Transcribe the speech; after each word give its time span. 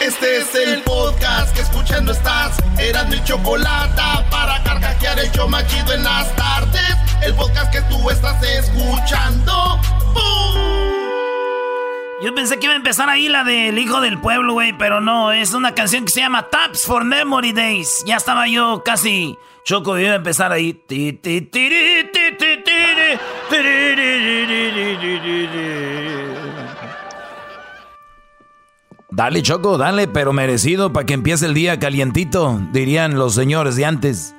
Este 0.00 0.38
es 0.38 0.54
el 0.54 0.82
podcast 0.82 1.52
que 1.54 1.60
escuchando 1.60 2.12
estás. 2.12 2.56
Eran 2.78 3.10
mi 3.10 3.22
chocolate 3.24 4.00
para 4.30 4.62
carcajear 4.62 5.18
el 5.18 5.32
yo 5.32 5.48
machido 5.48 5.92
en 5.92 6.04
las 6.04 6.34
tardes. 6.36 6.94
El 7.20 7.34
podcast 7.34 7.72
que 7.72 7.80
tú 7.82 8.08
estás 8.08 8.40
escuchando. 8.42 9.80
Yo 12.22 12.34
pensé 12.34 12.58
que 12.58 12.66
iba 12.66 12.74
a 12.74 12.76
empezar 12.76 13.08
ahí 13.08 13.28
la 13.28 13.42
del 13.42 13.78
hijo 13.78 14.00
del 14.00 14.20
pueblo, 14.20 14.52
güey, 14.52 14.72
pero 14.72 15.00
no, 15.00 15.32
es 15.32 15.52
una 15.52 15.74
canción 15.74 16.04
que 16.04 16.12
se 16.12 16.20
llama 16.20 16.48
Taps 16.48 16.84
for 16.84 17.04
Memory 17.04 17.52
Days. 17.52 18.04
Ya 18.06 18.16
estaba 18.16 18.46
yo 18.46 18.82
casi 18.84 19.36
choco, 19.64 19.98
iba 19.98 20.12
a 20.12 20.16
empezar 20.16 20.52
ahí. 20.52 20.80
Dale, 29.18 29.42
Choco, 29.42 29.78
dale, 29.78 30.06
pero 30.06 30.32
merecido 30.32 30.92
para 30.92 31.04
que 31.04 31.12
empiece 31.12 31.44
el 31.46 31.52
día 31.52 31.80
calientito, 31.80 32.60
dirían 32.70 33.18
los 33.18 33.34
señores 33.34 33.74
de 33.74 33.84
antes. 33.84 34.32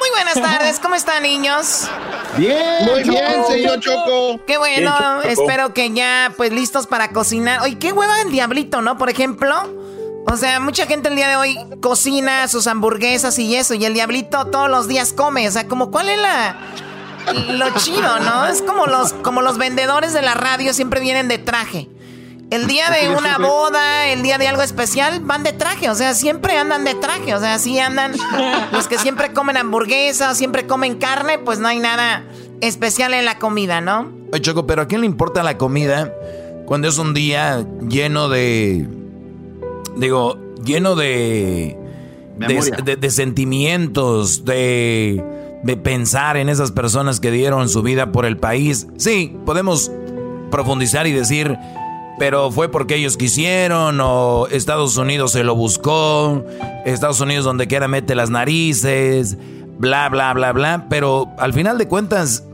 Muy 0.00 0.10
buenas 0.10 0.34
tardes, 0.34 0.80
¿cómo 0.80 0.96
están, 0.96 1.22
niños? 1.22 1.88
Bien, 2.36 2.84
muy 2.84 3.04
bien, 3.04 3.44
señor 3.46 3.78
Choco. 3.78 4.44
Qué 4.44 4.58
bueno, 4.58 5.22
espero 5.22 5.72
que 5.72 5.92
ya, 5.92 6.32
pues, 6.36 6.50
listos 6.50 6.88
para 6.88 7.12
cocinar. 7.12 7.62
Oye, 7.62 7.78
qué 7.78 7.92
hueva 7.92 8.22
el 8.22 8.32
diablito, 8.32 8.82
¿no? 8.82 8.98
Por 8.98 9.08
ejemplo. 9.08 9.54
O 10.26 10.36
sea, 10.36 10.58
mucha 10.58 10.86
gente 10.86 11.10
el 11.10 11.14
día 11.14 11.28
de 11.28 11.36
hoy 11.36 11.56
cocina 11.80 12.48
sus 12.48 12.66
hamburguesas 12.66 13.38
y 13.38 13.54
eso, 13.54 13.74
y 13.74 13.84
el 13.84 13.94
diablito 13.94 14.46
todos 14.46 14.68
los 14.68 14.88
días 14.88 15.12
come. 15.12 15.46
O 15.46 15.52
sea, 15.52 15.68
como 15.68 15.92
cuál 15.92 16.08
es 16.08 16.18
la 16.18 16.56
lo 17.52 17.70
chido, 17.78 18.18
¿no? 18.18 18.46
Es 18.46 18.62
como 18.62 18.86
los, 18.86 19.12
como 19.12 19.42
los 19.42 19.58
vendedores 19.58 20.12
de 20.12 20.22
la 20.22 20.34
radio 20.34 20.74
siempre 20.74 20.98
vienen 20.98 21.28
de 21.28 21.38
traje. 21.38 21.88
El 22.50 22.66
día 22.66 22.90
de 22.90 23.10
una 23.10 23.36
boda, 23.36 24.08
el 24.08 24.22
día 24.22 24.38
de 24.38 24.48
algo 24.48 24.62
especial, 24.62 25.20
van 25.20 25.42
de 25.42 25.52
traje, 25.52 25.90
o 25.90 25.94
sea, 25.94 26.14
siempre 26.14 26.56
andan 26.56 26.82
de 26.82 26.94
traje, 26.94 27.34
o 27.34 27.40
sea, 27.40 27.54
así 27.54 27.78
andan 27.78 28.12
los 28.72 28.88
que 28.88 28.96
siempre 28.98 29.34
comen 29.34 29.58
hamburguesas, 29.58 30.38
siempre 30.38 30.66
comen 30.66 30.94
carne, 30.96 31.38
pues 31.38 31.58
no 31.58 31.68
hay 31.68 31.78
nada 31.78 32.24
especial 32.62 33.12
en 33.12 33.26
la 33.26 33.38
comida, 33.38 33.82
¿no? 33.82 34.10
Oye, 34.32 34.40
Choco, 34.40 34.66
pero 34.66 34.82
¿a 34.82 34.86
quién 34.86 35.02
le 35.02 35.06
importa 35.06 35.42
la 35.42 35.58
comida 35.58 36.14
cuando 36.64 36.88
es 36.88 36.96
un 36.96 37.12
día 37.12 37.66
lleno 37.86 38.30
de, 38.30 38.88
digo, 39.96 40.38
lleno 40.64 40.96
de, 40.96 41.76
de, 42.38 43.10
sentimientos, 43.10 44.46
de, 44.46 45.22
de 45.64 45.76
pensar 45.76 46.38
en 46.38 46.48
esas 46.48 46.72
personas 46.72 47.20
que 47.20 47.30
dieron 47.30 47.68
su 47.68 47.82
vida 47.82 48.10
por 48.10 48.24
el 48.24 48.38
país? 48.38 48.86
Sí, 48.96 49.36
podemos 49.44 49.92
profundizar 50.50 51.06
y 51.06 51.12
decir 51.12 51.58
pero 52.18 52.50
fue 52.50 52.68
porque 52.68 52.96
ellos 52.96 53.16
quisieron 53.16 54.00
o 54.00 54.46
Estados 54.48 54.96
Unidos 54.96 55.32
se 55.32 55.44
lo 55.44 55.54
buscó, 55.54 56.44
Estados 56.84 57.20
Unidos 57.20 57.44
donde 57.44 57.66
quiera 57.66 57.88
mete 57.88 58.14
las 58.14 58.30
narices, 58.30 59.36
bla, 59.78 60.08
bla, 60.08 60.32
bla, 60.34 60.52
bla. 60.52 60.86
Pero 60.90 61.28
al 61.38 61.52
final 61.52 61.78
de 61.78 61.86
cuentas, 61.86 62.44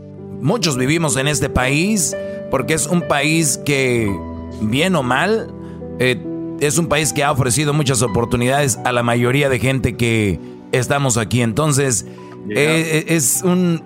muchos 0.40 0.76
vivimos 0.76 1.16
en 1.16 1.28
este 1.28 1.48
país 1.48 2.16
porque 2.50 2.74
es 2.74 2.86
un 2.86 3.02
país 3.02 3.58
que, 3.64 4.14
bien 4.60 4.94
o 4.96 5.02
mal, 5.02 5.52
eh, 5.98 6.22
es 6.60 6.78
un 6.78 6.86
país 6.86 7.12
que 7.12 7.24
ha 7.24 7.32
ofrecido 7.32 7.72
muchas 7.72 8.02
oportunidades 8.02 8.78
a 8.84 8.92
la 8.92 9.02
mayoría 9.02 9.48
de 9.48 9.58
gente 9.58 9.96
que 9.96 10.38
estamos 10.72 11.16
aquí. 11.16 11.40
Entonces, 11.40 12.06
eh, 12.50 13.06
es 13.08 13.42
un, 13.42 13.82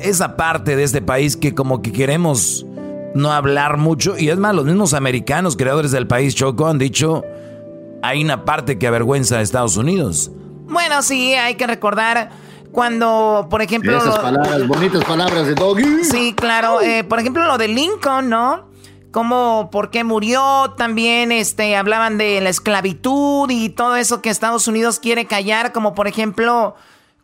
esa 0.00 0.36
parte 0.36 0.76
de 0.76 0.84
este 0.84 1.00
país 1.00 1.36
que 1.36 1.54
como 1.54 1.82
que 1.82 1.92
queremos 1.92 2.66
no 3.14 3.32
hablar 3.32 3.76
mucho. 3.76 4.16
Y 4.18 4.30
es 4.30 4.38
más, 4.38 4.54
los 4.54 4.64
mismos 4.64 4.94
americanos, 4.94 5.56
creadores 5.56 5.90
del 5.90 6.06
país 6.06 6.34
Choco, 6.34 6.66
han 6.66 6.78
dicho, 6.78 7.24
hay 8.02 8.22
una 8.22 8.44
parte 8.44 8.78
que 8.78 8.86
avergüenza 8.86 9.38
a 9.38 9.42
Estados 9.42 9.76
Unidos. 9.76 10.30
Bueno, 10.66 11.02
sí, 11.02 11.34
hay 11.34 11.54
que 11.56 11.66
recordar 11.66 12.30
cuando, 12.72 13.46
por 13.50 13.62
ejemplo... 13.62 13.96
Esas 13.96 14.18
palabras, 14.18 14.66
bonitas 14.66 15.04
palabras 15.04 15.46
de 15.46 15.54
Doggy. 15.54 16.04
Sí, 16.04 16.34
claro. 16.34 16.80
Eh, 16.80 17.04
por 17.04 17.20
ejemplo, 17.20 17.44
lo 17.46 17.58
de 17.58 17.68
Lincoln, 17.68 18.28
¿no? 18.28 18.70
Como 19.10 19.68
por 19.70 19.90
qué 19.90 20.04
murió, 20.04 20.72
también 20.78 21.32
este, 21.32 21.76
hablaban 21.76 22.16
de 22.16 22.40
la 22.40 22.48
esclavitud 22.48 23.50
y 23.50 23.68
todo 23.68 23.96
eso 23.96 24.22
que 24.22 24.30
Estados 24.30 24.66
Unidos 24.68 24.98
quiere 24.98 25.26
callar, 25.26 25.72
como 25.72 25.94
por 25.94 26.08
ejemplo 26.08 26.74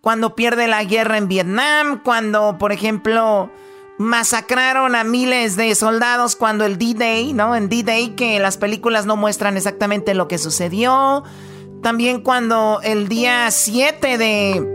cuando 0.03 0.35
pierde 0.35 0.69
la 0.69 0.85
guerra 0.85 1.17
en 1.17 1.29
Vietnam, 1.29 2.03
cuando 2.05 2.59
por 2.59 2.73
ejemplo 2.73 3.51
masacraron 3.99 4.95
a 4.95 5.03
miles 5.03 5.57
de 5.57 5.75
soldados 5.75 6.37
cuando 6.37 6.65
el 6.65 6.79
D-Day, 6.79 7.33
¿no? 7.33 7.57
En 7.57 7.69
D-Day 7.69 8.11
que 8.11 8.39
las 8.39 8.57
películas 8.57 9.07
no 9.07 9.17
muestran 9.17 9.57
exactamente 9.57 10.15
lo 10.15 10.29
que 10.29 10.39
sucedió. 10.39 11.25
También 11.83 12.23
cuando 12.23 12.81
el 12.83 13.09
día 13.09 13.51
7 13.51 14.17
de... 14.17 14.75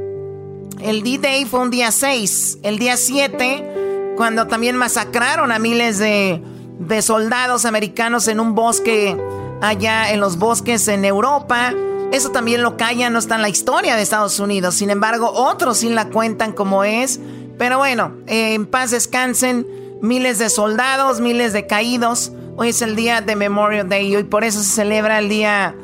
El 0.82 1.04
D-Day 1.04 1.46
fue 1.46 1.62
un 1.62 1.72
día 1.72 1.92
6. 1.92 2.60
El 2.64 2.78
día 2.78 2.98
7, 2.98 4.14
cuando 4.18 4.48
también 4.48 4.76
masacraron 4.76 5.54
a 5.54 5.60
miles 5.60 5.98
de, 6.00 6.44
de 6.80 7.02
soldados 7.02 7.64
americanos 7.64 8.28
en 8.28 8.42
un 8.42 8.54
bosque 8.56 9.18
allá 9.62 10.12
en 10.12 10.20
los 10.20 10.38
bosques 10.38 10.90
en 10.90 11.06
Europa. 11.06 11.74
Eso 12.12 12.32
también 12.32 12.62
lo 12.62 12.76
callan, 12.76 13.14
no 13.14 13.20
está 13.20 13.36
en 13.36 13.42
la 13.42 13.50
historia 13.50 13.96
de 13.96 14.02
Estados 14.02 14.40
Unidos. 14.40 14.76
Sin 14.76 14.90
embargo, 14.90 15.32
otros 15.34 15.78
sí 15.78 15.90
la 15.90 16.10
cuentan 16.10 16.52
como 16.52 16.84
es. 16.84 17.22
Pero 17.58 17.78
bueno, 17.78 18.14
eh, 18.28 18.54
en 18.54 18.66
paz 18.66 18.92
descansen 18.92 19.68
miles 20.02 20.40
de 20.40 20.50
soldados, 20.50 21.22
miles 21.22 21.54
de 21.54 21.68
caídos. 21.68 22.32
Hoy 22.56 22.70
es 22.70 22.82
el 22.82 22.96
día 22.96 23.22
de 23.22 23.36
Memorial 23.36 23.88
Day 23.88 24.08
y 24.08 24.16
hoy 24.16 24.24
por 24.24 24.44
eso 24.44 24.60
se 24.60 24.70
celebra 24.70 25.20
el 25.20 25.30
día, 25.30 25.76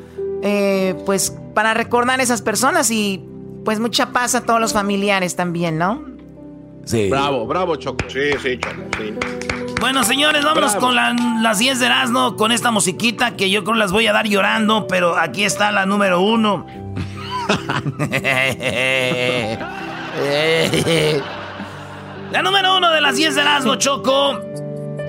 eh, 0.43 0.95
pues, 1.05 1.35
para 1.53 1.73
recordar 1.73 2.19
a 2.19 2.23
esas 2.23 2.41
personas 2.41 2.91
y 2.91 3.23
pues 3.65 3.79
mucha 3.79 4.11
paz 4.11 4.35
a 4.35 4.45
todos 4.45 4.59
los 4.59 4.73
familiares 4.73 5.35
también, 5.35 5.77
¿no? 5.77 6.03
Sí. 6.85 7.09
Bravo, 7.09 7.45
bravo, 7.45 7.75
Choco. 7.75 8.05
Sí, 8.07 8.31
sí, 8.41 8.57
Choco, 8.57 8.81
sí. 8.97 9.13
Bueno, 9.79 10.03
señores, 10.03 10.43
vámonos 10.43 10.75
con 10.75 10.95
las 10.95 11.59
10 11.59 11.79
de 11.79 11.85
Erasmo, 11.85 12.35
con 12.35 12.51
esta 12.51 12.71
musiquita 12.71 13.37
que 13.37 13.49
yo 13.49 13.63
creo 13.63 13.75
las 13.75 13.91
voy 13.91 14.07
a 14.07 14.13
dar 14.13 14.27
llorando, 14.27 14.87
pero 14.87 15.17
aquí 15.17 15.43
está 15.43 15.71
la 15.71 15.85
número 15.85 16.21
uno. 16.21 16.65
La 22.31 22.43
número 22.43 22.77
uno 22.77 22.91
de 22.91 23.01
las 23.01 23.15
10 23.15 23.33
de 23.33 23.41
Erasmo, 23.41 23.75
Choco. 23.75 24.39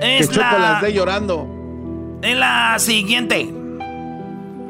Es 0.01 0.27
que 0.27 0.35
Choco 0.35 0.57
las 0.57 0.81
dé 0.81 0.91
llorando. 0.91 1.47
En 2.23 2.39
la 2.39 2.79
siguiente. 2.79 3.53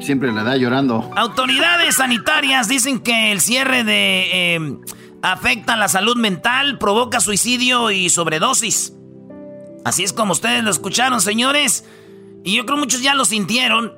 Siempre 0.00 0.32
la 0.32 0.42
da 0.42 0.56
llorando. 0.56 1.10
Autoridades 1.16 1.96
sanitarias 1.96 2.68
dicen 2.68 3.00
que 3.00 3.32
el 3.32 3.40
cierre 3.40 3.84
de 3.84 4.54
em, 4.54 4.80
afecta 5.22 5.76
la 5.76 5.88
salud 5.88 6.16
mental, 6.16 6.76
provoca 6.76 7.20
suicidio 7.20 7.90
y 7.90 8.10
sobredosis. 8.10 8.92
Así 9.86 10.04
es 10.04 10.12
como 10.12 10.32
ustedes 10.32 10.62
lo 10.62 10.70
escucharon, 10.70 11.22
señores. 11.22 11.86
Y 12.44 12.56
yo 12.56 12.66
creo 12.66 12.76
muchos 12.76 13.00
ya 13.00 13.14
lo 13.14 13.24
sintieron. 13.24 13.94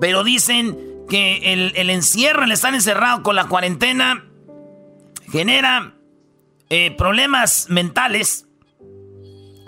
Pero 0.00 0.22
dicen 0.22 0.78
que 1.08 1.52
el, 1.52 1.72
el 1.74 1.90
encierro, 1.90 2.44
el 2.44 2.52
estar 2.52 2.72
encerrado 2.72 3.24
con 3.24 3.34
la 3.34 3.46
cuarentena, 3.46 4.26
genera 5.32 5.94
eh, 6.70 6.94
problemas 6.96 7.66
mentales, 7.68 8.46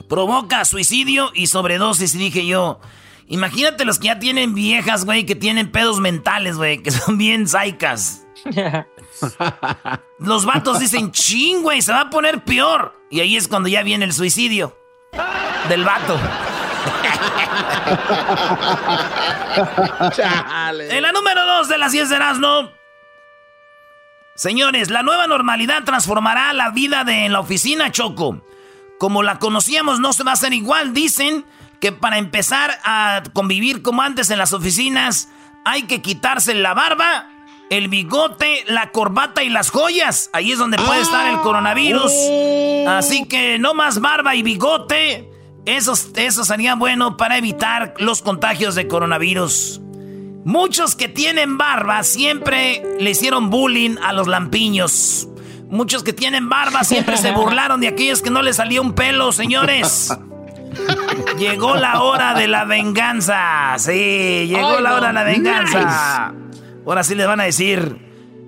provoca 0.08 0.64
suicidio 0.64 1.30
y 1.34 1.48
sobredosis. 1.48 2.14
Y 2.14 2.18
dije 2.18 2.46
yo, 2.46 2.80
imagínate 3.26 3.84
los 3.84 3.98
que 3.98 4.06
ya 4.06 4.18
tienen 4.18 4.54
viejas, 4.54 5.04
güey, 5.04 5.26
que 5.26 5.34
tienen 5.34 5.70
pedos 5.70 6.00
mentales, 6.00 6.56
güey, 6.56 6.82
que 6.82 6.90
son 6.90 7.18
bien 7.18 7.48
saicas. 7.48 8.26
Los 10.18 10.44
vatos 10.44 10.78
dicen, 10.78 11.10
ching, 11.10 11.62
güey, 11.62 11.82
se 11.82 11.92
va 11.92 12.02
a 12.02 12.10
poner 12.10 12.44
peor. 12.44 12.94
Y 13.10 13.20
ahí 13.20 13.36
es 13.36 13.48
cuando 13.48 13.68
ya 13.68 13.82
viene 13.82 14.04
el 14.04 14.12
suicidio 14.12 14.76
del 15.68 15.84
vato. 15.84 16.16
en 20.90 21.02
la 21.02 21.12
número 21.12 21.46
dos 21.46 21.68
de 21.68 21.78
las 21.78 21.92
10 21.92 22.10
de 22.10 22.16
Erasmo. 22.16 22.70
Señores, 24.36 24.90
la 24.90 25.02
nueva 25.02 25.26
normalidad 25.26 25.84
transformará 25.84 26.52
la 26.52 26.70
vida 26.70 27.04
de 27.04 27.28
la 27.30 27.40
oficina 27.40 27.90
Choco. 27.90 28.42
Como 28.98 29.22
la 29.22 29.38
conocíamos 29.38 29.98
no 29.98 30.12
se 30.12 30.24
va 30.24 30.32
a 30.32 30.34
hacer 30.34 30.52
igual. 30.52 30.92
Dicen 30.92 31.46
que 31.80 31.90
para 31.90 32.18
empezar 32.18 32.78
a 32.84 33.22
convivir 33.32 33.80
como 33.80 34.02
antes 34.02 34.30
en 34.30 34.38
las 34.38 34.52
oficinas 34.52 35.30
hay 35.64 35.84
que 35.84 36.02
quitarse 36.02 36.54
la 36.54 36.74
barba, 36.74 37.30
el 37.70 37.88
bigote, 37.88 38.62
la 38.66 38.92
corbata 38.92 39.42
y 39.42 39.48
las 39.48 39.70
joyas. 39.70 40.28
Ahí 40.34 40.52
es 40.52 40.58
donde 40.58 40.76
puede 40.76 41.00
estar 41.00 41.26
el 41.28 41.40
coronavirus. 41.40 42.12
Así 42.88 43.26
que 43.26 43.58
no 43.58 43.72
más 43.72 44.02
barba 44.02 44.34
y 44.34 44.42
bigote. 44.42 45.30
Eso, 45.64 45.94
eso 46.14 46.44
sería 46.44 46.74
bueno 46.74 47.16
para 47.16 47.38
evitar 47.38 47.94
los 47.98 48.20
contagios 48.20 48.74
de 48.74 48.86
coronavirus. 48.86 49.80
Muchos 50.46 50.94
que 50.94 51.08
tienen 51.08 51.58
barba 51.58 52.04
siempre 52.04 52.80
le 53.00 53.10
hicieron 53.10 53.50
bullying 53.50 53.96
a 54.00 54.12
los 54.12 54.28
lampiños. 54.28 55.26
Muchos 55.68 56.04
que 56.04 56.12
tienen 56.12 56.48
barba 56.48 56.84
siempre 56.84 57.16
se 57.16 57.30
burlaron 57.32 57.80
de 57.80 57.88
aquellos 57.88 58.22
que 58.22 58.30
no 58.30 58.42
les 58.42 58.54
salía 58.54 58.80
un 58.80 58.92
pelo, 58.92 59.32
señores. 59.32 60.16
llegó 61.36 61.74
la 61.74 62.00
hora 62.00 62.34
de 62.34 62.46
la 62.46 62.64
venganza. 62.64 63.74
Sí, 63.78 64.46
llegó 64.46 64.78
la 64.78 64.94
hora 64.94 65.08
de 65.08 65.14
la 65.14 65.24
venganza. 65.24 66.32
Ahora 66.86 67.02
sí 67.02 67.16
les 67.16 67.26
van 67.26 67.40
a 67.40 67.42
decir. 67.42 67.98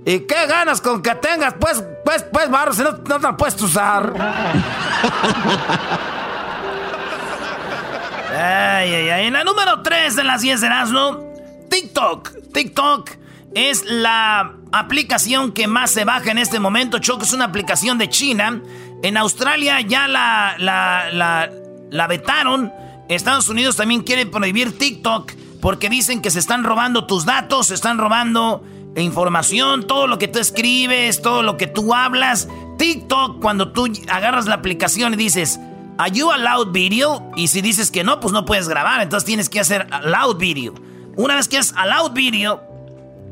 ¿Y 0.07 0.21
qué 0.21 0.47
ganas 0.47 0.81
con 0.81 1.03
que 1.03 1.17
tengas? 1.17 1.55
Pues, 1.55 1.83
pues, 2.05 2.25
pues, 2.33 2.49
barro, 2.49 2.75
si 2.75 2.85
no, 2.85 2.93
no 2.93 3.17
te 3.17 3.23
la 3.23 3.37
puedes 3.37 3.61
usar. 3.61 4.13
ay, 8.39 8.95
ay, 8.95 9.09
ay. 9.09 9.27
En 9.27 9.33
la 9.33 9.43
número 9.43 9.83
3 9.83 10.15
de 10.15 10.23
las 10.23 10.43
10 10.43 10.61
de 10.61 10.67
Erasmo, 10.69 11.28
TikTok. 11.69 12.53
TikTok 12.53 13.11
es 13.55 13.85
la 13.85 14.55
aplicación 14.73 15.53
que 15.53 15.67
más 15.67 15.91
se 15.91 16.05
baja 16.05 16.31
en 16.31 16.39
este 16.39 16.61
momento. 16.61 16.99
Choco 16.99 17.25
es 17.25 17.33
una 17.33 17.47
aplicación 17.47 17.99
de 17.99 18.09
China. 18.09 18.63
En 19.03 19.17
Australia 19.17 19.81
ya 19.81 20.09
la, 20.09 20.57
la, 20.59 21.51
la, 21.91 22.07
vetaron. 22.07 22.73
Estados 23.09 23.49
Unidos 23.49 23.77
también 23.77 24.03
quiere 24.03 24.27
prohibir 24.27 24.77
TikTok 24.77 25.33
porque 25.63 25.89
dicen 25.89 26.21
que 26.21 26.31
se 26.31 26.39
están 26.39 26.63
robando 26.63 27.07
tus 27.07 27.25
datos, 27.25 27.69
se 27.69 27.75
están 27.75 27.99
robando 27.99 28.63
información, 28.97 29.87
todo 29.87 30.07
lo 30.07 30.19
que 30.19 30.29
tú 30.29 30.39
escribes, 30.39 31.23
todo 31.23 31.43
lo 31.43 31.57
que 31.57 31.67
tú 31.67 31.95
hablas. 31.95 32.49
TikTok, 32.77 33.41
cuando 33.41 33.73
tú 33.73 33.87
agarras 34.09 34.47
la 34.47 34.57
aplicación 34.57 35.15
y 35.15 35.17
dices, 35.17 35.59
¿Are 35.99 36.13
you 36.13 36.31
allowed 36.31 36.71
video? 36.71 37.29
Y 37.35 37.49
si 37.49 37.61
dices 37.61 37.91
que 37.91 38.05
no, 38.05 38.21
pues 38.21 38.33
no 38.33 38.45
puedes 38.45 38.69
grabar, 38.69 39.03
entonces 39.03 39.27
tienes 39.27 39.49
que 39.49 39.59
hacer 39.59 39.89
allowed 39.91 40.37
video. 40.37 40.75
Una 41.19 41.35
vez 41.35 41.49
que 41.49 41.59
es 41.59 41.75
allowed 41.77 42.13
video, 42.13 42.63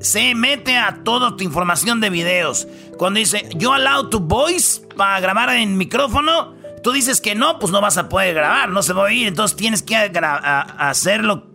se 0.01 0.35
mete 0.35 0.77
a 0.77 1.05
toda 1.05 1.37
tu 1.37 1.45
información 1.45 2.01
de 2.01 2.11
videos. 2.11 2.67
Cuando 2.99 3.21
dice, 3.21 3.49
yo 3.55 3.73
allow 3.73 4.11
to 4.11 4.19
voice 4.19 4.81
para 4.97 5.21
grabar 5.21 5.51
en 5.51 5.77
micrófono, 5.77 6.57
tú 6.83 6.91
dices 6.91 7.21
que 7.21 7.37
no, 7.37 7.61
pues 7.61 7.71
no 7.71 7.81
vas 7.81 7.97
a 7.97 8.09
poder 8.09 8.35
grabar, 8.35 8.71
no 8.71 8.83
se 8.83 8.93
va 8.93 9.03
a 9.03 9.05
oír. 9.05 9.29
Entonces 9.29 9.57
tienes 9.57 9.85
que 9.85 9.95
hacerlo 9.95 11.47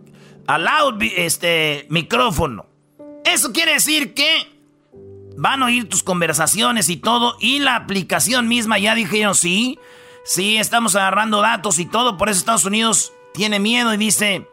allow 0.46 0.96
este 1.00 1.86
micrófono. 1.90 2.64
Eso 3.26 3.52
quiere 3.52 3.74
decir 3.74 4.14
que 4.14 4.48
van 5.36 5.62
a 5.62 5.66
oír 5.66 5.86
tus 5.86 6.02
conversaciones 6.02 6.88
y 6.88 6.96
todo. 6.96 7.36
Y 7.40 7.58
la 7.58 7.76
aplicación 7.76 8.48
misma 8.48 8.78
ya 8.78 8.94
dijeron, 8.94 9.34
sí, 9.34 9.78
sí, 10.24 10.56
estamos 10.56 10.96
agarrando 10.96 11.42
datos 11.42 11.78
y 11.78 11.84
todo. 11.84 12.16
Por 12.16 12.30
eso 12.30 12.38
Estados 12.38 12.64
Unidos 12.64 13.12
tiene 13.34 13.60
miedo 13.60 13.92
y 13.92 13.98
dice, 13.98 14.48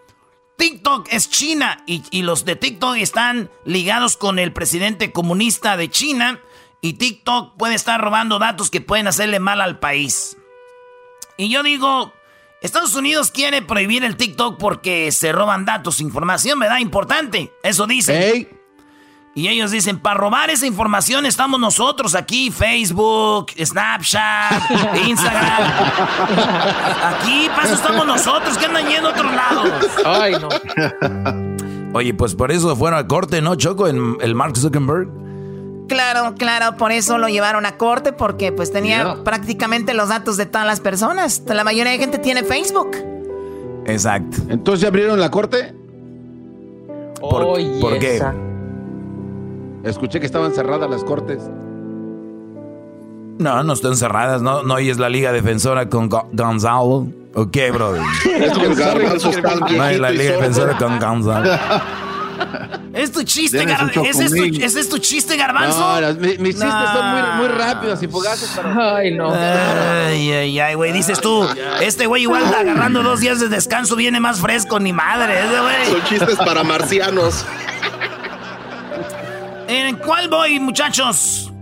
TikTok 0.60 1.08
es 1.10 1.30
China 1.30 1.82
y, 1.88 2.22
los 2.22 2.44
de 2.44 2.58
TikTok 2.58 2.98
están 2.98 3.50
ligados 3.64 4.18
con 4.18 4.40
el 4.40 4.52
presidente 4.52 5.14
comunista 5.14 5.78
de 5.78 5.90
China 5.90 6.42
y 6.82 6.94
TikTok 6.94 7.56
puede 7.56 7.76
estar 7.76 8.02
robando 8.02 8.40
datos 8.40 8.70
que 8.70 8.82
pueden 8.82 9.08
hacerle 9.08 9.40
mal 9.40 9.62
al 9.62 9.80
país. 9.80 10.36
Y 11.38 11.50
yo 11.50 11.64
digo, 11.64 12.12
Estados 12.62 12.94
Unidos 12.96 13.32
quiere 13.32 13.62
prohibir 13.62 14.04
el 14.04 14.18
TikTok 14.18 14.60
porque 14.60 15.14
se 15.14 15.32
roban 15.32 15.64
datos, 15.64 16.02
información, 16.02 16.60
¿verdad? 16.60 16.80
Importante, 16.80 17.54
eso 17.64 17.88
dice. 17.88 18.59
Y 19.36 19.48
ellos 19.48 19.72
dicen, 19.72 20.00
para 20.00 20.18
robar 20.20 20.50
esa 20.50 20.66
información 20.66 21.26
estamos 21.26 21.60
nosotros 21.60 22.16
aquí, 22.16 22.52
Facebook, 22.52 23.52
Snapchat, 23.64 24.72
Instagram. 25.08 25.72
Aquí, 27.04 27.48
para 27.50 27.64
eso 27.64 27.76
estamos 27.76 28.06
nosotros, 28.08 28.58
que 28.58 28.66
andan 28.66 28.88
yendo 28.88 29.10
a 29.10 29.12
otros 29.12 29.32
lados. 29.34 29.70
Ay, 30.06 30.34
no. 30.40 30.50
Oye, 31.94 32.14
pues 32.14 32.36
por 32.36 32.52
eso 32.52 32.76
fueron 32.76 33.00
a 33.00 33.08
corte, 33.08 33.42
¿no, 33.42 33.56
Choco, 33.56 33.88
en 33.88 34.18
el 34.22 34.36
Mark 34.36 34.58
Zuckerberg? 34.58 35.08
Claro, 35.88 36.36
claro, 36.38 36.78
por 36.78 36.92
eso 36.92 37.18
lo 37.18 37.30
llevaron 37.30 37.66
a 37.66 37.78
corte, 37.78 38.14
porque 38.14 38.52
pues 38.52 38.72
tenía 38.72 39.24
prácticamente 39.24 39.94
los 39.94 40.10
datos 40.10 40.38
de 40.38 40.46
todas 40.46 40.68
las 40.68 40.80
personas. 40.80 41.44
La 41.48 41.64
mayoría 41.64 41.92
de 41.92 41.98
gente 41.98 42.20
tiene 42.20 42.44
Facebook. 42.44 42.92
Exacto. 43.86 44.38
¿Entonces 44.50 44.88
abrieron 44.88 45.20
la 45.20 45.32
corte? 45.32 45.74
¿Por, 47.20 47.48
¿por 47.80 48.00
qué? 48.00 48.22
Escuché 49.84 50.20
que 50.20 50.26
estaban 50.26 50.54
cerradas 50.54 50.90
las 50.90 51.04
cortes. 51.04 51.50
No, 53.40 53.64
no 53.64 53.74
están 53.74 53.96
cerradas, 53.96 54.42
no, 54.42 54.64
no 54.64 54.78
es 54.78 55.00
la 55.00 55.08
Liga 55.10 55.32
Defensora 55.32 55.88
con 55.88 56.10
Gonzalo. 56.10 57.08
¿O 57.36 57.52
qué, 57.52 57.72
brother? 57.72 58.02
Es 58.26 58.54
No 59.72 59.84
hay 59.84 59.98
la 59.98 60.12
Liga 60.12 60.34
Defensora 60.34 60.78
con 60.78 61.00
Gonzalo. 61.00 61.50
Es 62.94 63.12
tu 63.12 63.24
chiste, 63.24 63.64
garbanzo. 63.66 64.04
¿Ese, 64.04 64.26
es 64.80 64.90
tu, 64.90 64.98
chiste, 64.98 65.38
garbanzo? 65.38 66.02
No, 66.02 66.14
mis, 66.20 66.56
chistes 66.56 66.90
son 66.94 67.12
muy, 67.12 67.22
muy 67.38 67.48
rápidos 67.48 68.02
y 68.02 68.08
fugaces. 68.08 68.60
Ay, 68.64 69.12
no. 69.12 69.32
Ay, 69.34 70.32
ay, 70.32 70.60
ay, 70.60 70.76
güey. 70.76 70.92
Dices 70.92 71.22
tú, 71.22 71.48
este 71.82 72.08
güey 72.08 72.24
igual 72.24 72.44
agarrando 72.54 73.04
dos 73.04 73.20
días 73.20 73.40
de 73.40 73.48
descanso 73.48 73.96
viene 73.96 74.20
más 74.20 74.40
fresco, 74.40 74.80
ni 74.80 74.92
madre. 74.92 75.36
güey. 75.48 75.86
Son 75.86 76.04
chistes 76.04 76.38
para 76.38 76.64
marcianos. 76.64 77.46
¿En 79.70 79.98
cuál 79.98 80.28
voy, 80.30 80.60
muchachos? 80.60 81.54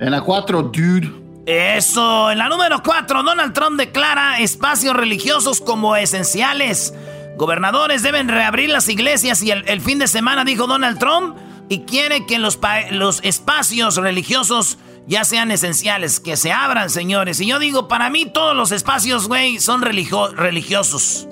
En 0.00 0.10
la 0.10 0.22
4, 0.22 0.62
dude. 0.62 1.12
Eso, 1.44 2.30
en 2.30 2.38
la 2.38 2.48
número 2.48 2.82
4, 2.82 3.22
Donald 3.22 3.52
Trump 3.52 3.78
declara 3.78 4.40
espacios 4.40 4.96
religiosos 4.96 5.60
como 5.60 5.94
esenciales. 5.94 6.94
Gobernadores 7.36 8.02
deben 8.02 8.28
reabrir 8.28 8.70
las 8.70 8.88
iglesias 8.88 9.42
y 9.42 9.50
el, 9.50 9.80
fin 9.82 9.98
de 9.98 10.08
semana 10.08 10.46
dijo 10.46 10.66
Donald 10.66 10.98
Trump 10.98 11.36
y 11.68 11.80
quiere 11.80 12.24
que 12.24 12.38
los, 12.38 12.58
los 12.92 13.22
espacios 13.22 13.96
religiosos 13.96 14.78
ya 15.06 15.24
sean 15.24 15.50
esenciales, 15.50 16.20
que 16.20 16.38
se 16.38 16.50
abran, 16.50 16.88
señores. 16.88 17.40
Y 17.40 17.46
yo 17.46 17.58
digo, 17.58 17.88
para 17.88 18.08
mí 18.08 18.24
todos 18.24 18.56
los 18.56 18.72
espacios, 18.72 19.28
güey, 19.28 19.58
son 19.58 19.82
religiosos. 19.82 21.28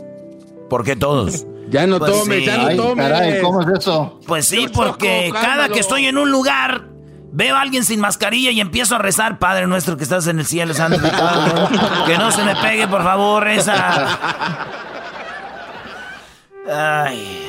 ¿Por 0.69 0.85
qué 0.85 0.95
todos? 0.95 1.47
Ya 1.69 1.87
no 1.87 1.99
pues 1.99 2.13
tome, 2.13 2.45
ya 2.45 2.59
no 2.59 2.77
tome. 2.77 3.03
Caray, 3.03 3.41
¿cómo 3.41 3.63
es 3.63 3.81
eso? 3.81 4.21
Pues 4.27 4.47
sí, 4.47 4.69
porque 4.73 5.31
cada 5.33 5.69
que 5.69 5.81
estoy 5.81 6.07
en 6.07 6.19
un 6.19 6.31
lugar, 6.31 6.85
veo 7.33 7.57
a 7.57 7.61
alguien 7.61 7.85
sin 7.85 8.01
mascarilla 8.01 8.51
y 8.51 8.61
empiezo 8.61 8.95
a 8.95 8.99
rezar, 8.99 9.39
Padre 9.39 9.67
nuestro 9.67 9.97
que 9.97 10.05
estás 10.05 10.27
en 10.27 10.39
el 10.39 10.47
cielo, 10.47 10.75
santificado. 10.75 11.69
que 12.07 12.19
no 12.19 12.31
se 12.31 12.45
me 12.45 12.55
pegue, 12.57 12.87
por 12.87 13.03
favor, 13.03 13.47
esa. 13.49 14.19
Ay. 16.73 17.43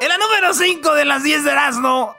En 0.00 0.08
la 0.08 0.16
número 0.18 0.54
5 0.54 0.94
de 0.94 1.04
las 1.04 1.22
10 1.22 1.44
de 1.44 1.50
Erasmo. 1.50 2.14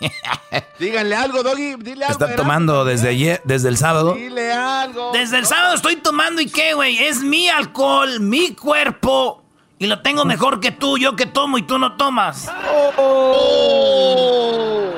Díganle 0.78 1.14
algo, 1.14 1.42
Doggy. 1.42 1.76
Dile 1.76 2.04
algo. 2.04 2.24
Está 2.24 2.36
tomando 2.36 2.84
desde 2.84 3.10
ayer, 3.10 3.40
desde 3.44 3.68
el 3.68 3.76
sábado. 3.76 4.14
Dile 4.14 4.52
algo. 4.52 5.12
Desde 5.12 5.38
el 5.38 5.46
sábado 5.46 5.74
estoy 5.74 5.96
tomando 5.96 6.40
y 6.40 6.46
qué, 6.46 6.74
güey. 6.74 6.98
Es 6.98 7.22
mi 7.22 7.48
alcohol, 7.48 8.20
mi 8.20 8.54
cuerpo. 8.54 9.39
Y 9.82 9.86
lo 9.86 10.02
tengo 10.02 10.26
mejor 10.26 10.60
que 10.60 10.72
tú, 10.72 10.98
yo 10.98 11.16
que 11.16 11.24
tomo 11.24 11.56
y 11.56 11.62
tú 11.62 11.78
no 11.78 11.96
tomas. 11.96 12.52
Oh. 12.98 14.90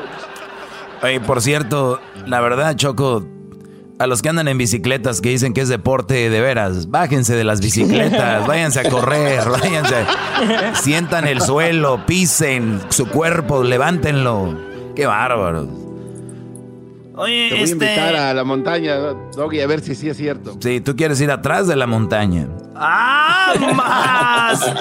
Oye, 1.01 1.21
por 1.21 1.41
cierto, 1.41 2.01
la 2.27 2.41
verdad, 2.41 2.75
Choco, 2.75 3.25
a 4.01 4.09
los 4.09 4.23
que 4.23 4.29
andan 4.29 4.49
en 4.49 4.59
bicicletas 4.59 5.21
que 5.21 5.29
dicen 5.29 5.55
que 5.55 5.61
es 5.61 5.69
deporte 5.69 6.29
de 6.29 6.41
veras, 6.41 6.91
bájense 6.91 7.37
de 7.37 7.45
las 7.45 7.61
bicicletas, 7.61 8.45
váyanse 8.49 8.81
a 8.81 8.91
correr, 8.91 9.49
váyanse, 9.49 10.05
sientan 10.75 11.29
el 11.29 11.41
suelo, 11.41 12.05
pisen 12.05 12.81
su 12.89 13.07
cuerpo, 13.07 13.63
levántenlo. 13.63 14.59
Qué 14.97 15.07
bárbaros. 15.07 15.82
Oye, 17.15 17.49
Te 17.49 17.55
voy 17.55 17.61
a 17.61 17.65
este 17.65 17.73
invitar 17.73 18.17
a 18.17 18.33
la 18.33 18.45
montaña, 18.45 18.97
Doggy, 19.37 19.61
a 19.61 19.67
ver 19.67 19.81
si 19.81 19.95
sí 19.95 20.09
es 20.09 20.17
cierto. 20.17 20.57
Sí, 20.61 20.81
tú 20.81 20.97
quieres 20.97 21.21
ir 21.21 21.31
atrás 21.31 21.67
de 21.67 21.77
la 21.77 21.87
montaña. 21.87 22.49
¡Ah, 22.75 23.53
más! 23.75 24.75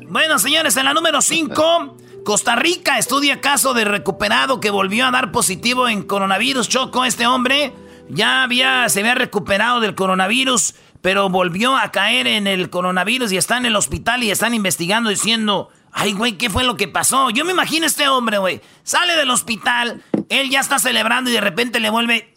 bueno, 0.08 0.38
señores, 0.38 0.76
en 0.78 0.86
la 0.86 0.94
número 0.94 1.20
5, 1.20 1.96
Costa 2.24 2.56
Rica 2.56 2.98
estudia 2.98 3.42
caso 3.42 3.74
de 3.74 3.84
recuperado 3.84 4.60
que 4.60 4.70
volvió 4.70 5.06
a 5.06 5.10
dar 5.10 5.30
positivo 5.30 5.88
en 5.88 6.02
coronavirus. 6.02 6.70
Choco, 6.70 7.04
este 7.04 7.26
hombre 7.26 7.74
ya 8.08 8.44
había, 8.44 8.88
se 8.88 9.00
había 9.00 9.14
recuperado 9.14 9.80
del 9.80 9.94
coronavirus, 9.94 10.74
pero 11.02 11.28
volvió 11.28 11.76
a 11.76 11.92
caer 11.92 12.26
en 12.26 12.46
el 12.46 12.70
coronavirus 12.70 13.30
y 13.32 13.36
está 13.36 13.58
en 13.58 13.66
el 13.66 13.76
hospital 13.76 14.22
y 14.22 14.30
están 14.30 14.54
investigando 14.54 15.10
diciendo... 15.10 15.68
Ay, 15.92 16.14
güey, 16.14 16.38
¿qué 16.38 16.48
fue 16.48 16.64
lo 16.64 16.76
que 16.76 16.88
pasó? 16.88 17.30
Yo 17.30 17.44
me 17.44 17.52
imagino 17.52 17.86
este 17.86 18.08
hombre, 18.08 18.38
güey. 18.38 18.60
Sale 18.82 19.14
del 19.14 19.30
hospital, 19.30 20.02
él 20.28 20.50
ya 20.50 20.60
está 20.60 20.78
celebrando 20.78 21.30
y 21.30 21.34
de 21.34 21.40
repente 21.40 21.80
le 21.80 21.90
vuelve 21.90 22.34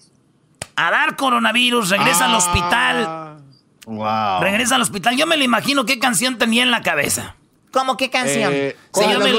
a 0.76 0.92
dar 0.92 1.16
coronavirus, 1.16 1.90
regresa 1.90 2.26
al 2.26 2.34
ah. 2.34 2.38
hospital. 2.38 3.38
Wow. 3.86 4.42
Regresa 4.42 4.76
al 4.76 4.82
hospital. 4.82 5.16
Yo 5.16 5.26
me 5.26 5.38
lo 5.38 5.44
imagino 5.44 5.86
qué 5.86 6.00
canción 6.00 6.38
tenía 6.38 6.64
en 6.64 6.72
la 6.72 6.82
cabeza. 6.82 7.36
¿Cómo 7.72 7.98
qué 7.98 8.10
canción? 8.10 8.52
Eh, 8.54 8.76
yo, 8.94 9.20
me, 9.20 9.34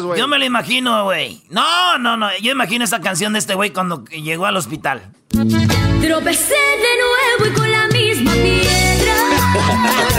güey. 0.00 0.18
yo 0.18 0.28
me 0.28 0.38
lo 0.38 0.44
imagino, 0.44 1.04
güey. 1.04 1.42
No, 1.50 1.98
no, 1.98 2.16
no. 2.16 2.28
Yo 2.40 2.52
imagino 2.52 2.84
esa 2.84 3.00
canción 3.00 3.32
de 3.32 3.40
este 3.40 3.54
güey 3.54 3.72
cuando 3.72 4.04
llegó 4.04 4.46
al 4.46 4.56
hospital. 4.56 5.10
Tropecé 5.30 6.54
de 6.54 6.92
nuevo 7.00 7.46
y 7.46 7.52
con 7.54 7.70
la 7.70 7.86
misma 7.88 8.32
piedra. 8.34 10.08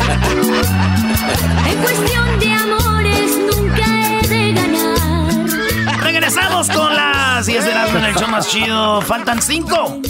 las 7.44 7.48
10 7.48 7.66
de 7.66 7.74
la 7.74 7.90
en 7.90 8.06
el 8.06 8.16
show 8.16 8.30
más 8.30 8.48
chido. 8.48 9.02
Faltan 9.02 9.42
5. 9.42 10.02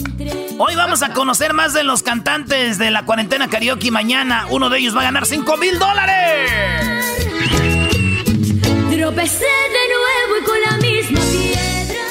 Hoy 0.60 0.76
vamos 0.76 1.02
a 1.02 1.14
conocer 1.14 1.54
más 1.54 1.74
de 1.74 1.84
los 1.84 2.04
cantantes 2.04 2.78
de 2.78 2.92
la 2.92 3.06
cuarentena 3.06 3.50
karaoke. 3.50 3.90
Mañana 3.90 4.46
uno 4.52 4.70
de 4.70 4.78
ellos 4.78 4.96
va 4.96 5.02
a 5.02 5.06
ganar 5.06 5.26
5 5.26 5.58
mil 5.58 5.80
dólares. 5.80 6.52
Tropecé 8.92 9.46
de 9.46 9.84
nuevo 9.96 10.38
y 10.40 10.46
con 10.46 10.62
la 10.62 10.78
misma 10.78 11.22
piedra. 11.32 12.06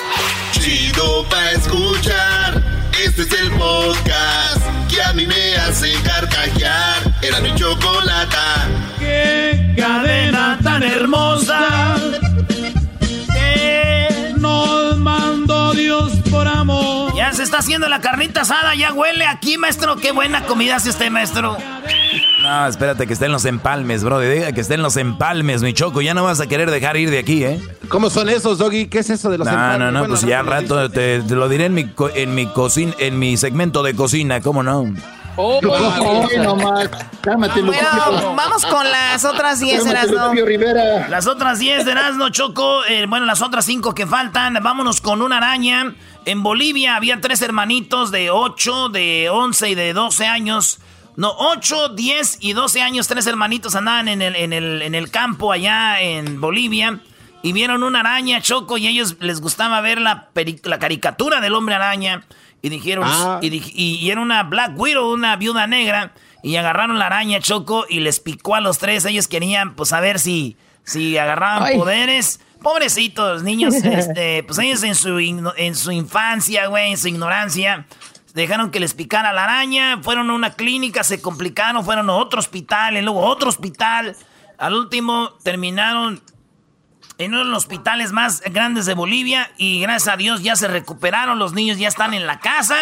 Chido 0.55 1.25
pa' 1.29 1.51
escuchar. 1.53 2.91
Este 3.05 3.23
es 3.23 3.33
el 3.33 3.53
podcast 3.53 4.67
que 4.93 5.03
a 5.03 5.13
mí 5.13 5.25
me 5.25 5.55
hace 5.57 5.93
carcajear. 6.03 7.15
Era 7.23 7.41
mi 7.41 7.55
chocolata. 7.55 8.67
¡Qué 8.99 9.73
cadena 9.77 10.59
tan 10.65 10.83
hermosa! 10.83 11.97
Dios 15.75 16.13
por 16.31 16.47
amor. 16.49 17.15
Ya 17.17 17.33
se 17.33 17.43
está 17.43 17.59
haciendo 17.59 17.89
la 17.89 18.01
carnita 18.01 18.43
asada, 18.43 18.75
ya 18.75 18.93
huele 18.93 19.27
aquí, 19.27 19.59
maestro. 19.59 19.97
Qué 19.97 20.13
buena 20.13 20.45
comida 20.45 20.77
hace 20.77 20.91
usted, 20.91 21.11
maestro. 21.11 21.57
No, 22.43 22.67
espérate 22.67 23.07
que 23.07 23.13
estén 23.13 23.31
los 23.33 23.45
empalmes, 23.45 24.03
bro. 24.03 24.19
Diga 24.21 24.53
que 24.53 24.61
estén 24.61 24.83
los 24.83 24.97
empalmes, 24.97 25.63
mi 25.63 25.73
choco. 25.73 26.01
Ya 26.03 26.15
no 26.15 26.25
vas 26.25 26.41
a 26.41 26.47
querer 26.47 26.71
dejar 26.71 26.97
ir 26.97 27.11
de 27.11 27.19
aquí, 27.19 27.45
¿eh? 27.45 27.61
¿Cómo 27.89 28.11
son 28.11 28.29
esos, 28.29 28.59
Doggy? 28.59 28.87
¿Qué 28.87 29.01
es 29.01 29.11
eso 29.11 29.31
de 29.31 29.39
los 29.39 29.47
empalmes? 29.47 29.79
No, 29.79 29.91
no, 29.93 30.01
no, 30.01 30.07
pues 30.09 30.23
ya 30.23 30.41
al 30.41 30.47
rato 30.47 30.91
te, 30.91 31.23
lo 31.23 31.49
diré 31.49 31.67
en 31.67 31.75
mi, 31.75 31.91
en 32.15 32.35
mi 32.35 32.47
cocina, 32.47 32.95
en 32.99 33.19
mi 33.19 33.37
segmento 33.37 33.83
de 33.83 33.95
cocina, 33.95 34.41
¿cómo 34.41 34.63
no? 34.63 34.93
Oh, 35.37 35.61
bueno, 35.63 35.91
vamos 38.37 38.67
con 38.67 38.91
las 38.91 39.25
otras 39.25 39.61
10 39.61 39.85
de 39.85 39.91
Erasmo. 39.91 40.35
Las 41.09 41.27
otras 41.27 41.59
10 41.59 41.85
de 41.87 41.93
Erasmo, 41.93 42.29
Choco. 42.29 42.85
Eh, 42.85 43.07
bueno, 43.09 43.25
las 43.25 43.41
otras 43.41 43.65
5 43.65 43.95
que 43.95 44.07
faltan. 44.07 44.59
Vámonos 44.63 45.01
con 45.01 45.23
una 45.23 45.39
araña. 45.39 45.95
En 46.27 46.43
Bolivia 46.43 46.97
había 46.97 47.21
tres 47.21 47.41
hermanitos 47.43 48.11
de 48.11 48.31
8, 48.31 48.91
de 48.91 49.31
11 49.31 49.71
y 49.71 49.75
de 49.75 49.93
12 49.93 50.27
años. 50.27 50.81
No, 51.17 51.35
8, 51.37 51.91
10 51.91 52.39
y 52.41 52.53
12 52.53 52.83
años. 52.83 53.09
Tres 53.09 53.27
hermanitos 53.27 53.75
andaban 53.75 54.09
en 54.09 54.23
el, 54.23 54.37
en 54.37 54.53
el, 54.53 54.83
en 54.83 54.95
el 54.95 55.11
campo 55.11 55.53
allá 55.53 56.01
en 56.01 56.41
Bolivia. 56.41 57.01
Y 57.43 57.53
vieron 57.53 57.83
una 57.83 58.01
araña, 58.01 58.41
Choco, 58.41 58.79
y 58.79 58.87
a 58.87 58.91
ellos 58.91 59.17
les 59.21 59.41
gustaba 59.41 59.81
ver 59.81 60.01
la, 60.01 60.29
la 60.63 60.79
caricatura 60.79 61.41
del 61.41 61.55
hombre 61.55 61.75
araña. 61.75 62.25
Y 62.63 62.69
dijeron, 62.69 63.05
ah. 63.07 63.41
y, 63.43 64.09
era 64.09 64.21
una 64.21 64.45
Black 64.45 64.79
Widow, 64.79 65.13
una 65.13 65.37
viuda 65.37 65.67
negra. 65.67 66.15
Y 66.45 66.57
agarraron 66.57 66.99
la 66.99 67.07
araña 67.07 67.41
Choco 67.41 67.85
y 67.89 68.01
les 68.01 68.21
picó 68.21 68.55
a 68.55 68.61
los 68.61 68.79
tres. 68.79 69.05
Ellos 69.05 69.27
querían, 69.27 69.75
pues, 69.75 69.89
saber 69.89 70.21
si, 70.21 70.57
si 70.85 71.19
agarraban 71.19 71.77
poderes. 71.77 72.41
Pobrecitos 72.63 73.43
niños, 73.43 73.75
este, 73.85 74.45
pues 74.45 74.57
ellos 74.61 74.85
en 74.85 74.95
su, 74.95 75.19
en 75.19 75.75
su 75.75 75.91
infancia, 75.91 76.69
güey, 76.69 76.93
en 76.93 76.97
su 76.97 77.09
ignorancia, 77.09 77.87
dejaron 78.35 78.71
que 78.71 78.79
les 78.79 78.95
picara 78.95 79.33
la 79.33 79.43
araña. 79.43 79.99
Fueron 80.01 80.31
a 80.31 80.35
una 80.35 80.51
clínica, 80.51 81.03
se 81.03 81.21
complicaron, 81.21 81.85
fueron 81.85 82.09
a 82.09 82.15
otro 82.15 82.39
hospital, 82.39 82.97
y 82.97 83.03
luego 83.03 83.21
otro 83.21 83.49
hospital. 83.49 84.17
Al 84.59 84.75
último 84.75 85.31
terminaron 85.43 86.23
en 87.19 87.35
uno 87.35 87.45
de 87.45 87.51
los 87.51 87.59
hospitales 87.59 88.13
más 88.13 88.41
grandes 88.41 88.87
de 88.87 88.95
Bolivia 88.95 89.51
y 89.57 89.81
gracias 89.81 90.15
a 90.15 90.17
Dios 90.17 90.43
ya 90.43 90.57
se 90.57 90.69
recuperaron, 90.69 91.39
los 91.39 91.53
niños 91.53 91.79
ya 91.79 91.89
están 91.89 92.15
en 92.15 92.27
la 92.27 92.41
casa. 92.41 92.77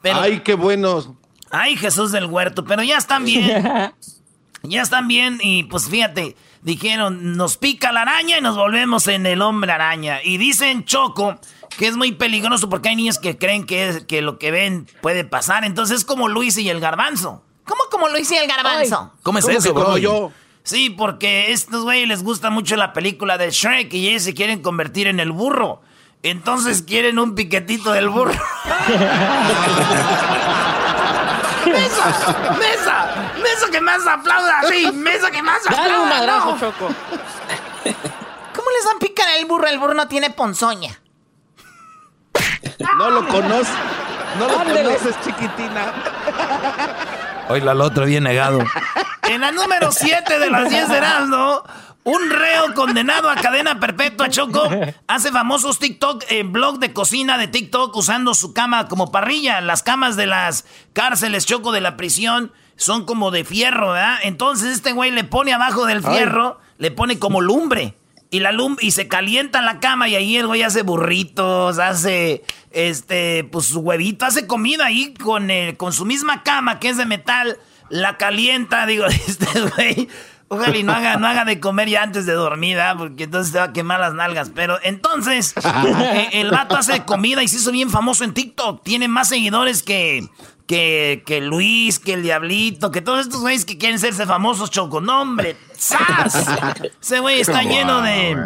Pero, 0.00 0.20
Ay, 0.20 0.40
qué 0.40 0.54
buenos. 0.54 1.10
Ay, 1.50 1.76
Jesús 1.76 2.12
del 2.12 2.26
huerto, 2.26 2.64
pero 2.64 2.82
ya 2.82 2.96
están 2.96 3.24
bien. 3.24 3.92
ya 4.62 4.82
están 4.82 5.08
bien 5.08 5.38
y 5.42 5.64
pues 5.64 5.88
fíjate, 5.88 6.36
dijeron, 6.62 7.36
nos 7.36 7.56
pica 7.56 7.92
la 7.92 8.02
araña 8.02 8.38
y 8.38 8.40
nos 8.40 8.56
volvemos 8.56 9.06
en 9.08 9.26
el 9.26 9.42
hombre 9.42 9.72
araña. 9.72 10.22
Y 10.22 10.38
dicen 10.38 10.84
Choco 10.84 11.38
que 11.78 11.86
es 11.86 11.96
muy 11.96 12.12
peligroso 12.12 12.68
porque 12.68 12.90
hay 12.90 12.96
niños 12.96 13.18
que 13.18 13.38
creen 13.38 13.64
que, 13.64 14.04
que 14.06 14.22
lo 14.22 14.38
que 14.38 14.50
ven 14.50 14.86
puede 15.00 15.24
pasar. 15.24 15.64
Entonces 15.64 15.98
es 15.98 16.04
como 16.04 16.28
Luis 16.28 16.56
y 16.58 16.68
el 16.68 16.80
garbanzo. 16.80 17.42
¿Cómo 17.64 17.82
como 17.90 18.08
Luis 18.08 18.30
y 18.30 18.36
el 18.36 18.48
garbanzo? 18.48 19.12
¿Cómo 19.22 19.38
es 19.38 19.48
eso, 19.48 19.72
bro? 19.72 19.96
Yo? 19.98 20.32
Sí, 20.64 20.90
porque 20.90 21.26
a 21.26 21.46
estos 21.46 21.82
güeyes 21.82 22.06
les 22.08 22.22
gusta 22.22 22.50
mucho 22.50 22.76
la 22.76 22.92
película 22.92 23.36
de 23.36 23.50
Shrek 23.50 23.92
y 23.94 24.08
ellos 24.08 24.22
se 24.22 24.34
quieren 24.34 24.62
convertir 24.62 25.08
en 25.08 25.18
el 25.18 25.32
burro. 25.32 25.82
Entonces 26.22 26.82
quieren 26.82 27.18
un 27.18 27.34
piquetito 27.34 27.92
del 27.92 28.08
burro. 28.08 28.32
¡Mesa! 31.66 32.54
¡Mesa! 32.58 33.32
¡Mesa 33.42 33.70
que 33.72 33.80
más 33.80 34.06
aplauda! 34.06 34.62
¡Sí! 34.68 34.90
¡Mesa 34.92 35.30
que 35.32 35.42
más 35.42 35.66
aplauda! 35.66 35.82
Dale 35.82 35.98
un 36.00 36.08
madrazo, 36.08 36.56
Choco. 36.60 36.88
¿Cómo 38.54 38.70
les 38.70 38.84
dan 38.84 38.98
picar 39.00 39.28
al 39.30 39.46
burro? 39.46 39.66
El 39.66 39.78
burro 39.80 39.94
no 39.94 40.06
tiene 40.06 40.30
ponzoña. 40.30 41.00
No 42.96 43.10
lo 43.10 43.26
conoces. 43.26 43.74
No 44.38 44.46
lo 44.46 44.58
conoces, 44.58 45.16
chiquitina. 45.24 45.92
Hoy 47.48 47.60
la 47.60 47.74
otra 47.74 48.04
bien 48.04 48.24
negado. 48.24 48.60
En 49.28 49.40
la 49.40 49.52
número 49.52 49.92
7 49.92 50.38
de 50.38 50.50
las 50.50 50.68
10 50.68 50.88
de 50.88 50.96
Erasmo, 50.96 51.62
un 52.04 52.30
reo 52.30 52.74
condenado 52.74 53.30
a 53.30 53.36
cadena 53.36 53.78
perpetua, 53.78 54.28
Choco, 54.28 54.68
hace 55.06 55.30
famosos 55.30 55.78
TikTok, 55.78 56.24
en 56.28 56.46
eh, 56.46 56.48
blog 56.48 56.80
de 56.80 56.92
cocina 56.92 57.38
de 57.38 57.46
TikTok 57.46 57.94
usando 57.96 58.34
su 58.34 58.52
cama 58.52 58.88
como 58.88 59.12
parrilla. 59.12 59.60
Las 59.60 59.82
camas 59.84 60.16
de 60.16 60.26
las 60.26 60.64
cárceles, 60.92 61.46
Choco, 61.46 61.70
de 61.70 61.80
la 61.80 61.96
prisión, 61.96 62.52
son 62.76 63.04
como 63.04 63.30
de 63.30 63.44
fierro, 63.44 63.92
¿verdad? 63.92 64.18
Entonces 64.24 64.74
este 64.74 64.92
güey 64.92 65.12
le 65.12 65.24
pone 65.24 65.52
abajo 65.52 65.86
del 65.86 66.02
fierro, 66.02 66.58
le 66.78 66.90
pone 66.90 67.18
como 67.18 67.40
lumbre. 67.40 67.94
Y 68.30 68.40
la 68.40 68.50
lumbre, 68.50 68.84
y 68.84 68.92
se 68.92 69.08
calienta 69.08 69.60
la 69.60 69.78
cama 69.78 70.08
y 70.08 70.16
ahí 70.16 70.36
el 70.38 70.46
güey 70.46 70.62
hace 70.62 70.82
burritos, 70.82 71.78
hace 71.78 72.42
este, 72.70 73.44
pues 73.44 73.66
su 73.66 73.80
huevito, 73.80 74.24
hace 74.24 74.46
comida 74.46 74.86
ahí 74.86 75.12
con, 75.14 75.48
con 75.76 75.92
su 75.92 76.06
misma 76.06 76.42
cama 76.42 76.80
que 76.80 76.88
es 76.88 76.96
de 76.96 77.04
metal, 77.04 77.58
la 77.88 78.16
calienta, 78.16 78.86
digo, 78.86 79.06
este 79.06 79.46
güey. 79.60 80.08
Ojalá 80.48 80.76
y 80.76 80.82
no 80.82 80.92
haga, 80.92 81.16
no 81.16 81.26
haga 81.26 81.46
de 81.46 81.60
comer 81.60 81.88
ya 81.88 82.02
antes 82.02 82.26
de 82.26 82.34
dormir, 82.34 82.76
porque 82.98 83.24
entonces 83.24 83.54
te 83.54 83.58
va 83.58 83.64
a 83.64 83.72
quemar 83.72 84.00
las 84.00 84.12
nalgas. 84.12 84.50
Pero 84.54 84.78
entonces, 84.82 85.54
eh, 85.86 86.28
el 86.32 86.50
vato 86.50 86.76
hace 86.76 87.04
comida 87.04 87.42
y 87.42 87.48
se 87.48 87.56
hizo 87.56 87.72
bien 87.72 87.88
famoso 87.88 88.22
en 88.22 88.34
TikTok. 88.34 88.82
Tiene 88.82 89.08
más 89.08 89.30
seguidores 89.30 89.82
que, 89.82 90.28
que, 90.66 91.22
que 91.24 91.40
Luis, 91.40 91.98
que 91.98 92.12
el 92.12 92.22
Diablito, 92.22 92.90
que 92.90 93.00
todos 93.00 93.20
estos 93.20 93.40
güeyes 93.40 93.64
que 93.64 93.78
quieren 93.78 93.98
serse 93.98 94.26
famosos, 94.26 94.70
choco. 94.70 95.00
No, 95.00 95.22
hombre, 95.22 95.56
¡zas! 95.74 96.46
Ese 97.00 97.20
güey 97.20 97.40
está 97.40 97.62
lleno 97.62 98.02
de 98.02 98.36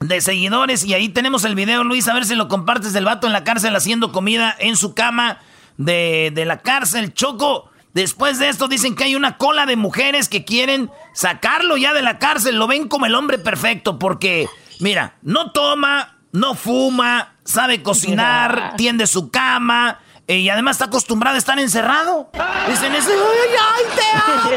de 0.00 0.20
seguidores. 0.20 0.84
Y 0.84 0.94
ahí 0.94 1.08
tenemos 1.08 1.44
el 1.44 1.54
video, 1.54 1.84
Luis, 1.84 2.08
a 2.08 2.14
ver 2.14 2.24
si 2.24 2.34
lo 2.34 2.48
compartes 2.48 2.92
del 2.92 3.04
vato 3.04 3.26
en 3.26 3.32
la 3.32 3.44
cárcel 3.44 3.74
haciendo 3.74 4.12
comida 4.12 4.54
en 4.58 4.76
su 4.76 4.94
cama 4.94 5.40
de, 5.76 6.30
de, 6.34 6.44
la 6.44 6.58
cárcel. 6.58 7.14
Choco, 7.14 7.70
después 8.02 8.38
de 8.38 8.48
esto 8.48 8.68
dicen 8.68 8.94
que 8.94 9.04
hay 9.04 9.16
una 9.16 9.38
cola 9.38 9.66
de 9.66 9.76
mujeres 9.76 10.28
que 10.28 10.44
quieren 10.44 10.90
sacarlo 11.14 11.76
ya 11.76 11.94
de 11.94 12.02
la 12.02 12.18
cárcel. 12.18 12.56
Lo 12.56 12.66
ven 12.66 12.88
como 12.88 13.06
el 13.06 13.14
hombre 13.14 13.38
perfecto 13.38 13.98
porque, 13.98 14.48
mira, 14.80 15.14
no 15.22 15.52
toma, 15.52 16.18
no 16.32 16.54
fuma, 16.54 17.36
sabe 17.44 17.82
cocinar, 17.82 18.74
tiende 18.76 19.06
su 19.06 19.30
cama. 19.30 20.00
Eh, 20.28 20.38
y 20.38 20.48
además 20.50 20.76
está 20.76 20.86
acostumbrado 20.86 21.36
a 21.36 21.38
estar 21.38 21.58
encerrado. 21.58 22.30
Dicen 22.68 22.94
ese, 22.94 23.12
¡ay, 23.12 23.50
ay, 23.72 23.84
te 23.96 24.02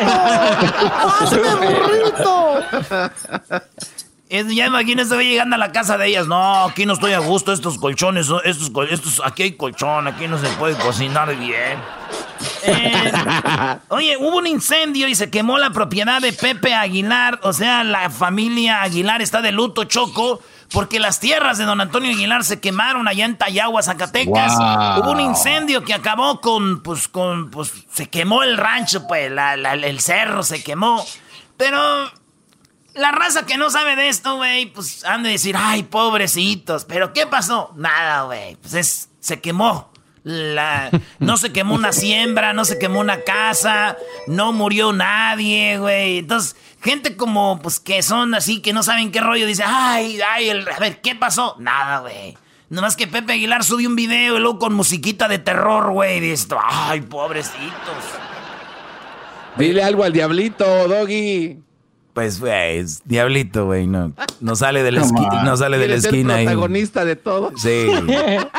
amo! 0.01 1.13
¡Hazme 1.21 1.55
burrito! 1.55 2.63
Ya 4.29 4.67
imagínese 4.67 5.17
llegando 5.23 5.55
a 5.55 5.59
la 5.59 5.71
casa 5.71 5.97
de 5.97 6.07
ellas. 6.07 6.27
No, 6.27 6.65
aquí 6.65 6.85
no 6.85 6.93
estoy 6.93 7.13
a 7.13 7.19
gusto. 7.19 7.51
Estos 7.51 7.77
colchones, 7.79 8.29
estos, 8.43 8.71
estos, 8.89 9.21
aquí 9.25 9.43
hay 9.43 9.51
colchón, 9.53 10.07
aquí 10.07 10.27
no 10.27 10.37
se 10.37 10.47
puede 10.49 10.75
cocinar 10.75 11.35
bien. 11.35 11.79
Eh, 12.63 13.11
oye, 13.89 14.17
hubo 14.17 14.37
un 14.37 14.47
incendio 14.47 15.07
y 15.07 15.15
se 15.15 15.29
quemó 15.29 15.57
la 15.57 15.71
propiedad 15.71 16.21
de 16.21 16.31
Pepe 16.31 16.75
Aguilar. 16.75 17.39
O 17.43 17.53
sea, 17.53 17.83
la 17.83 18.09
familia 18.09 18.83
Aguilar 18.83 19.21
está 19.21 19.41
de 19.41 19.51
luto, 19.51 19.85
Choco, 19.85 20.41
porque 20.71 20.99
las 20.99 21.19
tierras 21.19 21.57
de 21.57 21.65
don 21.65 21.81
Antonio 21.81 22.11
Aguilar 22.11 22.43
se 22.43 22.59
quemaron 22.59 23.07
allá 23.07 23.25
en 23.25 23.35
Tayagua, 23.35 23.81
Zacatecas. 23.81 24.53
Hubo 24.99 25.11
un 25.11 25.21
incendio 25.21 25.83
que 25.83 25.93
acabó 25.95 26.39
con, 26.39 26.83
pues, 26.83 27.07
con, 27.07 27.49
pues, 27.49 27.73
se 27.91 28.07
quemó 28.09 28.43
el 28.43 28.57
rancho, 28.57 29.07
pues, 29.07 29.31
el 29.31 29.99
cerro 29.99 30.43
se 30.43 30.63
quemó. 30.63 31.03
Pero 31.57 32.11
la 32.99 33.11
raza 33.11 33.45
que 33.45 33.57
no 33.57 33.69
sabe 33.69 33.95
de 33.95 34.09
esto, 34.09 34.35
güey, 34.35 34.67
pues 34.67 35.05
han 35.05 35.23
de 35.23 35.29
decir, 35.29 35.55
ay, 35.57 35.83
pobrecitos. 35.83 36.85
Pero 36.85 37.13
¿qué 37.13 37.25
pasó? 37.25 37.73
Nada, 37.75 38.23
güey. 38.23 38.55
Pues 38.57 38.73
es, 38.73 39.09
se 39.19 39.39
quemó. 39.39 39.91
La, 40.23 40.91
no 41.19 41.37
se 41.37 41.53
quemó 41.53 41.75
una 41.75 41.93
siembra, 41.93 42.51
no 42.51 42.65
se 42.65 42.77
quemó 42.77 42.99
una 42.99 43.21
casa, 43.21 43.97
no 44.27 44.51
murió 44.51 44.91
nadie, 44.91 45.79
güey. 45.79 46.19
Entonces, 46.19 46.57
gente 46.81 47.15
como, 47.15 47.59
pues, 47.61 47.79
que 47.79 48.03
son 48.03 48.35
así, 48.35 48.61
que 48.61 48.73
no 48.73 48.83
saben 48.83 49.11
qué 49.11 49.21
rollo, 49.21 49.47
dice, 49.47 49.63
ay, 49.65 50.19
ay, 50.29 50.49
a 50.49 50.79
ver, 50.79 50.99
¿qué 51.01 51.15
pasó? 51.15 51.55
Nada, 51.57 52.01
güey. 52.01 52.37
Nomás 52.69 52.95
que 52.95 53.07
Pepe 53.07 53.33
Aguilar 53.33 53.63
subió 53.63 53.87
un 53.87 53.95
video 53.95 54.35
y 54.37 54.39
luego 54.39 54.59
con 54.59 54.73
musiquita 54.73 55.27
de 55.27 55.39
terror, 55.39 55.91
güey. 55.91 56.17
Y 56.17 56.19
dice, 56.19 56.47
ay, 56.63 57.01
pobrecitos. 57.01 58.03
Dile 59.57 59.83
algo 59.83 60.03
al 60.03 60.13
diablito, 60.13 60.87
Doggy. 60.87 61.68
Pues, 62.13 62.39
güey, 62.39 62.83
diablito, 63.05 63.65
güey, 63.65 63.87
no, 63.87 64.11
no 64.41 64.55
sale 64.55 64.83
de 64.83 64.91
la, 64.91 65.01
esquina, 65.05 65.43
no 65.43 65.55
sale 65.55 65.77
de 65.77 65.87
la 65.87 65.95
esquina. 65.95 66.39
El 66.39 66.45
protagonista 66.45 67.05
de 67.05 67.15
todo. 67.15 67.51
Sí. 67.57 67.87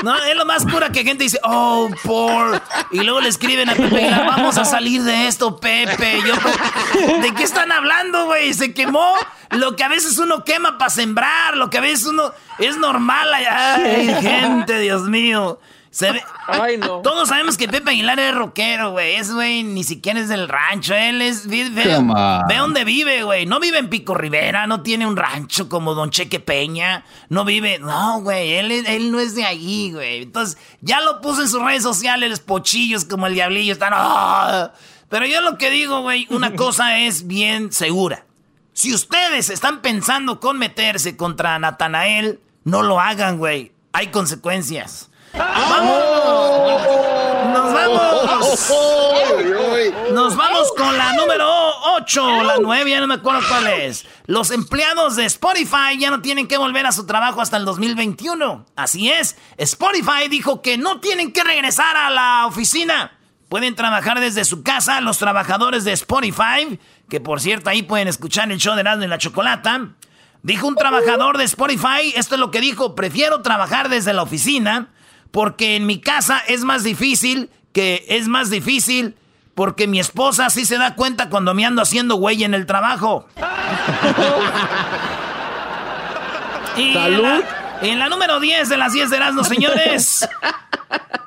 No, 0.02 0.16
es 0.16 0.36
lo 0.36 0.46
más 0.46 0.64
cura 0.64 0.90
que 0.90 1.04
gente 1.04 1.24
dice, 1.24 1.38
oh, 1.42 1.90
por. 2.04 2.62
Y 2.90 3.00
luego 3.00 3.20
le 3.20 3.28
escriben 3.28 3.68
a 3.68 3.74
Pepe 3.74 4.10
vamos 4.10 4.56
a 4.56 4.64
salir 4.64 5.02
de 5.02 5.26
esto, 5.26 5.60
Pepe. 5.60 6.20
Yo, 6.26 7.20
¿De 7.20 7.34
qué 7.34 7.42
están 7.42 7.70
hablando, 7.70 8.24
güey? 8.26 8.54
Se 8.54 8.72
quemó 8.72 9.14
lo 9.50 9.76
que 9.76 9.84
a 9.84 9.88
veces 9.88 10.16
uno 10.18 10.44
quema 10.44 10.78
para 10.78 10.90
sembrar, 10.90 11.56
lo 11.56 11.68
que 11.68 11.78
a 11.78 11.80
veces 11.82 12.06
uno. 12.06 12.32
Es 12.58 12.78
normal. 12.78 13.28
Ay, 13.34 14.14
gente, 14.22 14.78
Dios 14.78 15.02
mío. 15.02 15.58
Se 15.90 16.12
ve, 16.12 16.22
Ay, 16.46 16.76
no. 16.76 17.00
Todos 17.02 17.28
sabemos 17.28 17.56
que 17.56 17.66
Pepe 17.66 17.90
Aguilar 17.90 18.18
es 18.20 18.34
rockero, 18.34 18.92
güey. 18.92 19.16
Es, 19.16 19.32
güey, 19.32 19.64
ni 19.64 19.82
siquiera 19.82 20.20
es 20.20 20.28
del 20.28 20.48
rancho. 20.48 20.94
Él 20.94 21.20
es. 21.20 21.48
Ve, 21.48 21.68
ve, 21.70 22.56
dónde 22.56 22.84
vive, 22.84 23.24
güey. 23.24 23.44
No 23.46 23.58
vive 23.58 23.78
en 23.78 23.90
Pico 23.90 24.14
Rivera, 24.14 24.66
no 24.66 24.82
tiene 24.82 25.06
un 25.06 25.16
rancho 25.16 25.68
como 25.68 25.94
Don 25.94 26.10
Cheque 26.10 26.38
Peña. 26.38 27.04
No 27.28 27.44
vive. 27.44 27.80
No, 27.80 28.20
güey. 28.20 28.54
Él, 28.54 28.70
él 28.70 29.10
no 29.10 29.18
es 29.18 29.34
de 29.34 29.44
allí, 29.44 29.92
güey. 29.92 30.22
Entonces, 30.22 30.58
ya 30.80 31.00
lo 31.00 31.20
puso 31.20 31.42
en 31.42 31.48
sus 31.48 31.62
redes 31.62 31.82
sociales, 31.82 32.30
los 32.30 32.40
pochillos 32.40 33.04
como 33.04 33.26
el 33.26 33.34
diablillo. 33.34 33.72
Están. 33.72 33.92
¡ah! 33.94 34.72
Pero 35.08 35.26
yo 35.26 35.40
lo 35.40 35.58
que 35.58 35.70
digo, 35.70 36.02
güey, 36.02 36.28
una 36.30 36.54
cosa 36.56 36.98
es 36.98 37.26
bien 37.26 37.72
segura. 37.72 38.24
Si 38.72 38.94
ustedes 38.94 39.50
están 39.50 39.82
pensando 39.82 40.38
con 40.38 40.56
meterse 40.56 41.16
contra 41.16 41.58
Natanael, 41.58 42.38
no 42.62 42.82
lo 42.82 43.00
hagan, 43.00 43.38
güey. 43.38 43.72
Hay 43.92 44.06
consecuencias. 44.08 45.09
¡Vamos! 45.36 46.00
¡Nos 47.52 47.72
vamos! 47.72 49.00
Nos 50.12 50.36
vamos 50.36 50.72
con 50.76 50.98
la 50.98 51.12
número 51.14 51.48
8, 51.96 52.42
la 52.42 52.56
9, 52.60 52.90
ya 52.90 53.00
no 53.00 53.06
me 53.06 53.14
acuerdo 53.14 53.40
cuál 53.48 53.68
es. 53.68 54.06
Los 54.26 54.50
empleados 54.50 55.16
de 55.16 55.24
Spotify 55.26 55.98
ya 55.98 56.10
no 56.10 56.20
tienen 56.20 56.48
que 56.48 56.58
volver 56.58 56.86
a 56.86 56.92
su 56.92 57.06
trabajo 57.06 57.40
hasta 57.40 57.56
el 57.56 57.64
2021. 57.64 58.66
Así 58.76 59.10
es, 59.10 59.36
Spotify 59.56 60.28
dijo 60.28 60.62
que 60.62 60.78
no 60.78 61.00
tienen 61.00 61.32
que 61.32 61.44
regresar 61.44 61.96
a 61.96 62.10
la 62.10 62.46
oficina. 62.46 63.12
Pueden 63.48 63.74
trabajar 63.74 64.20
desde 64.20 64.44
su 64.44 64.62
casa 64.62 65.00
los 65.00 65.18
trabajadores 65.18 65.84
de 65.84 65.92
Spotify, 65.92 66.78
que 67.08 67.20
por 67.20 67.40
cierto 67.40 67.70
ahí 67.70 67.82
pueden 67.82 68.08
escuchar 68.08 68.50
el 68.50 68.58
show 68.58 68.74
de 68.74 68.80
Erasmo 68.80 69.04
y 69.04 69.08
la 69.08 69.18
Chocolata. 69.18 69.88
Dijo 70.42 70.66
un 70.66 70.74
trabajador 70.74 71.36
de 71.38 71.44
Spotify, 71.44 72.12
esto 72.14 72.34
es 72.34 72.40
lo 72.40 72.50
que 72.50 72.60
dijo, 72.60 72.94
prefiero 72.94 73.42
trabajar 73.42 73.88
desde 73.88 74.12
la 74.12 74.22
oficina 74.22 74.88
porque 75.30 75.76
en 75.76 75.86
mi 75.86 76.00
casa 76.00 76.42
es 76.48 76.64
más 76.64 76.82
difícil, 76.84 77.50
que 77.72 78.04
es 78.08 78.28
más 78.28 78.50
difícil 78.50 79.14
porque 79.54 79.86
mi 79.86 80.00
esposa 80.00 80.48
sí 80.50 80.64
se 80.64 80.78
da 80.78 80.94
cuenta 80.94 81.28
cuando 81.28 81.52
me 81.54 81.66
ando 81.66 81.82
haciendo 81.82 82.16
güey 82.16 82.44
en 82.44 82.54
el 82.54 82.66
trabajo. 82.66 83.26
y 86.76 86.94
¿Salud? 86.94 87.44
En 87.82 87.98
la, 87.98 88.08
número 88.08 88.40
10 88.40 88.68
de 88.68 88.76
las 88.76 88.92
10 88.92 89.10
de 89.10 89.16
Erasmus, 89.16 89.48
señores. 89.48 90.28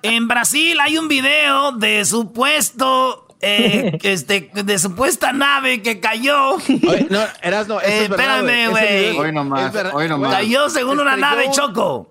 En 0.03 0.27
Brasil 0.27 0.79
hay 0.79 0.97
un 0.97 1.07
video 1.07 1.71
de 1.71 2.05
supuesto 2.05 3.27
eh, 3.39 3.99
este, 4.03 4.49
de 4.53 4.79
supuesta 4.79 5.33
nave 5.33 5.81
que 5.81 5.99
cayó. 5.99 6.57
no, 7.09 7.19
Erasmo, 7.41 7.81
eh, 7.81 8.05
espérame, 8.05 8.69
güey. 8.69 9.17
Hoy 9.17 9.31
nomás, 9.31 9.73
hoy 9.93 10.07
nomás. 10.07 10.31
Cayó 10.33 10.69
según 10.69 10.99
una 10.99 11.17
nave, 11.17 11.49
Choco. 11.51 12.09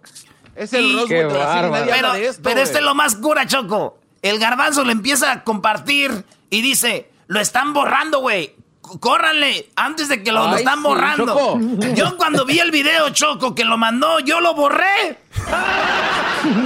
Es 0.55 0.73
el 0.73 0.95
Roswell 0.95 1.29
pero, 1.29 2.13
pero 2.43 2.61
este 2.61 2.79
es 2.79 2.85
lo 2.85 2.95
más 2.95 3.17
cura, 3.17 3.47
Choco. 3.47 3.99
El 4.21 4.39
garbanzo 4.39 4.85
le 4.85 4.93
empieza 4.93 5.33
a 5.33 5.45
compartir 5.45 6.25
y 6.51 6.63
dice, 6.63 7.11
lo 7.27 7.41
están 7.41 7.73
borrando, 7.73 8.21
güey. 8.21 8.55
Córranle 9.01 9.71
antes 9.75 10.09
de 10.09 10.23
que 10.23 10.33
lo, 10.33 10.55
están 10.55 10.83
borrando. 10.83 11.59
Yo 11.95 12.17
cuando 12.17 12.45
vi 12.45 12.59
el 12.59 12.71
video, 12.71 13.09
Choco, 13.11 13.55
que 13.55 13.65
lo 13.65 13.79
mandó, 13.79 14.19
yo 14.21 14.41
lo 14.41 14.55
borré. 14.55 15.19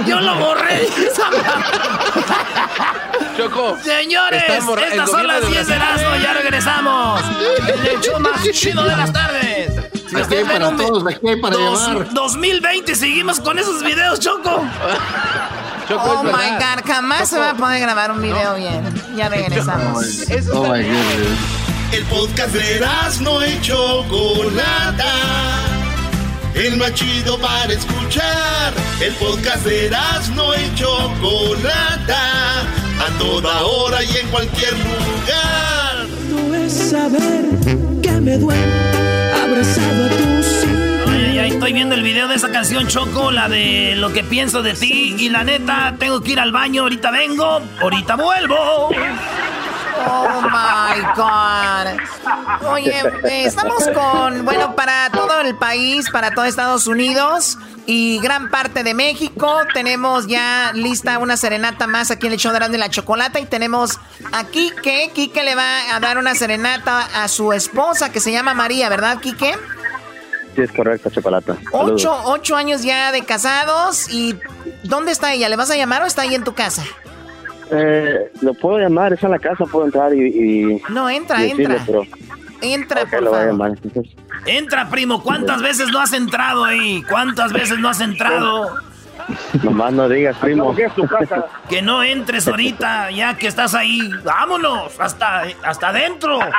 Yo 0.05 0.19
lo 0.19 0.35
borré. 0.35 0.87
Choco. 3.37 3.77
Señores, 3.83 4.43
estas 4.47 5.09
son 5.09 5.27
las 5.27 5.47
10 5.47 5.67
de 5.67 5.75
Erasmo, 5.75 6.15
ya 6.21 6.33
regresamos. 6.33 7.21
El 7.67 7.87
hecho 7.87 8.19
más 8.19 8.43
chido 8.51 8.83
de 8.83 8.95
las 8.95 9.13
tardes. 9.13 9.86
Aquí 10.15 10.35
hay 10.35 10.43
para 10.45 10.75
todos, 10.75 11.05
aquí 11.05 11.27
hay 11.27 11.41
para 11.41 11.55
dos, 11.55 12.13
2020, 12.13 12.95
seguimos 12.95 13.39
con 13.39 13.59
esos 13.59 13.83
videos, 13.83 14.19
Choco. 14.19 14.65
Choco 15.87 16.03
oh 16.03 16.23
my 16.23 16.31
God, 16.31 16.85
jamás 16.85 17.29
se 17.29 17.37
va 17.37 17.51
a 17.51 17.53
poder 17.55 17.81
grabar 17.81 18.11
un 18.11 18.21
video 18.21 18.55
bien. 18.55 18.83
Ya 19.15 19.29
regresamos. 19.29 20.05
oh 20.53 20.63
my 20.63 20.83
God. 20.83 21.67
El 21.91 22.03
podcast 22.05 22.53
de 22.53 22.85
no 23.21 23.45
y 23.45 23.61
Chocolata. 23.61 25.13
El 26.53 26.77
más 26.77 26.93
chido 26.93 27.39
para 27.39 27.71
escuchar. 27.71 28.73
El 28.99 29.13
podcast 29.15 29.65
de 29.65 29.89
no 30.35 30.55
y 30.55 30.75
Chocolata. 30.75 32.61
A 32.99 33.17
toda 33.19 33.63
hora 33.63 34.03
y 34.03 34.17
en 34.17 34.27
cualquier 34.27 34.73
lugar. 34.73 36.07
No 36.29 36.55
es 36.55 36.73
saber 36.73 37.45
que 38.01 38.11
me 38.11 38.37
duele 38.37 38.86
Ay, 41.07 41.39
ay, 41.39 41.49
estoy 41.51 41.73
viendo 41.73 41.95
el 41.95 42.03
video 42.03 42.27
de 42.27 42.35
esa 42.35 42.51
canción 42.51 42.87
Choco, 42.87 43.31
la 43.31 43.47
de 43.47 43.95
lo 43.95 44.11
que 44.11 44.23
pienso 44.23 44.61
de 44.61 44.73
ti. 44.73 45.15
Y 45.17 45.29
la 45.29 45.43
neta, 45.43 45.95
tengo 45.97 46.21
que 46.21 46.33
ir 46.33 46.39
al 46.39 46.51
baño, 46.51 46.83
ahorita 46.83 47.11
vengo, 47.11 47.61
ahorita 47.79 48.15
vuelvo. 48.15 48.89
Oh 50.09 50.41
my 50.41 51.01
God. 51.15 52.67
Oye, 52.71 52.99
eh, 53.25 53.43
estamos 53.45 53.87
con, 53.93 54.45
bueno, 54.45 54.75
para 54.75 55.09
todo 55.11 55.41
el 55.41 55.55
país, 55.57 56.09
para 56.09 56.31
todo 56.31 56.45
Estados 56.45 56.87
Unidos 56.87 57.57
y 57.85 58.19
gran 58.19 58.49
parte 58.49 58.83
de 58.83 58.93
México. 58.93 59.59
Tenemos 59.73 60.27
ya 60.27 60.71
lista 60.73 61.17
una 61.19 61.37
serenata 61.37 61.87
más 61.87 62.11
aquí 62.11 62.27
en 62.27 62.33
el 62.33 62.39
show 62.39 62.53
de 62.53 62.77
la 62.77 62.89
Chocolata. 62.89 63.39
Y 63.39 63.45
tenemos 63.45 63.99
a 64.31 64.43
Quique. 64.45 65.11
Quique 65.13 65.43
le 65.43 65.55
va 65.55 65.95
a 65.95 65.99
dar 65.99 66.17
una 66.17 66.35
serenata 66.35 67.23
a 67.23 67.27
su 67.27 67.53
esposa 67.53 68.11
que 68.11 68.19
se 68.19 68.31
llama 68.31 68.53
María, 68.53 68.89
¿verdad, 68.89 69.19
Quique? 69.19 69.57
Sí, 70.55 70.61
es 70.61 70.71
correcto, 70.71 71.09
Chocolata. 71.09 71.55
Ocho, 71.71 72.19
ocho 72.25 72.55
años 72.55 72.81
ya 72.81 73.11
de 73.11 73.23
casados. 73.23 74.09
¿Y 74.09 74.39
dónde 74.83 75.11
está 75.11 75.33
ella? 75.33 75.49
¿Le 75.49 75.55
vas 75.55 75.69
a 75.69 75.75
llamar 75.75 76.01
o 76.01 76.05
está 76.05 76.23
ahí 76.23 76.35
en 76.35 76.43
tu 76.43 76.53
casa? 76.53 76.83
Eh, 77.71 78.31
lo 78.41 78.53
puedo 78.53 78.79
llamar, 78.79 79.13
es 79.13 79.23
a 79.23 79.29
la 79.29 79.39
casa, 79.39 79.65
puedo 79.65 79.85
entrar 79.85 80.13
y... 80.13 80.81
no, 80.89 81.09
entra, 81.09 81.43
entra. 81.43 81.75
Entra, 82.61 83.01
por 83.01 83.09
favor. 83.25 83.77
Entra, 84.45 84.89
primo. 84.89 85.21
¿Cuántas 85.21 85.61
veces 85.61 85.89
no 85.91 85.99
has 85.99 86.13
entrado 86.13 86.63
ahí? 86.63 87.03
¿Cuántas 87.09 87.51
veces 87.53 87.77
no 87.79 87.89
has 87.89 88.01
entrado? 88.01 88.69
Nomás 89.63 89.93
no 89.93 90.07
digas, 90.07 90.37
primo. 90.37 90.75
Que 91.69 91.81
no 91.81 92.03
entres 92.03 92.47
ahorita, 92.47 93.11
ya 93.11 93.37
que 93.37 93.47
estás 93.47 93.73
ahí. 93.73 94.09
¡Vámonos! 94.23 94.99
¡Hasta, 94.99 95.43
hasta 95.63 95.89
adentro! 95.89 96.39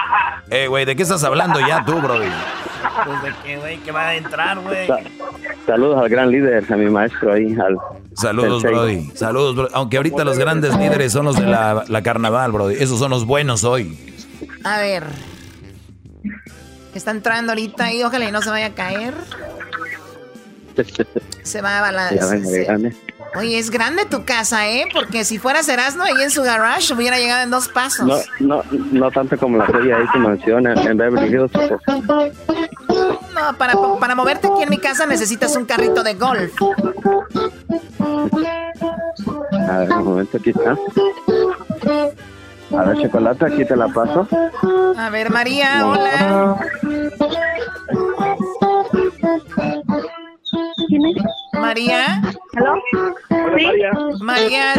Eh, 0.50 0.66
güey, 0.66 0.86
¿de 0.86 0.96
qué 0.96 1.02
estás 1.02 1.22
hablando 1.24 1.60
ya 1.60 1.84
tú, 1.84 2.00
bro? 2.00 2.14
Pues 2.16 3.22
de 3.22 3.32
qué, 3.44 3.58
güey, 3.58 3.76
que 3.80 3.92
va 3.92 4.08
a 4.08 4.14
entrar, 4.14 4.58
güey. 4.60 4.88
saludos 5.66 6.00
al 6.00 6.08
gran 6.08 6.30
líder, 6.30 6.64
a 6.72 6.76
mi 6.76 6.88
maestro 6.88 7.34
ahí. 7.34 7.54
Al, 7.54 7.76
Saludos, 8.14 8.62
Brody. 8.62 9.10
Saludos, 9.14 9.54
bro. 9.54 9.68
Aunque 9.74 9.98
ahorita 9.98 10.24
los 10.24 10.38
grandes 10.38 10.74
líderes 10.74 11.12
son 11.12 11.26
los 11.26 11.36
de 11.36 11.44
la, 11.44 11.84
la 11.86 12.02
carnaval, 12.02 12.50
Brody. 12.50 12.76
Esos 12.82 12.98
son 12.98 13.10
los 13.10 13.26
buenos 13.26 13.62
hoy. 13.64 13.98
A 14.64 14.78
ver. 14.78 15.04
Está 16.94 17.10
entrando 17.10 17.52
ahorita 17.52 17.92
y 17.92 18.02
ojalá 18.02 18.24
y 18.28 18.32
no 18.32 18.40
se 18.40 18.48
vaya 18.48 18.66
a 18.66 18.74
caer. 18.74 19.14
Se 21.42 21.62
va 21.62 21.78
a 21.78 21.80
balancear. 21.82 22.80
Oye, 23.36 23.58
es 23.58 23.70
grande 23.70 24.06
tu 24.06 24.24
casa, 24.24 24.68
¿eh? 24.68 24.86
Porque 24.92 25.24
si 25.24 25.38
fuera 25.38 25.60
Erasmo 25.60 26.02
ahí 26.02 26.22
en 26.22 26.30
su 26.30 26.42
garage 26.42 26.94
hubiera 26.94 27.18
llegado 27.18 27.42
en 27.42 27.50
dos 27.50 27.68
pasos. 27.68 28.06
No, 28.06 28.16
no, 28.40 28.64
no 28.90 29.10
tanto 29.10 29.36
como 29.36 29.58
la 29.58 29.66
tuya 29.66 29.96
ahí 29.96 30.06
que 30.12 30.18
menciona 30.18 30.72
en 30.72 30.96
Beverly 30.96 31.28
Hills. 31.28 31.52
No, 33.34 33.56
para, 33.58 33.74
para 34.00 34.14
moverte 34.14 34.48
aquí 34.48 34.62
en 34.62 34.70
mi 34.70 34.78
casa 34.78 35.04
necesitas 35.06 35.54
un 35.56 35.66
carrito 35.66 36.02
de 36.02 36.14
golf. 36.14 36.52
A 39.68 39.78
ver, 39.78 39.92
un 39.92 40.04
momento, 40.04 40.38
aquí 40.38 40.50
está. 40.50 40.76
A 42.76 42.82
ver, 42.84 43.02
chocolate, 43.02 43.46
aquí 43.46 43.64
te 43.64 43.76
la 43.76 43.88
paso. 43.88 44.26
A 44.96 45.10
ver, 45.10 45.30
María, 45.30 45.86
hola. 45.86 46.56
María. 51.52 52.22
María. 53.52 53.92
María, 54.20 54.74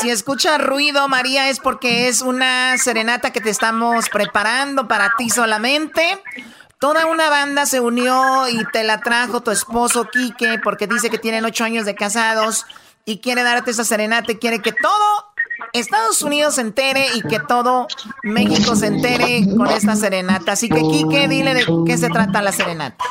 si, 0.00 0.10
escucha 0.10 0.58
ruido, 0.58 1.08
María, 1.08 1.48
es 1.48 1.60
porque 1.60 2.08
es 2.08 2.22
una 2.22 2.76
serenata 2.78 3.32
que 3.32 3.40
te 3.40 3.50
estamos 3.50 4.08
preparando 4.08 4.88
para 4.88 5.14
ti 5.16 5.30
solamente. 5.30 6.02
Toda 6.78 7.06
una 7.06 7.28
banda 7.28 7.66
se 7.66 7.80
unió 7.80 8.48
y 8.48 8.64
te 8.72 8.84
la 8.84 9.00
trajo 9.00 9.42
tu 9.42 9.50
esposo 9.50 10.08
Quique 10.10 10.58
porque 10.62 10.86
dice 10.86 11.10
que 11.10 11.18
tienen 11.18 11.44
ocho 11.44 11.64
años 11.64 11.84
de 11.84 11.94
casados 11.94 12.64
y 13.04 13.18
quiere 13.18 13.42
darte 13.42 13.72
esa 13.72 13.84
serenata 13.84 14.32
y 14.32 14.36
quiere 14.36 14.60
que 14.60 14.72
todo 14.72 15.30
Estados 15.72 16.22
Unidos 16.22 16.54
se 16.54 16.62
entere 16.62 17.06
y 17.14 17.22
que 17.22 17.38
todo 17.38 17.86
México 18.22 18.74
se 18.76 18.86
entere 18.86 19.44
con 19.56 19.66
esta 19.68 19.94
serenata. 19.96 20.52
Así 20.52 20.68
que, 20.68 20.80
Quique, 20.80 21.28
dile 21.28 21.54
de 21.54 21.66
qué 21.86 21.98
se 21.98 22.08
trata 22.08 22.42
la 22.42 22.52
serenata. 22.52 23.04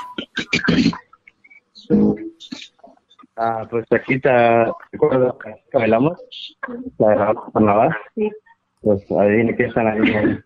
Ah, 3.41 3.65
pues 3.69 3.85
aquí 3.91 4.15
está, 4.15 4.69
recuerdo 4.91 5.37
que 5.39 5.77
bailamos, 5.77 6.19
la 6.97 7.07
de 7.07 7.15
la 7.15 7.33
carnaval. 7.53 7.97
Sí. 8.13 8.29
Pues 8.81 9.01
adivine 9.09 9.55
qué 9.55 9.63
están 9.63 9.87
ahí. 9.87 10.39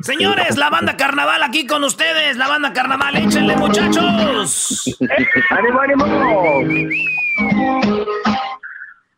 Señores, 0.00 0.56
la 0.56 0.68
banda 0.68 0.96
carnaval 0.96 1.44
aquí 1.44 1.64
con 1.64 1.84
ustedes, 1.84 2.36
la 2.36 2.48
banda 2.48 2.72
carnaval, 2.72 3.16
échenle 3.16 3.56
muchachos. 3.56 4.98
¡Ánimo, 5.50 5.80
ánimo! 5.80 6.04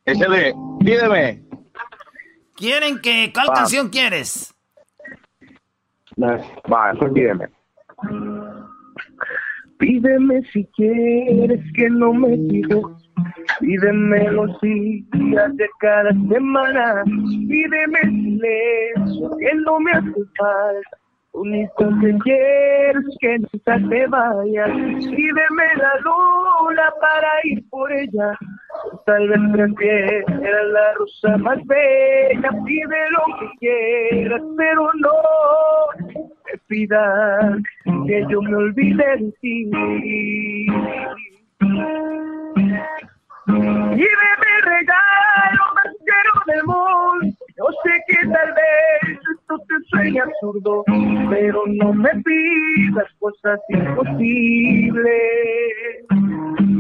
Échale, 0.05 0.55
pídeme. 0.81 1.43
¿Quieren 2.55 3.01
que, 3.01 3.33
cuál 3.33 3.49
canción 3.55 3.89
quieres? 3.89 4.55
Va, 6.19 6.93
pues 6.99 7.13
pídeme. 7.15 7.49
Pídeme 9.79 10.43
si 10.53 10.65
quieres 10.77 11.61
que 11.75 11.89
no 11.91 12.13
me 12.13 12.37
digas 12.37 13.09
Pídeme 13.61 14.31
los 14.31 14.61
días 14.61 15.57
de 15.57 15.69
cada 15.81 16.11
semana, 16.11 17.03
pídeme 17.05 18.01
silencio 18.03 19.37
que 19.39 19.55
no 19.65 19.81
me 19.81 19.93
hace 19.93 20.25
falta. 20.39 20.99
Un 21.33 21.55
instante 21.55 22.17
quieres 22.23 23.05
que 23.21 23.39
nunca 23.39 23.89
te 23.89 24.07
vayas, 24.07 24.71
pídeme 24.71 25.67
la 25.77 25.95
luna 26.01 26.93
para 27.01 27.29
ir 27.45 27.69
por 27.69 27.93
ella. 27.93 28.39
Tal 29.07 29.29
vez 29.29 29.41
prefieras 29.53 30.67
la 30.73 30.93
rosa 30.95 31.37
más 31.39 31.59
bella, 31.67 32.51
pide 32.65 33.11
lo 33.11 33.25
que 33.39 33.49
quieras, 33.59 34.43
pero 34.57 34.91
no 35.01 35.13
me 36.07 36.59
pidas 36.67 37.63
que 38.07 38.27
yo 38.29 38.43
me 38.43 38.57
olvide 38.57 39.17
de 39.19 39.33
ti. 39.41 39.71
Y 43.51 44.01
mi 44.01 44.53
regalo 44.63 45.63
más 45.75 45.93
caro 46.07 46.35
del 46.47 46.63
mundo. 46.65 47.38
Yo 47.59 47.65
sé 47.83 47.91
que 48.07 48.29
tal 48.29 48.55
vez 48.55 49.19
esto 49.35 49.59
te 49.67 49.75
suene 49.89 50.21
absurdo, 50.21 50.85
pero 51.29 51.65
no 51.67 51.93
me 51.93 52.11
pidas 52.23 53.13
cosas 53.19 53.59
imposibles. 53.71 55.17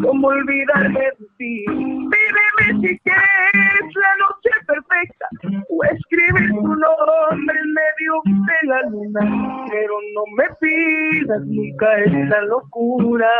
Como 0.02 0.28
olvidarme 0.28 1.00
de 1.00 1.26
ti. 1.36 1.64
Pídeme 1.66 2.80
si 2.80 2.98
quieres 3.00 3.88
la 3.96 4.12
noche 4.20 4.50
perfecta 4.68 5.26
o 5.68 5.84
escribe 5.84 6.48
tu 6.48 6.62
nombre 6.62 7.58
en 7.58 7.72
medio 7.74 8.12
de 8.46 8.68
la 8.68 8.82
luna, 8.88 9.66
pero 9.68 9.94
no 10.14 10.22
me 10.36 10.46
pidas 10.60 11.42
nunca 11.44 11.98
esta 12.04 12.40
locura 12.42 13.30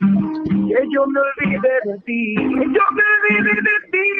que 0.00 0.88
yo 0.90 1.06
me 1.06 1.20
olvide 1.20 1.72
de 1.84 1.98
ti, 2.06 2.34
que 2.36 2.64
yo 2.64 2.84
me 2.94 3.02
olvide 3.12 3.54
de 3.60 3.76
ti. 3.90 4.10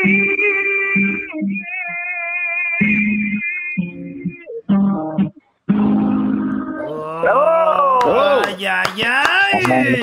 Oh, 7.32 7.98
ay, 8.06 8.66
ay, 8.66 9.02
ay. 9.04 10.02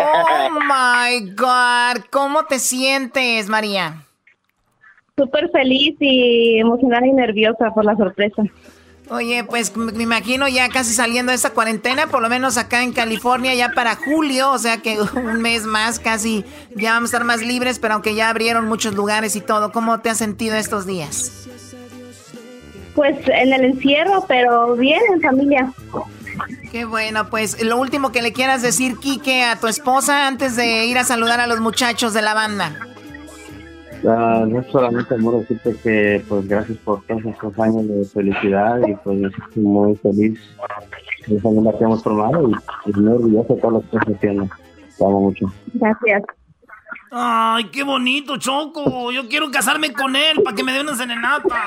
Oh 0.00 0.50
my 0.60 1.34
God, 1.34 2.04
¿cómo 2.10 2.44
te 2.44 2.58
sientes, 2.58 3.48
María? 3.48 4.02
Súper 5.16 5.50
feliz 5.50 5.96
y 6.00 6.58
emocionada 6.58 7.06
y 7.06 7.12
nerviosa 7.12 7.70
por 7.74 7.84
la 7.84 7.96
sorpresa. 7.96 8.42
Oye, 9.10 9.42
pues 9.42 9.76
me 9.76 10.02
imagino 10.04 10.46
ya 10.46 10.68
casi 10.68 10.94
saliendo 10.94 11.30
de 11.30 11.36
esta 11.36 11.50
cuarentena, 11.50 12.06
por 12.06 12.22
lo 12.22 12.28
menos 12.28 12.56
acá 12.56 12.84
en 12.84 12.92
California 12.92 13.52
ya 13.54 13.70
para 13.70 13.96
julio, 13.96 14.52
o 14.52 14.58
sea 14.58 14.78
que 14.78 14.98
un 15.14 15.42
mes 15.42 15.64
más 15.64 15.98
casi 15.98 16.44
ya 16.76 16.92
vamos 16.92 17.08
a 17.08 17.16
estar 17.16 17.24
más 17.24 17.42
libres, 17.42 17.80
pero 17.80 17.94
aunque 17.94 18.14
ya 18.14 18.28
abrieron 18.28 18.68
muchos 18.68 18.94
lugares 18.94 19.34
y 19.34 19.40
todo, 19.40 19.72
¿cómo 19.72 19.98
te 19.98 20.10
has 20.10 20.18
sentido 20.18 20.54
estos 20.54 20.86
días? 20.86 21.48
Pues 22.94 23.16
en 23.26 23.52
el 23.52 23.64
encierro, 23.64 24.24
pero 24.28 24.76
bien 24.76 25.00
en 25.12 25.20
familia. 25.20 25.72
Qué 26.70 26.84
bueno, 26.84 27.28
pues 27.30 27.60
lo 27.64 27.78
último 27.78 28.12
que 28.12 28.22
le 28.22 28.32
quieras 28.32 28.62
decir, 28.62 28.96
Quique, 28.98 29.42
a 29.42 29.56
tu 29.56 29.66
esposa 29.66 30.28
antes 30.28 30.54
de 30.54 30.86
ir 30.86 30.98
a 30.98 31.04
saludar 31.04 31.40
a 31.40 31.48
los 31.48 31.58
muchachos 31.58 32.14
de 32.14 32.22
la 32.22 32.34
banda. 32.34 32.89
Uh, 34.02 34.46
no 34.46 34.62
solamente 34.70 35.14
amor 35.14 35.40
decirte 35.40 35.76
que 35.82 36.24
pues 36.26 36.48
gracias 36.48 36.78
por 36.78 37.02
todos 37.04 37.22
estos 37.24 37.58
años 37.58 37.86
de 37.86 38.04
felicidad 38.06 38.80
y 38.86 38.94
pues 38.94 39.20
estoy 39.22 39.62
muy 39.62 39.94
feliz 39.96 40.40
de 41.26 41.36
esa 41.36 41.42
familia 41.42 41.72
que 41.76 41.84
hemos 41.84 42.02
formado 42.02 42.48
y, 42.86 42.92
muy 42.92 43.12
orgulloso 43.12 43.54
de 43.54 43.60
todo 43.60 43.70
lo 43.72 43.80
que 43.80 43.86
estás 43.96 44.14
haciendo. 44.14 44.48
Te 44.96 45.04
amo 45.04 45.20
mucho. 45.20 45.52
Gracias. 45.74 46.22
Ay, 47.10 47.64
qué 47.64 47.82
bonito, 47.82 48.38
Choco. 48.38 49.12
Yo 49.12 49.28
quiero 49.28 49.50
casarme 49.50 49.92
con 49.92 50.16
él 50.16 50.42
para 50.42 50.56
que 50.56 50.62
me 50.62 50.72
dé 50.72 50.80
una 50.80 50.94
serenata. 50.94 51.66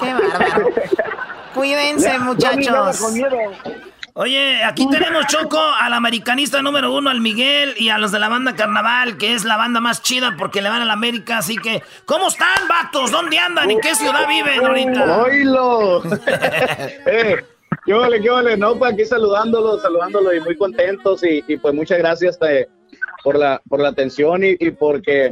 Qué 0.00 0.14
bárbaro. 0.14 0.68
Cuídense, 1.54 2.18
muchachos. 2.18 3.14
Oye, 4.18 4.64
aquí 4.64 4.88
tenemos 4.88 5.26
Choco 5.26 5.60
al 5.60 5.92
americanista 5.92 6.62
número 6.62 6.90
uno, 6.90 7.10
al 7.10 7.20
Miguel, 7.20 7.74
y 7.76 7.90
a 7.90 7.98
los 7.98 8.12
de 8.12 8.18
la 8.18 8.30
banda 8.30 8.56
Carnaval, 8.56 9.18
que 9.18 9.34
es 9.34 9.44
la 9.44 9.58
banda 9.58 9.78
más 9.78 10.02
chida 10.02 10.36
porque 10.38 10.62
le 10.62 10.70
van 10.70 10.80
a 10.80 10.86
la 10.86 10.94
América. 10.94 11.36
Así 11.36 11.58
que, 11.58 11.82
¿cómo 12.06 12.28
están, 12.28 12.66
vatos? 12.66 13.10
¿Dónde 13.10 13.38
andan? 13.38 13.70
¿En 13.70 13.78
qué 13.78 13.94
ciudad 13.94 14.26
viven 14.26 14.64
ahorita? 14.64 15.22
¡Oilo! 15.22 16.02
eh, 17.06 17.44
¿Qué 17.84 17.92
vale, 17.92 18.22
qué 18.22 18.30
vale? 18.30 18.56
No, 18.56 18.78
pues 18.78 18.94
aquí 18.94 19.04
saludándolos, 19.04 19.82
saludándolos 19.82 20.32
y 20.34 20.40
muy 20.40 20.56
contentos. 20.56 21.20
Y, 21.22 21.54
pues 21.58 21.74
muchas 21.74 21.98
gracias 21.98 22.38
eh, 22.40 22.66
por, 23.22 23.36
la, 23.36 23.60
por 23.68 23.80
la 23.80 23.90
atención 23.90 24.40
y, 24.42 24.70
porque, 24.70 25.28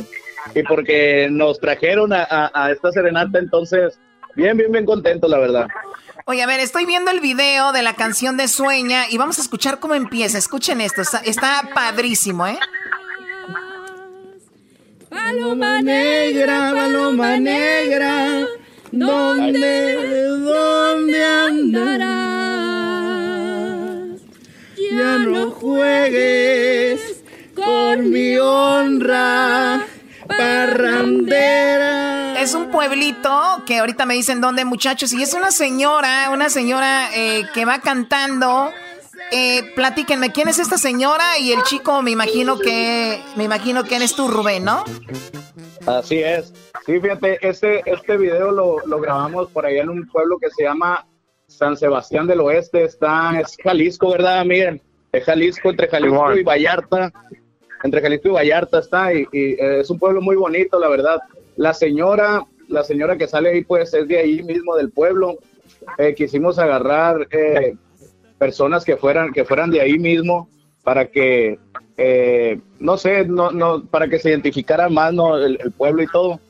y 0.54 0.62
porque 0.62 1.28
nos 1.30 1.58
trajeron 1.58 2.12
a, 2.12 2.50
a 2.52 2.70
esta 2.70 2.92
serenata. 2.92 3.38
Entonces, 3.38 3.98
bien, 4.36 4.58
bien, 4.58 4.70
bien 4.70 4.84
contentos, 4.84 5.30
la 5.30 5.38
verdad. 5.38 5.68
Oye, 6.26 6.42
a 6.42 6.46
ver, 6.46 6.58
estoy 6.60 6.86
viendo 6.86 7.10
el 7.10 7.20
video 7.20 7.72
de 7.72 7.82
la 7.82 7.96
canción 7.96 8.38
de 8.38 8.48
Sueña 8.48 9.10
y 9.10 9.18
vamos 9.18 9.38
a 9.38 9.42
escuchar 9.42 9.78
cómo 9.78 9.94
empieza. 9.94 10.38
Escuchen 10.38 10.80
esto, 10.80 11.02
está, 11.02 11.68
padrísimo, 11.74 12.46
¿eh? 12.46 12.58
Paloma 15.10 15.82
negra, 15.82 16.72
paloma 16.72 17.36
negra, 17.36 18.46
¿dónde, 18.90 20.28
dónde 20.28 21.24
andarás? 21.26 22.14
Ya 24.90 25.18
no 25.18 25.50
juegues 25.50 27.22
con 27.54 28.08
mi 28.08 28.38
honra, 28.38 29.84
parrandera 30.26 32.14
es 32.44 32.54
un 32.54 32.70
pueblito 32.70 33.53
que 33.64 33.78
ahorita 33.78 34.06
me 34.06 34.14
dicen 34.14 34.40
dónde, 34.40 34.64
muchachos, 34.64 35.12
y 35.12 35.22
es 35.22 35.34
una 35.34 35.50
señora, 35.50 36.30
una 36.30 36.50
señora 36.50 37.08
eh, 37.14 37.44
que 37.54 37.64
va 37.64 37.80
cantando. 37.80 38.70
Eh, 39.30 39.72
platíquenme, 39.74 40.32
¿quién 40.32 40.48
es 40.48 40.58
esta 40.58 40.76
señora? 40.76 41.38
Y 41.38 41.52
el 41.52 41.62
chico, 41.62 42.02
me 42.02 42.10
imagino 42.10 42.58
que, 42.58 43.20
me 43.36 43.44
imagino 43.44 43.84
que 43.84 43.96
eres 43.96 44.14
tú, 44.14 44.28
Rubén, 44.28 44.64
¿no? 44.64 44.84
Así 45.86 46.18
es. 46.18 46.52
Sí, 46.86 47.00
fíjate, 47.00 47.38
este, 47.46 47.82
este 47.86 48.16
video 48.16 48.50
lo, 48.50 48.78
lo 48.86 49.00
grabamos 49.00 49.50
por 49.50 49.66
allá 49.66 49.82
en 49.82 49.88
un 49.88 50.06
pueblo 50.08 50.38
que 50.38 50.50
se 50.50 50.64
llama 50.64 51.06
San 51.46 51.76
Sebastián 51.76 52.26
del 52.26 52.40
Oeste. 52.40 52.84
Está, 52.84 53.40
es 53.40 53.56
Jalisco, 53.62 54.10
¿verdad? 54.10 54.44
Miren, 54.44 54.80
es 55.12 55.24
Jalisco, 55.24 55.70
entre 55.70 55.88
Jalisco 55.88 56.36
y 56.36 56.42
Vallarta. 56.42 57.12
Entre 57.82 58.00
Jalisco 58.00 58.28
y 58.28 58.32
Vallarta 58.32 58.78
está, 58.78 59.12
y, 59.12 59.26
y 59.32 59.52
eh, 59.52 59.80
es 59.80 59.90
un 59.90 59.98
pueblo 59.98 60.20
muy 60.20 60.36
bonito, 60.36 60.78
la 60.78 60.88
verdad. 60.88 61.20
La 61.56 61.72
señora, 61.72 62.44
la 62.68 62.84
señora 62.84 63.16
que 63.16 63.26
sale 63.26 63.50
ahí, 63.50 63.64
pues 63.64 63.92
es 63.94 64.08
de 64.08 64.18
ahí 64.18 64.42
mismo 64.42 64.76
del 64.76 64.90
pueblo. 64.90 65.38
Eh, 65.98 66.14
quisimos 66.14 66.58
agarrar 66.58 67.26
eh, 67.30 67.76
personas 68.38 68.84
que 68.84 68.96
fueran, 68.96 69.32
que 69.32 69.44
fueran 69.44 69.70
de 69.70 69.80
ahí 69.80 69.98
mismo 69.98 70.48
para 70.82 71.06
que, 71.06 71.58
eh, 71.96 72.60
no 72.78 72.96
sé, 72.96 73.26
no, 73.26 73.50
no, 73.50 73.84
para 73.84 74.08
que 74.08 74.18
se 74.18 74.30
identificara 74.30 74.88
más 74.88 75.12
¿no? 75.12 75.36
el, 75.36 75.58
pueblo 75.76 76.02
y 76.02 76.06
todo. 76.06 76.40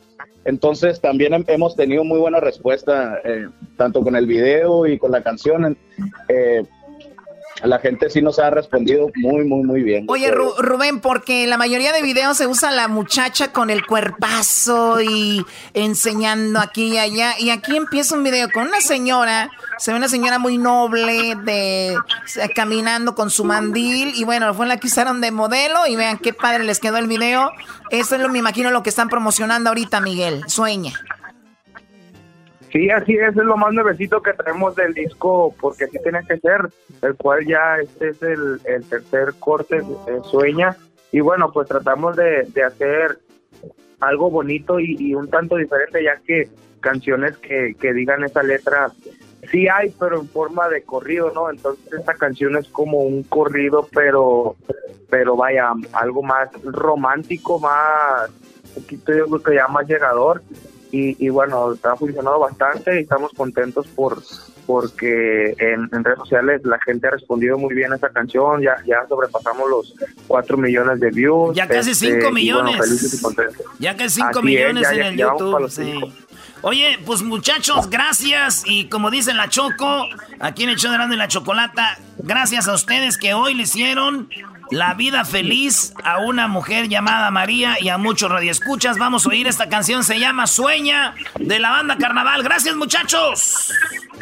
Entonces 0.44 1.00
también 1.00 1.32
hemos 1.48 1.74
tenido 1.74 2.04
muy 2.04 2.18
buena 2.18 2.38
respuesta, 2.38 3.18
tanto 3.78 4.02
con 4.02 4.14
el 4.14 4.26
video 4.26 4.86
y 4.86 4.98
con 4.98 5.10
la 5.10 5.22
canción. 5.22 5.78
La 7.62 7.78
gente 7.78 8.10
sí 8.10 8.20
nos 8.20 8.38
ha 8.38 8.50
respondido 8.50 9.10
muy, 9.16 9.44
muy, 9.44 9.62
muy 9.62 9.82
bien. 9.82 10.06
Oye, 10.08 10.30
Rubén, 10.30 11.00
porque 11.00 11.46
la 11.46 11.56
mayoría 11.56 11.92
de 11.92 12.02
videos 12.02 12.36
se 12.36 12.46
usa 12.46 12.70
la 12.72 12.88
muchacha 12.88 13.52
con 13.52 13.70
el 13.70 13.86
cuerpazo 13.86 15.00
y 15.00 15.44
enseñando 15.72 16.58
aquí 16.58 16.94
y 16.94 16.98
allá. 16.98 17.34
Y 17.38 17.50
aquí 17.50 17.76
empieza 17.76 18.16
un 18.16 18.24
video 18.24 18.50
con 18.50 18.66
una 18.66 18.80
señora, 18.80 19.50
se 19.78 19.92
ve 19.92 19.96
una 19.96 20.08
señora 20.08 20.38
muy 20.38 20.58
noble, 20.58 21.36
de 21.44 21.96
caminando 22.54 23.14
con 23.14 23.30
su 23.30 23.44
mandil. 23.44 24.12
Y 24.16 24.24
bueno, 24.24 24.52
fue 24.54 24.66
la 24.66 24.78
que 24.78 24.88
usaron 24.88 25.20
de 25.20 25.30
modelo. 25.30 25.86
Y 25.86 25.96
vean 25.96 26.18
qué 26.18 26.32
padre 26.32 26.64
les 26.64 26.80
quedó 26.80 26.98
el 26.98 27.06
video. 27.06 27.50
Eso 27.90 28.16
es 28.16 28.20
lo, 28.20 28.28
me 28.28 28.38
imagino, 28.38 28.70
lo 28.70 28.82
que 28.82 28.90
están 28.90 29.08
promocionando 29.08 29.70
ahorita, 29.70 30.00
Miguel. 30.00 30.42
Sueña. 30.48 30.92
Sí, 32.74 32.90
así 32.90 33.14
es, 33.14 33.28
es 33.28 33.36
lo 33.36 33.56
más 33.56 33.72
nuevecito 33.72 34.20
que 34.20 34.32
traemos 34.32 34.74
del 34.74 34.94
disco, 34.94 35.54
porque 35.60 35.84
así 35.84 35.96
tiene 36.02 36.26
que 36.26 36.38
ser, 36.38 36.60
el 37.02 37.14
cual 37.14 37.46
ya 37.46 37.76
este 37.76 38.08
es 38.08 38.20
el, 38.20 38.60
tercer 38.90 39.34
corte, 39.38 39.76
de 39.76 40.20
Sueña, 40.24 40.76
y 41.12 41.20
bueno, 41.20 41.52
pues 41.52 41.68
tratamos 41.68 42.16
de, 42.16 42.48
hacer 42.66 43.20
algo 44.00 44.28
bonito 44.28 44.80
y, 44.80 45.14
un 45.14 45.30
tanto 45.30 45.54
diferente, 45.54 46.02
ya 46.02 46.16
que 46.16 46.48
canciones 46.80 47.36
que, 47.36 47.76
que 47.80 47.92
digan 47.92 48.24
esa 48.24 48.42
letra 48.42 48.90
sí 49.52 49.68
hay, 49.68 49.94
pero 50.00 50.18
en 50.20 50.28
forma 50.28 50.68
de 50.68 50.82
corrido, 50.82 51.30
¿no? 51.32 51.48
Entonces 51.48 51.92
esta 51.92 52.14
canción 52.14 52.56
es 52.56 52.66
como 52.66 53.02
un 53.02 53.22
corrido, 53.22 53.86
pero, 53.94 54.56
pero 55.08 55.36
vaya, 55.36 55.70
algo 55.92 56.24
más 56.24 56.50
romántico, 56.64 57.60
más, 57.60 58.30
poquito 58.74 59.14
yo 59.14 59.26
creo 59.26 59.42
que 59.44 59.54
ya 59.54 59.68
más 59.68 59.86
llegador 59.86 60.42
y, 60.96 61.28
bueno, 61.28 61.72
está 61.72 61.96
funcionando 61.96 62.38
bastante 62.38 63.00
y 63.00 63.02
estamos 63.02 63.32
contentos 63.32 63.86
por 63.88 64.22
porque 64.66 65.54
en, 65.58 65.90
redes 65.90 66.18
sociales 66.18 66.62
la 66.64 66.78
gente 66.80 67.08
ha 67.08 67.10
respondido 67.10 67.58
muy 67.58 67.74
bien 67.74 67.92
a 67.92 67.96
esta 67.96 68.08
canción, 68.08 68.62
ya, 68.62 68.76
ya 68.86 69.06
sobrepasamos 69.06 69.68
los 69.68 69.94
4 70.26 70.56
millones 70.56 71.00
de 71.00 71.10
views. 71.10 71.54
Ya 71.54 71.68
casi 71.68 71.94
5 71.94 72.16
este, 72.16 72.32
millones. 72.32 73.24
Ya 73.78 73.94
casi 73.94 74.22
5 74.22 74.40
millones 74.40 74.90
en 74.90 75.02
el 75.02 75.16
YouTube. 75.18 76.12
Oye, 76.62 76.98
pues 77.04 77.22
muchachos, 77.22 77.90
gracias. 77.90 78.62
Y 78.64 78.88
como 78.88 79.10
dice 79.10 79.34
la 79.34 79.50
Choco, 79.50 80.06
aquí 80.40 80.62
en 80.62 80.70
el 80.70 80.76
show 80.76 80.92
de 80.92 81.16
la 81.16 81.28
Chocolata, 81.28 81.98
gracias 82.18 82.68
a 82.68 82.72
ustedes 82.72 83.18
que 83.18 83.34
hoy 83.34 83.52
le 83.52 83.64
hicieron 83.64 84.30
la 84.70 84.94
vida 84.94 85.24
feliz 85.24 85.92
a 86.02 86.18
una 86.18 86.48
mujer 86.48 86.88
llamada 86.88 87.30
María 87.30 87.76
y 87.80 87.88
a 87.88 87.98
muchos 87.98 88.30
radioescuchas. 88.30 88.98
Vamos 88.98 89.26
a 89.26 89.28
oír 89.28 89.46
esta 89.46 89.68
canción, 89.68 90.04
se 90.04 90.18
llama 90.18 90.46
Sueña 90.46 91.14
de 91.38 91.58
la 91.58 91.70
banda 91.70 91.96
Carnaval. 91.98 92.42
Gracias, 92.42 92.74
muchachos. 92.76 93.72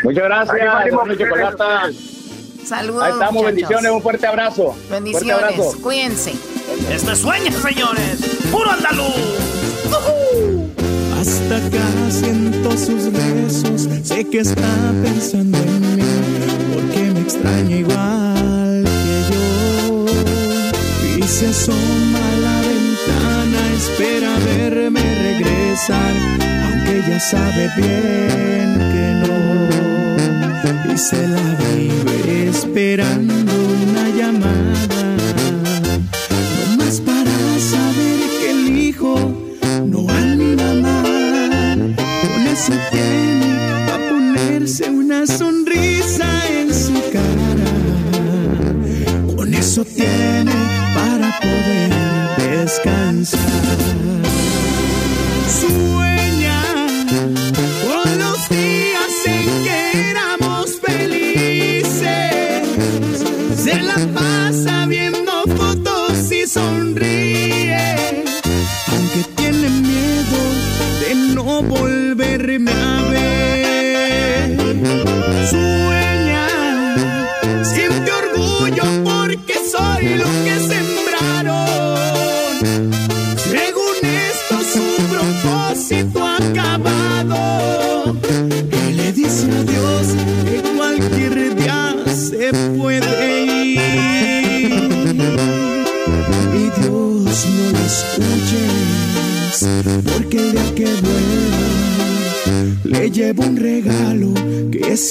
Muchas 0.03 0.25
gracias, 0.25 0.75
Saludos. 2.65 3.03
Ahí 3.03 3.13
estamos, 3.13 3.45
bendiciones, 3.45 3.91
un 3.91 4.03
fuerte 4.03 4.27
abrazo. 4.27 4.77
Bendiciones, 4.89 5.77
cuídense. 5.83 6.33
Este 6.91 7.17
sueño, 7.17 7.51
señores, 7.51 8.21
puro 8.51 8.71
andaluz. 8.71 9.13
Hasta 11.21 11.57
acá 11.57 12.11
siento 12.11 12.71
sus 12.73 13.13
besos, 13.13 13.89
sé 14.03 14.29
que 14.29 14.41
está 14.41 14.93
pensando 15.03 15.59
en 15.59 15.97
mí, 15.97 16.03
porque 16.75 17.01
me 17.13 17.21
extraña 17.21 17.77
igual 17.77 18.32
se 21.33 21.47
asoma 21.47 22.19
a 22.19 22.37
la 22.47 22.61
ventana, 22.61 23.61
espera 23.75 24.39
verme 24.45 25.01
regresar, 25.01 26.15
aunque 26.67 27.03
ya 27.09 27.19
sabe 27.19 27.71
bien 27.75 28.69
que 28.93 29.07
no. 29.23 29.35
Y 30.93 30.99
se 30.99 31.27
la 31.29 31.57
vive 31.63 32.51
esperando 32.51 33.51
una 33.85 34.11
llamada, 34.11 35.03
no 36.67 36.77
más 36.77 37.01
para 37.01 37.37
saber 37.73 38.19
que 38.39 38.51
el 38.51 38.77
hijo 38.77 39.15
no 39.87 40.01
anda 40.11 40.75
mal. 40.75 41.97
Con 41.97 42.43
eso 42.47 42.75
tiene 42.91 43.51
a 43.91 43.97
ponerse 44.11 44.91
una 44.91 45.27
sonrisa 45.27 46.27
en 46.59 46.75
su 46.75 46.93
cara. 47.11 47.71
Con 49.35 49.55
eso 49.55 49.83
tiene 49.83 50.72
descansar. 53.23 53.43
Sueña 55.49 56.02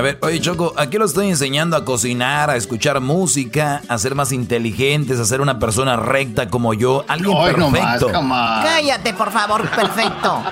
A 0.00 0.02
ver, 0.02 0.18
oye 0.22 0.40
Choco, 0.40 0.72
aquí 0.78 0.96
lo 0.96 1.04
estoy 1.04 1.28
enseñando 1.28 1.76
a 1.76 1.84
cocinar, 1.84 2.48
a 2.48 2.56
escuchar 2.56 3.02
música, 3.02 3.82
a 3.86 3.98
ser 3.98 4.14
más 4.14 4.32
inteligentes, 4.32 5.20
a 5.20 5.26
ser 5.26 5.42
una 5.42 5.58
persona 5.58 5.96
recta 5.96 6.48
como 6.48 6.72
yo, 6.72 7.04
alguien 7.06 7.36
perfecto. 7.36 8.10
Cállate, 8.10 9.12
por 9.12 9.30
favor, 9.30 9.68
perfecto. 9.68 10.42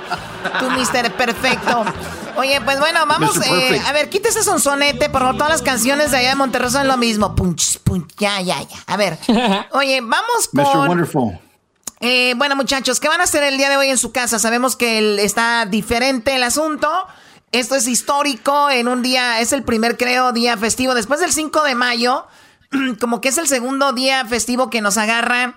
Tú, 0.59 0.71
mister 0.73 1.11
perfecto. 1.15 1.83
Oye, 2.37 2.61
pues 2.61 2.79
bueno, 2.79 3.07
vamos. 3.07 3.39
Eh, 3.39 3.81
a 3.87 3.93
ver, 3.93 4.11
quítese 4.11 4.41
ese 4.41 4.51
sonsonete, 4.51 5.09
por 5.09 5.23
favor. 5.23 5.39
Todas 5.39 5.53
las 5.53 5.63
canciones 5.63 6.11
de 6.11 6.19
allá 6.19 6.29
de 6.29 6.35
Monterrey 6.35 6.69
son 6.69 6.87
lo 6.87 6.99
mismo. 6.99 7.35
Punch, 7.35 7.79
punch, 7.79 8.07
ya, 8.19 8.43
ya, 8.43 8.61
ya. 8.61 8.77
A 8.87 8.99
ver. 8.99 9.19
Oye, 9.73 10.03
vamos 10.03 10.51
con. 10.55 10.63
Mr. 10.63 10.89
Wonderful. 10.89 11.39
Eh, 12.01 12.35
bueno, 12.37 12.55
muchachos, 12.55 13.01
¿qué 13.01 13.09
van 13.09 13.23
a 13.23 13.25
hacer 13.25 13.43
el 13.45 13.57
día 13.57 13.71
de 13.71 13.79
hoy 13.79 13.89
en 13.89 13.97
su 13.97 14.13
casa? 14.13 14.39
Sabemos 14.39 14.77
que 14.77 15.25
está 15.25 15.65
diferente 15.65 16.37
el 16.37 16.43
asunto. 16.43 16.91
Esto 17.53 17.77
es 17.77 17.89
histórico 17.89 18.71
en 18.71 18.89
un 18.89 19.03
día, 19.03 19.41
es 19.41 19.53
el 19.53 19.63
primer, 19.63 19.97
creo, 19.97 20.33
día 20.33 20.57
festivo. 20.57 20.95
Después 20.95 21.21
del 21.21 21.33
5 21.33 21.63
de 21.63 21.75
mayo, 21.75 22.27
como 23.01 23.21
que 23.21 23.29
es 23.29 23.39
el 23.39 23.49
segundo 23.49 23.93
día 23.93 24.25
festivo 24.27 24.69
que 24.69 24.81
nos 24.81 24.99
agarra 24.99 25.57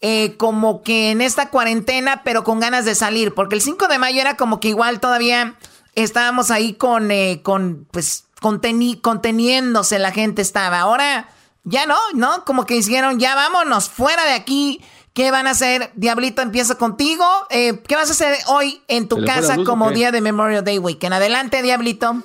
eh, 0.00 0.36
como 0.36 0.82
que 0.82 1.10
en 1.10 1.20
esta 1.20 1.50
cuarentena, 1.50 2.22
pero 2.24 2.44
con 2.44 2.60
ganas 2.60 2.84
de 2.84 2.94
salir. 2.94 3.34
Porque 3.34 3.54
el 3.54 3.60
5 3.60 3.86
de 3.88 3.98
mayo 3.98 4.20
era 4.20 4.36
como 4.36 4.60
que 4.60 4.68
igual 4.68 5.00
todavía 5.00 5.56
estábamos 5.94 6.50
ahí 6.50 6.74
con, 6.74 7.10
eh, 7.10 7.40
con 7.42 7.86
pues, 7.90 8.24
conteniéndose 8.40 9.98
la 9.98 10.12
gente 10.12 10.42
estaba. 10.42 10.80
Ahora 10.80 11.28
ya 11.64 11.84
no, 11.84 11.98
¿no? 12.14 12.44
Como 12.44 12.64
que 12.64 12.76
hicieron, 12.76 13.18
ya 13.18 13.34
vámonos, 13.34 13.90
fuera 13.90 14.24
de 14.24 14.32
aquí. 14.32 14.82
¿Qué 15.16 15.30
van 15.30 15.46
a 15.46 15.52
hacer? 15.52 15.92
Diablito, 15.94 16.42
empiezo 16.42 16.76
contigo. 16.76 17.24
Eh, 17.48 17.80
¿Qué 17.88 17.96
vas 17.96 18.10
a 18.10 18.12
hacer 18.12 18.36
hoy 18.48 18.82
en 18.86 19.08
tu 19.08 19.24
casa 19.24 19.56
como 19.64 19.90
día 19.90 20.12
de 20.12 20.20
Memorial 20.20 20.62
Day 20.62 20.76
Weekend? 20.76 21.14
Adelante, 21.14 21.62
Diablito. 21.62 22.22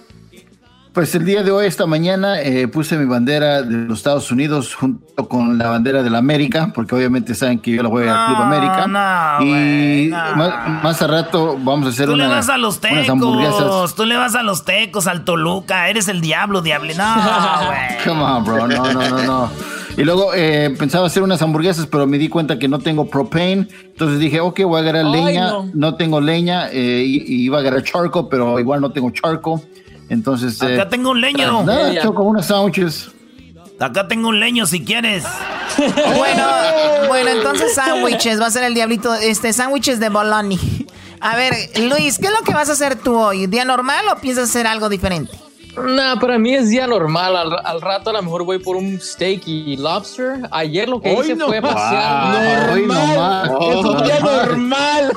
Pues 0.91 1.15
el 1.15 1.23
día 1.23 1.41
de 1.41 1.51
hoy, 1.51 1.67
esta 1.67 1.85
mañana, 1.85 2.41
eh, 2.41 2.67
puse 2.67 2.97
mi 2.97 3.05
bandera 3.05 3.61
de 3.61 3.87
los 3.87 3.99
Estados 3.99 4.29
Unidos 4.29 4.75
junto 4.75 5.29
con 5.29 5.57
la 5.57 5.69
bandera 5.69 6.03
de 6.03 6.09
la 6.09 6.17
América, 6.17 6.73
porque 6.75 6.93
obviamente 6.93 7.33
saben 7.33 7.59
que 7.59 7.71
yo 7.71 7.81
la 7.81 7.87
voy 7.87 8.09
al 8.09 8.25
Club 8.25 8.41
América. 8.41 8.87
no, 8.87 9.45
y 9.45 10.07
no. 10.07 10.35
más, 10.35 10.83
más 10.83 11.01
a 11.01 11.07
rato 11.07 11.57
vamos 11.61 11.85
a 11.85 11.89
hacer 11.91 12.07
Tú 12.07 12.15
una, 12.15 12.27
le 12.27 12.29
vas 12.29 12.49
a 12.49 12.57
los 12.57 12.77
unas 12.83 13.07
hamburguesas. 13.07 13.57
tecos, 13.57 13.95
tú 13.95 14.05
le 14.05 14.17
vas 14.17 14.35
a 14.35 14.43
los 14.43 14.65
tecos, 14.65 15.07
al 15.07 15.23
Toluca, 15.23 15.87
eres 15.87 16.09
el 16.09 16.19
diablo, 16.19 16.61
diable. 16.61 16.93
No, 16.95 17.05
güey. 17.67 18.03
Come 18.05 18.21
on, 18.21 18.43
bro. 18.43 18.67
No, 18.67 18.91
no, 18.91 19.09
no, 19.09 19.23
no. 19.23 19.80
Y 19.97 20.03
luego 20.03 20.31
eh, 20.33 20.73
pensaba 20.77 21.07
hacer 21.07 21.21
unas 21.23 21.41
hamburguesas, 21.41 21.85
pero 21.87 22.07
me 22.07 22.17
di 22.17 22.29
cuenta 22.29 22.57
que 22.57 22.67
no 22.67 22.79
tengo 22.79 23.05
propane. 23.09 23.67
Entonces 23.85 24.19
dije, 24.19 24.39
ok, 24.39 24.61
voy 24.63 24.77
a 24.77 24.81
agarrar 24.81 25.05
Ay, 25.05 25.11
leña. 25.11 25.47
no. 25.49 25.69
No. 25.73 25.95
tengo 25.95 26.21
leña. 26.21 26.69
eh, 26.71 27.03
y, 27.05 27.17
y 27.27 27.43
iba 27.45 27.57
a 27.57 27.61
agarrar 27.61 27.83
charco, 27.83 28.29
pero 28.29 28.59
igual 28.59 28.81
no 28.81 28.91
tengo 28.91 29.11
charco. 29.11 29.61
Entonces. 30.09 30.61
Acá 30.61 30.83
eh, 30.83 30.85
tengo 30.89 31.11
un 31.11 31.21
leño. 31.21 31.63
Nada, 31.63 32.01
choco 32.01 32.23
unos 32.23 32.45
sándwiches. 32.45 33.09
Acá 33.79 34.07
tengo 34.07 34.29
un 34.29 34.39
leño 34.39 34.65
si 34.65 34.83
quieres. 34.83 35.23
Bueno, 36.17 36.43
bueno, 37.07 37.29
entonces 37.29 37.73
sándwiches, 37.73 38.39
va 38.41 38.47
a 38.47 38.51
ser 38.51 38.63
el 38.65 38.73
diablito, 38.73 39.13
este, 39.15 39.53
sándwiches 39.53 39.99
de 40.01 40.09
bologna. 40.09 40.57
A 41.21 41.35
ver, 41.37 41.53
Luis, 41.89 42.17
¿qué 42.19 42.25
es 42.27 42.33
lo 42.37 42.41
que 42.43 42.53
vas 42.53 42.67
a 42.69 42.73
hacer 42.73 42.97
tú 42.97 43.15
hoy? 43.17 43.47
¿Día 43.47 43.63
normal 43.63 44.03
o 44.13 44.19
piensas 44.19 44.49
hacer 44.49 44.67
algo 44.67 44.89
diferente? 44.89 45.31
Nah, 45.77 46.19
para 46.19 46.37
mí 46.37 46.53
es 46.53 46.69
día 46.69 46.85
normal. 46.85 47.35
Al, 47.37 47.53
al 47.63 47.81
rato 47.81 48.09
a 48.09 48.13
lo 48.13 48.21
mejor 48.21 48.43
voy 48.43 48.59
por 48.59 48.75
un 48.75 48.99
steak 48.99 49.43
y 49.47 49.77
lobster. 49.77 50.39
Ayer 50.51 50.89
lo 50.89 50.99
que 51.01 51.11
Hoy 51.15 51.25
hice 51.27 51.35
no 51.35 51.47
fue 51.47 51.61
más. 51.61 51.73
pasear. 51.73 52.69
Hoy 52.71 52.85
no. 52.87 53.71
Es 53.71 53.85
un 53.85 54.03
día 54.03 54.19
normal. 54.19 55.11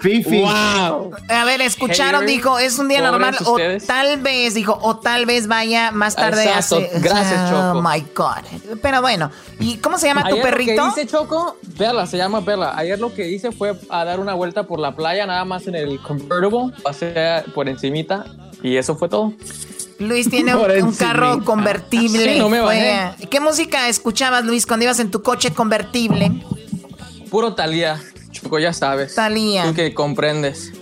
Fifi. 0.00 0.40
Wow. 0.40 1.10
A 1.28 1.44
ver, 1.44 1.60
escucharon, 1.60 2.22
Haters, 2.22 2.26
dijo, 2.26 2.58
es 2.58 2.78
un 2.78 2.88
día 2.88 3.00
normal 3.02 3.36
o 3.44 3.50
ustedes. 3.52 3.86
tal 3.86 4.20
vez, 4.20 4.54
dijo, 4.54 4.78
o 4.80 4.96
tal 4.96 5.26
vez 5.26 5.46
vaya 5.46 5.90
más 5.92 6.16
tarde 6.16 6.42
a 6.48 6.56
Exacto. 6.56 6.76
hacer- 6.86 7.00
Gracias, 7.02 7.50
Oh 7.52 7.72
Choco. 7.74 7.82
my 7.88 8.04
God. 8.14 8.76
Pero 8.80 9.00
bueno, 9.02 9.30
¿y 9.58 9.76
cómo 9.76 9.98
se 9.98 10.06
llama 10.06 10.22
tu 10.22 10.34
Ayer 10.36 10.42
perrito? 10.42 10.86
Lo 10.86 10.94
que 10.94 11.02
hice, 11.02 11.10
Choco, 11.10 11.56
Bella, 11.76 12.06
se 12.06 12.16
llama 12.16 12.40
Bella. 12.40 12.76
Ayer 12.76 12.98
lo 12.98 13.12
que 13.14 13.28
hice 13.28 13.52
fue 13.52 13.74
a 13.90 14.04
dar 14.04 14.20
una 14.20 14.34
vuelta 14.34 14.62
por 14.64 14.78
la 14.78 14.94
playa, 14.96 15.26
nada 15.26 15.44
más 15.44 15.66
en 15.66 15.74
el 15.74 16.00
convertible. 16.00 16.72
Pasé 16.82 17.42
por 17.54 17.68
encimita 17.68 18.24
y 18.62 18.76
eso 18.76 18.96
fue 18.96 19.08
todo. 19.08 19.34
Luis 19.98 20.30
tiene 20.30 20.54
un, 20.54 20.94
carro 20.94 21.44
convertible. 21.44 22.34
Sí, 22.34 22.38
no 22.38 22.48
me 22.48 22.60
bajé. 22.60 23.28
¿Qué 23.28 23.38
música 23.38 23.88
escuchabas, 23.88 24.44
Luis, 24.44 24.64
cuando 24.66 24.84
ibas 24.84 24.98
en 24.98 25.10
tu 25.10 25.22
coche 25.22 25.52
convertible? 25.52 26.42
Puro 27.30 27.54
Talía. 27.54 28.00
Choco, 28.32 28.58
ya 28.58 28.72
sabes. 28.72 29.14
Thalía. 29.14 29.64
Tú 29.64 29.74
que 29.74 29.92
comprendes. 29.92 30.72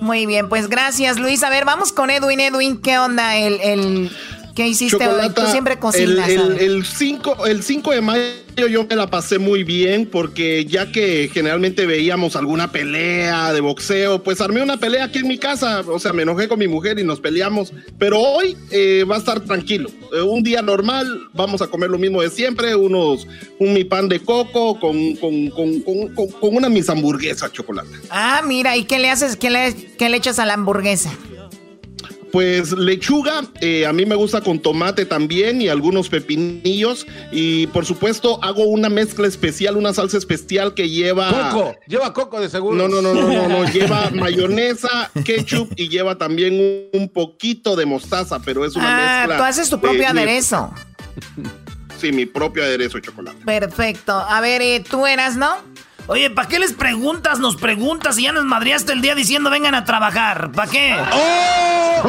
Muy 0.00 0.26
bien, 0.26 0.48
pues 0.48 0.68
gracias, 0.68 1.18
Luis. 1.18 1.42
A 1.44 1.50
ver, 1.50 1.64
vamos 1.64 1.92
con 1.92 2.10
Edwin. 2.10 2.40
Edwin, 2.40 2.80
¿qué 2.80 2.98
onda? 2.98 3.36
El, 3.36 3.60
el, 3.60 4.10
¿Qué 4.54 4.68
hiciste 4.68 5.08
hoy? 5.08 5.30
Tú 5.34 5.42
siempre 5.46 5.74
el, 5.74 5.80
cocinas. 5.80 6.28
el, 6.28 6.40
¿sabes? 6.40 6.62
el 6.62 6.84
5, 6.86 7.46
el 7.46 7.62
5 7.62 7.90
de 7.92 8.00
mayo 8.00 8.68
yo 8.70 8.86
me 8.88 8.94
la 8.94 9.08
pasé 9.10 9.40
muy 9.40 9.64
bien 9.64 10.06
porque 10.06 10.64
ya 10.64 10.92
que 10.92 11.28
generalmente 11.32 11.86
veíamos 11.86 12.36
alguna 12.36 12.70
pelea 12.70 13.52
de 13.52 13.60
boxeo, 13.60 14.22
pues 14.22 14.40
armé 14.40 14.62
una 14.62 14.76
pelea 14.76 15.06
aquí 15.06 15.18
en 15.18 15.26
mi 15.26 15.38
casa, 15.38 15.80
o 15.80 15.98
sea, 15.98 16.12
me 16.12 16.22
enojé 16.22 16.46
con 16.46 16.60
mi 16.60 16.68
mujer 16.68 17.00
y 17.00 17.02
nos 17.04 17.18
peleamos, 17.18 17.72
pero 17.98 18.20
hoy 18.20 18.56
eh, 18.70 19.04
va 19.10 19.16
a 19.16 19.18
estar 19.18 19.40
tranquilo, 19.40 19.90
Eh, 20.12 20.22
un 20.22 20.44
día 20.44 20.62
normal, 20.62 21.22
vamos 21.32 21.62
a 21.62 21.66
comer 21.66 21.90
lo 21.90 21.98
mismo 21.98 22.22
de 22.22 22.30
siempre, 22.30 22.76
unos, 22.76 23.26
un 23.58 23.72
mi 23.72 23.82
pan 23.82 24.08
de 24.08 24.20
coco 24.20 24.78
con, 24.78 25.16
con, 25.16 25.50
con, 25.50 25.80
con, 25.80 26.08
con- 26.14 26.28
con 26.30 26.54
una 26.56 26.68
mis 26.68 26.88
hamburguesas 26.88 27.50
chocolate. 27.50 27.88
Ah, 28.10 28.42
mira, 28.46 28.76
¿y 28.76 28.84
qué 28.84 29.00
le 29.00 29.10
haces? 29.10 29.34
¿Qué 29.34 29.50
le, 29.50 29.74
qué 29.98 30.08
le 30.08 30.16
echas 30.16 30.38
a 30.38 30.46
la 30.46 30.54
hamburguesa? 30.54 31.10
Pues 32.34 32.72
lechuga, 32.72 33.44
eh, 33.60 33.86
a 33.86 33.92
mí 33.92 34.06
me 34.06 34.16
gusta 34.16 34.40
con 34.40 34.58
tomate 34.58 35.06
también 35.06 35.62
y 35.62 35.68
algunos 35.68 36.08
pepinillos. 36.08 37.06
Y 37.30 37.68
por 37.68 37.86
supuesto 37.86 38.42
hago 38.42 38.64
una 38.64 38.88
mezcla 38.88 39.28
especial, 39.28 39.76
una 39.76 39.94
salsa 39.94 40.18
especial 40.18 40.74
que 40.74 40.90
lleva... 40.90 41.50
Coco, 41.52 41.76
lleva 41.86 42.12
coco 42.12 42.40
de 42.40 42.48
seguro. 42.48 42.74
No, 42.76 42.88
no, 42.88 43.00
no, 43.00 43.14
no, 43.14 43.28
no, 43.28 43.48
no, 43.48 43.64
lleva 43.72 44.10
mayonesa, 44.10 45.12
ketchup 45.24 45.74
y 45.76 45.88
lleva 45.88 46.18
también 46.18 46.54
un, 46.92 47.00
un 47.02 47.08
poquito 47.08 47.76
de 47.76 47.86
mostaza, 47.86 48.40
pero 48.44 48.64
es 48.64 48.74
una 48.74 48.88
Ah, 48.88 49.18
mezcla... 49.20 49.36
tú 49.36 49.42
haces 49.44 49.70
tu 49.70 49.80
propio 49.80 50.00
mi- 50.00 50.04
aderezo. 50.06 50.74
Sí, 52.00 52.10
mi 52.10 52.26
propio 52.26 52.64
aderezo 52.64 52.98
de 52.98 53.02
chocolate. 53.02 53.44
Perfecto. 53.44 54.12
A 54.12 54.40
ver, 54.40 54.60
eh, 54.60 54.82
tú 54.90 55.06
eras, 55.06 55.36
¿no? 55.36 55.54
Oye, 56.06 56.28
¿para 56.30 56.48
qué 56.48 56.58
les 56.58 56.72
preguntas? 56.74 57.38
Nos 57.38 57.56
preguntas 57.56 58.18
y 58.18 58.24
ya 58.24 58.32
nos 58.32 58.44
madriaste 58.44 58.92
el 58.92 59.00
día 59.00 59.14
diciendo 59.14 59.48
vengan 59.50 59.74
a 59.74 59.84
trabajar. 59.84 60.52
¿Para 60.52 60.70
qué? 60.70 60.92
Ay, 60.92 62.02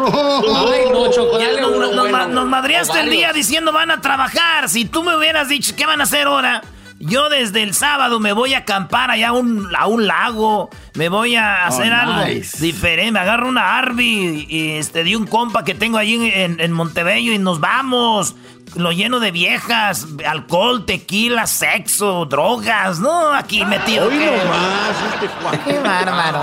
no, 0.92 1.10
Choco, 1.12 1.40
Ya 1.40 1.48
dale 1.48 1.62
nos, 1.62 2.10
bueno. 2.12 2.46
madriaste 2.46 3.00
el 3.00 3.10
día 3.10 3.32
diciendo 3.34 3.72
van 3.72 3.92
a 3.92 4.02
trabajar. 4.02 4.68
Si 4.70 4.86
tú 4.86 5.04
me 5.04 5.16
hubieras 5.16 5.48
dicho 5.48 5.74
qué 5.78 5.86
van 5.86 6.02
a 6.02 6.04
hacer 6.04 6.28
ahora, 6.28 6.62
yo 7.00 7.30
desde 7.30 7.64
el 7.64 7.74
sábado 7.74 8.20
me 8.20 8.34
voy 8.34 8.54
a 8.54 8.60
acampar 8.60 9.12
allá 9.12 9.30
a 9.30 9.34
un, 9.34 9.70
a 9.78 9.88
un 9.88 10.08
lago. 10.08 10.70
Me 10.96 11.08
voy 11.10 11.36
a 11.38 11.66
hacer 11.66 11.94
algo 11.94 12.26
nice. 12.26 12.58
diferente. 12.62 13.12
Me 13.14 13.20
agarro 13.20 13.48
una 13.48 13.78
Arby 13.78 14.46
y 14.50 14.72
este, 14.72 15.06
de 15.06 15.16
un 15.16 15.26
compa 15.26 15.64
que 15.64 15.74
tengo 15.74 15.98
ahí 15.98 16.16
en, 16.16 16.24
en, 16.24 16.60
en 16.60 16.72
Montebello 16.74 17.32
y 17.32 17.38
nos 17.38 17.62
vamos. 17.62 18.36
Lo 18.76 18.92
lleno 18.92 19.20
de 19.20 19.32
viejas, 19.32 20.06
alcohol, 20.28 20.86
tequila, 20.86 21.48
sexo, 21.48 22.26
drogas, 22.26 23.00
¿no? 23.00 23.34
Aquí 23.34 23.64
metido. 23.64 24.08
Hoy 24.08 24.18
¿qué? 24.18 24.38
nomás, 24.44 24.96
este 25.14 25.28
Juan. 25.28 25.60
Qué 25.66 25.80
bárbaro. 25.80 26.42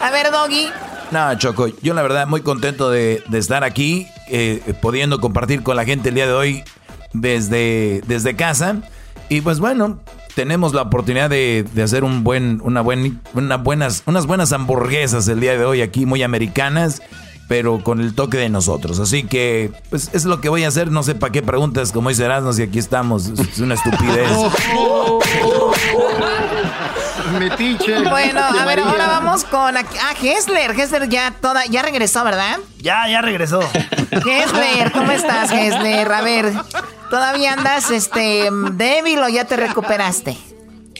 A 0.00 0.10
ver, 0.10 0.30
Doggy. 0.30 0.68
No, 1.10 1.36
Choco, 1.36 1.68
yo 1.82 1.94
la 1.94 2.02
verdad 2.02 2.26
muy 2.26 2.42
contento 2.42 2.90
de, 2.90 3.22
de 3.26 3.38
estar 3.38 3.64
aquí, 3.64 4.06
eh, 4.28 4.74
pudiendo 4.80 5.20
compartir 5.20 5.62
con 5.62 5.76
la 5.76 5.84
gente 5.84 6.10
el 6.10 6.14
día 6.14 6.26
de 6.26 6.32
hoy 6.32 6.64
desde, 7.12 8.02
desde 8.06 8.36
casa. 8.36 8.76
Y 9.28 9.40
pues 9.40 9.58
bueno, 9.58 10.00
tenemos 10.34 10.74
la 10.74 10.82
oportunidad 10.82 11.30
de, 11.30 11.64
de 11.72 11.82
hacer 11.82 12.04
un 12.04 12.24
buen, 12.24 12.60
una, 12.62 12.80
buen, 12.80 13.20
una 13.34 13.56
buenas, 13.56 14.02
unas 14.06 14.26
buenas 14.26 14.52
hamburguesas 14.52 15.26
el 15.28 15.40
día 15.40 15.56
de 15.56 15.64
hoy 15.64 15.82
aquí, 15.82 16.06
muy 16.06 16.22
americanas, 16.22 17.02
pero 17.48 17.82
con 17.84 18.00
el 18.00 18.14
toque 18.14 18.38
de 18.38 18.48
nosotros. 18.48 18.98
Así 19.00 19.24
que, 19.24 19.72
pues 19.90 20.10
es 20.12 20.24
lo 20.24 20.40
que 20.40 20.48
voy 20.48 20.64
a 20.64 20.68
hacer. 20.68 20.90
No 20.90 21.02
sé 21.02 21.14
para 21.14 21.32
qué 21.32 21.42
preguntas, 21.42 21.92
como 21.92 22.08
dice 22.08 22.24
Erasmo, 22.24 22.52
si 22.52 22.62
aquí 22.62 22.78
estamos. 22.78 23.26
Es 23.26 23.58
una 23.58 23.74
estupidez. 23.74 24.30
Metiche. 27.38 28.00
Bueno, 28.08 28.40
a 28.40 28.64
ver, 28.64 28.80
ahora 28.80 29.06
vamos 29.08 29.44
con... 29.44 29.76
aquí- 29.76 29.96
Ah, 30.00 30.14
Hessler. 30.20 30.70
Hessler 30.78 31.08
ya 31.08 31.32
toda... 31.40 31.64
Ya 31.66 31.82
regresó, 31.82 32.22
¿verdad? 32.24 32.58
Ya, 32.78 33.08
ya 33.08 33.20
regresó. 33.22 33.60
Hessler, 34.10 34.92
¿cómo 34.92 35.10
estás, 35.12 35.50
Hessler? 35.50 36.10
A 36.12 36.22
ver, 36.22 36.52
¿todavía 37.10 37.54
andas 37.54 37.90
este 37.90 38.48
débil 38.72 39.18
o 39.20 39.28
ya 39.28 39.44
te 39.46 39.56
recuperaste? 39.56 40.36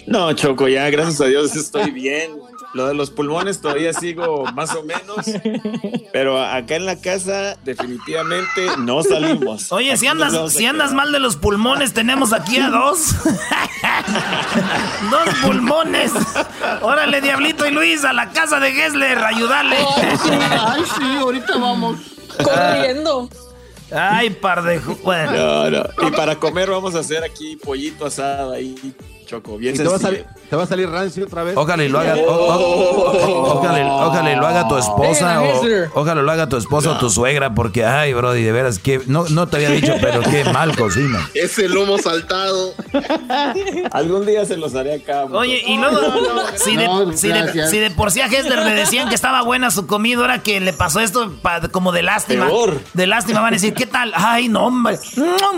No, 0.07 0.33
Choco, 0.35 0.69
ya 0.69 0.89
gracias 0.91 1.21
a 1.21 1.27
Dios 1.27 1.55
estoy 1.57 1.91
bien. 1.91 2.33
Lo 2.75 2.87
de 2.89 2.95
los 2.95 3.11
pulmones 3.11 3.61
todavía 3.61 3.93
sigo 3.93 4.45
más 4.53 4.75
o 4.75 4.83
menos, 4.83 5.25
pero 6.13 6.43
acá 6.43 6.75
en 6.77 6.87
la 6.87 7.01
casa 7.01 7.57
definitivamente 7.65 8.67
no 8.79 9.03
salimos. 9.05 9.71
Oye, 9.71 9.91
Aquí 9.93 10.01
si 10.01 10.07
andas, 10.09 10.53
si 10.53 10.67
andas 10.67 10.93
mal 10.93 11.13
de 11.13 11.21
los 11.21 11.37
pulmones, 11.37 11.93
tenemos 11.95 12.33
aquí 12.33 12.59
a 12.59 12.71
dos. 12.71 13.15
dos 15.11 15.35
pulmones. 15.43 16.13
Órale, 16.83 17.21
Diablito 17.21 17.67
y 17.67 17.71
Luis, 17.71 18.05
a 18.05 18.13
la 18.13 18.31
casa 18.31 18.59
de 18.61 18.73
Gessler, 18.73 19.19
ayudarle. 19.19 19.77
Ay, 20.61 20.83
sí, 20.99 21.17
ahorita 21.21 21.57
vamos. 21.59 21.99
Corriendo. 22.43 23.29
Ay, 23.93 24.31
par 24.31 24.63
de... 24.65 24.81
ju- 24.83 24.99
Bueno. 25.05 25.33
No, 25.33 25.71
no. 25.71 26.09
Y 26.09 26.11
para 26.11 26.37
comer 26.37 26.71
vamos 26.71 26.95
a 26.97 27.01
hacer 27.01 27.23
aquí 27.23 27.57
pollito 27.57 28.07
asado 28.07 28.53
ahí, 28.53 28.75
Choco, 29.27 29.57
bien 29.59 29.75
¿Y 29.75 29.79
te 29.79 29.85
va, 29.85 29.97
a 29.97 29.99
salir, 29.99 30.27
¿Te 30.51 30.57
va 30.57 30.63
a 30.65 30.67
salir 30.67 30.89
rancio 30.89 31.25
otra 31.25 31.43
vez? 31.45 31.57
Ojalá 31.57 31.83
y 31.85 31.89
lo 31.89 31.99
haga, 31.99 32.15
o- 32.17 32.31
o- 32.31 33.59
ojalá, 33.59 34.35
lo 34.37 34.47
haga 34.47 34.69
tu 34.69 34.77
esposa 34.77 35.41
o 35.41 35.45
Hessler. 35.45 35.91
ojalá 35.95 36.23
lo 36.23 36.31
haga 36.31 36.49
tu 36.49 36.57
esposa 36.57 36.91
o 36.93 36.99
tu 36.99 37.09
suegra 37.11 37.55
porque 37.55 37.85
ay, 37.85 38.13
brody, 38.13 38.43
de 38.43 38.53
veras 38.53 38.79
que 38.79 39.01
no 39.07 39.25
no 39.31 39.49
te 39.49 39.57
había 39.57 39.71
dicho, 39.71 39.95
pero 40.01 40.21
qué 40.23 40.45
mal 40.45 40.77
cocina. 40.77 41.29
Ese 41.35 41.69
lomo 41.69 41.99
saltado. 41.99 42.75
Algún 43.93 44.27
día 44.27 44.45
se 44.45 44.57
los 44.57 44.75
haré 44.75 44.95
acá. 44.95 45.25
Oye, 45.25 45.63
y 45.67 45.77
luego, 45.79 45.99
si, 46.57 46.77
de, 46.77 46.85
No, 46.87 47.13
si, 47.17 47.29
de, 47.29 47.41
gracias. 47.43 47.71
si 47.71 47.79
de 47.79 47.91
por 47.91 48.11
sí 48.11 48.21
a 48.21 48.29
Gessler 48.29 48.59
le 48.65 48.73
decían 48.75 49.09
que 49.09 49.15
estaba 49.15 49.43
buena 49.43 49.71
su 49.71 49.87
comida, 49.87 50.21
ahora 50.21 50.39
que 50.41 50.61
le 50.61 50.73
pasó 50.73 51.01
esto 51.01 51.33
pa- 51.43 51.61
como 51.69 51.93
de 51.93 52.03
lástima. 52.03 52.47
Peor. 52.47 52.81
De 52.93 53.07
lástima 53.07 53.41
van 53.41 53.55
a 53.55 53.57
decir, 53.57 53.75
¿qué 53.75 53.87
tal? 53.87 54.13
Ay, 54.15 54.49
no, 54.49 54.67
hombre, 54.67 54.99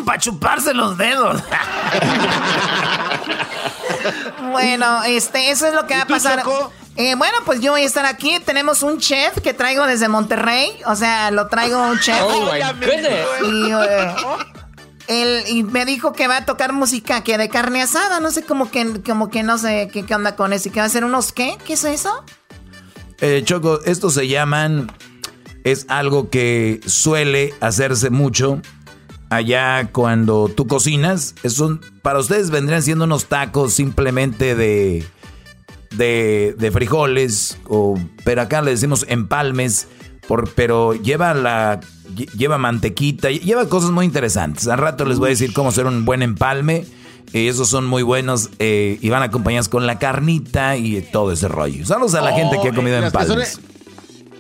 para 0.05 0.19
chuparse 0.19 0.73
los 0.75 0.97
dedos. 0.97 1.43
Bueno, 4.51 5.03
este, 5.05 5.51
eso 5.51 5.67
es 5.67 5.75
lo 5.75 5.87
que 5.87 5.95
va 5.95 6.03
a 6.03 6.07
tú, 6.07 6.15
pasar. 6.15 6.43
Choco? 6.43 6.73
Eh, 6.97 7.15
bueno, 7.15 7.37
pues 7.45 7.61
yo 7.61 7.73
voy 7.73 7.83
a 7.83 7.85
estar 7.87 8.07
aquí. 8.07 8.39
Tenemos 8.45 8.83
un 8.83 8.99
chef 8.99 9.41
que 9.43 9.53
traigo 9.53 9.87
desde 9.87 10.09
Monterrey. 10.09 10.71
O 10.87 10.95
sea, 10.97 11.31
lo 11.31 11.49
traigo 11.49 11.81
un 11.83 11.99
chef. 11.99 12.21
Oh. 12.23 12.57
Y, 13.45 13.71
eh, 13.73 14.15
él- 15.09 15.45
y 15.49 15.63
me 15.63 15.85
dijo 15.85 16.13
que 16.13 16.27
va 16.27 16.39
a 16.39 16.45
tocar 16.47 16.73
música 16.73 17.23
que 17.23 17.37
de 17.39 17.49
carne 17.49 17.83
asada. 17.83 18.21
No 18.21 18.31
sé, 18.31 18.45
como 18.45 18.71
que, 18.71 19.03
como 19.03 19.29
que 19.31 19.43
no 19.43 19.59
sé 19.59 19.91
qué, 19.93 20.05
qué 20.07 20.15
onda 20.15 20.37
con 20.37 20.53
eso. 20.53 20.69
¿Y 20.69 20.73
que 20.73 20.81
va 20.81 20.85
a 20.85 20.87
hacer 20.87 21.05
unos 21.05 21.33
qué? 21.33 21.59
¿Qué 21.67 21.75
es 21.75 21.85
eso? 21.85 22.25
Eh, 23.21 23.43
Choco, 23.45 23.81
estos 23.85 24.15
se 24.15 24.29
llaman 24.29 24.91
es 25.65 25.85
algo 25.89 26.31
que 26.31 26.81
suele 26.87 27.53
hacerse 27.61 28.11
mucho 28.11 28.61
allá 29.31 29.89
cuando 29.93 30.49
tú 30.49 30.67
cocinas. 30.67 31.35
Es 31.43 31.63
para 32.03 32.19
ustedes 32.19 32.51
vendrían 32.51 32.83
siendo 32.83 33.05
unos 33.05 33.27
tacos 33.27 33.73
simplemente 33.73 34.55
de, 34.55 35.05
de, 35.97 36.71
frijoles, 36.73 37.59
o, 37.69 37.99
pero 38.25 38.43
acá 38.43 38.63
le 38.63 38.73
decimos 38.73 39.07
empalmes, 39.09 39.89
por, 40.29 40.51
pero 40.51 40.95
lleva, 40.95 41.35
la, 41.35 41.81
lleva 42.37 42.59
mantequita, 42.59 43.31
lleva 43.31 43.69
cosas 43.69 43.91
muy 43.91 44.05
interesantes. 44.05 44.69
Al 44.69 44.79
rato 44.79 45.05
les 45.05 45.19
voy 45.19 45.29
a 45.29 45.31
decir 45.31 45.53
cómo 45.53 45.71
hacer 45.71 45.87
un 45.87 46.05
buen 46.05 46.23
empalme. 46.23 46.85
Y 47.33 47.49
esos 47.49 47.69
son 47.69 47.85
muy 47.85 48.05
buenos 48.05 48.51
eh, 48.61 48.99
y 49.03 49.09
van 49.09 49.25
acompañados 49.25 49.69
con 49.69 49.85
la 49.85 49.99
carnita 49.99 50.77
y 50.77 51.03
todo 51.03 51.33
ese 51.33 51.49
rollo. 51.49 51.85
Saludos 51.85 52.15
a 52.15 52.21
la 52.21 52.33
gente 52.33 52.57
que 52.63 52.69
ha 52.69 52.73
comido 52.73 52.97
empalmes. 52.99 53.61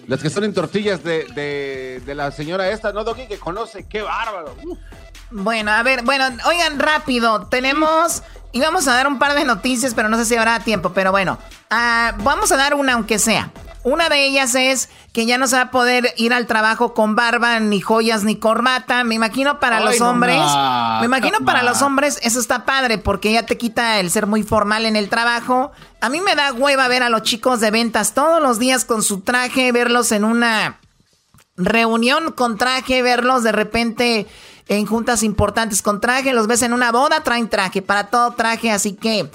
Las 0.06 0.22
que 0.22 0.30
son 0.30 0.44
en 0.44 0.54
tortillas 0.54 1.02
de, 1.02 2.02
la 2.06 2.30
señora 2.30 2.70
esta, 2.70 2.92
¿no, 2.92 3.04
Doggy? 3.04 3.26
Que 3.26 3.38
conoce, 3.38 3.86
qué 3.88 4.02
bárbaro. 4.02 4.54
Bueno, 5.30 5.72
a 5.72 5.82
ver, 5.82 6.02
bueno, 6.04 6.24
oigan 6.46 6.78
rápido, 6.78 7.46
tenemos... 7.46 8.22
Y 8.52 8.60
vamos 8.60 8.88
a 8.88 8.94
dar 8.94 9.06
un 9.06 9.18
par 9.18 9.34
de 9.34 9.44
noticias, 9.44 9.92
pero 9.92 10.08
no 10.08 10.16
sé 10.16 10.24
si 10.24 10.34
habrá 10.34 10.60
tiempo, 10.60 10.92
pero 10.94 11.10
bueno, 11.10 11.36
ah, 11.68 12.14
vamos 12.22 12.50
a 12.52 12.56
dar 12.56 12.74
una 12.74 12.94
aunque 12.94 13.18
sea. 13.18 13.50
Una 13.86 14.08
de 14.08 14.26
ellas 14.26 14.56
es 14.56 14.88
que 15.12 15.26
ya 15.26 15.38
no 15.38 15.46
se 15.46 15.54
va 15.54 15.62
a 15.62 15.70
poder 15.70 16.12
ir 16.16 16.32
al 16.32 16.48
trabajo 16.48 16.92
con 16.92 17.14
barba, 17.14 17.60
ni 17.60 17.80
joyas, 17.80 18.24
ni 18.24 18.34
corbata. 18.34 19.04
Me 19.04 19.14
imagino 19.14 19.60
para 19.60 19.78
los 19.78 20.00
hombres. 20.00 20.40
me 20.98 21.06
imagino 21.06 21.38
para 21.44 21.62
los 21.62 21.82
hombres 21.82 22.18
eso 22.22 22.40
está 22.40 22.64
padre 22.64 22.98
porque 22.98 23.30
ya 23.30 23.46
te 23.46 23.56
quita 23.56 24.00
el 24.00 24.10
ser 24.10 24.26
muy 24.26 24.42
formal 24.42 24.86
en 24.86 24.96
el 24.96 25.08
trabajo. 25.08 25.70
A 26.00 26.08
mí 26.08 26.20
me 26.20 26.34
da 26.34 26.52
hueva 26.52 26.88
ver 26.88 27.04
a 27.04 27.10
los 27.10 27.22
chicos 27.22 27.60
de 27.60 27.70
ventas 27.70 28.12
todos 28.12 28.42
los 28.42 28.58
días 28.58 28.84
con 28.84 29.04
su 29.04 29.20
traje, 29.20 29.70
verlos 29.70 30.10
en 30.10 30.24
una 30.24 30.80
reunión 31.56 32.32
con 32.32 32.58
traje, 32.58 33.02
verlos 33.02 33.44
de 33.44 33.52
repente 33.52 34.26
en 34.66 34.84
juntas 34.86 35.22
importantes 35.22 35.80
con 35.80 36.00
traje, 36.00 36.32
los 36.32 36.48
ves 36.48 36.62
en 36.62 36.72
una 36.72 36.90
boda, 36.90 37.22
traen 37.22 37.48
traje, 37.48 37.82
para 37.82 38.08
todo 38.08 38.32
traje, 38.32 38.72
así 38.72 38.94
que 38.94 39.30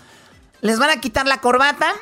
les 0.60 0.78
van 0.78 0.90
a 0.90 1.00
quitar 1.00 1.26
la 1.26 1.38
corbata 1.38 1.94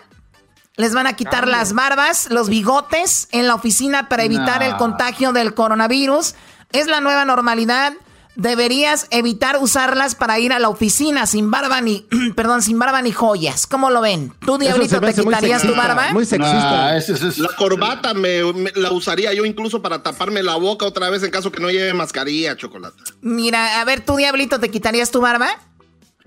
les 0.79 0.93
van 0.93 1.07
a 1.07 1.13
quitar 1.13 1.45
las 1.45 1.73
barbas, 1.73 2.29
los 2.31 2.47
bigotes 2.47 3.27
en 3.33 3.47
la 3.47 3.55
oficina 3.55 4.07
para 4.07 4.23
evitar 4.23 4.63
el 4.63 4.77
contagio 4.77 5.33
del 5.33 5.53
coronavirus. 5.53 6.35
Es 6.71 6.87
la 6.87 7.01
nueva 7.01 7.25
normalidad. 7.25 7.91
Deberías 8.37 9.07
evitar 9.09 9.57
usarlas 9.57 10.15
para 10.15 10.39
ir 10.39 10.53
a 10.53 10.59
la 10.59 10.69
oficina 10.69 11.25
sin 11.25 11.51
barba 11.51 11.81
ni, 11.81 12.07
perdón, 12.37 12.61
sin 12.61 12.79
barba 12.79 13.01
ni 13.01 13.11
joyas. 13.11 13.67
¿Cómo 13.67 13.89
lo 13.89 13.99
ven? 13.99 14.31
¿Tú, 14.39 14.57
Diablito, 14.57 15.01
te 15.01 15.13
quitarías 15.13 15.63
tu 15.63 15.75
barba? 15.75 16.13
Muy 16.13 16.25
sexista. 16.25 16.93
La 17.37 17.49
corbata 17.57 18.13
me, 18.13 18.39
la 18.75 18.93
usaría 18.93 19.33
yo 19.33 19.43
incluso 19.43 19.81
para 19.81 20.01
taparme 20.01 20.41
la 20.43 20.55
boca 20.55 20.85
otra 20.85 21.09
vez 21.09 21.21
en 21.23 21.31
caso 21.31 21.51
que 21.51 21.59
no 21.61 21.69
lleve 21.69 21.93
mascarilla, 21.93 22.55
chocolate. 22.55 23.03
Mira, 23.19 23.81
a 23.81 23.83
ver, 23.83 23.99
¿tú, 23.99 24.15
Diablito, 24.15 24.61
te 24.61 24.71
quitarías 24.71 25.11
tu 25.11 25.19
barba? 25.19 25.49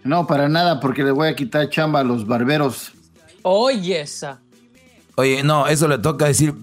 No, 0.05 0.27
para 0.27 0.51
nada, 0.51 0.79
porque 0.79 1.05
le 1.05 1.13
voy 1.13 1.29
a 1.29 1.37
quitar 1.37 1.71
chamba 1.71 2.01
a 2.01 2.05
los 2.05 2.27
barberos. 2.27 2.93
Oye, 3.43 4.01
esa. 4.01 4.41
Oye, 5.17 5.43
no, 5.43 5.67
eso 5.67 5.89
le 5.89 5.99
toca 5.99 6.27
decir 6.27 6.55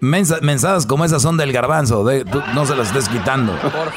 mensadas 0.00 0.86
como 0.86 1.04
esas 1.04 1.22
son 1.22 1.36
del 1.36 1.52
garbanzo, 1.52 2.04
no 2.54 2.66
se 2.66 2.76
las 2.76 2.88
estés 2.88 3.08
quitando. 3.08 3.52
Por 3.58 3.70
favor. 3.70 3.92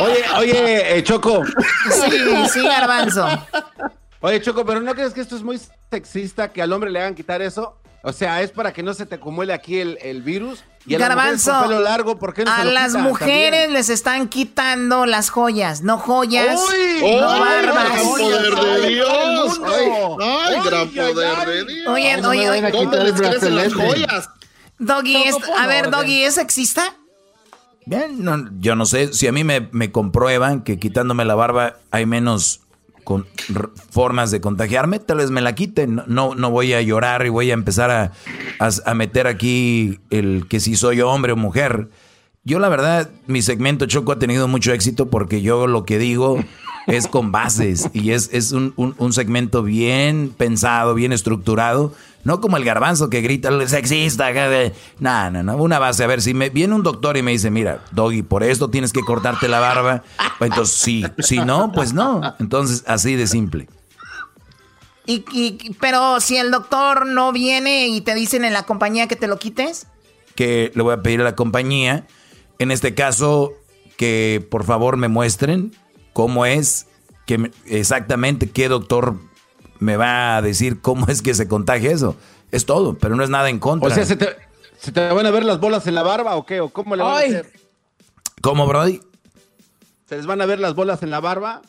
oye, 0.00 0.24
oye, 0.38 0.98
eh, 0.98 1.02
Choco. 1.02 1.42
Sí, 1.90 2.48
sí, 2.52 2.62
garbanzo. 2.64 3.26
Oye, 4.20 4.40
Choco, 4.40 4.64
pero 4.64 4.80
¿no 4.80 4.94
crees 4.94 5.12
que 5.12 5.20
esto 5.20 5.36
es 5.36 5.42
muy 5.42 5.60
sexista 5.90 6.48
que 6.48 6.62
al 6.62 6.72
hombre 6.72 6.90
le 6.90 7.00
hagan 7.00 7.14
quitar 7.14 7.42
eso? 7.42 7.76
O 8.04 8.12
sea, 8.12 8.42
es 8.42 8.50
para 8.50 8.72
que 8.72 8.82
no 8.82 8.94
se 8.94 9.06
te 9.06 9.14
acumule 9.14 9.52
aquí 9.52 9.78
el, 9.78 10.22
virus. 10.22 10.64
Y 10.86 10.96
a 10.96 10.98
Garbanzo, 10.98 11.52
pelo 11.62 11.80
largo, 11.80 12.18
¿por 12.18 12.34
qué 12.34 12.44
no 12.44 12.52
a 12.52 12.64
las 12.64 12.94
mujeres 12.94 13.70
les 13.70 13.88
están 13.88 14.28
quitando 14.28 15.06
las 15.06 15.30
joyas, 15.30 15.82
no 15.82 15.98
joyas, 15.98 16.58
¡Uy! 16.68 17.00
no 17.00 17.26
barbas. 17.26 17.92
¡Gran 17.92 18.06
poder 18.18 18.80
de 18.80 18.88
Dios! 18.88 19.60
¡Ay, 20.20 20.56
gran 20.64 20.88
poder 20.88 21.46
de 21.46 21.64
Dios! 21.72 21.88
Oye, 21.88 22.26
oye, 22.26 22.50
oye. 22.50 22.70
¿Dónde 22.72 23.04
les 23.04 23.12
crecen 23.12 23.54
las 23.54 23.72
joyas? 23.72 24.30
Doggy, 24.80 25.24
a 25.56 25.66
ver, 25.68 25.90
Doggy, 25.90 26.24
¿es 26.24 26.34
sexista? 26.34 26.96
Bien, 27.86 28.24
no, 28.24 28.48
yo 28.58 28.74
no 28.74 28.84
sé, 28.84 29.12
si 29.12 29.28
a 29.28 29.32
mí 29.32 29.44
me, 29.44 29.68
me 29.70 29.92
comprueban 29.92 30.62
que 30.62 30.80
quitándome 30.80 31.24
la 31.24 31.36
barba 31.36 31.76
hay 31.92 32.06
menos 32.06 32.61
con 33.04 33.26
formas 33.90 34.30
de 34.30 34.40
contagiarme, 34.40 34.98
tal 34.98 35.18
vez 35.18 35.30
me 35.30 35.40
la 35.40 35.54
quiten. 35.54 36.02
No, 36.06 36.34
no 36.34 36.50
voy 36.50 36.72
a 36.72 36.82
llorar 36.82 37.24
y 37.26 37.30
voy 37.30 37.50
a 37.50 37.54
empezar 37.54 37.90
a, 37.90 38.12
a, 38.58 38.94
meter 38.94 39.26
aquí 39.26 40.00
el 40.10 40.46
que 40.48 40.60
si 40.60 40.76
soy 40.76 41.00
hombre 41.00 41.32
o 41.32 41.36
mujer. 41.36 41.88
Yo 42.44 42.58
la 42.58 42.68
verdad, 42.68 43.10
mi 43.26 43.42
segmento 43.42 43.86
Choco 43.86 44.12
ha 44.12 44.18
tenido 44.18 44.48
mucho 44.48 44.72
éxito 44.72 45.10
porque 45.10 45.42
yo 45.42 45.66
lo 45.66 45.84
que 45.84 45.98
digo 45.98 46.42
es 46.86 47.06
con 47.06 47.30
bases 47.30 47.88
y 47.92 48.10
es, 48.10 48.30
es 48.32 48.52
un, 48.52 48.74
un 48.76 49.12
segmento 49.12 49.62
bien 49.62 50.32
pensado, 50.36 50.94
bien 50.94 51.12
estructurado 51.12 51.92
no 52.24 52.40
como 52.40 52.56
el 52.56 52.64
garbanzo 52.64 53.10
que 53.10 53.20
grita 53.20 53.50
sexista. 53.66 54.30
No, 54.98 55.30
no, 55.30 55.42
no. 55.42 55.56
Una 55.56 55.78
base. 55.78 56.04
A 56.04 56.06
ver, 56.06 56.22
si 56.22 56.34
me 56.34 56.50
viene 56.50 56.74
un 56.74 56.82
doctor 56.82 57.16
y 57.16 57.22
me 57.22 57.32
dice, 57.32 57.50
mira, 57.50 57.84
Doggy, 57.90 58.22
por 58.22 58.42
esto 58.42 58.68
tienes 58.68 58.92
que 58.92 59.00
cortarte 59.00 59.48
la 59.48 59.60
barba. 59.60 60.02
Pues 60.38 60.50
entonces 60.50 60.76
sí. 60.76 61.04
Si 61.18 61.38
no, 61.38 61.72
pues 61.72 61.92
no. 61.92 62.34
Entonces, 62.38 62.84
así 62.86 63.16
de 63.16 63.26
simple. 63.26 63.68
Y, 65.04 65.24
pero 65.80 66.20
si 66.20 66.36
el 66.36 66.50
doctor 66.50 67.06
no 67.06 67.32
viene 67.32 67.88
y 67.88 68.00
te 68.02 68.14
dicen 68.14 68.44
en 68.44 68.52
la 68.52 68.62
compañía 68.64 69.08
que 69.08 69.16
te 69.16 69.26
lo 69.26 69.38
quites. 69.38 69.86
Que 70.36 70.70
le 70.74 70.82
voy 70.82 70.94
a 70.94 71.02
pedir 71.02 71.20
a 71.20 71.24
la 71.24 71.34
compañía, 71.34 72.06
en 72.58 72.70
este 72.70 72.94
caso, 72.94 73.52
que 73.96 74.46
por 74.50 74.64
favor 74.64 74.96
me 74.96 75.08
muestren 75.08 75.76
cómo 76.12 76.46
es, 76.46 76.86
que 77.26 77.50
exactamente 77.66 78.48
qué 78.48 78.68
doctor 78.68 79.18
me 79.82 79.96
va 79.96 80.36
a 80.36 80.42
decir 80.42 80.80
cómo 80.80 81.06
es 81.08 81.22
que 81.22 81.34
se 81.34 81.48
contagia 81.48 81.90
eso. 81.90 82.16
Es 82.50 82.66
todo, 82.66 82.94
pero 82.94 83.16
no 83.16 83.24
es 83.24 83.30
nada 83.30 83.48
en 83.50 83.58
contra. 83.58 83.88
O 83.88 83.92
sea, 83.92 84.04
¿se 84.04 84.16
te, 84.16 85.08
van 85.08 85.26
a 85.26 85.30
ver 85.30 85.44
las 85.44 85.60
bolas 85.60 85.86
en 85.86 85.94
la 85.94 86.02
barba 86.02 86.36
o 86.36 86.46
qué? 86.46 86.60
¿O 86.60 86.68
cómo 86.68 86.96
le 86.96 87.02
van 87.02 87.14
a 87.14 87.18
hacer? 87.18 87.52
¿Cómo, 88.40 88.66
Brody? 88.66 89.00
¿Se 90.08 90.16
les 90.16 90.26
van 90.26 90.40
a 90.40 90.46
ver 90.46 90.60
las 90.60 90.74
bolas 90.74 91.02
en 91.02 91.10
la 91.10 91.20
barba? 91.20 91.62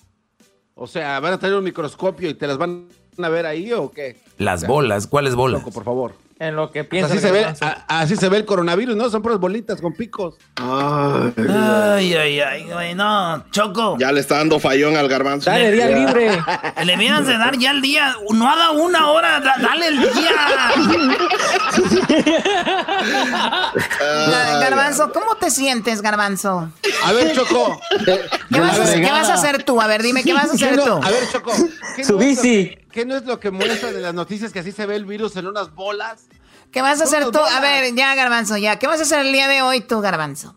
O 0.76 0.88
sea, 0.88 1.20
¿van 1.20 1.34
a 1.34 1.40
tener 1.40 1.56
un 1.56 1.64
microscopio 1.64 2.30
y 2.30 2.34
te 2.34 2.48
las 2.48 2.58
van 2.58 2.88
a 3.18 3.30
ver 3.30 3.46
ahí 3.46 3.72
o 3.72 3.92
qué? 3.92 4.18
Las 4.38 4.66
bolas, 4.66 5.08
¿cuáles 5.08 5.36
bolas? 5.36 5.62
Loco, 5.62 5.72
por 5.72 5.84
favor 5.84 6.24
en 6.48 6.56
lo 6.56 6.72
que 6.72 6.84
piensa. 6.84 7.14
Así 7.14 7.20
se, 7.20 7.32
ve, 7.32 7.46
así 7.88 8.16
se 8.16 8.30
ve 8.30 8.38
el 8.38 8.46
coronavirus, 8.46 8.96
¿no? 8.96 9.10
Son 9.10 9.22
puras 9.22 9.40
bolitas 9.40 9.80
con 9.82 9.94
picos. 9.94 10.36
Ay, 10.56 12.14
ay, 12.14 12.40
ay, 12.40 12.64
güey, 12.72 12.96
no, 12.96 13.44
Choco. 13.52 13.98
Ya 13.98 14.12
le 14.12 14.20
está 14.20 14.38
dando 14.38 14.60
fallón 14.60 14.98
al 14.98 15.08
garbanzo. 15.08 15.50
Dale, 15.50 15.72
día 15.72 15.88
libre. 15.88 16.44
Le 16.84 16.98
vienes 16.98 17.26
de 17.28 17.38
dar 17.38 17.58
ya 17.58 17.72
el 17.72 17.82
día. 17.82 18.16
No 18.32 18.50
haga 18.50 18.72
una 18.72 19.10
hora, 19.10 19.40
dale 19.40 19.88
el 19.88 20.02
día. 20.02 20.34
garbanzo, 24.60 25.12
¿cómo 25.14 25.36
te 25.36 25.50
sientes, 25.50 26.02
Garbanzo? 26.02 26.72
A 27.04 27.14
ver, 27.14 27.34
Choco. 27.34 27.80
¿Qué 28.06 28.60
vas, 28.60 28.80
a, 28.80 28.94
¿qué 28.94 29.12
vas 29.12 29.30
a 29.30 29.34
hacer 29.36 29.64
tú? 29.64 29.80
A 29.82 29.88
ver, 29.88 30.04
dime, 30.04 30.24
¿qué 30.24 30.34
vas 30.34 30.50
a 30.50 30.54
hacer 30.54 30.76
tú? 30.76 31.00
A 31.02 31.10
ver, 31.10 31.30
Choco. 31.32 31.54
Su 32.04 32.18
bici. 32.18 32.78
¿Qué 32.94 33.08
no 33.08 33.16
es 33.16 33.26
lo 33.26 33.40
que 33.40 33.50
muestra 33.50 33.92
de 33.92 34.00
las 34.02 34.14
noticias 34.14 34.54
que 34.54 34.60
así 34.60 34.72
se 34.72 34.86
ve 34.86 34.96
el 34.96 35.06
virus 35.06 35.36
en 35.36 35.48
unas 35.48 35.74
bolas? 35.74 36.28
¿Qué 36.72 36.84
vas 36.84 37.02
a 37.02 37.06
hacer 37.06 37.26
tú? 37.32 37.40
A 37.40 37.60
ver, 37.60 37.96
ya, 37.96 38.14
Garbanzo, 38.14 38.56
ya. 38.56 38.78
¿Qué 38.78 38.86
vas 38.86 39.00
a 39.00 39.02
hacer 39.02 39.26
el 39.26 39.34
día 39.34 39.48
de 39.48 39.64
hoy 39.64 39.82
tú, 39.82 40.00
Garbanzo? 40.00 40.56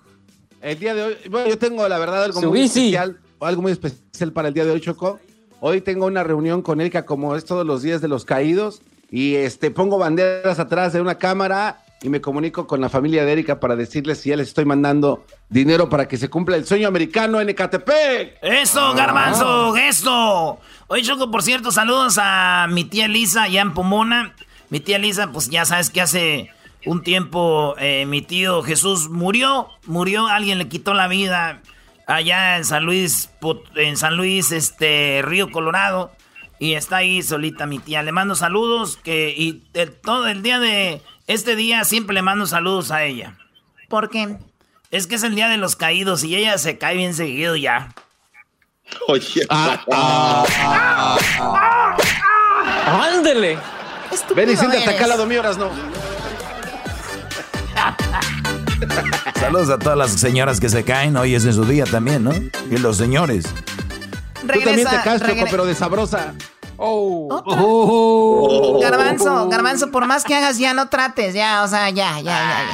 El 0.60 0.78
día 0.78 0.94
de 0.94 1.02
hoy, 1.02 1.16
bueno, 1.30 1.48
yo 1.48 1.56
tengo 1.56 1.88
la 1.88 1.98
verdad 1.98 2.24
algo 2.24 2.42
muy 2.42 2.66
especial, 2.66 3.18
algo 3.40 3.62
muy 3.62 3.72
especial 3.72 4.32
para 4.32 4.48
el 4.48 4.54
día 4.54 4.66
de 4.66 4.70
hoy, 4.70 4.82
Choco. 4.82 5.18
Hoy 5.60 5.80
tengo 5.80 6.04
una 6.04 6.24
reunión 6.24 6.60
con 6.60 6.78
Erika 6.82 7.06
como 7.06 7.36
es 7.36 7.46
todos 7.46 7.64
los 7.64 7.80
días 7.80 8.02
de 8.02 8.08
los 8.08 8.26
caídos 8.26 8.82
y 9.10 9.36
este 9.36 9.70
pongo 9.70 9.96
banderas 9.96 10.58
atrás 10.58 10.92
de 10.92 11.00
una 11.00 11.16
cámara 11.16 11.86
y 12.02 12.10
me 12.10 12.20
comunico 12.20 12.66
con 12.66 12.82
la 12.82 12.90
familia 12.90 13.24
de 13.24 13.32
Erika 13.32 13.58
para 13.58 13.76
decirles 13.76 14.18
si 14.18 14.28
ya 14.28 14.36
les 14.36 14.48
estoy 14.48 14.66
mandando 14.66 15.24
dinero 15.48 15.88
para 15.88 16.06
que 16.06 16.18
se 16.18 16.28
cumpla 16.28 16.56
el 16.56 16.66
sueño 16.66 16.86
americano 16.86 17.40
en 17.40 17.48
Ecatepec. 17.48 18.38
¡Eso, 18.42 18.92
Garbanzo! 18.94 19.74
¡Eso! 19.76 20.58
Oye, 20.88 21.02
Choco, 21.02 21.32
por 21.32 21.42
cierto, 21.42 21.72
saludos 21.72 22.16
a 22.22 22.68
mi 22.70 22.84
tía 22.84 23.08
Lisa 23.08 23.42
allá 23.42 23.60
en 23.60 23.74
Pomona. 23.74 24.36
Mi 24.70 24.78
tía 24.78 24.98
Lisa, 24.98 25.32
pues 25.32 25.50
ya 25.50 25.64
sabes 25.64 25.90
que 25.90 26.00
hace 26.00 26.50
un 26.84 27.02
tiempo 27.02 27.74
eh, 27.78 28.06
mi 28.06 28.22
tío 28.22 28.62
Jesús 28.62 29.08
murió. 29.08 29.68
Murió, 29.86 30.28
alguien 30.28 30.58
le 30.58 30.68
quitó 30.68 30.94
la 30.94 31.08
vida 31.08 31.60
allá 32.06 32.56
en 32.56 32.64
San 32.64 32.84
Luis, 32.84 33.30
en 33.74 33.96
San 33.96 34.16
Luis, 34.16 34.52
este, 34.52 35.22
Río 35.24 35.50
Colorado. 35.50 36.12
Y 36.60 36.74
está 36.74 36.98
ahí 36.98 37.20
solita 37.20 37.66
mi 37.66 37.80
tía. 37.80 38.04
Le 38.04 38.12
mando 38.12 38.36
saludos 38.36 38.96
que, 38.96 39.34
y 39.36 39.64
todo 40.04 40.28
el 40.28 40.42
día 40.42 40.60
de 40.60 41.02
este 41.26 41.56
día 41.56 41.82
siempre 41.84 42.14
le 42.14 42.22
mando 42.22 42.46
saludos 42.46 42.92
a 42.92 43.02
ella. 43.02 43.36
¿Por 43.88 44.08
qué? 44.08 44.38
Es 44.92 45.08
que 45.08 45.16
es 45.16 45.24
el 45.24 45.34
día 45.34 45.48
de 45.48 45.56
los 45.56 45.74
caídos 45.74 46.22
y 46.22 46.36
ella 46.36 46.56
se 46.58 46.78
cae 46.78 46.96
bien 46.96 47.12
seguido 47.12 47.56
ya. 47.56 47.92
Oye. 49.08 49.46
Ah, 49.48 49.82
ah, 49.92 50.44
ah, 51.40 53.06
¡Ándele! 53.12 53.58
Ven 54.34 54.50
y 54.50 54.56
siéntate 54.56 54.88
acá 54.88 55.04
al 55.04 55.10
lado 55.10 55.26
mío, 55.26 55.42
no. 55.58 55.70
Saludos 59.38 59.70
a 59.70 59.78
todas 59.78 59.98
las 59.98 60.12
señoras 60.12 60.60
que 60.60 60.68
se 60.68 60.84
caen. 60.84 61.16
Hoy 61.16 61.34
es 61.34 61.44
en 61.44 61.54
su 61.54 61.64
día 61.64 61.84
también, 61.84 62.24
¿no? 62.24 62.32
Y 62.70 62.78
los 62.78 62.96
señores. 62.96 63.46
Tú 64.40 64.60
también 64.60 64.88
te 64.88 64.96
caes, 65.02 65.22
Choco, 65.22 65.44
pero 65.50 65.66
de 65.66 65.74
sabrosa. 65.74 66.34
Oh. 66.76 67.28
Oh. 67.30 68.80
Garbanzo, 68.80 69.48
Garbanzo, 69.48 69.90
por 69.90 70.06
más 70.06 70.24
que 70.24 70.34
hagas, 70.34 70.58
ya 70.58 70.74
no 70.74 70.88
trates, 70.88 71.34
ya, 71.34 71.62
o 71.64 71.68
sea, 71.68 71.88
ya, 71.90 72.20
ya, 72.20 72.22
ya. 72.22 72.66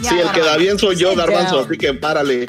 ya. 0.00 0.10
sí, 0.10 0.18
el 0.18 0.32
que 0.32 0.40
da 0.40 0.56
bien 0.56 0.78
soy 0.78 0.96
yo, 0.96 1.14
Garbanzo, 1.14 1.60
así 1.60 1.76
que 1.76 1.92
párale. 1.92 2.48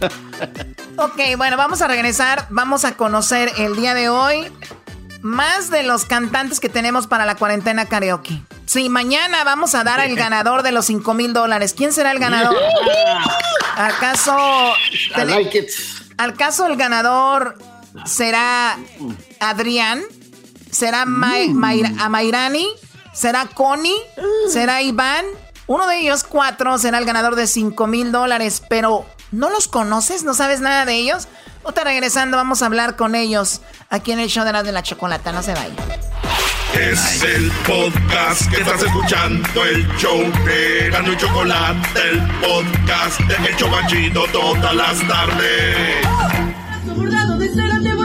Ok, 0.98 1.20
bueno, 1.36 1.56
vamos 1.56 1.82
a 1.82 1.88
regresar. 1.88 2.46
Vamos 2.48 2.84
a 2.84 2.96
conocer 2.96 3.52
el 3.58 3.76
día 3.76 3.92
de 3.92 4.08
hoy 4.08 4.50
más 5.20 5.70
de 5.70 5.82
los 5.82 6.04
cantantes 6.06 6.58
que 6.58 6.68
tenemos 6.68 7.06
para 7.06 7.26
la 7.26 7.34
cuarentena 7.34 7.86
karaoke. 7.86 8.40
Sí, 8.64 8.88
mañana 8.88 9.44
vamos 9.44 9.74
a 9.74 9.84
dar 9.84 10.00
al 10.00 10.14
ganador 10.16 10.62
de 10.62 10.72
los 10.72 10.86
5 10.86 11.12
mil 11.14 11.32
dólares. 11.34 11.74
¿Quién 11.76 11.92
será 11.92 12.12
el 12.12 12.18
ganador? 12.18 12.56
¿Acaso... 13.76 14.36
¿Acaso 16.16 16.66
el 16.66 16.76
ganador 16.76 17.58
será 18.06 18.78
Adrián? 19.40 20.02
¿Será 20.70 21.04
Mayrani? 21.04 22.68
¿Será 23.12 23.46
Connie? 23.46 23.96
¿Será 24.48 24.80
Iván? 24.80 25.26
Uno 25.66 25.86
de 25.88 25.98
ellos 25.98 26.24
cuatro 26.24 26.78
será 26.78 26.98
el 26.98 27.04
ganador 27.04 27.34
de 27.34 27.46
5 27.46 27.86
mil 27.86 28.12
dólares, 28.12 28.62
pero 28.68 29.04
¿no 29.32 29.50
los 29.50 29.68
conoces? 29.68 30.24
¿No 30.24 30.34
sabes 30.34 30.60
nada 30.60 30.84
de 30.84 30.94
ellos? 30.94 31.28
Otra 31.62 31.84
regresando, 31.84 32.36
vamos 32.36 32.62
a 32.62 32.66
hablar 32.66 32.96
con 32.96 33.14
ellos 33.14 33.60
aquí 33.90 34.12
en 34.12 34.20
el 34.20 34.28
show 34.28 34.44
de 34.44 34.52
la 34.52 34.62
de 34.62 34.72
la 34.72 34.82
chocolata. 34.82 35.32
No 35.32 35.42
se 35.42 35.52
vayan. 35.52 35.76
Es 36.74 37.22
el 37.22 37.50
podcast 37.66 38.50
que 38.50 38.60
estás 38.60 38.82
escuchando, 38.82 39.64
el 39.64 39.86
show 39.96 40.20
de 40.44 40.90
Gano 40.90 41.12
y 41.12 41.16
Chocolate, 41.16 42.00
el 42.10 42.20
podcast 42.40 43.18
de 43.20 43.48
El 43.48 43.56
Chocachito 43.56 44.26
todas 44.30 44.74
las 44.74 45.08
tardes. 45.08 46.06
de 47.80 47.95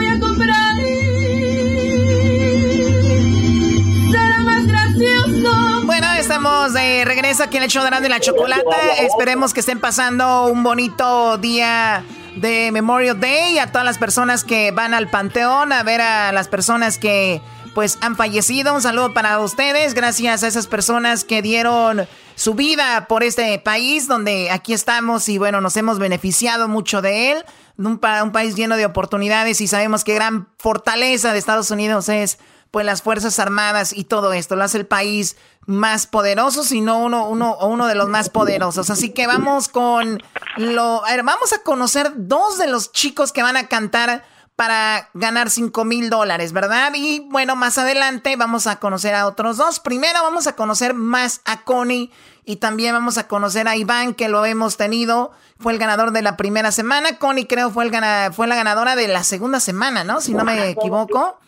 estamos 6.42 6.72
de 6.72 7.04
regreso 7.04 7.44
aquí 7.44 7.56
en 7.58 7.62
el 7.62 7.70
show 7.70 7.84
de 7.84 8.00
de 8.00 8.08
la 8.08 8.18
chocolata. 8.18 8.76
Esperemos 8.98 9.54
que 9.54 9.60
estén 9.60 9.78
pasando 9.78 10.46
un 10.46 10.64
bonito 10.64 11.38
día 11.38 12.04
de 12.34 12.72
Memorial 12.72 13.20
Day 13.20 13.60
a 13.60 13.70
todas 13.70 13.84
las 13.84 13.96
personas 13.96 14.42
que 14.42 14.72
van 14.72 14.92
al 14.92 15.08
panteón 15.08 15.72
a 15.72 15.84
ver 15.84 16.00
a 16.00 16.32
las 16.32 16.48
personas 16.48 16.98
que 16.98 17.40
pues 17.76 17.96
han 18.00 18.16
fallecido. 18.16 18.74
Un 18.74 18.82
saludo 18.82 19.14
para 19.14 19.38
ustedes. 19.38 19.94
Gracias 19.94 20.42
a 20.42 20.48
esas 20.48 20.66
personas 20.66 21.22
que 21.22 21.42
dieron 21.42 22.08
su 22.34 22.54
vida 22.54 23.06
por 23.06 23.22
este 23.22 23.56
país 23.60 24.08
donde 24.08 24.50
aquí 24.50 24.72
estamos 24.72 25.28
y 25.28 25.38
bueno, 25.38 25.60
nos 25.60 25.76
hemos 25.76 26.00
beneficiado 26.00 26.66
mucho 26.66 27.02
de 27.02 27.30
él. 27.30 27.44
Un, 27.78 28.00
un 28.02 28.32
país 28.32 28.56
lleno 28.56 28.76
de 28.76 28.84
oportunidades 28.84 29.60
y 29.60 29.68
sabemos 29.68 30.02
que 30.02 30.14
gran 30.14 30.48
fortaleza 30.58 31.32
de 31.32 31.38
Estados 31.38 31.70
Unidos 31.70 32.08
es 32.08 32.40
pues 32.72 32.86
las 32.86 33.02
Fuerzas 33.02 33.38
Armadas 33.38 33.92
y 33.92 34.04
todo 34.04 34.32
esto. 34.32 34.56
Lo 34.56 34.64
hace 34.64 34.78
el 34.78 34.86
país 34.86 35.36
más 35.66 36.06
poderoso, 36.06 36.64
sino 36.64 36.98
uno, 36.98 37.28
uno, 37.28 37.56
uno 37.58 37.86
de 37.86 37.94
los 37.94 38.08
más 38.08 38.28
poderosos. 38.28 38.90
Así 38.90 39.10
que 39.10 39.26
vamos 39.26 39.68
con 39.68 40.22
lo. 40.56 41.02
Vamos 41.24 41.52
a 41.52 41.62
conocer 41.62 42.12
dos 42.16 42.58
de 42.58 42.66
los 42.66 42.92
chicos 42.92 43.32
que 43.32 43.42
van 43.42 43.56
a 43.56 43.68
cantar 43.68 44.24
para 44.56 45.08
ganar 45.14 45.50
5 45.50 45.84
mil 45.84 46.10
dólares, 46.10 46.52
¿verdad? 46.52 46.92
Y 46.94 47.20
bueno, 47.30 47.56
más 47.56 47.78
adelante 47.78 48.36
vamos 48.36 48.66
a 48.66 48.76
conocer 48.76 49.14
a 49.14 49.26
otros 49.26 49.56
dos. 49.56 49.80
Primero 49.80 50.22
vamos 50.22 50.46
a 50.46 50.54
conocer 50.56 50.94
más 50.94 51.40
a 51.44 51.62
Connie 51.62 52.12
y 52.44 52.56
también 52.56 52.92
vamos 52.94 53.18
a 53.18 53.28
conocer 53.28 53.66
a 53.66 53.76
Iván, 53.76 54.14
que 54.14 54.28
lo 54.28 54.44
hemos 54.44 54.76
tenido. 54.76 55.32
Fue 55.58 55.72
el 55.72 55.78
ganador 55.78 56.12
de 56.12 56.22
la 56.22 56.36
primera 56.36 56.70
semana. 56.70 57.18
Connie 57.18 57.46
creo 57.46 57.70
fue, 57.70 57.84
el 57.84 58.32
fue 58.32 58.46
la 58.46 58.56
ganadora 58.56 58.94
de 58.94 59.08
la 59.08 59.24
segunda 59.24 59.58
semana, 59.58 60.04
¿no? 60.04 60.20
Si 60.20 60.34
no 60.34 60.44
me 60.44 60.70
equivoco. 60.70 61.38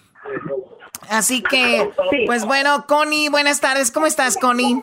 Así 1.10 1.42
que, 1.42 1.90
pues 2.26 2.44
bueno, 2.44 2.86
Connie, 2.86 3.28
buenas 3.28 3.60
tardes. 3.60 3.90
¿Cómo 3.90 4.06
estás, 4.06 4.36
Connie? 4.36 4.82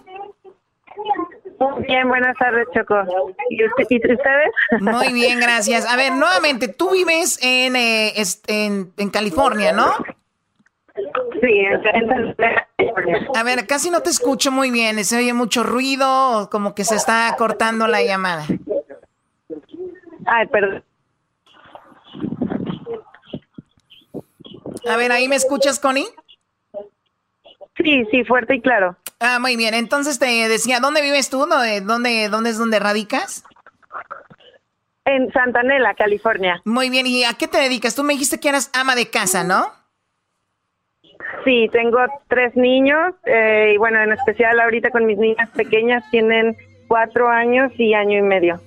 bien, 1.88 2.08
buenas 2.08 2.36
tardes, 2.38 2.68
Choco. 2.74 2.96
¿Y, 3.50 3.66
ustedes? 3.66 4.52
Muy 4.80 5.14
bien, 5.14 5.40
gracias. 5.40 5.86
A 5.86 5.96
ver, 5.96 6.14
nuevamente, 6.14 6.68
tú 6.68 6.92
vives 6.92 7.40
en, 7.42 7.76
eh, 7.76 8.14
en, 8.48 8.92
en, 8.98 9.10
California, 9.10 9.72
¿no? 9.72 9.94
Sí, 11.42 11.60
en 11.60 11.82
California. 11.82 12.68
A 13.36 13.44
ver, 13.44 13.68
casi 13.68 13.90
no 13.90 14.02
te 14.02 14.10
escucho 14.10 14.52
muy 14.52 14.72
bien. 14.72 15.04
Se 15.04 15.18
oye 15.18 15.34
mucho 15.34 15.64
ruido, 15.64 16.50
como 16.52 16.74
que 16.76 16.84
se 16.84 16.96
está 16.96 17.34
cortando 17.38 17.88
la 17.88 18.02
llamada. 18.04 18.46
Ay, 20.26 20.48
perdón. 20.48 20.84
A 24.88 24.98
ver, 24.98 25.12
¿ahí 25.12 25.28
me 25.28 25.36
escuchas, 25.36 25.80
Connie? 25.80 26.08
Sí, 27.78 28.06
sí, 28.12 28.24
fuerte 28.24 28.56
y 28.56 28.62
claro. 28.62 28.96
Ah, 29.20 29.40
muy 29.40 29.56
bien. 29.56 29.74
Entonces 29.74 30.20
te 30.20 30.26
decía, 30.26 30.80
¿dónde 30.80 31.02
vives 31.02 31.30
tú? 31.30 31.46
¿Dónde, 31.46 31.82
dónde, 31.82 32.30
dónde 32.30 32.50
es 32.50 32.58
donde 32.58 32.80
radicas? 32.80 33.44
En 35.06 35.32
Santanela, 35.32 35.94
California. 35.96 36.62
Muy 36.66 36.90
bien. 36.90 37.08
¿Y 37.08 37.24
a 37.24 37.34
qué 37.34 37.48
te 37.48 37.60
dedicas? 37.60 37.96
Tú 37.96 38.04
me 38.04 38.14
dijiste 38.14 38.40
que 38.40 38.50
eras 38.50 38.70
ama 38.74 38.96
de 38.96 39.10
casa, 39.10 39.44
¿no? 39.44 39.72
Sí, 41.44 41.70
tengo 41.72 42.00
tres 42.28 42.56
niños 42.56 43.16
eh, 43.26 43.72
y 43.74 43.78
bueno, 43.78 44.02
en 44.02 44.12
especial 44.12 44.60
ahorita 44.60 44.92
con 44.92 45.06
mis 45.06 45.18
niñas 45.18 45.50
pequeñas 45.52 46.04
tienen 46.12 46.56
cuatro 46.88 47.30
años 47.30 47.72
y 47.78 47.94
año 47.94 48.20
y 48.20 48.22
medio. 48.22 48.60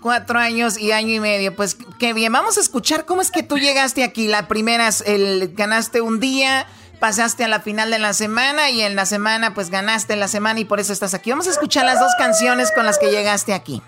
Cuatro 0.00 0.38
años 0.38 0.78
y 0.78 0.92
año 0.92 1.14
y 1.14 1.20
medio. 1.20 1.54
Pues 1.54 1.76
qué 1.98 2.12
bien. 2.12 2.32
Vamos 2.32 2.56
a 2.56 2.60
escuchar 2.60 3.04
cómo 3.04 3.20
es 3.20 3.30
que 3.30 3.42
tú 3.42 3.58
llegaste 3.58 4.02
aquí. 4.02 4.28
La 4.28 4.48
primera, 4.48 4.88
el, 5.04 5.52
ganaste 5.54 6.00
un 6.00 6.20
día, 6.20 6.66
pasaste 7.00 7.44
a 7.44 7.48
la 7.48 7.60
final 7.60 7.90
de 7.90 7.98
la 7.98 8.14
semana 8.14 8.70
y 8.70 8.80
en 8.80 8.96
la 8.96 9.04
semana 9.06 9.52
pues 9.52 9.70
ganaste 9.70 10.16
la 10.16 10.28
semana 10.28 10.60
y 10.60 10.64
por 10.64 10.80
eso 10.80 10.92
estás 10.92 11.12
aquí. 11.14 11.30
Vamos 11.30 11.48
a 11.48 11.50
escuchar 11.50 11.84
las 11.84 12.00
dos 12.00 12.12
canciones 12.18 12.72
con 12.74 12.86
las 12.86 12.98
que 12.98 13.10
llegaste 13.10 13.52
aquí. 13.52 13.82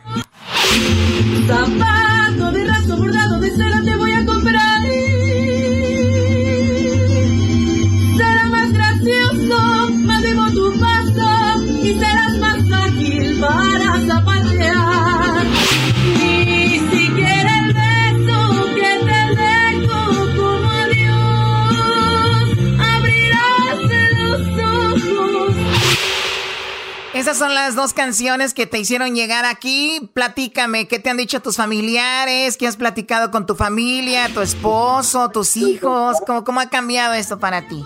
Son 27.42 27.56
las 27.56 27.74
dos 27.74 27.92
canciones 27.92 28.54
que 28.54 28.68
te 28.68 28.78
hicieron 28.78 29.16
llegar 29.16 29.44
aquí. 29.44 30.08
Platícame, 30.14 30.86
¿qué 30.86 31.00
te 31.00 31.10
han 31.10 31.16
dicho 31.16 31.42
tus 31.42 31.56
familiares? 31.56 32.56
¿Qué 32.56 32.68
has 32.68 32.76
platicado 32.76 33.32
con 33.32 33.46
tu 33.46 33.56
familia, 33.56 34.28
tu 34.32 34.42
esposo, 34.42 35.28
tus 35.28 35.56
hijos? 35.56 36.18
¿Cómo, 36.24 36.44
cómo 36.44 36.60
ha 36.60 36.70
cambiado 36.70 37.14
esto 37.14 37.40
para 37.40 37.62
ti? 37.62 37.84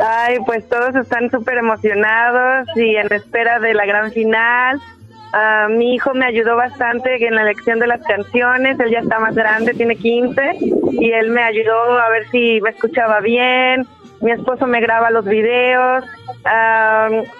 Ay, 0.00 0.36
pues 0.46 0.68
todos 0.68 0.94
están 0.94 1.28
súper 1.28 1.58
emocionados 1.58 2.68
y 2.76 2.94
en 2.94 3.12
espera 3.12 3.58
de 3.58 3.74
la 3.74 3.84
gran 3.84 4.12
final. 4.12 4.80
Ah, 5.32 5.66
mi 5.68 5.96
hijo 5.96 6.14
me 6.14 6.26
ayudó 6.26 6.54
bastante 6.54 7.26
en 7.26 7.34
la 7.34 7.42
elección 7.42 7.80
de 7.80 7.88
las 7.88 8.02
canciones, 8.06 8.78
él 8.78 8.92
ya 8.92 9.00
está 9.00 9.18
más 9.18 9.34
grande, 9.34 9.74
tiene 9.74 9.96
15, 9.96 10.40
y 11.00 11.10
él 11.10 11.30
me 11.30 11.42
ayudó 11.42 11.98
a 11.98 12.08
ver 12.10 12.30
si 12.30 12.60
me 12.60 12.70
escuchaba 12.70 13.18
bien, 13.18 13.88
mi 14.22 14.30
esposo 14.30 14.66
me 14.66 14.80
graba 14.80 15.10
los 15.10 15.24
videos, 15.24 16.04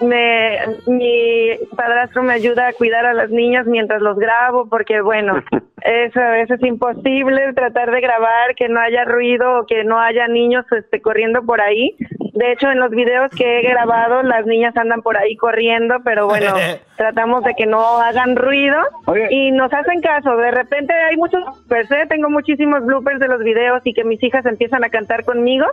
me, 0.01 0.59
mi 0.85 1.49
padrastro 1.75 2.23
me 2.23 2.33
ayuda 2.33 2.67
a 2.67 2.73
cuidar 2.73 3.05
a 3.05 3.13
las 3.13 3.29
niñas 3.29 3.65
mientras 3.65 4.01
los 4.01 4.17
grabo, 4.17 4.67
porque 4.67 5.01
bueno, 5.01 5.41
eso 5.81 6.19
a 6.19 6.31
veces 6.31 6.59
es 6.61 6.67
imposible 6.67 7.53
tratar 7.53 7.89
de 7.89 8.01
grabar, 8.01 8.55
que 8.55 8.67
no 8.67 8.81
haya 8.81 9.05
ruido 9.05 9.59
o 9.59 9.65
que 9.65 9.85
no 9.85 9.99
haya 9.99 10.27
niños 10.27 10.65
este, 10.77 11.01
corriendo 11.01 11.43
por 11.43 11.61
ahí. 11.61 11.95
De 12.33 12.51
hecho, 12.51 12.69
en 12.71 12.79
los 12.79 12.89
videos 12.89 13.29
que 13.31 13.59
he 13.59 13.61
grabado, 13.61 14.23
las 14.23 14.45
niñas 14.45 14.75
andan 14.75 15.03
por 15.03 15.17
ahí 15.17 15.37
corriendo, 15.37 15.97
pero 16.03 16.27
bueno, 16.27 16.53
tratamos 16.97 17.43
de 17.43 17.53
que 17.53 17.65
no 17.65 17.79
hagan 18.01 18.35
ruido 18.35 18.77
y 19.29 19.51
nos 19.51 19.71
hacen 19.71 20.01
caso. 20.01 20.35
De 20.35 20.51
repente 20.51 20.93
hay 20.93 21.15
muchos 21.15 21.43
bloopers, 21.43 21.91
¿eh? 21.91 22.05
tengo 22.09 22.29
muchísimos 22.29 22.83
bloopers 22.85 23.19
de 23.19 23.27
los 23.27 23.43
videos 23.43 23.81
y 23.85 23.93
que 23.93 24.03
mis 24.03 24.21
hijas 24.23 24.45
empiezan 24.45 24.83
a 24.83 24.89
cantar 24.89 25.23
conmigo, 25.23 25.65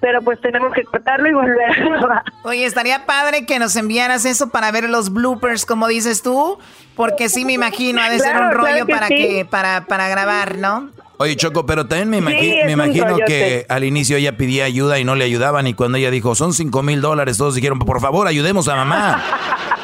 pero 0.00 0.22
pues 0.22 0.40
tenemos 0.40 0.72
que 0.72 0.84
cortarlo 0.84 1.28
y 1.28 1.32
volver 1.32 1.70
a 1.70 1.74
grabar. 1.74 2.22
Oye, 2.42 2.64
estaría 2.64 3.06
padre 3.06 3.46
que 3.46 3.58
nos 3.58 3.76
enviaras 3.76 4.24
eso 4.24 4.50
para 4.50 4.70
ver 4.70 4.88
los 4.88 5.12
bloopers, 5.12 5.66
como 5.66 5.88
dices 5.88 6.22
tú, 6.22 6.58
porque 6.94 7.28
sí 7.28 7.44
me 7.44 7.52
imagino, 7.52 8.00
ha 8.00 8.10
de 8.10 8.18
ser 8.18 8.36
un 8.36 8.52
rollo 8.52 8.86
para 8.86 9.08
que 9.08 9.46
para, 9.48 9.86
para 9.86 10.08
grabar, 10.08 10.58
¿no? 10.58 10.90
Oye, 11.20 11.34
Choco, 11.34 11.66
pero 11.66 11.86
también 11.86 12.10
me, 12.10 12.20
me 12.20 12.70
imagino 12.70 13.16
que 13.26 13.66
al 13.68 13.82
inicio 13.82 14.16
ella 14.16 14.36
pedía 14.36 14.64
ayuda 14.66 15.00
y 15.00 15.04
no 15.04 15.16
le 15.16 15.24
ayudaban. 15.24 15.66
Y 15.66 15.74
cuando 15.74 15.98
ella 15.98 16.12
dijo, 16.12 16.36
son 16.36 16.54
cinco 16.54 16.84
mil 16.84 17.00
dólares, 17.00 17.38
todos 17.38 17.56
dijeron, 17.56 17.80
por 17.80 18.00
favor, 18.00 18.28
ayudemos 18.28 18.68
a 18.68 18.76
mamá. 18.76 19.20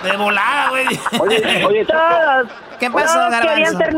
De 0.04 0.16
volada, 0.16 0.70
güey. 0.70 0.86
Oye, 1.18 1.64
oye, 1.66 1.84
todos. 1.86 2.48
¿Qué 2.78 2.88
pasó, 2.88 3.18
Garbanzo? 3.30 3.78
ser 3.78 3.94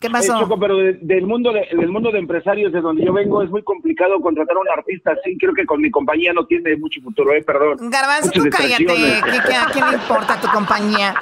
¿Qué 0.00 0.08
pasó? 0.08 0.48
pero 0.58 0.78
del 0.78 1.26
mundo 1.26 1.52
de, 1.52 1.68
del 1.76 1.90
mundo 1.90 2.10
de 2.10 2.20
empresarios 2.20 2.72
de 2.72 2.80
donde 2.80 3.04
yo 3.04 3.12
vengo 3.12 3.42
es 3.42 3.50
muy 3.50 3.62
complicado 3.62 4.18
contratar 4.22 4.56
a 4.56 4.60
un 4.60 4.68
artista 4.70 5.10
así. 5.12 5.36
Creo 5.36 5.52
que 5.52 5.66
con 5.66 5.82
mi 5.82 5.90
compañía 5.90 6.32
no 6.32 6.46
tiene 6.46 6.74
mucho 6.78 7.02
futuro, 7.02 7.34
eh, 7.34 7.42
perdón. 7.42 7.90
Garbanzo, 7.90 8.30
tú 8.30 8.44
cállate. 8.50 8.86
¿Qué, 8.86 9.54
a 9.54 9.66
quién 9.70 9.86
le 9.90 9.96
importa 9.96 10.40
tu 10.40 10.48
compañía? 10.48 11.14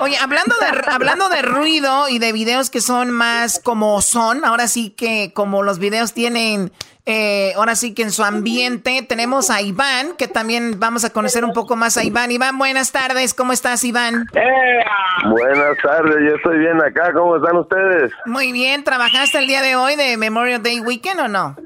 Oye, 0.00 0.18
hablando 0.18 0.54
de, 0.60 0.92
hablando 0.92 1.30
de 1.30 1.40
ruido 1.40 2.10
y 2.10 2.18
de 2.18 2.32
videos 2.32 2.68
que 2.68 2.82
son 2.82 3.10
más 3.10 3.58
como 3.58 4.02
son, 4.02 4.44
ahora 4.44 4.68
sí 4.68 4.90
que 4.90 5.32
como 5.32 5.62
los 5.62 5.78
videos 5.78 6.12
tienen 6.12 6.70
eh, 7.06 7.52
ahora 7.54 7.76
sí 7.76 7.94
que 7.94 8.02
en 8.02 8.10
su 8.10 8.24
ambiente 8.24 9.06
tenemos 9.08 9.48
a 9.50 9.62
Iván, 9.62 10.16
que 10.18 10.26
también 10.26 10.80
vamos 10.80 11.04
a 11.04 11.10
conocer 11.12 11.44
un 11.44 11.52
poco 11.52 11.76
más 11.76 11.96
a 11.96 12.04
Iván. 12.04 12.32
Iván, 12.32 12.58
buenas 12.58 12.90
tardes, 12.90 13.32
¿cómo 13.32 13.52
estás, 13.52 13.84
Iván? 13.84 14.26
Buenas 15.30 15.76
tardes, 15.82 16.16
yo 16.28 16.34
estoy 16.34 16.58
bien 16.58 16.82
acá, 16.82 17.12
¿cómo 17.12 17.36
están 17.36 17.56
ustedes? 17.56 18.12
Muy 18.26 18.50
bien, 18.50 18.82
¿trabajaste 18.82 19.38
el 19.38 19.46
día 19.46 19.62
de 19.62 19.76
hoy 19.76 19.94
de 19.94 20.16
Memorial 20.16 20.62
Day 20.62 20.80
Weekend 20.80 21.20
o 21.20 21.28
no? 21.28 21.56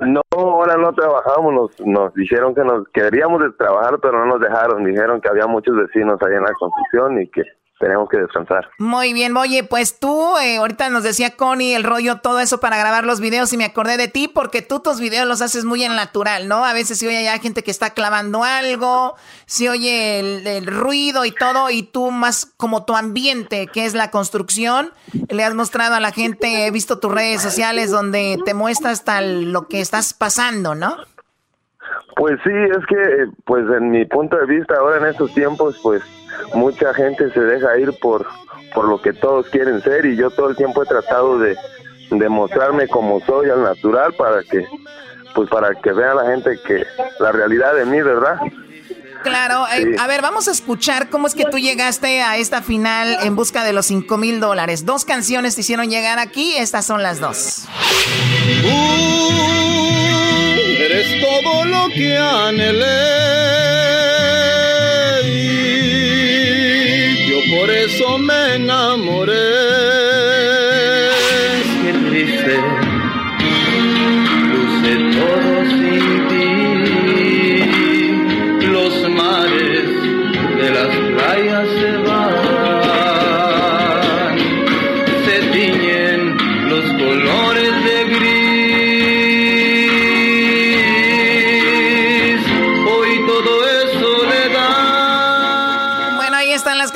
No, 0.00 0.22
ahora 0.30 0.76
no 0.76 0.92
trabajamos, 0.92 1.52
nos, 1.52 1.86
nos 1.86 2.14
dijeron 2.14 2.54
que 2.54 2.62
nos 2.62 2.86
queríamos 2.88 3.42
de 3.42 3.50
trabajar, 3.52 3.98
pero 4.00 4.20
no 4.20 4.26
nos 4.26 4.40
dejaron, 4.40 4.84
dijeron 4.84 5.20
que 5.20 5.28
había 5.28 5.46
muchos 5.46 5.76
vecinos 5.76 6.20
ahí 6.22 6.34
en 6.34 6.42
la 6.42 6.52
construcción 6.52 7.20
y 7.20 7.28
que 7.28 7.42
tenemos 7.84 8.08
que 8.08 8.16
descansar. 8.16 8.70
Muy 8.78 9.12
bien, 9.12 9.36
oye, 9.36 9.62
pues 9.62 9.98
tú, 9.98 10.38
eh, 10.38 10.56
ahorita 10.56 10.88
nos 10.88 11.02
decía 11.02 11.36
Connie 11.36 11.74
el 11.74 11.84
rollo, 11.84 12.20
todo 12.22 12.40
eso 12.40 12.58
para 12.58 12.78
grabar 12.78 13.04
los 13.04 13.20
videos 13.20 13.52
y 13.52 13.58
me 13.58 13.66
acordé 13.66 13.98
de 13.98 14.08
ti 14.08 14.26
porque 14.26 14.62
tú 14.62 14.80
tus 14.80 15.00
videos 15.00 15.28
los 15.28 15.42
haces 15.42 15.66
muy 15.66 15.84
en 15.84 15.94
natural, 15.94 16.48
¿no? 16.48 16.64
A 16.64 16.72
veces 16.72 16.98
se 16.98 17.06
oye 17.06 17.22
ya 17.22 17.38
gente 17.38 17.62
que 17.62 17.70
está 17.70 17.90
clavando 17.90 18.42
algo, 18.42 19.16
se 19.44 19.68
oye 19.68 20.20
el, 20.20 20.66
ruido 20.66 21.26
y 21.26 21.30
todo 21.30 21.68
y 21.68 21.82
tú 21.82 22.10
más 22.10 22.46
como 22.56 22.86
tu 22.86 22.96
ambiente, 22.96 23.66
que 23.66 23.84
es 23.84 23.92
la 23.92 24.10
construcción, 24.10 24.90
le 25.28 25.44
has 25.44 25.54
mostrado 25.54 25.94
a 25.94 26.00
la 26.00 26.10
gente, 26.10 26.66
he 26.66 26.70
visto 26.70 27.00
tus 27.00 27.12
redes 27.12 27.42
sociales 27.42 27.90
donde 27.90 28.38
te 28.46 28.54
muestras 28.54 29.04
tal 29.04 29.52
lo 29.52 29.68
que 29.68 29.82
estás 29.82 30.14
pasando, 30.14 30.74
¿no? 30.74 30.96
Pues 32.16 32.38
sí, 32.44 32.50
es 32.50 32.86
que, 32.86 33.26
pues 33.44 33.66
en 33.76 33.90
mi 33.90 34.06
punto 34.06 34.38
de 34.38 34.46
vista 34.46 34.74
ahora 34.78 34.98
en 34.98 35.06
estos 35.06 35.34
tiempos, 35.34 35.78
pues 35.82 36.02
mucha 36.54 36.94
gente 36.94 37.30
se 37.30 37.40
deja 37.40 37.78
ir 37.78 37.92
por, 38.00 38.26
por 38.74 38.88
lo 38.88 39.00
que 39.00 39.12
todos 39.12 39.48
quieren 39.48 39.80
ser 39.82 40.04
y 40.04 40.16
yo 40.16 40.30
todo 40.30 40.50
el 40.50 40.56
tiempo 40.56 40.82
he 40.82 40.86
tratado 40.86 41.38
de, 41.38 41.56
mostrarme 42.28 42.86
como 42.86 43.20
soy 43.20 43.50
al 43.50 43.62
natural 43.62 44.14
para 44.14 44.42
que 44.44 44.64
pues 45.34 45.50
para 45.50 45.74
que 45.74 45.92
vea 45.92 46.14
la 46.14 46.26
gente 46.30 46.60
que 46.64 46.84
la 47.18 47.32
realidad 47.32 47.74
de 47.74 47.86
mí, 47.86 48.00
¿verdad? 48.00 48.38
Claro, 49.24 49.66
eh, 49.74 49.96
a 49.98 50.06
ver, 50.06 50.22
vamos 50.22 50.46
a 50.46 50.52
escuchar 50.52 51.10
cómo 51.10 51.26
es 51.26 51.34
que 51.34 51.44
tú 51.44 51.58
llegaste 51.58 52.22
a 52.22 52.36
esta 52.36 52.62
final 52.62 53.18
en 53.22 53.34
busca 53.34 53.64
de 53.64 53.72
los 53.72 53.86
5 53.86 54.16
mil 54.16 54.38
dólares. 54.38 54.84
Dos 54.84 55.04
canciones 55.04 55.56
te 55.56 55.62
hicieron 55.62 55.90
llegar 55.90 56.20
aquí, 56.20 56.54
estas 56.56 56.86
son 56.86 57.02
las 57.02 57.18
dos. 57.18 57.64
Uh, 58.64 59.32
eres 60.78 61.20
todo 61.20 61.64
lo 61.64 61.88
que 61.88 62.16
anhelé 62.16 63.73
eso 67.84 68.18
me 68.18 68.54
enamoré. 68.54 69.93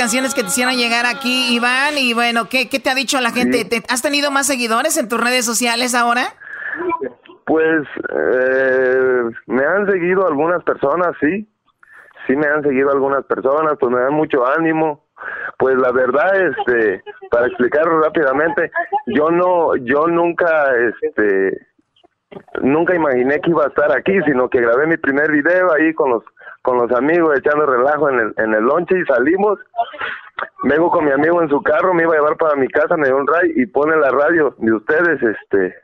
Canciones 0.09 0.35
que 0.35 0.41
te 0.41 0.47
hicieron 0.47 0.73
llegar 0.73 1.05
aquí, 1.05 1.55
Iván. 1.55 1.99
Y 1.99 2.15
bueno, 2.15 2.49
¿qué, 2.49 2.71
qué 2.71 2.81
te 2.81 2.89
ha 2.89 2.95
dicho 2.95 3.21
la 3.21 3.31
gente? 3.31 3.69
¿Has 3.91 4.01
tenido 4.01 4.31
más 4.31 4.47
seguidores 4.47 4.97
en 4.97 5.07
tus 5.07 5.21
redes 5.21 5.45
sociales 5.45 5.95
ahora? 5.95 6.33
Pues 7.45 7.83
eh, 8.17 9.23
me 9.49 9.67
han 9.67 9.85
seguido 9.85 10.27
algunas 10.27 10.65
personas, 10.65 11.09
sí. 11.21 11.47
Sí 12.27 12.37
me 12.37 12.47
han 12.47 12.63
seguido 12.63 12.91
algunas 12.91 13.23
personas, 13.27 13.75
pues 13.79 13.93
me 13.93 14.01
dan 14.01 14.15
mucho 14.15 14.47
ánimo. 14.47 15.05
Pues 15.59 15.77
la 15.77 15.93
verdad, 15.93 16.33
este, 16.41 17.03
para 17.31 17.47
explicarlo 17.47 18.01
rápidamente, 18.01 18.71
yo 19.09 19.31
no, 19.31 19.77
yo 19.77 20.07
nunca, 20.07 20.73
este, 21.03 21.67
nunca 22.63 22.95
imaginé 22.95 23.43
que 23.43 23.51
iba 23.51 23.65
a 23.65 23.69
estar 23.69 23.95
aquí, 23.95 24.19
sino 24.25 24.49
que 24.49 24.63
grabé 24.63 24.87
mi 24.87 24.97
primer 24.97 25.31
video 25.31 25.71
ahí 25.75 25.93
con 25.93 26.13
los 26.13 26.25
con 26.63 26.79
los 26.79 26.91
amigos 26.93 27.39
echando 27.39 27.67
relajo 27.67 28.09
en 28.11 28.21
el, 28.21 28.35
en 28.37 28.55
el 28.55 28.65
lonche 28.65 28.99
y 28.99 29.05
salimos. 29.05 29.59
Vengo 30.65 30.91
con 30.91 31.05
mi 31.05 31.11
amigo 31.11 31.43
en 31.43 31.49
su 31.49 31.61
carro, 31.63 31.95
me 31.95 32.03
iba 32.03 32.15
a 32.15 32.17
llevar 32.17 32.37
para 32.37 32.57
mi 32.57 32.69
casa, 32.69 32.97
me 32.97 33.07
dio 33.07 33.17
un 33.17 33.27
ray 33.27 33.53
y 33.57 33.67
pone 33.67 33.97
la 33.97 34.11
radio 34.11 34.55
de 34.59 34.73
ustedes, 34.73 35.21
este, 35.23 35.75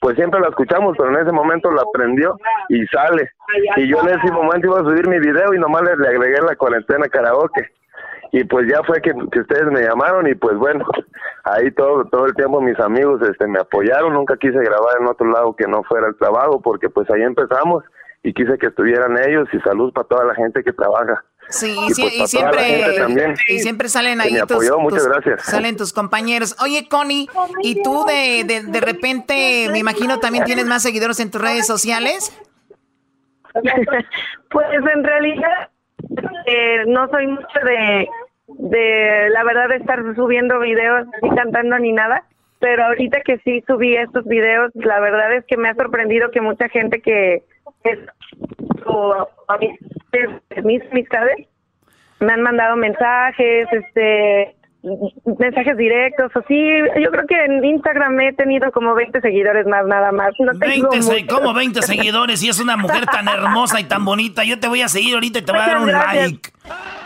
pues 0.00 0.16
siempre 0.16 0.40
la 0.40 0.48
escuchamos, 0.48 0.96
pero 0.96 1.10
en 1.10 1.22
ese 1.22 1.32
momento 1.32 1.70
la 1.70 1.82
prendió 1.92 2.36
y 2.68 2.84
sale. 2.86 3.30
Y 3.76 3.88
yo 3.88 3.98
en 4.00 4.08
ese 4.08 4.30
momento 4.30 4.68
iba 4.68 4.80
a 4.80 4.84
subir 4.84 5.08
mi 5.08 5.18
video 5.18 5.54
y 5.54 5.58
nomás 5.58 5.82
le, 5.82 5.96
le 5.96 6.08
agregué 6.08 6.40
la 6.42 6.56
cuarentena 6.56 7.08
karaoke 7.08 7.70
y 8.36 8.42
pues 8.42 8.66
ya 8.68 8.82
fue 8.82 9.00
que, 9.00 9.12
ustedes 9.12 9.66
me 9.70 9.82
llamaron 9.82 10.26
y 10.26 10.34
pues 10.34 10.56
bueno, 10.56 10.84
ahí 11.44 11.70
todo 11.70 12.04
todo 12.06 12.26
el 12.26 12.34
tiempo 12.34 12.60
mis 12.60 12.78
amigos 12.80 13.22
este 13.22 13.46
me 13.46 13.60
apoyaron, 13.60 14.12
nunca 14.12 14.36
quise 14.36 14.58
grabar 14.58 14.96
en 15.00 15.06
otro 15.06 15.30
lado 15.30 15.54
que 15.54 15.68
no 15.68 15.84
fuera 15.84 16.08
el 16.08 16.16
trabajo 16.16 16.60
porque 16.60 16.88
pues 16.88 17.08
ahí 17.12 17.22
empezamos 17.22 17.84
y 18.24 18.32
quise 18.32 18.58
que 18.58 18.68
estuvieran 18.68 19.16
ellos 19.28 19.46
y 19.52 19.60
salud 19.60 19.92
para 19.92 20.08
toda 20.08 20.24
la 20.24 20.34
gente 20.34 20.64
que 20.64 20.72
trabaja. 20.72 21.22
Sí, 21.50 21.72
y, 21.72 22.00
pues 22.00 22.30
siempre 22.30 22.82
y 23.48 23.58
siempre 23.58 23.88
salen 23.90 24.18
ahí 24.20 24.34
tus, 24.48 24.70
muchas 24.78 25.06
gracias. 25.06 25.42
salen 25.42 25.76
tus 25.76 25.92
compañeros. 25.92 26.56
Oye, 26.62 26.88
Connie, 26.88 27.28
¿y 27.62 27.82
tú 27.82 28.06
de, 28.06 28.44
de, 28.44 28.62
de 28.62 28.80
repente, 28.80 29.68
me 29.70 29.78
imagino, 29.78 30.18
también 30.20 30.44
tienes 30.44 30.64
más 30.64 30.82
seguidores 30.82 31.20
en 31.20 31.30
tus 31.30 31.40
redes 31.40 31.66
sociales? 31.66 32.34
pues 34.50 34.66
en 34.72 35.04
realidad 35.04 35.68
eh, 36.46 36.84
no 36.86 37.08
soy 37.10 37.26
mucho 37.26 37.60
de 37.62 38.08
de 38.46 39.28
la 39.30 39.44
verdad 39.44 39.68
de 39.68 39.76
estar 39.76 40.02
subiendo 40.14 40.60
videos 40.60 41.06
y 41.22 41.34
cantando 41.34 41.78
ni 41.78 41.92
nada, 41.92 42.24
pero 42.60 42.84
ahorita 42.84 43.20
que 43.22 43.38
sí 43.38 43.62
subí 43.66 43.96
estos 43.96 44.24
videos, 44.26 44.70
la 44.74 45.00
verdad 45.00 45.34
es 45.34 45.44
que 45.46 45.56
me 45.56 45.68
ha 45.68 45.74
sorprendido 45.74 46.30
que 46.30 46.40
mucha 46.40 46.68
gente 46.68 47.00
que 47.00 47.42
o, 48.86 49.28
mis 50.62 50.82
amistades 50.90 51.48
me 52.20 52.32
han 52.32 52.42
mandado 52.42 52.76
mensajes, 52.76 53.68
este 53.72 54.56
mensajes 55.38 55.76
directos, 55.76 56.30
así. 56.34 56.68
Yo 57.02 57.10
creo 57.10 57.26
que 57.26 57.44
en 57.44 57.64
Instagram 57.64 58.20
he 58.20 58.32
tenido 58.34 58.70
como 58.70 58.94
20 58.94 59.20
seguidores 59.20 59.66
más, 59.66 59.86
nada 59.86 60.12
más. 60.12 60.32
No 60.38 60.52
20, 60.58 61.26
¿Cómo 61.26 61.54
20 61.54 61.82
seguidores? 61.82 62.42
Y 62.42 62.50
es 62.50 62.60
una 62.60 62.76
mujer 62.76 63.06
tan 63.06 63.26
hermosa 63.28 63.80
y 63.80 63.84
tan 63.84 64.04
bonita. 64.04 64.44
Yo 64.44 64.60
te 64.60 64.68
voy 64.68 64.82
a 64.82 64.88
seguir 64.88 65.14
ahorita 65.14 65.38
y 65.38 65.42
te 65.42 65.52
voy 65.52 65.60
a 65.60 65.66
dar 65.66 65.78
un 65.78 65.90
like. 65.90 66.50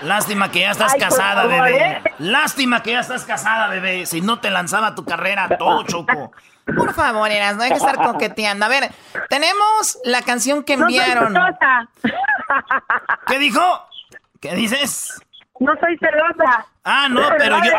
Lástima 0.03 0.51
que 0.51 0.61
ya 0.61 0.73
estás 0.73 0.95
casada, 0.97 1.47
bebé. 1.47 2.03
Lástima 2.19 2.83
que 2.83 2.93
ya 2.93 3.01
estás 3.01 3.25
casada, 3.25 3.69
bebé. 3.69 4.07
Si 4.07 4.21
no 4.21 4.41
te 4.41 4.51
lanzaba 4.51 4.95
tu 4.95 5.05
carrera 5.05 5.49
todo, 5.57 5.85
Choco. 5.85 6.33
Por 6.77 6.95
favor, 6.95 7.31
Eras, 7.31 7.57
no 7.57 7.63
hay 7.63 7.71
que 7.71 7.77
estar 7.77 7.97
coqueteando. 7.97 8.65
A 8.65 8.69
ver, 8.69 8.91
tenemos 9.29 9.99
la 10.05 10.23
canción 10.23 10.63
que 10.65 10.75
enviaron. 10.75 11.35
¿Qué 13.27 13.39
dijo? 13.39 13.61
¿Qué 14.41 14.55
dices? 14.55 15.21
No 15.61 15.73
soy 15.81 15.99
celosa. 15.99 16.67
Ah, 16.85 17.09
no, 17.11 17.21
pero 17.37 17.59
yo. 17.59 17.73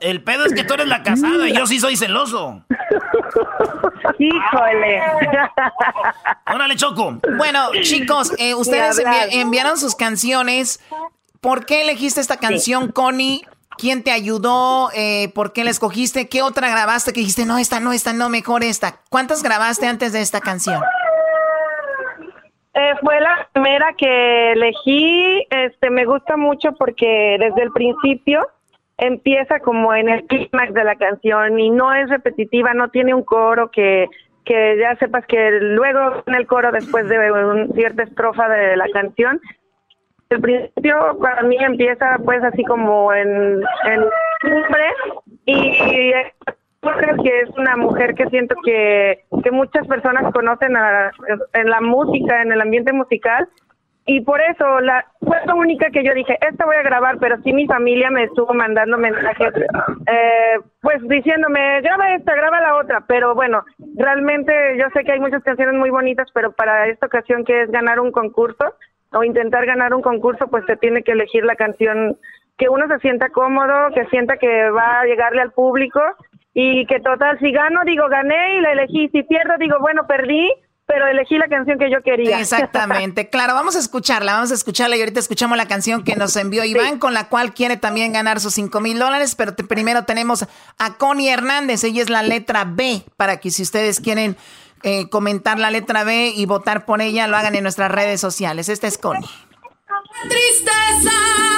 El, 0.00 0.22
pedo 0.22 0.44
es 0.44 0.52
que 0.52 0.64
tú 0.64 0.74
eres 0.74 0.86
la 0.86 1.02
casada 1.02 1.48
y 1.48 1.54
yo 1.54 1.66
sí 1.66 1.80
soy 1.80 1.96
celoso. 1.96 2.62
Híjole. 4.18 5.02
Órale, 6.52 6.76
Choco. 6.76 7.18
Bueno, 7.36 7.70
chicos, 7.82 8.32
eh, 8.38 8.54
ustedes 8.54 9.02
enviaron 9.30 9.78
sus 9.78 9.94
canciones. 9.94 10.80
¿Por 11.40 11.66
qué 11.66 11.82
elegiste 11.82 12.20
esta 12.20 12.36
canción, 12.36 12.92
Connie? 12.92 13.44
¿Quién 13.82 14.04
te 14.04 14.12
ayudó? 14.12 14.90
Eh, 14.94 15.32
¿Por 15.34 15.52
qué 15.52 15.64
la 15.64 15.70
escogiste? 15.70 16.28
¿Qué 16.28 16.40
otra 16.40 16.70
grabaste 16.70 17.12
que 17.12 17.18
dijiste, 17.18 17.44
no, 17.44 17.58
esta 17.58 17.80
no, 17.80 17.92
esta 17.92 18.12
no, 18.12 18.28
mejor 18.28 18.62
esta? 18.62 19.00
¿Cuántas 19.10 19.42
grabaste 19.42 19.88
antes 19.88 20.12
de 20.12 20.20
esta 20.20 20.40
canción? 20.40 20.80
Eh, 22.74 22.92
fue 23.02 23.20
la 23.20 23.48
primera 23.52 23.92
que 23.98 24.52
elegí. 24.52 25.48
Este, 25.50 25.90
me 25.90 26.04
gusta 26.04 26.36
mucho 26.36 26.70
porque 26.78 27.36
desde 27.40 27.60
el 27.60 27.72
principio 27.72 28.46
empieza 28.98 29.58
como 29.58 29.92
en 29.92 30.08
el 30.08 30.26
clímax 30.28 30.74
de 30.74 30.84
la 30.84 30.94
canción 30.94 31.58
y 31.58 31.70
no 31.70 31.92
es 31.92 32.08
repetitiva, 32.08 32.74
no 32.74 32.88
tiene 32.90 33.14
un 33.14 33.24
coro 33.24 33.72
que, 33.72 34.06
que 34.44 34.78
ya 34.78 34.94
sepas 35.00 35.26
que 35.26 35.50
luego 35.60 36.22
en 36.28 36.36
el 36.36 36.46
coro 36.46 36.70
después 36.70 37.08
de 37.08 37.32
una 37.32 37.66
cierta 37.74 38.04
estrofa 38.04 38.48
de 38.48 38.76
la 38.76 38.86
canción 38.92 39.40
el 40.32 40.40
principio 40.40 41.18
para 41.20 41.42
mí 41.42 41.56
empieza 41.60 42.18
pues 42.24 42.42
así 42.42 42.64
como 42.64 43.12
en, 43.12 43.62
en 43.84 44.04
y 45.46 45.72
que 47.22 47.40
es 47.40 47.50
una 47.56 47.76
mujer 47.76 48.14
que 48.14 48.26
siento 48.26 48.54
que, 48.64 49.24
que 49.42 49.50
muchas 49.50 49.86
personas 49.86 50.32
conocen 50.32 50.74
en 51.52 51.70
la 51.70 51.80
música, 51.80 52.42
en 52.42 52.52
el 52.52 52.60
ambiente 52.60 52.92
musical, 52.92 53.48
y 54.04 54.20
por 54.22 54.40
eso 54.40 54.80
la 54.80 55.04
fue 55.20 55.38
la 55.46 55.54
única 55.54 55.90
que 55.90 56.04
yo 56.04 56.12
dije 56.12 56.36
esta 56.40 56.64
voy 56.64 56.76
a 56.76 56.82
grabar 56.82 57.18
pero 57.20 57.40
sí 57.42 57.52
mi 57.52 57.66
familia 57.66 58.10
me 58.10 58.24
estuvo 58.24 58.52
mandando 58.52 58.98
mensajes 58.98 59.54
eh, 60.06 60.58
pues 60.80 60.96
diciéndome 61.08 61.80
graba 61.82 62.14
esta 62.14 62.34
graba 62.34 62.60
la 62.60 62.76
otra 62.76 63.04
pero 63.06 63.34
bueno 63.34 63.62
realmente 63.96 64.52
yo 64.76 64.86
sé 64.92 65.04
que 65.04 65.12
hay 65.12 65.20
muchas 65.20 65.44
canciones 65.44 65.74
muy 65.74 65.90
bonitas 65.90 66.26
pero 66.34 66.52
para 66.52 66.88
esta 66.88 67.06
ocasión 67.06 67.44
que 67.44 67.62
es 67.62 67.70
ganar 67.70 68.00
un 68.00 68.10
concurso 68.10 68.74
o 69.12 69.24
intentar 69.24 69.66
ganar 69.66 69.94
un 69.94 70.02
concurso 70.02 70.48
pues 70.48 70.64
se 70.66 70.76
tiene 70.76 71.02
que 71.02 71.12
elegir 71.12 71.44
la 71.44 71.56
canción 71.56 72.16
que 72.58 72.68
uno 72.68 72.86
se 72.88 72.98
sienta 72.98 73.30
cómodo 73.30 73.90
que 73.94 74.06
sienta 74.06 74.36
que 74.36 74.70
va 74.70 75.00
a 75.00 75.04
llegarle 75.04 75.42
al 75.42 75.52
público 75.52 76.00
y 76.54 76.86
que 76.86 77.00
total 77.00 77.38
si 77.38 77.50
gano 77.50 77.80
digo 77.86 78.08
gané 78.08 78.56
y 78.56 78.60
la 78.60 78.72
elegí. 78.72 79.08
Si 79.08 79.22
pierdo 79.22 79.54
digo 79.58 79.76
bueno 79.80 80.06
perdí 80.06 80.48
pero 80.86 81.06
elegí 81.06 81.38
la 81.38 81.48
canción 81.48 81.78
que 81.78 81.90
yo 81.90 82.02
quería. 82.02 82.38
Exactamente, 82.38 83.30
claro, 83.30 83.54
vamos 83.54 83.76
a 83.76 83.78
escucharla, 83.78 84.34
vamos 84.34 84.50
a 84.50 84.54
escucharla 84.54 84.96
y 84.96 85.00
ahorita 85.00 85.20
escuchamos 85.20 85.56
la 85.56 85.66
canción 85.66 86.04
que 86.04 86.16
nos 86.16 86.36
envió 86.36 86.64
Iván, 86.64 86.98
con 86.98 87.14
la 87.14 87.28
cual 87.28 87.54
quiere 87.54 87.78
también 87.78 88.12
ganar 88.12 88.40
sus 88.40 88.52
5 88.54 88.80
mil 88.80 88.98
dólares, 88.98 89.34
pero 89.34 89.54
primero 89.54 90.04
tenemos 90.04 90.44
a 90.78 90.98
Connie 90.98 91.30
Hernández, 91.30 91.84
ella 91.84 92.02
es 92.02 92.10
la 92.10 92.22
letra 92.22 92.64
B, 92.66 93.02
para 93.16 93.38
que 93.38 93.50
si 93.50 93.62
ustedes 93.62 94.00
quieren 94.00 94.36
eh, 94.82 95.08
comentar 95.08 95.58
la 95.58 95.70
letra 95.70 96.04
B 96.04 96.32
y 96.34 96.46
votar 96.46 96.84
por 96.84 97.00
ella, 97.00 97.26
lo 97.26 97.36
hagan 97.36 97.54
en 97.54 97.62
nuestras 97.62 97.90
redes 97.90 98.20
sociales. 98.20 98.68
Esta 98.68 98.86
es 98.86 98.98
Connie. 98.98 99.28
Tristeza, 100.28 101.10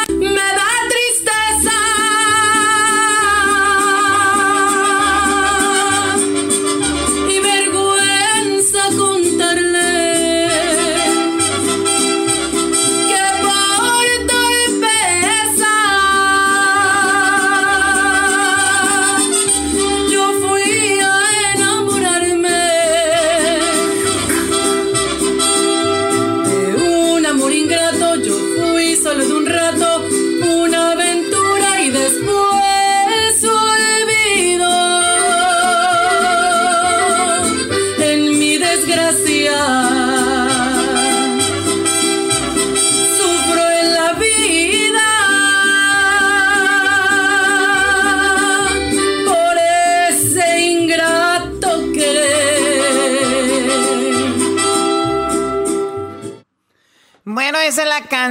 me 0.09 0.35
da 0.35 0.69
tristeza 0.89 1.74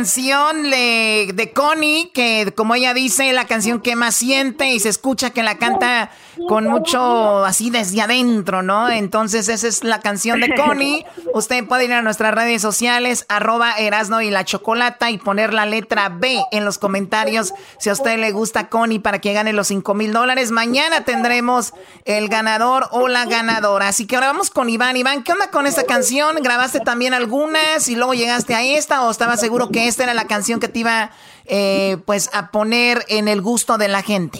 canción 0.04 0.70
de, 0.70 1.52
Connie, 1.56 2.12
que 2.14 2.52
como 2.58 2.76
ella 2.76 2.94
dice, 2.94 3.32
la 3.32 3.48
canción 3.48 3.80
que 3.80 3.96
más 3.96 4.14
siente 4.16 4.74
y 4.74 4.82
se 4.82 4.90
escucha 4.90 5.30
que 5.30 5.44
la 5.44 5.58
canta 5.58 6.12
con 6.50 6.66
mucho 6.66 7.46
así 7.46 7.70
desde 7.70 8.02
adentro, 8.02 8.64
¿no? 8.64 8.90
Entonces 8.90 9.48
esa 9.48 9.66
es 9.66 9.86
la 9.86 10.02
canción 10.02 10.42
de 10.42 10.54
Connie. 10.56 11.06
Usted 11.34 11.66
puede 11.66 11.86
ir 11.86 11.94
a 11.94 12.02
nuestras 12.02 12.34
redes 12.34 12.62
sociales, 12.62 13.26
arroba 13.30 13.74
Erasno 13.78 14.22
y 14.22 14.30
la 14.30 14.44
Chocolata 14.44 15.10
y 15.10 15.20
poner 15.20 15.54
la 15.54 15.66
letra 15.66 16.10
B 16.10 16.44
en 16.52 16.66
los 16.66 16.80
comentarios 16.80 17.54
si 17.80 17.90
a 17.90 17.94
usted 17.94 18.18
le 18.18 18.32
gusta 18.32 18.68
Connie 18.68 19.00
para 19.00 19.20
que 19.20 19.32
gane 19.32 19.54
los 19.54 19.68
5 19.68 19.94
mil 19.94 20.12
dólares. 20.12 20.52
Mañana 20.52 21.06
tendremos 21.06 21.74
el 22.04 22.28
ganador 22.28 22.90
o 22.92 23.08
la 23.08 23.24
ganadora. 23.26 23.88
Así 23.88 24.06
que 24.06 24.16
ahora 24.16 24.28
vamos 24.28 24.50
con 24.50 24.70
Iván. 24.70 24.98
Iván, 24.98 25.24
¿qué 25.24 25.32
onda 25.32 25.50
con 25.50 25.66
esta 25.66 25.86
canción? 25.86 26.36
¿Grabaste 26.42 26.82
también 26.82 27.14
algunas 27.14 27.88
y 27.88 27.96
luego 27.96 28.14
llegaste 28.16 28.54
a 28.54 28.64
esta 28.64 29.04
o 29.04 29.12
estaba 29.12 29.38
seguro 29.38 29.70
que 29.70 29.88
esta 29.94 30.06
era 30.06 30.14
la 30.16 30.26
canción 30.26 30.60
que 30.60 30.68
te 30.68 30.80
iba 30.80 31.12
eh, 31.46 31.98
pues 32.06 32.30
a 32.34 32.50
poner 32.50 32.98
en 33.10 33.28
el 33.28 33.42
gusto 33.42 33.78
de 33.78 33.88
la 33.88 34.02
gente? 34.02 34.40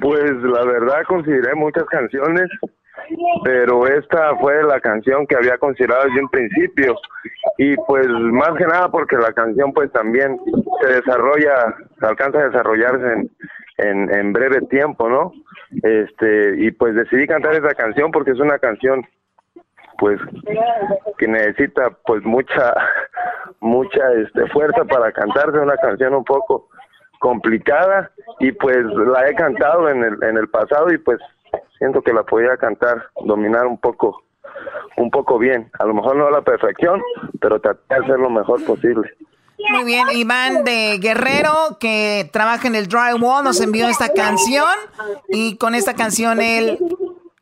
Pues 0.00 0.32
la 0.42 0.64
verdad 0.64 1.04
consideré 1.06 1.54
muchas 1.54 1.84
canciones, 1.84 2.50
pero 3.44 3.86
esta 3.86 4.34
fue 4.36 4.62
la 4.64 4.80
canción 4.80 5.24
que 5.26 5.36
había 5.36 5.56
considerado 5.58 6.04
desde 6.04 6.20
un 6.20 6.28
principio 6.28 6.96
y 7.58 7.76
pues 7.76 8.08
más 8.08 8.52
que 8.58 8.66
nada 8.66 8.90
porque 8.90 9.16
la 9.16 9.32
canción 9.32 9.72
pues 9.72 9.90
también 9.92 10.38
se 10.82 10.88
desarrolla, 10.88 11.76
se 12.00 12.06
alcanza 12.06 12.40
a 12.40 12.48
desarrollarse 12.48 13.06
en, 13.12 13.30
en, 13.78 14.14
en 14.14 14.32
breve 14.32 14.62
tiempo, 14.62 15.08
¿no? 15.08 15.32
Este 15.82 16.56
y 16.58 16.72
pues 16.72 16.94
decidí 16.94 17.26
cantar 17.26 17.54
esa 17.54 17.74
canción 17.74 18.10
porque 18.10 18.32
es 18.32 18.40
una 18.40 18.58
canción 18.58 19.06
pues 19.98 20.20
que 21.18 21.28
necesita 21.28 21.90
pues 22.04 22.24
mucha 22.24 22.74
mucha 23.60 24.12
este 24.22 24.46
fuerza 24.48 24.84
para 24.84 25.12
cantarse 25.12 25.58
una 25.58 25.76
canción 25.76 26.14
un 26.14 26.24
poco 26.24 26.68
complicada. 27.18 28.10
Y 28.40 28.52
pues 28.52 28.78
la 28.78 29.28
he 29.28 29.34
cantado 29.34 29.88
en 29.88 30.02
el 30.02 30.22
en 30.22 30.36
el 30.36 30.48
pasado 30.48 30.92
y 30.92 30.98
pues 30.98 31.18
siento 31.78 32.02
que 32.02 32.12
la 32.12 32.22
podía 32.22 32.56
cantar 32.56 33.08
dominar 33.24 33.66
un 33.66 33.78
poco 33.78 34.22
un 34.96 35.10
poco 35.10 35.38
bien. 35.38 35.70
A 35.78 35.84
lo 35.84 35.94
mejor 35.94 36.16
no 36.16 36.26
a 36.26 36.30
la 36.30 36.42
perfección 36.42 37.02
pero 37.40 37.60
traté 37.60 37.80
de 37.88 38.04
hacer 38.04 38.18
lo 38.18 38.30
mejor 38.30 38.64
posible. 38.64 39.10
Muy 39.70 39.84
bien, 39.84 40.06
Iván 40.12 40.64
de 40.64 40.98
Guerrero, 41.00 41.78
que 41.80 42.28
trabaja 42.30 42.68
en 42.68 42.74
el 42.74 42.88
Drywall, 42.88 43.42
nos 43.42 43.60
envió 43.60 43.88
esta 43.88 44.12
canción 44.12 44.68
y 45.28 45.56
con 45.56 45.74
esta 45.74 45.94
canción 45.94 46.42
él 46.42 46.78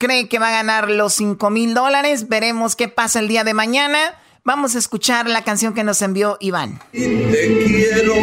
cree 0.05 0.29
que 0.29 0.39
va 0.39 0.49
a 0.49 0.53
ganar 0.53 0.91
los 0.91 1.15
5 1.15 1.49
mil 1.49 1.73
dólares. 1.73 2.29
Veremos 2.29 2.77
qué 2.77 2.89
pasa 2.89 3.21
el 3.21 3.29
día 3.29 3.43
de 3.43 3.55
mañana. 3.55 3.99
Vamos 4.45 4.75
a 4.77 4.79
escuchar 4.79 5.27
la 5.29 5.43
canción 5.45 5.73
que 5.73 5.83
nos 5.83 6.03
envió 6.03 6.37
Iván. 6.41 6.79
Te 6.93 7.65
quiero, 7.67 8.15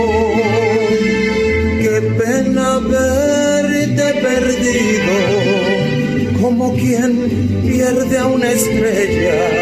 qué 1.79 2.15
pena 2.19 2.77
verte 2.77 4.13
perdido, 4.21 5.13
como 6.39 6.75
quien 6.75 7.63
pierde 7.65 8.19
a 8.19 8.27
una 8.27 8.51
estrella 8.51 9.55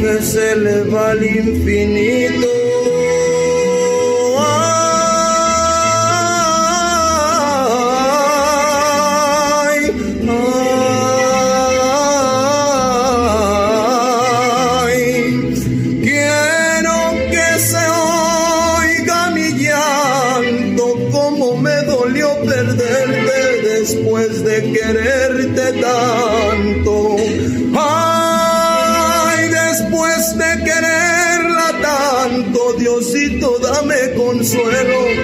que 0.00 0.22
se 0.22 0.56
le 0.56 0.82
va 0.90 1.10
al 1.12 1.24
infinito. 1.24 2.61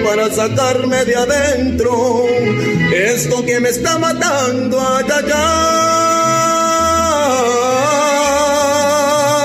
Para 0.09 0.33
sacarme 0.33 1.05
de 1.05 1.15
adentro 1.15 2.25
esto 2.91 3.45
que 3.45 3.59
me 3.59 3.69
está 3.69 3.99
matando 3.99 4.81
a 4.81 5.03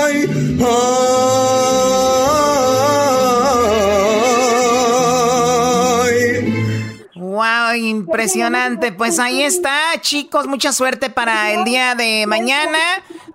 ay, 0.01 0.27
Wow, 7.13 7.75
impresionante. 7.75 8.91
Pues 8.91 9.19
ahí 9.19 9.43
está, 9.43 9.79
chicos. 10.01 10.47
Mucha 10.47 10.73
suerte 10.73 11.11
para 11.11 11.51
el 11.51 11.63
día 11.63 11.93
de 11.93 12.25
mañana. 12.25 12.79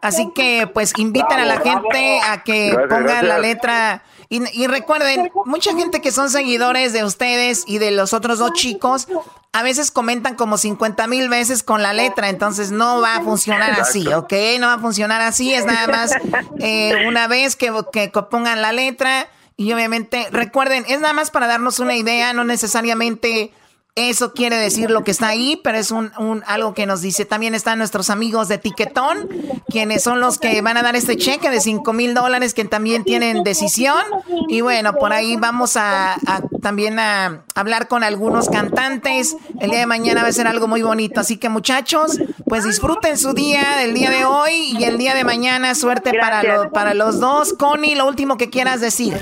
Así 0.00 0.32
que, 0.34 0.68
pues, 0.74 0.92
inviten 0.96 1.38
a 1.38 1.44
la 1.44 1.60
gente 1.60 2.18
a 2.26 2.42
que 2.42 2.76
pongan 2.88 3.28
la 3.28 3.38
letra 3.38 4.02
y, 4.32 4.68
recuerden, 4.68 5.32
mucha 5.44 5.74
gente 5.74 6.00
que 6.00 6.12
son 6.12 6.30
seguidores 6.30 6.92
de 6.92 7.02
ustedes 7.02 7.64
y 7.66 7.78
de 7.78 7.90
los 7.90 8.12
otros 8.14 8.38
dos 8.38 8.52
chicos, 8.52 9.08
a 9.52 9.64
veces 9.64 9.90
comentan 9.90 10.36
como 10.36 10.56
50 10.56 11.08
mil 11.08 11.28
veces 11.28 11.64
con 11.64 11.82
la 11.82 11.92
letra, 11.92 12.28
entonces 12.28 12.70
no 12.70 13.00
va 13.00 13.16
a 13.16 13.22
funcionar 13.22 13.72
así, 13.72 14.06
¿ok? 14.06 14.32
No 14.60 14.68
va 14.68 14.74
a 14.74 14.78
funcionar 14.78 15.20
así, 15.20 15.52
es 15.52 15.66
nada 15.66 15.88
más 15.88 16.12
eh, 16.60 17.08
una 17.08 17.26
vez 17.26 17.56
que, 17.56 17.72
que 17.92 18.08
pongan 18.30 18.62
la 18.62 18.70
letra 18.70 19.26
Y 19.56 19.72
obviamente, 19.72 20.28
recuerden, 20.30 20.84
es 20.86 21.00
nada 21.00 21.12
más 21.12 21.32
para 21.32 21.48
darnos 21.48 21.80
una 21.80 21.96
idea, 21.96 22.32
no 22.32 22.44
necesariamente 22.44 23.52
eso 23.96 24.32
quiere 24.32 24.56
decir 24.56 24.90
lo 24.90 25.02
que 25.02 25.10
está 25.10 25.28
ahí, 25.28 25.60
pero 25.62 25.76
es 25.76 25.90
un, 25.90 26.12
algo 26.46 26.74
que 26.74 26.86
nos 26.86 27.00
dice. 27.02 27.24
También 27.24 27.54
están 27.54 27.78
nuestros 27.78 28.08
amigos 28.08 28.48
de 28.48 28.58
Tiquetón, 28.58 29.28
quienes 29.68 30.02
son 30.02 30.20
los 30.20 30.38
que 30.38 30.62
van 30.62 30.76
a 30.76 30.82
dar 30.82 30.94
este 30.94 31.16
cheque 31.16 31.50
de 31.50 31.60
5 31.60 31.92
mil 31.92 32.14
dólares, 32.14 32.54
que 32.54 32.64
también 32.64 33.04
tienen 33.04 33.42
decisión. 33.42 34.02
Y 34.48 34.60
bueno, 34.60 34.94
por 34.94 35.12
ahí 35.12 35.36
vamos 35.36 35.76
a, 35.76 36.16
también 36.62 36.98
a 36.98 37.44
hablar 37.54 37.88
con 37.88 38.04
algunos 38.04 38.48
cantantes. 38.48 39.36
El 39.60 39.70
día 39.70 39.80
de 39.80 39.86
mañana 39.86 40.22
va 40.22 40.28
a 40.28 40.32
ser 40.32 40.46
algo 40.46 40.68
muy 40.68 40.82
bonito. 40.82 41.20
Así 41.20 41.36
que 41.36 41.48
muchachos, 41.48 42.18
pues 42.46 42.64
disfruten 42.64 43.18
su 43.18 43.32
día, 43.32 43.82
el 43.82 43.94
día 43.94 44.10
de 44.10 44.24
hoy 44.24 44.76
y 44.78 44.84
el 44.84 44.98
día 44.98 45.14
de 45.14 45.24
mañana. 45.24 45.74
Suerte 45.74 46.12
para, 46.18 46.70
para 46.70 46.94
los 46.94 47.18
dos. 47.18 47.54
Connie, 47.54 47.96
lo 47.96 48.06
último 48.06 48.36
que 48.36 48.50
quieras 48.50 48.80
decir. 48.80 49.18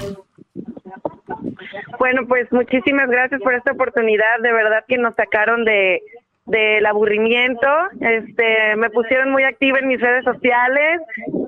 Bueno, 1.99 2.27
pues 2.27 2.51
muchísimas 2.53 3.09
gracias 3.09 3.41
por 3.41 3.55
esta 3.55 3.73
oportunidad. 3.73 4.39
De 4.41 4.53
verdad 4.53 4.85
que 4.87 4.99
nos 4.99 5.15
sacaron 5.15 5.65
de 5.65 6.03
del 6.49 6.87
aburrimiento, 6.87 7.69
este, 8.01 8.75
me 8.77 8.89
pusieron 8.89 9.31
muy 9.31 9.43
activa 9.43 9.81
en 9.81 9.89
mis 9.89 10.01
redes 10.01 10.25
sociales, 10.25 11.03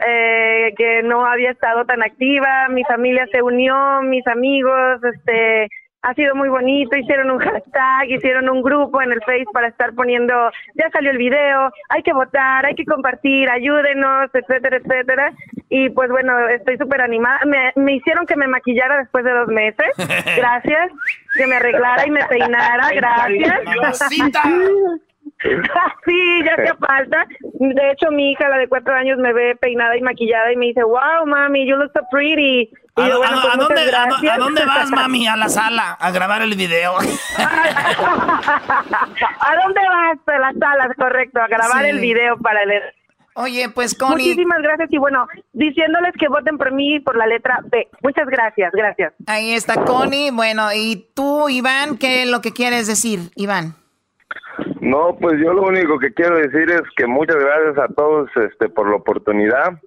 eh, 0.07 0.75
que 0.77 1.03
no 1.03 1.25
había 1.25 1.53
estado 1.53 1.87
tan 1.87 2.03
activa, 2.03 2.69
mi 2.69 2.85
familia 2.85 3.27
se 3.33 3.41
unió, 3.41 4.03
mis 4.03 4.27
amigos, 4.27 5.03
este, 5.03 5.69
ha 6.03 6.15
sido 6.15 6.35
muy 6.35 6.51
bonito, 6.51 6.97
hicieron 6.97 7.31
un 7.31 7.39
hashtag, 7.39 8.11
hicieron 8.11 8.51
un 8.51 8.63
grupo 8.63 9.01
en 9.01 9.13
el 9.13 9.21
Face 9.23 9.47
para 9.53 9.69
estar 9.69 9.95
poniendo, 9.95 10.35
ya 10.75 10.91
salió 10.91 11.11
el 11.11 11.19
video, 11.19 11.71
hay 11.89 12.03
que 12.03 12.13
votar, 12.13 12.67
hay 12.67 12.75
que 12.75 12.85
compartir, 12.85 13.51
ayúdenos, 13.51 14.31
etcétera, 14.35 14.77
etcétera. 14.79 15.33
Y 15.71 15.89
pues 15.91 16.11
bueno, 16.11 16.37
estoy 16.49 16.77
súper 16.77 17.01
animada. 17.01 17.41
Me, 17.47 17.73
me 17.77 17.95
hicieron 17.95 18.27
que 18.27 18.37
me 18.37 18.49
maquillara 18.49 18.99
después 18.99 19.25
de 19.25 19.31
dos 19.31 19.49
meses, 19.49 19.87
gracias, 20.37 20.91
que 21.37 21.47
me 21.47 21.57
arreglara 21.57 22.07
y 22.07 22.11
me 22.11 22.25
peinara, 22.27 22.91
gracias. 22.93 23.99
sí, 26.05 26.45
ya 26.45 26.53
hacía 26.55 26.75
falta. 26.75 27.25
De 27.43 27.91
hecho, 27.93 28.11
mi 28.11 28.33
hija, 28.33 28.49
la 28.49 28.59
de 28.59 28.69
cuatro 28.69 28.95
años, 28.95 29.19
me 29.19 29.33
ve 29.33 29.57
peinada 29.57 29.97
y 29.97 30.03
maquillada 30.03 30.53
y 30.53 30.57
me 30.57 30.67
dice, 30.67 30.83
wow, 30.83 31.25
mami, 31.27 31.67
you 31.67 31.77
look 31.77 31.93
so 31.95 32.01
pretty. 32.11 32.71
¿A, 32.97 33.03
pues, 33.07 33.13
dónde, 34.37 34.67
vas, 34.67 34.91
mami? 34.95 35.29
A 35.29 35.37
la 35.37 35.49
sala 35.49 35.93
a 35.93 36.11
grabar 36.11 36.43
el 36.43 36.55
video. 36.57 36.99
¿A 36.99 37.03
dónde 39.63 39.81
vas? 39.89 40.19
A 40.27 40.39
la 40.39 40.53
sala, 40.59 40.95
correcto, 40.97 41.41
a 41.41 41.47
grabar 41.47 41.85
el 41.87 42.01
video 42.01 42.37
para 42.39 42.63
el... 42.65 42.73
Oye, 43.41 43.69
pues 43.75 43.95
Connie. 43.95 44.29
Muchísimas 44.29 44.61
gracias 44.63 44.93
y 44.93 44.99
bueno, 44.99 45.27
diciéndoles 45.53 46.13
que 46.19 46.29
voten 46.29 46.59
por 46.59 46.73
mí 46.73 47.01
por 47.01 47.17
la 47.17 47.27
letra 47.27 47.61
B. 47.71 47.89
Muchas 48.03 48.27
gracias, 48.27 48.71
gracias. 48.73 49.15
Ahí 49.27 49.53
está 49.53 49.85
Connie. 49.85 50.31
Bueno, 50.31 50.73
y 50.75 51.11
tú, 51.15 51.49
Iván, 51.49 51.97
¿qué 51.99 52.23
es 52.23 52.31
lo 52.31 52.41
que 52.41 52.53
quieres 52.53 52.87
decir, 52.87 53.31
Iván? 53.37 53.75
No, 54.81 55.17
pues 55.21 55.35
yo 55.43 55.53
lo 55.53 55.63
único 55.63 55.99
que 55.99 56.13
quiero 56.13 56.37
decir 56.37 56.71
es 56.71 56.83
que 56.97 57.07
muchas 57.07 57.37
gracias 57.37 57.79
a 57.79 57.89
todos 57.95 58.29
este, 58.37 58.69
por 58.69 58.89
la 58.91 58.97
oportunidad. 58.97 59.81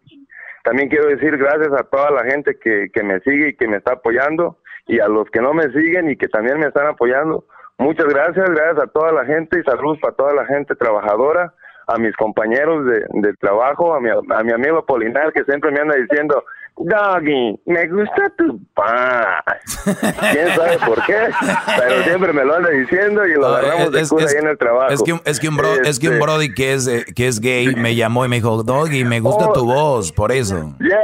También 0.63 0.89
quiero 0.89 1.07
decir 1.07 1.37
gracias 1.37 1.73
a 1.73 1.83
toda 1.83 2.09
la 2.11 2.23
gente 2.23 2.57
que, 2.59 2.89
que 2.93 3.03
me 3.03 3.19
sigue 3.19 3.49
y 3.49 3.55
que 3.55 3.67
me 3.67 3.77
está 3.77 3.93
apoyando 3.93 4.57
y 4.87 4.99
a 4.99 5.07
los 5.07 5.29
que 5.29 5.41
no 5.41 5.53
me 5.53 5.71
siguen 5.71 6.09
y 6.09 6.15
que 6.15 6.27
también 6.27 6.59
me 6.59 6.67
están 6.67 6.87
apoyando. 6.87 7.45
Muchas 7.77 8.07
gracias, 8.07 8.49
gracias 8.49 8.83
a 8.83 8.87
toda 8.87 9.11
la 9.11 9.25
gente 9.25 9.59
y 9.59 9.63
saludos 9.63 9.99
para 10.01 10.15
toda 10.15 10.33
la 10.33 10.45
gente 10.45 10.75
trabajadora 10.75 11.53
a 11.87 11.97
mis 11.97 12.15
compañeros 12.15 12.85
de, 12.85 13.05
de 13.21 13.33
trabajo, 13.35 13.93
a 13.93 13.99
mi, 13.99 14.09
a 14.09 14.43
mi 14.43 14.51
amigo 14.51 14.85
Polinar 14.85 15.33
que 15.33 15.43
siempre 15.43 15.71
me 15.71 15.81
anda 15.81 15.95
diciendo, 15.95 16.43
Doggy, 16.77 17.59
me 17.65 17.87
gusta 17.87 18.29
tu 18.37 18.59
paz. 18.73 19.43
¿Quién 20.31 20.47
sabe 20.55 20.77
por 20.85 21.03
qué? 21.05 21.29
Pero 21.77 22.03
siempre 22.03 22.33
me 22.33 22.43
lo 22.43 22.55
anda 22.55 22.69
diciendo 22.69 23.25
y 23.25 23.35
lo 23.35 23.47
agarramos 23.47 23.91
de 23.91 24.07
cura 24.07 24.25
ahí 24.27 24.37
en 24.39 24.47
el 24.47 24.57
trabajo. 24.57 24.91
Es 24.91 25.03
que, 25.03 25.19
es 25.25 25.39
que, 25.39 25.49
un, 25.49 25.57
bro, 25.57 25.73
es 25.83 25.99
que 25.99 26.07
un 26.07 26.15
este 26.15 26.25
brody 26.25 26.53
que 26.53 26.73
es, 26.73 26.89
que 27.13 27.27
es 27.27 27.39
gay 27.39 27.75
me 27.75 27.95
llamó 27.95 28.25
y 28.25 28.29
me 28.29 28.37
dijo, 28.37 28.63
Doggy, 28.63 29.03
me 29.05 29.19
gusta 29.19 29.53
tu 29.53 29.61
oh. 29.61 29.73
voz, 29.73 30.11
por 30.11 30.31
eso. 30.31 30.75
Yeah, 30.79 30.99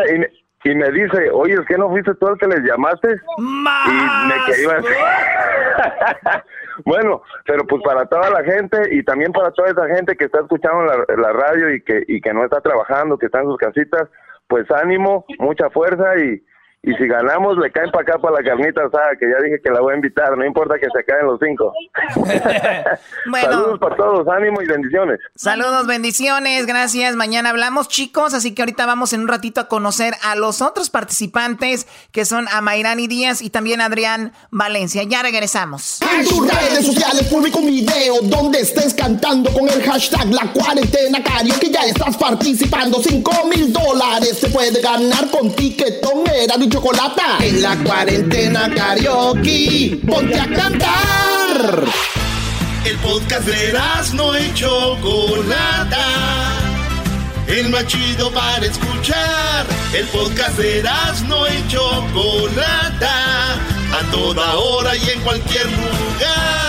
y, 0.66 0.70
y, 0.70 0.76
me 0.76 0.90
dice, 0.92 1.30
oye, 1.32 1.54
¿es 1.54 1.66
que 1.68 1.78
no 1.78 1.90
fuiste 1.90 2.14
tú 2.16 2.28
el 2.30 2.38
que 2.40 2.48
les 2.48 2.62
llamaste? 2.62 3.16
¡Más! 3.38 3.88
Y 3.88 4.28
me 4.28 4.36
quedé 4.48 4.68
Bueno, 6.86 7.22
pero 7.46 7.66
pues 7.66 7.82
para 7.84 8.06
toda 8.06 8.30
la 8.30 8.44
gente 8.44 8.78
y 8.92 9.04
también 9.04 9.32
para 9.32 9.52
toda 9.52 9.70
esa 9.70 9.88
gente 9.88 10.16
que 10.16 10.26
está 10.26 10.40
escuchando 10.40 10.84
la, 10.84 11.06
la 11.16 11.34
radio 11.34 11.74
y 11.74 11.82
que, 11.82 12.04
y 12.08 12.22
que 12.22 12.34
no 12.34 12.44
está 12.44 12.62
trabajando, 12.62 13.18
que 13.18 13.28
está 13.28 13.40
en 13.40 13.46
sus 13.46 13.58
casitas, 13.58 14.10
pues 14.48 14.70
ánimo, 14.72 15.26
mucha 15.40 15.70
fuerza 15.70 16.18
y, 16.18 16.42
y 16.82 16.94
si 16.94 17.08
ganamos, 17.08 17.58
le 17.58 17.70
caen 17.72 17.92
para 17.92 18.04
acá 18.04 18.20
para 18.20 18.36
la 18.36 18.44
carnita 18.44 18.82
asada, 18.86 19.10
que 19.20 19.30
ya 19.30 19.36
dije 19.44 19.60
que 19.62 19.70
la 19.70 19.82
voy 19.82 19.92
a 19.92 19.96
invitar, 19.98 20.38
no 20.38 20.46
importa 20.46 20.76
que 20.80 20.88
se 20.96 21.04
caen 21.04 21.26
los 21.26 21.38
cinco. 21.44 21.74
Saludos 23.42 23.80
para 23.80 23.96
todos, 23.98 24.28
ánimo 24.30 24.62
y 24.62 24.66
bendiciones. 24.66 25.20
Saludos, 25.36 25.88
bendiciones, 25.88 26.66
gracias. 26.66 27.18
Mañana 27.18 27.50
hablamos, 27.50 27.90
chicos, 27.90 28.34
así 28.34 28.56
que 28.56 28.62
ahorita 28.62 28.86
vamos 28.86 29.12
en 29.12 29.22
un 29.22 29.28
ratito 29.28 29.60
a 29.60 29.68
conocer 29.68 30.14
a 30.24 30.36
los 30.36 30.62
otros 30.62 30.90
participantes, 30.90 31.86
que 32.14 32.24
son 32.24 32.48
Amairani 32.48 33.08
Díaz 33.08 33.42
y 33.42 33.50
también 33.50 33.82
Adrián 33.82 34.32
Valencia. 34.50 35.04
Ya 35.04 35.22
regresamos. 35.22 36.00
En 36.02 36.26
tus 36.26 36.48
redes 36.48 36.86
sociales 36.86 37.24
publico 37.24 37.60
un 37.60 37.68
video 37.68 38.22
donde 38.24 38.62
estés 38.62 38.94
cantando 38.94 39.52
con 39.52 39.68
el 39.68 39.84
hashtag 39.84 40.28
La 40.28 40.50
Cuarentena 40.54 41.20
que 41.60 41.70
ya 41.70 41.82
estás 41.82 42.18
participando. 42.18 43.02
Cinco 43.02 43.32
mil 43.48 43.72
dólares 43.72 44.38
se 44.40 44.48
puede 44.50 44.82
ganar 44.82 45.30
con 45.30 45.54
tiquetón, 45.56 46.24
era 46.34 46.58
chocolate. 46.70 47.22
En 47.42 47.62
la 47.62 47.76
cuarentena 47.78 48.70
karaoke, 48.74 50.00
ponte 50.06 50.40
a 50.40 50.48
cantar. 50.48 51.84
El 52.86 52.98
podcast 52.98 53.46
de 53.46 53.74
no 54.14 54.38
y 54.40 54.54
Chocolata. 54.54 56.06
El 57.48 57.70
más 57.70 57.86
chido 57.88 58.32
para 58.32 58.66
escuchar. 58.66 59.66
El 59.94 60.06
podcast 60.08 60.58
de 60.58 60.84
no 61.28 61.48
y 61.48 61.68
Chocolata. 61.68 63.56
A 63.92 64.12
toda 64.12 64.56
hora 64.56 64.96
y 64.96 65.10
en 65.10 65.22
cualquier 65.22 65.66
lugar. 65.66 66.69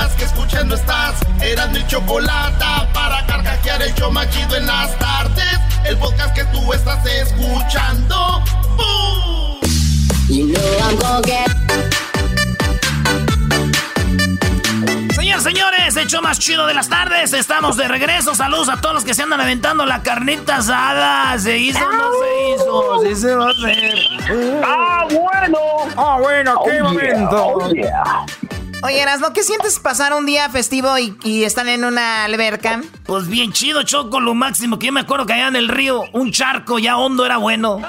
que 0.21 0.25
escuchando 0.25 0.75
estás. 0.75 1.15
Eran 1.41 1.71
mi 1.71 1.85
chocolate 1.87 2.65
para 2.93 3.25
carcajear 3.25 3.81
el 3.81 3.93
yo 3.95 4.11
machido 4.11 4.55
en 4.55 4.67
las 4.67 4.95
tardes. 4.99 5.59
El 5.83 5.97
podcast 5.97 6.35
que 6.35 6.43
tú 6.45 6.73
estás 6.73 7.03
escuchando. 7.05 8.43
¡Bum! 8.77 9.59
Señores, 15.15 15.43
señores, 15.43 15.97
hecho 15.97 16.21
más 16.21 16.37
chido 16.37 16.67
de 16.67 16.75
las 16.75 16.87
tardes. 16.87 17.33
Estamos 17.33 17.77
de 17.77 17.87
regreso. 17.87 18.35
Saludos 18.35 18.69
a 18.69 18.79
todos 18.79 18.93
los 18.93 19.03
que 19.03 19.15
se 19.15 19.23
andan 19.23 19.41
aventando 19.41 19.87
la 19.87 20.03
carnita 20.03 20.57
asada. 20.57 21.37
¿Se 21.39 21.57
hizo 21.57 21.83
o 21.83 21.91
no 21.91 22.09
se 22.13 22.53
hizo? 22.53 23.01
Sí 23.03 23.15
se 23.15 23.35
va 23.35 23.47
a 23.47 23.51
hacer. 23.51 23.95
¡Ah, 24.63 25.07
bueno! 25.09 25.57
¡Ah, 25.97 26.17
bueno! 26.19 26.61
¡Qué 26.63 26.81
oh, 26.81 26.85
momento! 26.85 27.47
Oh, 27.47 27.69
Oye, 28.83 29.05
¿no 29.19 29.33
¿qué 29.33 29.43
sientes 29.43 29.79
pasar 29.79 30.13
un 30.13 30.25
día 30.25 30.49
festivo 30.49 30.97
y, 30.97 31.43
están 31.43 31.69
en 31.69 31.85
una 31.85 32.25
alberca? 32.25 32.81
Pues 33.05 33.27
bien 33.27 33.53
chido, 33.53 33.83
Choco, 33.83 34.19
lo 34.19 34.33
máximo. 34.33 34.79
Que 34.79 34.87
yo 34.87 34.91
me 34.91 35.01
acuerdo 35.01 35.25
que 35.25 35.33
allá 35.33 35.47
en 35.47 35.55
el 35.55 35.67
río, 35.67 36.03
un 36.13 36.31
charco 36.31 36.79
ya 36.79 36.97
hondo 36.97 37.25
era 37.25 37.37
bueno. 37.37 37.81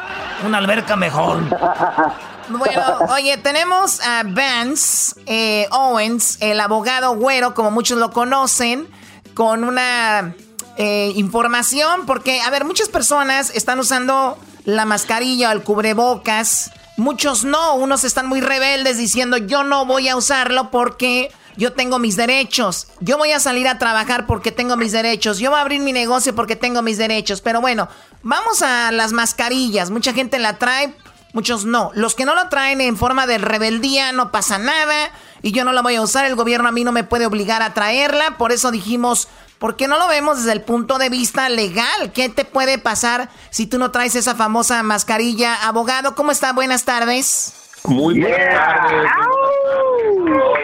Una 0.45 0.59
alberca 0.59 0.97
mejor. 0.97 1.43
Bueno, 2.49 2.82
oye, 3.09 3.38
tenemos 3.38 4.01
a 4.01 4.24
Vance 4.26 5.14
eh, 5.26 5.68
Owens, 5.70 6.38
el 6.40 6.61
abogado 6.61 7.14
güero, 7.14 7.55
como 7.55 7.70
muchos 7.70 7.97
lo 7.99 8.11
conocen, 8.11 8.88
con 9.32 9.62
una 9.62 10.34
eh, 10.76 11.12
información, 11.14 12.05
porque, 12.05 12.43
a 12.43 12.51
ver, 12.51 12.64
muchas 12.64 12.88
personas 12.88 13.53
están 13.55 13.78
usando 13.78 14.36
la 14.64 14.84
mascarilla 14.84 15.51
o 15.51 15.53
el 15.53 15.62
cubrebocas 15.62 16.72
Muchos 16.97 17.45
no, 17.45 17.74
unos 17.74 18.05
están 18.05 18.26
muy 18.26 18.40
rebeldes 18.40 18.99
diciendo 18.99 19.38
yo 19.38 19.64
no 19.64 19.86
voy 19.86 20.09
a 20.09 20.16
usarlo 20.16 20.70
porque 20.70 21.30
yo 21.57 21.72
tengo 21.72 21.99
mis 21.99 22.16
derechos. 22.16 22.88
Yo 23.01 23.18
voy 23.18 23.32
a 23.32 23.40
salir 23.40 23.68
a 23.68 23.78
trabajar 23.78 24.26
porque 24.26 24.53
tengo 24.53 24.76
mis 24.76 24.93
derechos. 24.93 25.38
Yo 25.38 25.51
voy 25.51 25.59
a 25.59 25.62
abrir 25.62 25.80
mi 25.80 25.93
negocio 25.93 26.34
porque 26.34 26.57
tengo 26.57 26.82
mis 26.82 26.99
derechos. 26.99 27.40
Pero 27.40 27.61
bueno, 27.61 27.88
vamos 28.22 28.62
a 28.62 28.93
las 28.93 29.12
mascarillas. 29.12 29.90
Mucha 29.90 30.12
gente 30.12 30.38
la 30.38 30.59
trae, 30.59 30.95
muchos 31.32 31.64
no. 31.64 31.90
Los 31.95 32.14
que 32.14 32.24
no 32.24 32.34
lo 32.34 32.49
traen 32.49 32.80
en 32.80 32.97
forma 32.97 33.26
de 33.26 33.38
rebeldía 33.38 34.12
no 34.12 34.30
pasa 34.30 34.59
nada 34.59 35.11
y 35.43 35.53
yo 35.53 35.64
no 35.64 35.72
la 35.72 35.82
voy 35.82 35.97
a 35.97 36.03
usar. 36.03 36.24
El 36.24 36.36
gobierno 36.36 36.68
a 36.68 36.72
mí 36.72 36.84
no 36.84 36.93
me 36.93 37.05
puede 37.05 37.26
obligar 37.26 37.62
a 37.62 37.74
traerla. 37.74 38.38
Por 38.38 38.53
eso 38.53 38.70
dijimos, 38.70 39.28
¿Por 39.62 39.76
qué 39.76 39.86
no 39.86 39.96
lo 39.96 40.08
vemos 40.08 40.38
desde 40.38 40.50
el 40.50 40.62
punto 40.62 40.98
de 40.98 41.08
vista 41.08 41.48
legal? 41.48 42.10
¿Qué 42.12 42.28
te 42.28 42.44
puede 42.44 42.78
pasar 42.78 43.28
si 43.50 43.68
tú 43.68 43.78
no 43.78 43.92
traes 43.92 44.16
esa 44.16 44.34
famosa 44.34 44.82
mascarilla? 44.82 45.54
Abogado, 45.54 46.16
¿cómo 46.16 46.32
está? 46.32 46.52
Buenas 46.52 46.84
tardes. 46.84 47.70
Muy 47.84 48.18
buenas 48.18 48.38
tardes. 48.38 49.10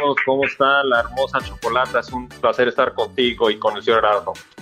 todos. 0.01 0.17
¿Cómo 0.27 0.45
está 0.45 0.83
la 0.83 0.99
hermosa 0.99 1.39
chocolata? 1.47 2.01
Es 2.01 2.11
un 2.11 2.29
placer 2.29 2.67
estar 2.67 2.93
contigo 2.93 3.51
y 3.51 3.59
con 3.61 3.77
el 3.77 3.85
señor. 3.85 4.05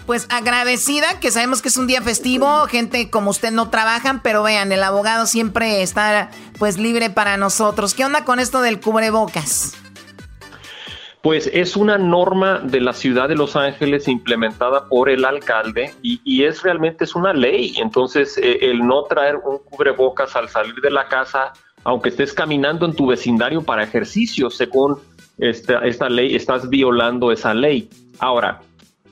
Pues 0.04 0.26
agradecida, 0.28 1.18
que 1.18 1.30
sabemos 1.30 1.62
que 1.62 1.68
es 1.68 1.78
un 1.78 1.86
día 1.86 2.02
festivo, 2.02 2.66
gente 2.66 3.08
como 3.08 3.30
usted 3.30 3.52
no 3.52 3.70
trabajan, 3.70 4.20
pero 4.20 4.42
vean, 4.42 4.70
el 4.70 4.82
abogado 4.82 5.24
siempre 5.24 5.80
está 5.80 6.30
pues 6.58 6.76
libre 6.76 7.08
para 7.08 7.38
nosotros. 7.38 7.94
¿Qué 7.94 8.04
onda 8.04 8.26
con 8.26 8.38
esto 8.38 8.60
del 8.60 8.80
cubrebocas? 8.80 9.72
Pues 11.26 11.50
es 11.52 11.74
una 11.74 11.98
norma 11.98 12.60
de 12.60 12.80
la 12.80 12.92
ciudad 12.92 13.28
de 13.28 13.34
Los 13.34 13.56
Ángeles 13.56 14.06
implementada 14.06 14.86
por 14.86 15.10
el 15.10 15.24
alcalde 15.24 15.92
y, 16.00 16.44
es 16.44 16.62
realmente 16.62 17.02
es 17.02 17.16
una 17.16 17.32
ley. 17.32 17.74
Entonces, 17.78 18.38
eh, 18.38 18.58
el 18.70 18.86
no 18.86 19.02
traer 19.02 19.34
un 19.34 19.58
cubrebocas 19.58 20.36
al 20.36 20.48
salir 20.48 20.76
de 20.76 20.92
la 20.92 21.08
casa, 21.08 21.52
aunque 21.82 22.10
estés 22.10 22.32
caminando 22.32 22.86
en 22.86 22.94
tu 22.94 23.08
vecindario 23.08 23.60
para 23.60 23.82
ejercicio, 23.82 24.50
según 24.50 25.00
esta, 25.38 25.80
esta 25.80 26.08
ley, 26.08 26.36
estás 26.36 26.70
violando 26.70 27.32
esa 27.32 27.52
ley. 27.54 27.90
Ahora, 28.20 28.60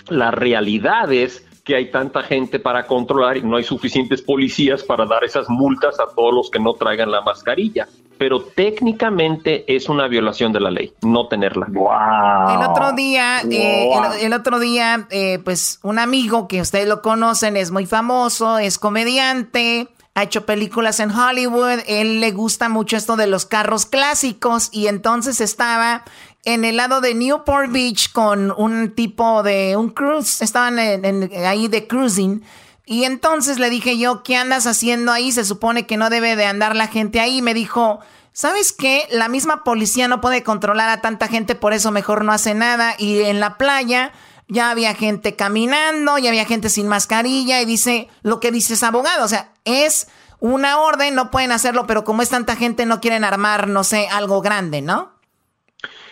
la 0.08 0.30
realidad 0.30 1.12
es 1.12 1.44
que 1.64 1.74
hay 1.74 1.90
tanta 1.90 2.22
gente 2.22 2.60
para 2.60 2.86
controlar 2.86 3.38
y 3.38 3.42
no 3.42 3.56
hay 3.56 3.64
suficientes 3.64 4.22
policías 4.22 4.84
para 4.84 5.04
dar 5.04 5.24
esas 5.24 5.48
multas 5.48 5.98
a 5.98 6.06
todos 6.14 6.32
los 6.32 6.48
que 6.48 6.60
no 6.60 6.74
traigan 6.74 7.10
la 7.10 7.22
mascarilla. 7.22 7.88
Pero 8.18 8.42
técnicamente 8.42 9.64
es 9.74 9.88
una 9.88 10.08
violación 10.08 10.52
de 10.52 10.60
la 10.60 10.70
ley, 10.70 10.92
no 11.02 11.28
tenerla. 11.28 11.66
El 11.66 12.70
otro 12.70 12.92
día, 12.92 13.40
eh, 13.50 13.90
el, 14.20 14.32
otro 14.32 14.58
día, 14.58 15.06
eh, 15.10 15.40
pues 15.44 15.80
un 15.82 15.98
amigo 15.98 16.48
que 16.48 16.60
ustedes 16.60 16.88
lo 16.88 17.02
conocen, 17.02 17.56
es 17.56 17.70
muy 17.70 17.86
famoso, 17.86 18.58
es 18.58 18.78
comediante, 18.78 19.88
ha 20.14 20.22
hecho 20.22 20.46
películas 20.46 21.00
en 21.00 21.10
Hollywood, 21.10 21.80
él 21.86 22.20
le 22.20 22.30
gusta 22.30 22.68
mucho 22.68 22.96
esto 22.96 23.16
de 23.16 23.26
los 23.26 23.46
carros 23.46 23.84
clásicos 23.86 24.68
y 24.70 24.86
entonces 24.86 25.40
estaba 25.40 26.04
en 26.44 26.64
el 26.64 26.76
lado 26.76 27.00
de 27.00 27.14
Newport 27.14 27.72
Beach 27.72 28.12
con 28.12 28.52
un 28.56 28.92
tipo 28.94 29.42
de 29.42 29.76
un 29.76 29.90
cruise, 29.90 30.42
estaban 30.42 30.78
ahí 30.78 31.68
de 31.68 31.86
cruising. 31.86 32.42
Y 32.86 33.04
entonces 33.04 33.58
le 33.58 33.70
dije 33.70 33.98
yo, 33.98 34.22
¿qué 34.22 34.36
andas 34.36 34.66
haciendo 34.66 35.12
ahí? 35.12 35.32
Se 35.32 35.44
supone 35.44 35.86
que 35.86 35.96
no 35.96 36.10
debe 36.10 36.36
de 36.36 36.44
andar 36.44 36.76
la 36.76 36.86
gente 36.86 37.20
ahí. 37.20 37.40
Me 37.40 37.54
dijo, 37.54 38.00
¿sabes 38.32 38.72
qué? 38.72 39.06
La 39.10 39.28
misma 39.28 39.64
policía 39.64 40.06
no 40.06 40.20
puede 40.20 40.42
controlar 40.42 40.90
a 40.90 41.00
tanta 41.00 41.28
gente, 41.28 41.54
por 41.54 41.72
eso 41.72 41.90
mejor 41.90 42.24
no 42.24 42.32
hace 42.32 42.54
nada. 42.54 42.94
Y 42.98 43.22
en 43.22 43.40
la 43.40 43.56
playa 43.56 44.12
ya 44.48 44.70
había 44.70 44.94
gente 44.94 45.34
caminando, 45.34 46.18
ya 46.18 46.28
había 46.28 46.44
gente 46.44 46.68
sin 46.68 46.86
mascarilla. 46.86 47.62
Y 47.62 47.64
dice 47.64 48.08
lo 48.22 48.38
que 48.38 48.50
dice 48.50 48.74
ese 48.74 48.84
abogado. 48.84 49.24
O 49.24 49.28
sea, 49.28 49.52
es 49.64 50.08
una 50.40 50.78
orden, 50.80 51.14
no 51.14 51.30
pueden 51.30 51.52
hacerlo, 51.52 51.86
pero 51.86 52.04
como 52.04 52.20
es 52.20 52.28
tanta 52.28 52.54
gente, 52.54 52.84
no 52.84 53.00
quieren 53.00 53.24
armar, 53.24 53.66
no 53.66 53.82
sé, 53.82 54.08
algo 54.08 54.42
grande, 54.42 54.82
¿no? 54.82 55.14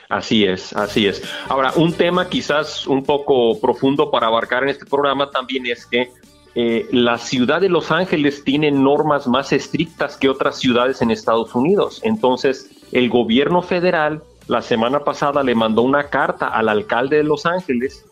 Así 0.08 0.44
es, 0.44 0.74
así 0.74 1.06
es. 1.06 1.22
Ahora, 1.48 1.72
un 1.76 1.92
tema 1.92 2.28
quizás 2.28 2.86
un 2.86 3.02
poco 3.02 3.58
profundo 3.60 4.10
para 4.10 4.26
abarcar 4.26 4.62
en 4.62 4.70
este 4.70 4.86
programa 4.86 5.30
también 5.30 5.66
es 5.66 5.86
que 5.86 6.10
eh, 6.54 6.86
la 6.92 7.18
ciudad 7.18 7.60
de 7.60 7.68
Los 7.68 7.90
Ángeles 7.90 8.44
tiene 8.44 8.70
normas 8.70 9.26
más 9.26 9.52
estrictas 9.52 10.16
que 10.16 10.28
otras 10.28 10.58
ciudades 10.58 11.00
en 11.00 11.10
Estados 11.10 11.54
Unidos. 11.54 12.00
Entonces, 12.04 12.70
el 12.92 13.08
gobierno 13.08 13.62
federal 13.62 14.22
la 14.48 14.60
semana 14.60 15.00
pasada 15.00 15.42
le 15.42 15.54
mandó 15.54 15.82
una 15.82 16.10
carta 16.10 16.48
al 16.48 16.68
alcalde 16.68 17.16
de 17.18 17.24
Los 17.24 17.46
Ángeles 17.46 18.04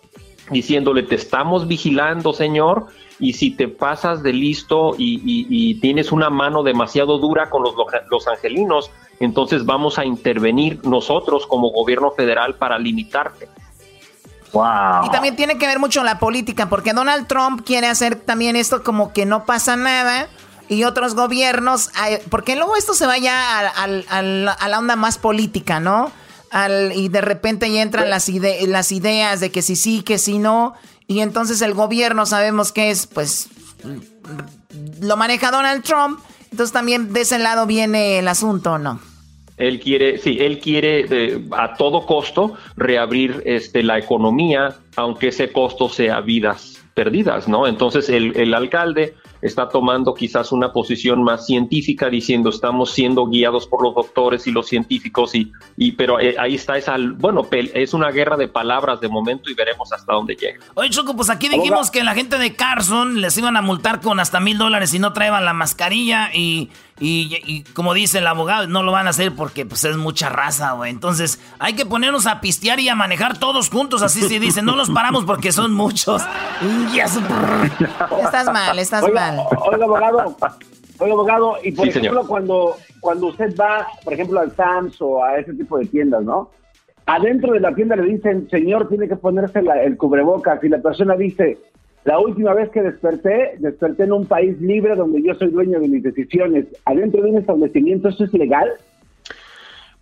diciéndole, 0.50 1.02
te 1.02 1.14
estamos 1.14 1.68
vigilando, 1.68 2.32
señor, 2.32 2.86
y 3.18 3.34
si 3.34 3.50
te 3.50 3.68
pasas 3.68 4.22
de 4.22 4.32
listo 4.32 4.94
y, 4.98 5.74
tienes 5.80 6.10
una 6.10 6.30
mano 6.30 6.62
demasiado 6.62 7.18
dura 7.18 7.50
con 7.50 7.62
los, 7.62 7.74
los 8.10 8.26
angelinos, 8.26 8.90
entonces 9.20 9.64
vamos 9.64 9.98
a 9.98 10.04
intervenir 10.04 10.84
nosotros 10.84 11.46
como 11.46 11.70
gobierno 11.70 12.10
federal 12.10 12.54
para 12.56 12.78
limitarte. 12.78 13.48
Wow. 14.52 15.06
Y 15.06 15.10
también 15.10 15.36
tiene 15.36 15.58
que 15.58 15.66
ver 15.66 15.78
mucho 15.78 16.02
la 16.02 16.18
política, 16.18 16.68
porque 16.68 16.92
Donald 16.92 17.26
Trump 17.26 17.62
quiere 17.64 17.86
hacer 17.86 18.16
también 18.16 18.56
esto 18.56 18.82
como 18.82 19.12
que 19.12 19.26
no 19.26 19.44
pasa 19.44 19.76
nada 19.76 20.28
y 20.68 20.84
otros 20.84 21.14
gobiernos, 21.14 21.90
porque 22.30 22.54
luego 22.54 22.76
esto 22.76 22.94
se 22.94 23.04
vaya 23.04 23.68
a, 23.68 24.22
la 24.22 24.78
onda 24.78 24.96
más 24.96 25.18
política, 25.18 25.80
¿no? 25.80 26.12
y 26.94 27.08
de 27.08 27.20
repente 27.20 27.70
ya 27.72 27.82
entran 27.82 28.10
las, 28.10 28.28
las 28.28 28.92
ideas 28.92 29.40
de 29.40 29.52
que 29.52 29.62
si 29.62 29.76
sí, 29.76 30.02
que 30.02 30.18
si 30.18 30.38
no, 30.38 30.74
y 31.06 31.20
entonces 31.20 31.60
el 31.62 31.74
gobierno 31.74 32.24
sabemos 32.24 32.72
que 32.72 32.90
es, 32.90 33.08
pues, 33.08 33.48
lo 35.00 35.16
maneja 35.16 35.50
Donald 35.50 35.82
Trump, 35.82 36.20
entonces 36.52 36.72
también 36.72 37.12
de 37.12 37.22
ese 37.22 37.38
lado 37.38 37.66
viene 37.66 38.20
el 38.20 38.28
asunto, 38.28 38.78
¿no? 38.78 39.00
Él 39.60 39.80
quiere, 39.80 40.18
sí, 40.18 40.38
él 40.40 40.58
quiere 40.58 41.06
eh, 41.10 41.44
a 41.52 41.74
todo 41.74 42.06
costo 42.06 42.54
reabrir 42.76 43.42
este, 43.44 43.82
la 43.82 43.98
economía, 43.98 44.76
aunque 44.96 45.28
ese 45.28 45.52
costo 45.52 45.88
sea 45.88 46.20
vidas 46.20 46.82
perdidas, 46.94 47.48
¿no? 47.48 47.66
Entonces 47.66 48.08
el, 48.08 48.36
el 48.36 48.52
alcalde 48.54 49.14
está 49.42 49.68
tomando 49.68 50.14
quizás 50.14 50.52
una 50.52 50.72
posición 50.72 51.22
más 51.22 51.46
científica 51.46 52.08
diciendo 52.08 52.50
estamos 52.50 52.90
siendo 52.90 53.26
guiados 53.26 53.66
por 53.66 53.82
los 53.82 53.94
doctores 53.94 54.46
y 54.46 54.52
los 54.52 54.66
científicos 54.66 55.34
y, 55.34 55.50
y 55.76 55.92
pero 55.92 56.20
eh, 56.20 56.36
ahí 56.38 56.56
está 56.56 56.76
esa 56.76 56.96
bueno 57.16 57.46
es 57.50 57.94
una 57.94 58.10
guerra 58.10 58.36
de 58.36 58.48
palabras 58.48 59.00
de 59.00 59.08
momento 59.08 59.50
y 59.50 59.54
veremos 59.54 59.92
hasta 59.92 60.12
dónde 60.12 60.36
llega. 60.36 60.60
Oye 60.74 60.90
Choco, 60.90 61.16
pues 61.16 61.30
aquí 61.30 61.48
dijimos 61.48 61.90
que 61.90 62.04
la 62.04 62.14
gente 62.14 62.38
de 62.38 62.54
Carson 62.54 63.20
les 63.20 63.36
iban 63.38 63.56
a 63.56 63.62
multar 63.62 64.00
con 64.00 64.20
hasta 64.20 64.40
mil 64.40 64.58
dólares 64.58 64.90
si 64.90 64.98
no 64.98 65.12
traían 65.12 65.44
la 65.44 65.54
mascarilla 65.54 66.30
y 66.34 66.70
y, 67.02 67.64
como 67.72 67.94
dice 67.94 68.18
el 68.18 68.26
abogado, 68.26 68.66
no 68.66 68.82
lo 68.82 68.92
van 68.92 69.06
a 69.06 69.10
hacer 69.10 69.34
porque 69.34 69.64
pues 69.64 69.84
es 69.84 69.96
mucha 69.96 70.28
raza, 70.28 70.72
güey. 70.72 70.90
Entonces 70.90 71.40
hay 71.58 71.74
que 71.74 71.86
ponernos 71.86 72.26
a 72.26 72.42
pistear 72.42 72.78
y 72.78 72.90
a 72.90 72.94
manejar 72.94 73.38
todos 73.38 73.70
juntos. 73.70 74.02
Así 74.02 74.20
se 74.20 74.38
dice, 74.38 74.60
no 74.60 74.76
los 74.76 74.90
paramos 74.90 75.24
porque 75.24 75.50
son 75.50 75.72
muchos. 75.72 76.22
estás 78.22 78.52
mal, 78.52 78.78
estás 78.78 79.10
mal. 79.12 79.40
Oiga, 79.72 79.84
abogado. 79.84 80.36
Oiga, 80.98 81.14
abogado. 81.14 81.56
Y 81.64 81.72
por 81.72 81.88
ejemplo, 81.88 82.26
cuando, 82.26 82.76
cuando 83.00 83.28
usted 83.28 83.56
va, 83.56 83.86
por 84.04 84.12
ejemplo, 84.12 84.40
al 84.40 84.54
Sams 84.54 85.00
o 85.00 85.24
a 85.24 85.38
ese 85.38 85.54
tipo 85.54 85.78
de 85.78 85.86
tiendas, 85.86 86.22
¿no? 86.22 86.50
Adentro 87.06 87.54
de 87.54 87.60
la 87.60 87.74
tienda 87.74 87.96
le 87.96 88.02
dicen, 88.02 88.46
señor, 88.50 88.88
tiene 88.88 89.08
que 89.08 89.16
ponerse 89.16 89.62
el 89.84 89.96
cubrebocas. 89.96 90.62
Y 90.62 90.68
la 90.68 90.82
persona 90.82 91.16
dice, 91.16 91.56
la 92.04 92.18
última 92.18 92.54
vez 92.54 92.70
que 92.70 92.82
desperté, 92.82 93.56
desperté 93.58 94.04
en 94.04 94.12
un 94.12 94.26
país 94.26 94.58
libre 94.60 94.96
donde 94.96 95.22
yo 95.22 95.34
soy 95.34 95.48
dueño 95.48 95.80
de 95.80 95.88
mis 95.88 96.02
decisiones. 96.02 96.66
¿Adentro 96.84 97.22
de 97.22 97.30
un 97.30 97.38
establecimiento 97.38 98.08
eso 98.08 98.24
es 98.24 98.32
legal? 98.32 98.70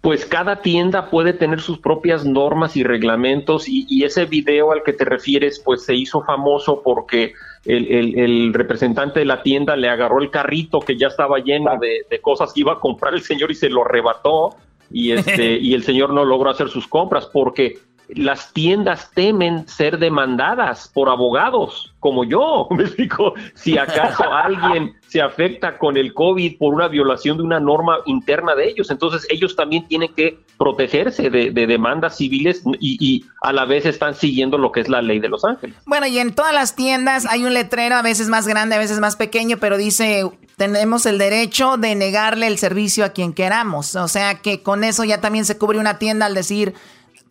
Pues 0.00 0.24
cada 0.24 0.62
tienda 0.62 1.10
puede 1.10 1.32
tener 1.32 1.60
sus 1.60 1.80
propias 1.80 2.24
normas 2.24 2.76
y 2.76 2.84
reglamentos 2.84 3.68
y, 3.68 4.04
ese 4.04 4.26
video 4.26 4.70
al 4.70 4.84
que 4.84 4.92
te 4.92 5.04
refieres 5.04 5.58
pues 5.58 5.84
se 5.84 5.94
hizo 5.96 6.22
famoso 6.22 6.82
porque 6.84 7.32
el, 7.64 8.54
representante 8.54 9.18
de 9.18 9.26
la 9.26 9.42
tienda 9.42 9.74
le 9.74 9.88
agarró 9.88 10.20
el 10.22 10.30
carrito 10.30 10.78
que 10.78 10.96
ya 10.96 11.08
estaba 11.08 11.40
lleno 11.40 11.78
de, 11.80 12.06
de, 12.08 12.20
cosas 12.20 12.52
que 12.52 12.60
iba 12.60 12.74
a 12.74 12.78
comprar 12.78 13.12
el 13.12 13.22
señor 13.22 13.50
y 13.50 13.56
se 13.56 13.68
lo 13.68 13.84
arrebató 13.84 14.54
y 14.90 15.10
este 15.10 15.58
y 15.58 15.74
el 15.74 15.82
señor 15.82 16.12
no 16.12 16.24
logró 16.24 16.50
hacer 16.50 16.68
sus 16.68 16.86
compras 16.86 17.26
porque 17.26 17.78
las 18.08 18.52
tiendas 18.52 19.10
temen 19.14 19.68
ser 19.68 19.98
demandadas 19.98 20.90
por 20.92 21.08
abogados 21.08 21.94
como 22.00 22.24
yo. 22.24 22.66
Me 22.76 22.84
explico, 22.84 23.34
si 23.54 23.78
acaso 23.78 24.24
alguien 24.32 24.94
se 25.08 25.20
afecta 25.20 25.78
con 25.78 25.96
el 25.96 26.12
COVID 26.14 26.58
por 26.58 26.74
una 26.74 26.88
violación 26.88 27.38
de 27.38 27.42
una 27.42 27.60
norma 27.60 27.98
interna 28.06 28.54
de 28.54 28.68
ellos, 28.68 28.90
entonces 28.90 29.26
ellos 29.30 29.56
también 29.56 29.86
tienen 29.88 30.12
que 30.14 30.38
protegerse 30.58 31.30
de, 31.30 31.50
demandas 31.50 32.16
civiles 32.16 32.62
y, 32.80 33.24
a 33.42 33.52
la 33.52 33.64
vez 33.64 33.86
están 33.86 34.14
siguiendo 34.14 34.58
lo 34.58 34.72
que 34.72 34.80
es 34.80 34.88
la 34.88 35.00
ley 35.00 35.20
de 35.20 35.28
Los 35.28 35.44
Ángeles. 35.44 35.76
Bueno, 35.86 36.06
y 36.06 36.18
en 36.18 36.34
todas 36.34 36.52
las 36.52 36.74
tiendas 36.74 37.26
hay 37.26 37.44
un 37.44 37.54
letrero, 37.54 37.94
a 37.94 38.02
veces 38.02 38.28
más 38.28 38.48
grande, 38.48 38.74
a 38.74 38.78
veces 38.78 38.98
más 38.98 39.16
pequeño, 39.16 39.58
pero 39.58 39.78
dice 39.78 40.24
tenemos 40.56 41.06
el 41.06 41.18
derecho 41.18 41.76
de 41.76 41.94
negarle 41.94 42.48
el 42.48 42.58
servicio 42.58 43.04
a 43.04 43.10
quien 43.10 43.32
queramos. 43.32 43.94
O 43.94 44.08
sea 44.08 44.34
que 44.34 44.62
con 44.62 44.82
eso 44.82 45.04
ya 45.04 45.20
también 45.20 45.44
se 45.44 45.56
cubre 45.56 45.78
una 45.78 45.98
tienda 45.98 46.26
al 46.26 46.34
decir 46.34 46.74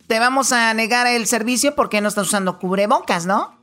te 0.08 0.18
vamos 0.18 0.52
a 0.52 0.72
negar 0.74 1.06
el 1.06 1.26
servicio 1.26 1.74
porque 1.76 2.00
no 2.00 2.08
estás 2.08 2.26
usando 2.26 2.58
cubrebocas, 2.58 3.26
¿no? 3.26 3.56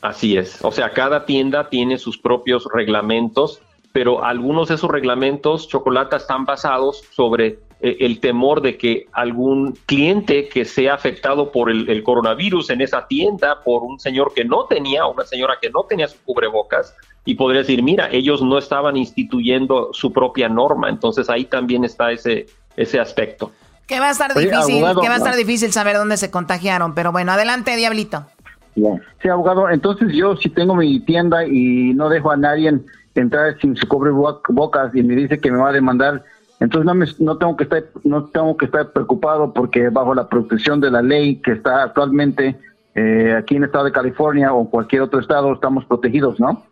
Así 0.00 0.36
es. 0.36 0.64
O 0.64 0.70
sea, 0.70 0.92
cada 0.92 1.26
tienda 1.26 1.68
tiene 1.68 1.98
sus 1.98 2.16
propios 2.16 2.66
reglamentos, 2.72 3.60
pero 3.92 4.24
algunos 4.24 4.68
de 4.68 4.76
esos 4.76 4.90
reglamentos, 4.90 5.68
Chocolata, 5.68 6.16
están 6.16 6.44
basados 6.44 7.02
sobre 7.10 7.58
eh, 7.80 7.96
el 8.00 8.20
temor 8.20 8.60
de 8.60 8.76
que 8.78 9.08
algún 9.12 9.76
cliente 9.86 10.48
que 10.48 10.64
sea 10.64 10.94
afectado 10.94 11.50
por 11.50 11.70
el, 11.70 12.02
coronavirus 12.04 12.70
en 12.70 12.80
esa 12.80 13.08
tienda, 13.08 13.62
por 13.64 13.82
un 13.82 13.98
señor 13.98 14.32
que 14.32 14.44
no 14.44 14.66
tenía, 14.66 15.06
una 15.06 15.24
señora 15.24 15.58
que 15.60 15.70
no 15.70 15.84
tenía 15.84 16.06
su 16.06 16.18
cubrebocas, 16.22 16.94
y 17.24 17.34
podría 17.34 17.62
decir, 17.62 17.82
mira, 17.82 18.08
ellos 18.12 18.42
no 18.42 18.58
estaban 18.58 18.96
instituyendo 18.96 19.88
su 19.92 20.12
propia 20.12 20.48
norma. 20.48 20.88
Entonces 20.88 21.28
ahí 21.30 21.46
también 21.46 21.84
está 21.84 22.12
ese, 22.12 22.46
ese 22.76 23.00
aspecto. 23.00 23.50
Que 23.86 24.00
va 24.00 24.08
a 24.08 24.10
estar 24.10 24.34
difícil, 24.34 24.82
que 25.00 25.08
va 25.08 25.14
a 25.14 25.18
estar 25.18 25.36
difícil 25.36 25.72
saber 25.72 25.96
dónde 25.96 26.16
se 26.16 26.30
contagiaron, 26.30 26.94
pero 26.94 27.12
bueno, 27.12 27.32
adelante, 27.32 27.76
Diablito. 27.76 28.26
Sí, 28.74 29.28
abogado, 29.28 29.70
entonces 29.70 30.12
yo 30.12 30.36
si 30.36 30.48
tengo 30.48 30.74
mi 30.74 30.98
tienda 31.00 31.46
y 31.46 31.94
no 31.94 32.08
dejo 32.08 32.32
a 32.32 32.36
nadie 32.36 32.80
entrar 33.14 33.56
sin 33.60 33.76
su 33.76 33.86
cobre 33.86 34.10
bocas 34.10 34.94
y 34.94 35.02
me 35.02 35.14
dice 35.14 35.38
que 35.38 35.50
me 35.50 35.58
va 35.58 35.68
a 35.68 35.72
demandar, 35.72 36.24
entonces 36.58 36.84
no, 36.84 36.94
me, 36.94 37.06
no 37.20 37.36
tengo 37.36 37.56
que 37.56 37.64
estar 37.64 37.84
no 38.02 38.24
tengo 38.24 38.56
que 38.56 38.64
estar 38.66 38.90
preocupado 38.90 39.52
porque 39.52 39.90
bajo 39.90 40.14
la 40.14 40.28
protección 40.28 40.80
de 40.80 40.90
la 40.90 41.02
ley 41.02 41.36
que 41.36 41.52
está 41.52 41.84
actualmente 41.84 42.56
eh, 42.96 43.34
aquí 43.38 43.54
en 43.54 43.62
el 43.62 43.68
estado 43.68 43.84
de 43.84 43.92
California 43.92 44.52
o 44.52 44.68
cualquier 44.68 45.02
otro 45.02 45.20
estado 45.20 45.52
estamos 45.52 45.84
protegidos, 45.84 46.40
¿no? 46.40 46.64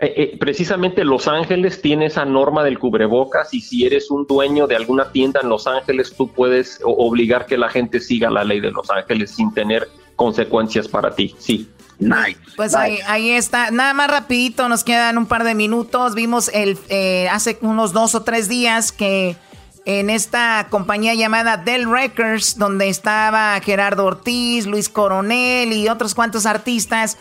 Eh, 0.00 0.12
eh, 0.16 0.36
precisamente 0.38 1.04
Los 1.04 1.28
Ángeles 1.28 1.80
tiene 1.80 2.06
esa 2.06 2.24
norma 2.24 2.64
del 2.64 2.78
cubrebocas 2.78 3.54
y 3.54 3.60
si 3.60 3.86
eres 3.86 4.10
un 4.10 4.26
dueño 4.26 4.66
de 4.66 4.74
alguna 4.74 5.12
tienda 5.12 5.40
en 5.42 5.48
Los 5.48 5.66
Ángeles, 5.66 6.14
tú 6.16 6.28
puedes 6.28 6.80
obligar 6.82 7.46
que 7.46 7.56
la 7.56 7.68
gente 7.68 8.00
siga 8.00 8.28
la 8.28 8.42
ley 8.42 8.60
de 8.60 8.72
Los 8.72 8.90
Ángeles 8.90 9.30
sin 9.30 9.54
tener 9.54 9.88
consecuencias 10.16 10.88
para 10.88 11.14
ti. 11.14 11.34
Sí. 11.38 11.68
Nice. 11.98 12.36
Pues 12.56 12.74
Ahí, 12.74 12.98
ahí, 13.06 13.30
está. 13.30 13.70
Nada 13.70 13.94
más 13.94 14.10
rapidito, 14.10 14.68
nos 14.68 14.82
quedan 14.82 15.16
un 15.16 15.26
par 15.26 15.44
de 15.44 15.54
minutos. 15.54 16.16
Vimos 16.16 16.50
el 16.52 16.76
eh, 16.88 17.28
hace 17.30 17.56
unos 17.60 17.92
dos 17.92 18.16
o 18.16 18.22
tres 18.22 18.48
días 18.48 18.90
que 18.90 19.36
en 19.84 20.10
esta 20.10 20.66
compañía 20.70 21.14
llamada 21.14 21.56
Dell 21.56 21.88
Records, 21.88 22.58
donde 22.58 22.88
estaba 22.88 23.60
Gerardo 23.60 24.06
Ortiz, 24.06 24.66
Luis 24.66 24.88
Coronel 24.88 25.72
y 25.72 25.88
otros 25.88 26.14
cuantos 26.14 26.46
artistas, 26.46 27.18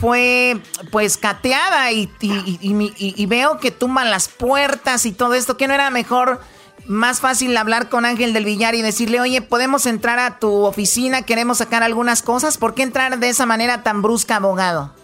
fue 0.00 0.60
pues 0.90 1.18
cateada 1.18 1.92
y, 1.92 2.08
veo 3.26 3.58
que 3.58 3.70
tumban 3.70 4.10
las 4.10 4.28
puertas 4.28 5.04
y 5.04 5.12
todo 5.12 5.34
esto, 5.34 5.56
que 5.56 5.68
no 5.68 5.74
era 5.74 5.90
mejor, 5.90 6.40
más 6.86 7.20
fácil 7.20 7.56
hablar 7.56 7.90
con 7.90 8.06
Ángel 8.06 8.32
del 8.32 8.46
Villar 8.46 8.74
y 8.74 8.82
decirle, 8.82 9.20
oye, 9.20 9.42
podemos 9.42 9.84
entrar 9.86 10.18
a 10.18 10.38
tu 10.38 10.64
oficina, 10.64 11.22
queremos 11.22 11.58
sacar 11.58 11.82
algunas 11.82 12.22
cosas, 12.22 12.56
¿por 12.56 12.74
qué 12.74 12.82
entrar 12.82 13.18
de 13.18 13.28
esa 13.28 13.44
manera 13.44 13.82
tan 13.82 14.00
brusca, 14.00 14.36
abogado? 14.36 14.94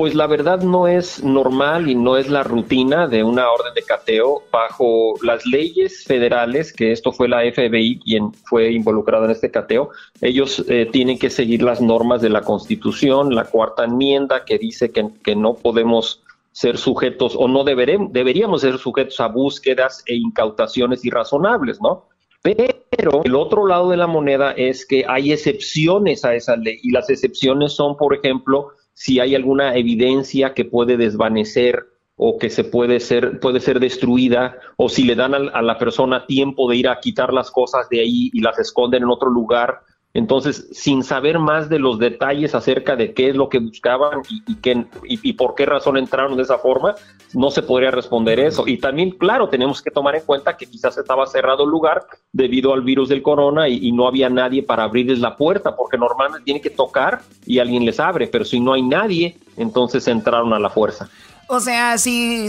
Pues 0.00 0.14
la 0.14 0.26
verdad 0.26 0.62
no 0.62 0.88
es 0.88 1.22
normal 1.22 1.90
y 1.90 1.94
no 1.94 2.16
es 2.16 2.30
la 2.30 2.42
rutina 2.42 3.06
de 3.06 3.22
una 3.22 3.50
orden 3.50 3.74
de 3.74 3.82
cateo 3.82 4.44
bajo 4.50 5.12
las 5.22 5.44
leyes 5.44 6.04
federales, 6.04 6.72
que 6.72 6.90
esto 6.90 7.12
fue 7.12 7.28
la 7.28 7.42
FBI 7.42 8.00
quien 8.00 8.32
fue 8.32 8.72
involucrado 8.72 9.26
en 9.26 9.32
este 9.32 9.50
cateo. 9.50 9.90
Ellos 10.22 10.64
eh, 10.70 10.88
tienen 10.90 11.18
que 11.18 11.28
seguir 11.28 11.60
las 11.62 11.82
normas 11.82 12.22
de 12.22 12.30
la 12.30 12.40
Constitución, 12.40 13.34
la 13.34 13.44
cuarta 13.44 13.84
enmienda 13.84 14.46
que 14.46 14.56
dice 14.56 14.90
que, 14.90 15.06
que 15.22 15.36
no 15.36 15.52
podemos 15.52 16.22
ser 16.50 16.78
sujetos 16.78 17.34
o 17.36 17.46
no 17.46 17.62
deberemos, 17.62 18.10
deberíamos 18.10 18.62
ser 18.62 18.78
sujetos 18.78 19.20
a 19.20 19.28
búsquedas 19.28 20.02
e 20.06 20.14
incautaciones 20.14 21.04
irrazonables, 21.04 21.78
¿no? 21.82 22.06
Pero 22.40 23.20
el 23.22 23.34
otro 23.34 23.66
lado 23.66 23.90
de 23.90 23.98
la 23.98 24.06
moneda 24.06 24.52
es 24.52 24.86
que 24.86 25.04
hay 25.06 25.30
excepciones 25.30 26.24
a 26.24 26.34
esa 26.34 26.56
ley 26.56 26.78
y 26.82 26.90
las 26.90 27.10
excepciones 27.10 27.74
son, 27.74 27.98
por 27.98 28.14
ejemplo, 28.14 28.72
si 29.00 29.18
hay 29.18 29.34
alguna 29.34 29.76
evidencia 29.76 30.52
que 30.52 30.66
puede 30.66 30.98
desvanecer 30.98 31.86
o 32.16 32.36
que 32.36 32.50
se 32.50 32.64
puede 32.64 33.00
ser, 33.00 33.40
puede 33.40 33.58
ser 33.58 33.80
destruida, 33.80 34.58
o 34.76 34.90
si 34.90 35.04
le 35.04 35.14
dan 35.14 35.32
a, 35.32 35.62
la 35.62 35.78
persona 35.78 36.26
tiempo 36.26 36.68
de 36.68 36.76
ir 36.76 36.86
a 36.86 37.00
quitar 37.00 37.32
las 37.32 37.50
cosas 37.50 37.88
de 37.88 38.00
ahí 38.00 38.28
y 38.30 38.42
las 38.42 38.58
esconden 38.58 39.04
en 39.04 39.08
otro 39.08 39.30
lugar. 39.30 39.80
Entonces, 40.12 40.66
sin 40.72 41.04
saber 41.04 41.38
más 41.38 41.68
de 41.68 41.78
los 41.78 42.00
detalles 42.00 42.56
acerca 42.56 42.96
de 42.96 43.14
qué 43.14 43.28
es 43.28 43.36
lo 43.36 43.48
que 43.48 43.60
buscaban 43.60 44.22
y, 44.28 44.56
qué, 44.56 44.84
y, 45.04 45.32
por 45.34 45.54
qué 45.54 45.66
razón 45.66 45.96
entraron 45.96 46.36
de 46.36 46.42
esa 46.42 46.58
forma, 46.58 46.96
no 47.32 47.52
se 47.52 47.62
podría 47.62 47.92
responder 47.92 48.40
eso. 48.40 48.66
Y 48.66 48.78
también, 48.78 49.12
claro, 49.12 49.48
tenemos 49.48 49.80
que 49.80 49.92
tomar 49.92 50.16
en 50.16 50.22
cuenta 50.22 50.56
que 50.56 50.66
quizás 50.66 50.98
estaba 50.98 51.28
cerrado 51.28 51.62
el 51.62 51.70
lugar 51.70 52.06
debido 52.32 52.72
al 52.72 52.82
virus 52.82 53.08
del 53.08 53.22
corona 53.22 53.68
y, 53.68 53.92
no 53.92 54.08
había 54.08 54.28
nadie 54.28 54.62
para 54.62 54.84
abrirles 54.84 55.20
la 55.20 55.36
puerta, 55.36 55.76
porque 55.76 55.98
normalmente 55.98 56.44
tiene 56.44 56.60
que 56.60 56.70
tocar 56.70 57.20
y 57.46 57.58
alguien 57.58 57.84
les 57.84 58.00
abre, 58.00 58.26
pero 58.26 58.44
si 58.44 58.58
no 58.58 58.72
hay 58.72 58.82
nadie, 58.82 59.36
entonces 59.56 60.08
entraron 60.08 60.52
a 60.52 60.58
la 60.58 60.70
fuerza. 60.70 61.08
O 61.48 61.60
sea, 61.60 61.98
si, 61.98 62.48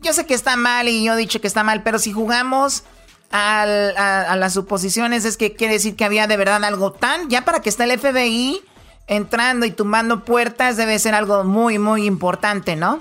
yo 0.00 0.12
sé 0.12 0.26
que 0.26 0.34
está 0.34 0.56
mal 0.56 0.88
y 0.88 1.04
yo 1.04 1.14
he 1.14 1.16
dicho 1.16 1.40
que 1.40 1.46
está 1.46 1.62
mal, 1.62 1.82
pero 1.82 1.98
si 1.98 2.12
jugamos 2.12 2.84
a, 3.32 4.36
las 4.36 4.52
suposiciones 4.52 5.24
es 5.24 5.36
que 5.36 5.54
quiere 5.54 5.74
decir 5.74 5.96
que 5.96 6.04
había 6.04 6.26
de 6.26 6.36
verdad 6.36 6.62
algo 6.64 6.92
tan, 6.92 7.28
ya 7.28 7.44
para 7.44 7.60
que 7.60 7.68
esté 7.68 7.84
el 7.84 7.98
FBI 7.98 8.60
entrando 9.06 9.66
y 9.66 9.70
tumbando 9.70 10.24
puertas 10.24 10.76
debe 10.76 10.98
ser 10.98 11.14
algo 11.14 11.42
muy, 11.44 11.78
muy 11.78 12.04
importante, 12.04 12.76
¿no? 12.76 13.00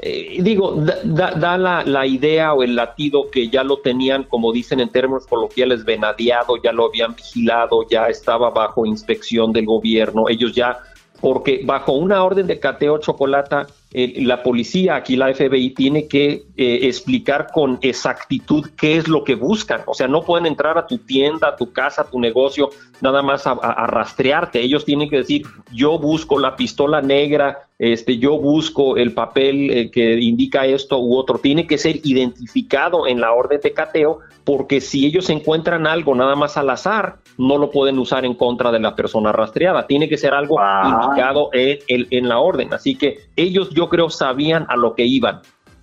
Eh, 0.00 0.38
digo, 0.42 0.76
da, 0.76 1.58
la, 1.58 1.82
la, 1.82 2.06
idea 2.06 2.54
o 2.54 2.62
el 2.62 2.76
latido 2.76 3.30
que 3.32 3.48
ya 3.48 3.64
lo 3.64 3.78
tenían, 3.78 4.22
como 4.22 4.52
dicen 4.52 4.78
en 4.78 4.90
términos 4.90 5.26
coloquiales, 5.26 5.84
venadeado, 5.84 6.56
ya 6.62 6.70
lo 6.70 6.86
habían 6.86 7.16
vigilado, 7.16 7.84
ya 7.88 8.06
estaba 8.06 8.50
bajo 8.50 8.86
inspección 8.86 9.52
del 9.52 9.66
gobierno, 9.66 10.28
ellos 10.28 10.54
ya, 10.54 10.78
porque 11.20 11.62
bajo 11.64 11.92
una 11.92 12.22
orden 12.22 12.46
de 12.46 12.60
cateo 12.60 12.98
chocolata, 12.98 13.66
la 13.90 14.42
policía, 14.42 14.96
aquí 14.96 15.16
la 15.16 15.32
FBI, 15.32 15.70
tiene 15.70 16.08
que 16.08 16.42
eh, 16.56 16.80
explicar 16.82 17.48
con 17.52 17.78
exactitud 17.80 18.68
qué 18.76 18.98
es 18.98 19.08
lo 19.08 19.24
que 19.24 19.34
buscan. 19.34 19.80
O 19.86 19.94
sea, 19.94 20.08
no 20.08 20.22
pueden 20.22 20.44
entrar 20.44 20.76
a 20.76 20.86
tu 20.86 20.98
tienda, 20.98 21.48
a 21.48 21.56
tu 21.56 21.72
casa, 21.72 22.02
a 22.02 22.10
tu 22.10 22.20
negocio, 22.20 22.68
nada 23.00 23.22
más 23.22 23.46
a, 23.46 23.54
rastrearte. 23.86 24.60
Ellos 24.60 24.84
tienen 24.84 25.08
que 25.08 25.18
decir, 25.18 25.46
yo 25.72 25.98
busco 25.98 26.38
la 26.38 26.54
pistola 26.56 27.00
negra, 27.00 27.68
este, 27.78 28.18
yo 28.18 28.38
busco 28.38 28.96
el 28.96 29.12
papel 29.12 29.70
eh, 29.70 29.90
que 29.90 30.18
indica 30.18 30.66
esto 30.66 30.98
u 30.98 31.16
otro. 31.16 31.38
Tiene 31.38 31.66
que 31.66 31.78
ser 31.78 32.00
identificado 32.04 33.06
en 33.06 33.20
la 33.20 33.32
orden 33.32 33.60
de 33.62 33.72
cateo, 33.72 34.18
porque 34.44 34.80
si 34.80 35.06
ellos 35.06 35.30
encuentran 35.30 35.86
algo 35.86 36.14
nada 36.14 36.34
más 36.34 36.56
al 36.56 36.70
azar, 36.70 37.18
no 37.38 37.56
lo 37.56 37.70
pueden 37.70 37.98
usar 37.98 38.24
en 38.24 38.34
contra 38.34 38.72
de 38.72 38.80
la 38.80 38.96
persona 38.96 39.30
rastreada. 39.30 39.86
Tiene 39.86 40.08
que 40.08 40.18
ser 40.18 40.34
algo 40.34 40.58
indicado 40.84 41.50
en, 41.52 42.06
en 42.10 42.28
la 42.28 42.38
orden. 42.38 42.74
Así 42.74 42.96
que 42.96 43.28
ellos 43.36 43.70
yo 43.78 43.88
creo 43.88 44.10
sabían 44.10 44.66
a 44.68 44.76
lo 44.76 44.94
que 44.94 45.04
iban. 45.06 45.40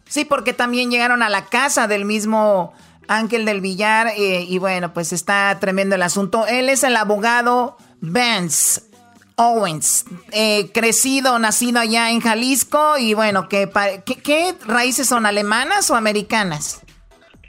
Sí, 0.08 0.26
porque 0.26 0.54
también 0.54 0.92
llegaron 0.92 1.24
a 1.24 1.30
la 1.30 1.46
casa 1.46 1.88
del 1.88 2.06
mismo 2.06 2.74
Ángel 3.08 3.46
del 3.46 3.62
Villar 3.62 4.08
eh, 4.18 4.46
y 4.48 4.58
bueno, 4.58 4.94
pues 4.94 5.14
está 5.14 5.58
tremendo 5.60 5.96
el 5.96 6.02
asunto. 6.02 6.46
Él 6.46 6.70
es 6.70 6.84
el 6.84 6.96
abogado 6.98 7.78
Vance 8.02 8.82
Owens, 9.38 10.06
eh, 10.32 10.72
crecido, 10.74 11.40
nacido 11.40 11.80
allá 11.80 12.12
en 12.12 12.22
Jalisco 12.22 12.98
y 12.98 13.14
bueno, 13.14 13.50
¿qué, 13.50 13.70
qué 14.24 14.56
raíces 14.66 15.08
son 15.08 15.26
alemanas 15.26 15.90
o 15.90 15.96
americanas? 15.96 16.85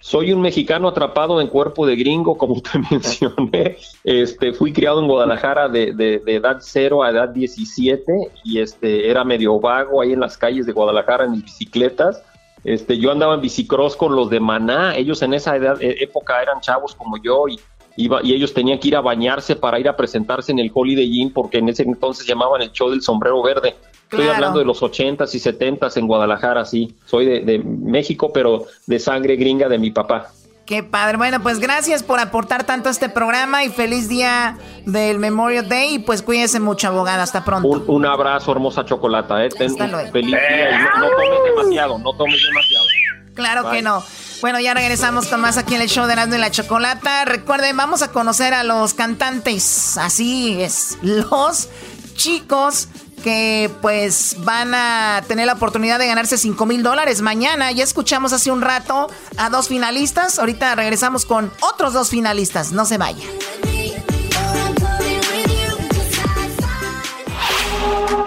Soy 0.07 0.33
un 0.33 0.41
mexicano 0.41 0.87
atrapado 0.87 1.41
en 1.41 1.49
cuerpo 1.49 1.85
de 1.85 1.97
gringo, 1.97 2.39
como 2.39 2.63
te 2.63 2.79
mencioné. 2.93 3.77
Este, 4.05 4.53
fui 4.53 4.73
criado 4.73 5.01
en 5.01 5.09
Guadalajara 5.09 5.69
de, 5.69 5.95
de, 5.95 6.23
edad 6.33 6.59
cero 6.61 7.03
a 7.03 7.11
edad 7.11 7.31
17 7.31 8.13
y 8.45 8.61
este, 8.61 9.11
era 9.11 9.25
medio 9.25 9.59
vago 9.59 10.01
ahí 10.01 10.13
en 10.13 10.21
las 10.21 10.39
calles 10.39 10.65
de 10.65 10.71
Guadalajara 10.71 11.25
en 11.25 11.33
mis 11.33 11.43
bicicletas. 11.43 12.23
Este, 12.63 12.97
yo 12.99 13.11
andaba 13.11 13.35
en 13.35 13.41
bicicross 13.41 13.97
con 13.97 14.15
los 14.15 14.31
de 14.31 14.39
Maná. 14.39 14.95
Ellos 14.95 15.23
en 15.23 15.35
esa 15.35 15.57
edad, 15.57 15.83
e, 15.83 15.97
época 16.05 16.41
eran 16.41 16.61
chavos 16.61 16.95
como 16.95 17.17
yo 17.21 17.49
y, 17.49 17.59
iba, 17.97 18.21
y 18.23 18.33
ellos 18.33 18.55
tenían 18.55 18.79
que 18.79 18.87
ir 18.87 18.95
a 18.95 19.01
bañarse 19.01 19.57
para 19.57 19.81
ir 19.81 19.89
a 19.89 19.97
presentarse 19.97 20.53
en 20.53 20.61
el 20.61 20.71
Holiday 20.73 21.19
Inn 21.21 21.33
porque 21.33 21.59
en 21.59 21.69
ese 21.69 21.83
entonces 21.83 22.25
llamaban 22.29 22.63
el 22.63 22.71
show 22.71 22.91
del 22.91 23.03
sombrero 23.03 23.43
verde. 23.43 23.75
Estoy 24.11 24.29
hablando 24.29 24.61
de 24.61 24.65
los 24.65 24.81
80s 24.83 25.35
y 25.35 25.39
70s 25.39 25.97
en 25.97 26.07
Guadalajara, 26.07 26.65
sí. 26.65 26.95
Soy 27.07 27.27
de, 27.27 27.59
México, 27.59 28.31
pero 28.33 28.67
de 28.87 29.01
sangre 29.01 29.35
gringa 29.35 29.69
de 29.69 29.79
mi 29.79 29.91
papá. 29.91 30.31
Qué 30.65 30.83
padre. 30.83 31.17
Bueno, 31.17 31.43
pues 31.43 31.59
gracias 31.59 32.03
por 32.03 32.21
aportar 32.21 32.65
tanto 32.65 32.89
a 32.89 32.93
este 32.93 33.09
programa 33.09 33.65
y 33.65 33.69
feliz 33.69 34.09
día 34.09 34.59
del 34.85 35.19
Memorial 35.19 35.69
Day. 35.69 35.95
Y 35.95 35.99
pues 36.01 36.23
cuídese 36.23 36.61
mucho, 36.61 36.89
abogada. 36.89 37.25
Hasta 37.25 37.45
pronto. 37.45 37.69
Un, 37.69 38.07
abrazo, 38.07 38.53
hermosa 38.53 38.85
chocolata. 38.85 39.45
¿eh? 39.45 39.51
Feliz 39.51 39.77
día 39.77 40.71
y 40.71 41.01
no, 41.01 41.09
tomes 41.09 41.45
demasiado, 41.45 41.99
no 41.99 42.13
tomes 42.13 42.41
demasiado. 42.43 42.87
Claro 43.35 43.71
que 43.71 43.83
no. 43.83 44.03
Bueno, 44.41 44.61
ya 44.61 44.75
regresamos 44.75 45.27
con 45.27 45.41
más 45.41 45.57
aquí 45.57 45.75
en 45.75 45.83
el 45.83 45.89
show 45.89 46.07
de 46.07 46.13
Erasmo 46.13 46.35
y 46.35 46.39
la 46.39 46.51
Chocolata. 46.51 47.25
Recuerden, 47.25 47.77
vamos 47.77 48.03
a 48.03 48.13
conocer 48.13 48.55
a 48.55 48.65
los 48.65 48.95
cantantes. 48.95 49.99
Así 49.99 50.61
es, 50.61 50.99
los 51.03 51.69
chicos 52.15 52.89
que 53.27 53.69
pues 53.83 54.37
van 54.45 54.73
a 54.73 55.21
tener 55.27 55.47
la 55.47 55.55
oportunidad 55.55 55.99
de 55.99 56.07
ganarse 56.07 56.39
5 56.39 56.65
mil 56.65 56.85
dólares 56.85 57.23
mañana. 57.23 57.73
Ya 57.73 57.83
escuchamos 57.83 58.33
hace 58.33 58.53
un 58.53 58.63
rato 58.63 59.09
a 59.37 59.51
dos 59.51 59.67
finalistas. 59.67 60.39
Ahorita 60.39 60.77
regresamos 60.77 61.27
con 61.27 61.51
otros 61.61 61.93
dos 61.93 62.11
finalistas. 62.11 62.71
No 62.71 62.85
se 62.85 62.99
vayan. 62.99 63.27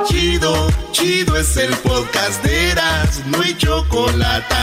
Chido, 0.06 0.68
chido 0.92 1.38
es 1.38 1.56
el 1.56 1.74
podcast 1.78 2.44
de 2.44 2.72
Eras, 2.72 3.26
no 3.28 3.40
hay 3.40 3.56
chocolate. 3.58 4.56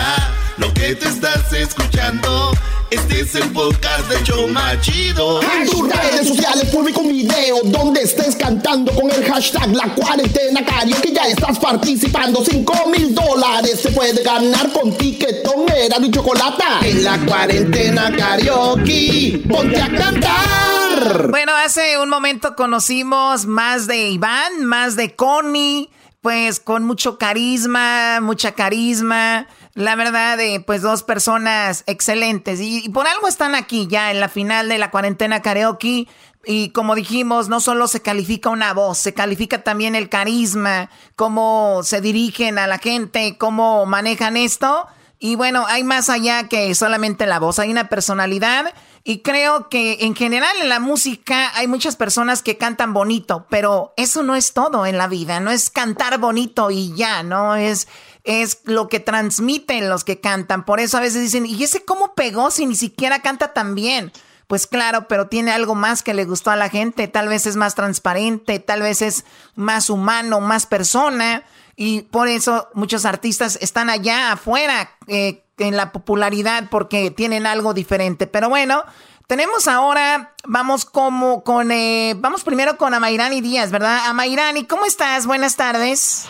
Lo 0.59 0.73
que 0.73 0.95
te 0.95 1.07
estás 1.09 1.53
escuchando. 1.53 2.53
Este 2.91 3.21
es 3.21 3.35
el 3.35 3.51
podcast 3.53 4.09
de 4.09 4.23
Choma 4.23 4.81
Chido. 4.81 5.43
En 5.43 5.69
tus 5.69 5.87
redes 5.87 6.29
sociales 6.29 6.71
publica 6.73 7.01
un 7.01 7.09
video 7.09 7.59
donde 7.65 8.03
estés 8.03 8.37
cantando 8.37 8.95
con 8.95 9.11
el 9.11 9.25
hashtag 9.25 9.75
La 9.75 9.95
Cuarentena 9.95 10.65
Que 11.03 11.13
ya 11.13 11.27
estás 11.27 11.59
participando. 11.59 12.43
5 12.43 12.89
mil 12.89 13.15
dólares 13.15 13.81
se 13.83 13.91
puede 13.91 14.23
ganar 14.23 14.73
con 14.73 14.97
tiquetón, 14.97 15.67
era 15.69 15.99
y 15.99 16.11
chocolate. 16.11 16.65
En 16.85 17.05
la 17.05 17.19
cuarentena 17.19 18.17
karaoke, 18.17 19.43
ponte 19.47 19.81
a 19.81 19.89
cantar. 19.95 21.29
Bueno, 21.29 21.53
hace 21.55 21.99
un 21.99 22.09
momento 22.09 22.57
conocimos 22.57 23.45
más 23.45 23.87
de 23.87 24.09
Iván, 24.09 24.65
más 24.65 24.97
de 24.97 25.15
Connie, 25.15 25.91
pues 26.27 26.59
con 26.59 26.85
mucho 26.85 27.19
carisma, 27.19 28.19
mucha 28.21 28.51
carisma 28.51 29.47
la 29.75 29.95
verdad, 29.95 30.41
eh, 30.41 30.59
pues 30.59 30.83
dos 30.83 31.05
personas 31.05 31.85
excelentes. 31.87 32.59
Y, 32.61 32.89
por 32.89 33.07
algo 33.07 33.29
están 33.29 33.55
aquí 33.55 33.87
ya 33.87 34.11
en 34.11 34.19
la 34.19 34.29
final 34.29 34.69
de 34.69 34.79
la 34.79 34.91
cuarentena 34.91 35.41
karaoke. 35.41 36.09
Y 36.45 36.71
como 36.71 36.97
dijimos, 36.97 37.49
no 37.49 37.61
solo 37.61 37.87
se 37.87 38.03
califica 38.03 38.51
una 38.51 38.75
voz, 38.75 38.99
se 38.99 39.15
califica 39.15 39.63
también 39.63 39.95
el 39.95 40.09
carisma, 40.09 40.91
cómo 41.15 41.83
se 41.85 42.01
dirigen 42.01 42.59
a 42.59 42.67
la 42.67 42.79
gente, 42.79 43.39
cómo 43.39 43.87
manejan 43.87 44.37
esto. 44.37 44.89
Y 45.21 45.37
bueno, 45.37 45.65
hay 45.69 45.85
más 45.85 46.11
allá 46.11 46.49
que 46.49 46.75
solamente 46.75 47.25
la 47.27 47.39
voz, 47.39 47.61
hay 47.61 47.71
una 47.71 47.89
personalidad. 47.89 48.75
Y 49.09 49.21
creo 49.21 49.69
que 49.69 49.99
en 50.01 50.17
general 50.17 50.57
en 50.61 50.69
la 50.69 50.81
música 50.81 51.53
hay 51.55 51.69
muchas 51.69 51.95
personas 51.95 52.43
que 52.43 52.59
cantan 52.59 52.93
bonito, 52.93 53.47
pero 53.49 53.95
eso 53.97 54.25
no 54.25 54.35
es 54.35 54.53
todo 54.53 54.85
en 54.85 54.99
la 54.99 55.07
vida, 55.07 55.39
no 55.39 55.53
es 55.53 55.71
cantar 55.71 56.19
bonito 56.19 56.73
y 56.73 56.93
ya, 56.97 57.23
no 57.23 57.55
es 57.55 57.87
es 58.25 58.63
lo 58.65 58.89
que 58.89 58.99
transmiten 58.99 59.89
los 59.89 60.03
que 60.03 60.19
cantan. 60.19 60.65
Por 60.65 60.81
eso 60.81 60.97
a 60.97 61.01
veces 61.03 61.23
dicen, 61.23 61.47
¿y 61.47 61.63
ese 61.63 61.85
cómo 61.85 62.15
pegó 62.17 62.51
si 62.51 62.67
ni 62.67 62.75
siquiera 62.75 63.23
canta 63.23 63.53
tan 63.53 63.77
bien? 63.77 64.11
Pues 64.49 64.67
claro, 64.67 65.07
pero 65.07 65.29
tiene 65.29 65.53
algo 65.53 65.77
más 65.77 66.03
que 66.03 66.13
le 66.13 66.25
gustó 66.25 66.51
a 66.51 66.57
la 66.57 66.69
gente. 66.69 67.07
Tal 67.07 67.29
vez 67.29 67.47
es 67.47 67.55
más 67.55 67.77
transparente, 67.77 68.59
tal 68.59 68.83
vez 68.83 69.03
es 69.03 69.25
más 69.55 69.89
humano, 69.89 70.41
más 70.41 70.67
persona. 70.67 71.45
Y 71.77 72.03
por 72.03 72.27
eso 72.27 72.69
muchos 72.75 73.05
artistas 73.05 73.57
están 73.61 73.89
allá 73.89 74.33
afuera 74.33 74.91
eh, 75.07 75.46
en 75.59 75.77
la 75.77 75.93
popularidad 75.93 76.65
porque 76.71 77.11
tienen 77.11 77.47
algo 77.47 77.75
diferente. 77.75 78.27
Pero 78.27 78.49
bueno, 78.49 78.85
tenemos 79.27 79.67
ahora, 79.67 80.35
vamos 80.47 80.85
como 80.85 81.43
con, 81.43 81.73
eh, 81.73 82.15
vamos 82.17 82.45
primero 82.45 82.77
con 82.77 82.95
Amairani 82.95 83.41
Díaz, 83.41 83.73
¿verdad? 83.73 84.07
Amairani, 84.07 84.65
¿cómo 84.65 84.85
estás? 84.85 85.27
Buenas 85.27 85.57
tardes. 85.57 86.29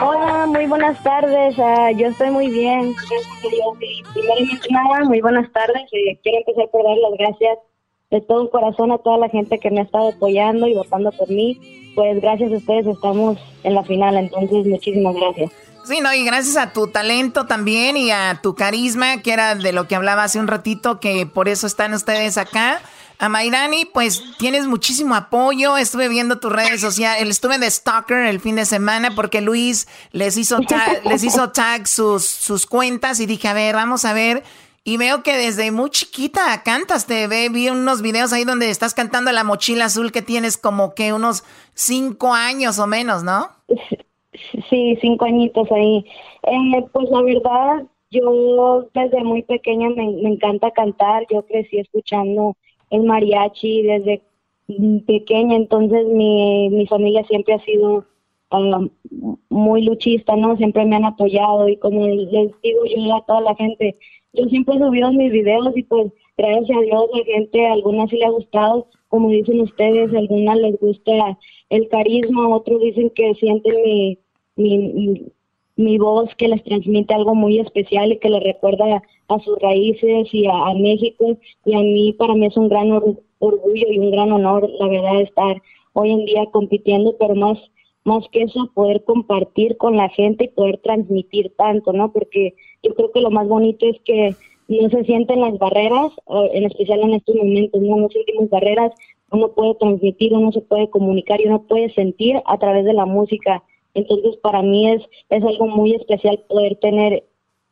Hola, 0.00 0.46
muy 0.48 0.66
buenas 0.66 1.00
tardes. 1.04 1.54
Ah, 1.58 1.92
yo 1.92 2.08
estoy 2.08 2.30
muy 2.30 2.48
bien. 2.48 2.94
Nada, 4.70 5.04
muy 5.04 5.20
buenas 5.20 5.50
tardes. 5.52 5.82
Eh, 5.92 6.18
quiero 6.22 6.38
empezar 6.38 6.68
por 6.72 6.82
dar 6.84 6.96
las 6.96 7.18
gracias 7.18 7.58
de 8.10 8.20
todo 8.20 8.50
corazón 8.50 8.92
a 8.92 8.98
toda 8.98 9.18
la 9.18 9.28
gente 9.28 9.58
que 9.58 9.70
me 9.70 9.80
ha 9.80 9.84
estado 9.84 10.08
apoyando 10.08 10.66
y 10.66 10.74
votando 10.74 11.12
por 11.12 11.28
mí. 11.28 11.92
Pues 11.94 12.20
gracias 12.20 12.52
a 12.52 12.56
ustedes 12.56 12.86
estamos 12.86 13.38
en 13.62 13.74
la 13.74 13.84
final, 13.84 14.16
entonces 14.16 14.66
muchísimas 14.66 15.14
gracias. 15.14 15.71
Sí, 15.84 16.00
no, 16.00 16.12
y 16.14 16.24
gracias 16.24 16.56
a 16.56 16.72
tu 16.72 16.86
talento 16.86 17.46
también 17.46 17.96
y 17.96 18.12
a 18.12 18.38
tu 18.40 18.54
carisma, 18.54 19.20
que 19.20 19.32
era 19.32 19.56
de 19.56 19.72
lo 19.72 19.88
que 19.88 19.96
hablaba 19.96 20.24
hace 20.24 20.38
un 20.38 20.46
ratito, 20.46 21.00
que 21.00 21.26
por 21.26 21.48
eso 21.48 21.66
están 21.66 21.92
ustedes 21.92 22.38
acá. 22.38 22.80
A 23.18 23.28
Mayrani, 23.28 23.84
pues 23.84 24.22
tienes 24.38 24.66
muchísimo 24.66 25.14
apoyo. 25.14 25.76
Estuve 25.76 26.08
viendo 26.08 26.40
tus 26.40 26.52
redes 26.52 26.80
sociales. 26.80 27.28
Estuve 27.28 27.58
de 27.58 27.70
stalker 27.70 28.26
el 28.26 28.40
fin 28.40 28.56
de 28.56 28.66
semana 28.66 29.14
porque 29.14 29.40
Luis 29.40 29.86
les 30.10 30.36
hizo 30.36 30.60
tag, 30.60 31.04
les 31.06 31.22
hizo 31.22 31.50
tag 31.50 31.86
sus, 31.86 32.24
sus 32.24 32.66
cuentas 32.66 33.20
y 33.20 33.26
dije, 33.26 33.46
a 33.46 33.52
ver, 33.52 33.76
vamos 33.76 34.04
a 34.04 34.12
ver. 34.12 34.42
Y 34.82 34.96
veo 34.96 35.22
que 35.22 35.36
desde 35.36 35.70
muy 35.70 35.90
chiquita 35.90 36.62
cantas. 36.64 37.06
Te 37.06 37.28
ve, 37.28 37.48
vi 37.48 37.68
unos 37.68 38.02
videos 38.02 38.32
ahí 38.32 38.44
donde 38.44 38.70
estás 38.70 38.94
cantando 38.94 39.30
la 39.30 39.44
mochila 39.44 39.84
azul 39.84 40.10
que 40.10 40.22
tienes 40.22 40.56
como 40.56 40.94
que 40.94 41.12
unos 41.12 41.44
cinco 41.74 42.34
años 42.34 42.80
o 42.80 42.88
menos, 42.88 43.22
¿no? 43.22 43.50
Sí, 44.70 44.96
cinco 45.00 45.24
añitos 45.26 45.70
ahí. 45.72 46.04
Eh, 46.44 46.84
pues 46.92 47.10
la 47.10 47.22
verdad, 47.22 47.86
yo 48.10 48.88
desde 48.94 49.22
muy 49.24 49.42
pequeña 49.42 49.90
me, 49.90 50.10
me 50.10 50.30
encanta 50.30 50.70
cantar. 50.70 51.26
Yo 51.30 51.44
crecí 51.46 51.78
escuchando 51.78 52.56
el 52.90 53.02
mariachi 53.04 53.82
desde 53.82 54.22
pequeña, 55.06 55.56
entonces 55.56 56.06
mi, 56.06 56.70
mi 56.70 56.86
familia 56.86 57.24
siempre 57.24 57.54
ha 57.54 57.58
sido 57.60 58.06
um, 58.50 58.88
muy 59.50 59.82
luchista, 59.82 60.36
¿no? 60.36 60.56
Siempre 60.56 60.84
me 60.86 60.96
han 60.96 61.04
apoyado 61.04 61.68
y 61.68 61.76
como 61.76 62.06
les 62.06 62.30
digo 62.62 62.84
yo 62.86 63.14
a 63.16 63.24
toda 63.26 63.40
la 63.42 63.54
gente, 63.54 63.96
yo 64.32 64.44
siempre 64.46 64.76
he 64.76 64.78
subido 64.78 65.12
mis 65.12 65.32
videos 65.32 65.76
y 65.76 65.82
pues 65.82 66.12
gracias 66.38 66.78
a 66.78 66.80
Dios 66.82 67.04
la 67.14 67.24
gente, 67.24 67.66
a 67.66 67.72
algunas 67.72 68.08
sí 68.10 68.16
le 68.16 68.26
ha 68.26 68.30
gustado, 68.30 68.88
como 69.08 69.28
dicen 69.30 69.60
ustedes, 69.60 70.14
a 70.14 70.18
algunas 70.18 70.56
les 70.58 70.78
gusta 70.80 71.38
el 71.68 71.88
carisma, 71.88 72.48
otros 72.48 72.80
dicen 72.80 73.10
que 73.10 73.34
sienten 73.34 73.74
mi, 73.82 74.18
mi, 74.56 75.32
mi 75.76 75.98
voz 75.98 76.34
que 76.36 76.48
les 76.48 76.62
transmite 76.64 77.14
algo 77.14 77.34
muy 77.34 77.58
especial 77.58 78.12
y 78.12 78.18
que 78.18 78.28
les 78.28 78.42
recuerda 78.42 79.02
a 79.28 79.38
sus 79.40 79.58
raíces 79.58 80.28
y 80.32 80.46
a, 80.46 80.74
México. 80.74 81.38
Y 81.64 81.74
a 81.74 81.80
mí, 81.80 82.12
para 82.12 82.34
mí 82.34 82.46
es 82.46 82.56
un 82.56 82.68
gran 82.68 82.90
orgullo 82.92 83.86
y 83.90 83.98
un 83.98 84.10
gran 84.10 84.32
honor, 84.32 84.68
la 84.78 84.88
verdad, 84.88 85.20
estar 85.20 85.62
hoy 85.94 86.10
en 86.10 86.24
día 86.24 86.46
compitiendo, 86.52 87.16
pero 87.18 87.34
más, 87.34 87.58
más 88.04 88.24
que 88.30 88.42
eso, 88.42 88.70
poder 88.74 89.04
compartir 89.04 89.76
con 89.76 89.96
la 89.96 90.08
gente 90.10 90.44
y 90.44 90.48
poder 90.48 90.78
transmitir 90.78 91.52
tanto, 91.56 91.92
¿no? 91.92 92.12
Porque 92.12 92.54
yo 92.82 92.94
creo 92.94 93.10
que 93.12 93.20
lo 93.20 93.30
más 93.30 93.48
bonito 93.48 93.86
es 93.86 94.00
que 94.04 94.34
no 94.68 94.88
se 94.88 95.04
sienten 95.04 95.40
las 95.40 95.58
barreras, 95.58 96.12
en 96.52 96.64
especial 96.64 97.00
en 97.00 97.14
estos 97.14 97.34
momentos, 97.34 97.80
no, 97.80 97.96
no 97.96 98.08
sentimos 98.08 98.48
barreras, 98.48 98.92
uno 99.30 99.52
puede 99.52 99.74
transmitir, 99.74 100.32
uno 100.34 100.52
se 100.52 100.60
puede 100.60 100.88
comunicar 100.90 101.40
y 101.40 101.46
uno 101.46 101.62
puede 101.62 101.92
sentir 101.94 102.40
a 102.46 102.58
través 102.58 102.84
de 102.84 102.92
la 102.92 103.06
música 103.06 103.62
entonces, 103.94 104.36
para 104.38 104.62
mí 104.62 104.90
es, 104.90 105.02
es 105.30 105.42
algo 105.42 105.66
muy 105.66 105.94
especial 105.94 106.42
poder 106.48 106.76
tener 106.76 107.24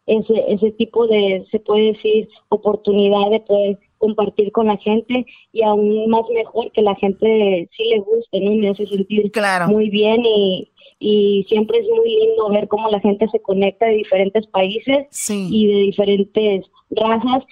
ese, 0.06 0.44
ese 0.48 0.72
tipo 0.72 1.06
de, 1.06 1.46
se 1.50 1.60
puede 1.60 1.92
decir, 1.92 2.28
oportunidad 2.48 3.30
de 3.30 3.40
poder 3.40 3.78
compartir 3.98 4.50
con 4.50 4.66
la 4.66 4.76
gente 4.78 5.26
y 5.52 5.62
aún 5.62 6.08
más 6.08 6.22
mejor 6.32 6.72
que 6.72 6.82
la 6.82 6.94
gente 6.96 7.68
sí 7.76 7.84
le 7.90 8.00
guste, 8.00 8.40
¿no? 8.40 8.52
Me 8.52 8.70
hace 8.70 8.86
sentir 8.86 9.30
muy 9.68 9.90
bien 9.90 10.24
y, 10.24 10.70
y 10.98 11.44
siempre 11.48 11.78
es 11.78 11.86
muy 11.88 12.08
lindo 12.08 12.48
ver 12.48 12.66
cómo 12.66 12.88
la 12.88 13.00
gente 13.00 13.28
se 13.28 13.40
conecta 13.40 13.86
de 13.86 13.96
diferentes 13.96 14.46
países 14.48 15.06
y 15.30 15.66
de 15.66 15.80
diferentes 15.82 16.66
razas 16.90 17.44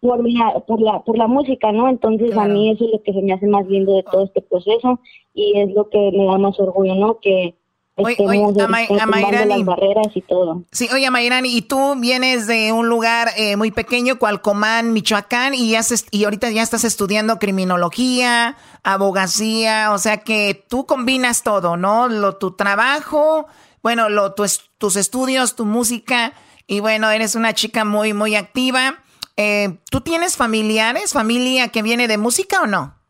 por 0.00 0.28
la, 0.28 0.60
por 0.66 0.80
la, 0.80 1.04
por 1.04 1.16
la 1.16 1.28
música, 1.28 1.70
¿no? 1.70 1.88
Entonces 1.88 2.36
a 2.36 2.46
mí 2.46 2.70
eso 2.70 2.86
es 2.86 2.92
lo 2.92 3.02
que 3.02 3.12
se 3.12 3.22
me 3.22 3.34
hace 3.34 3.46
más 3.46 3.66
lindo 3.68 3.94
de 3.94 4.02
todo 4.02 4.24
este 4.24 4.40
proceso 4.40 4.98
y 5.34 5.58
es 5.60 5.72
lo 5.72 5.88
que 5.88 6.10
me 6.12 6.24
da 6.24 6.38
más 6.38 6.58
orgullo, 6.58 6.94
¿no? 6.96 7.20
Que, 7.20 7.54
Oye, 7.96 8.16
oye, 8.20 8.42
a, 8.62 9.06
Mayrani. 9.06 9.64
y 10.14 10.20
todo. 10.22 10.64
Sí, 10.72 10.88
oye, 10.94 11.10
Mayrani, 11.10 11.54
y 11.54 11.60
tú 11.60 11.94
vienes 11.98 12.46
de 12.46 12.72
un 12.72 12.88
lugar 12.88 13.28
eh, 13.36 13.56
muy 13.56 13.70
pequeño, 13.70 14.18
Cualcomán, 14.18 14.94
Michoacán, 14.94 15.54
y, 15.54 15.74
haces, 15.74 16.06
y 16.10 16.24
ahorita 16.24 16.50
ya 16.50 16.62
estás 16.62 16.84
estudiando 16.84 17.38
criminología, 17.38 18.56
abogacía, 18.82 19.92
o 19.92 19.98
sea 19.98 20.18
que 20.18 20.64
tú 20.68 20.86
combinas 20.86 21.42
todo, 21.42 21.76
¿no? 21.76 22.08
Lo, 22.08 22.36
tu 22.36 22.52
trabajo, 22.56 23.46
bueno, 23.82 24.08
lo, 24.08 24.32
tus 24.32 24.96
estudios, 24.96 25.54
tu 25.54 25.66
música, 25.66 26.32
y 26.66 26.80
bueno, 26.80 27.10
eres 27.10 27.34
una 27.34 27.52
chica 27.52 27.84
muy, 27.84 28.14
muy 28.14 28.36
activa. 28.36 29.00
Eh, 29.36 29.78
¿Tú 29.90 30.00
tienes 30.00 30.36
familiares, 30.36 31.12
familia 31.12 31.68
que 31.68 31.82
viene 31.82 32.08
de 32.08 32.16
música 32.16 32.62
o 32.62 32.66
no? 32.66 33.01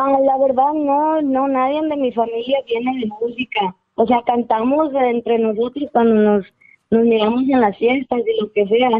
Ah, 0.00 0.16
la 0.22 0.38
verdad 0.38 0.74
no, 0.74 1.20
no, 1.22 1.48
nadie 1.48 1.82
de 1.82 1.96
mi 1.96 2.12
familia 2.12 2.58
viene 2.68 3.00
de 3.00 3.06
música. 3.20 3.74
O 3.96 4.06
sea, 4.06 4.22
cantamos 4.22 4.94
entre 4.94 5.40
nosotros 5.40 5.90
cuando 5.92 6.14
nos, 6.14 6.46
nos 6.90 7.02
miramos 7.02 7.42
en 7.48 7.60
las 7.60 7.76
fiestas 7.76 8.20
y 8.20 8.40
lo 8.40 8.52
que 8.52 8.68
sea, 8.68 8.90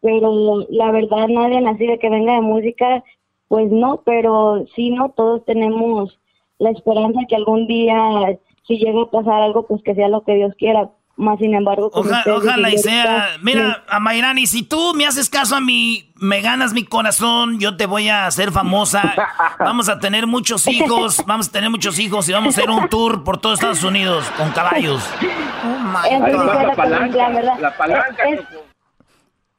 pero 0.00 0.66
la 0.68 0.90
verdad 0.90 1.28
nadie 1.28 1.60
nací 1.60 1.86
de 1.86 2.00
que 2.00 2.10
venga 2.10 2.34
de 2.34 2.40
música, 2.40 3.04
pues 3.46 3.70
no, 3.70 4.02
pero 4.04 4.66
sí, 4.74 4.90
no, 4.90 5.10
todos 5.10 5.44
tenemos 5.44 6.18
la 6.58 6.70
esperanza 6.70 7.20
que 7.28 7.36
algún 7.36 7.68
día, 7.68 8.36
si 8.66 8.78
llega 8.78 9.02
a 9.02 9.10
pasar 9.12 9.42
algo, 9.42 9.64
pues 9.64 9.80
que 9.84 9.94
sea 9.94 10.08
lo 10.08 10.24
que 10.24 10.34
Dios 10.34 10.56
quiera. 10.56 10.90
Más 11.18 11.36
sin 11.40 11.52
embargo, 11.52 11.90
ojalá 11.92 12.70
y 12.70 12.78
sea. 12.78 13.30
Mira, 13.42 13.82
a 13.88 13.98
Mayrani, 13.98 14.46
si 14.46 14.62
tú 14.62 14.94
me 14.94 15.04
haces 15.04 15.28
caso 15.28 15.56
a 15.56 15.60
mí, 15.60 16.12
me 16.14 16.40
ganas 16.40 16.72
mi 16.72 16.84
corazón, 16.84 17.58
yo 17.58 17.76
te 17.76 17.86
voy 17.86 18.08
a 18.08 18.26
hacer 18.26 18.52
famosa. 18.52 19.14
Vamos 19.58 19.88
a 19.88 19.98
tener 19.98 20.28
muchos 20.28 20.68
hijos, 20.68 21.24
vamos 21.26 21.48
a 21.48 21.52
tener 21.52 21.70
muchos 21.70 21.98
hijos 21.98 22.28
y 22.28 22.32
vamos 22.32 22.56
a 22.56 22.60
hacer 22.60 22.70
un 22.70 22.88
tour 22.88 23.24
por 23.24 23.38
todo 23.38 23.54
Estados 23.54 23.82
Unidos 23.82 24.24
con 24.36 24.50
caballos. 24.52 25.02
la 25.20 26.74
palanca, 26.76 27.28
la 27.60 27.76
palanca 27.76 28.24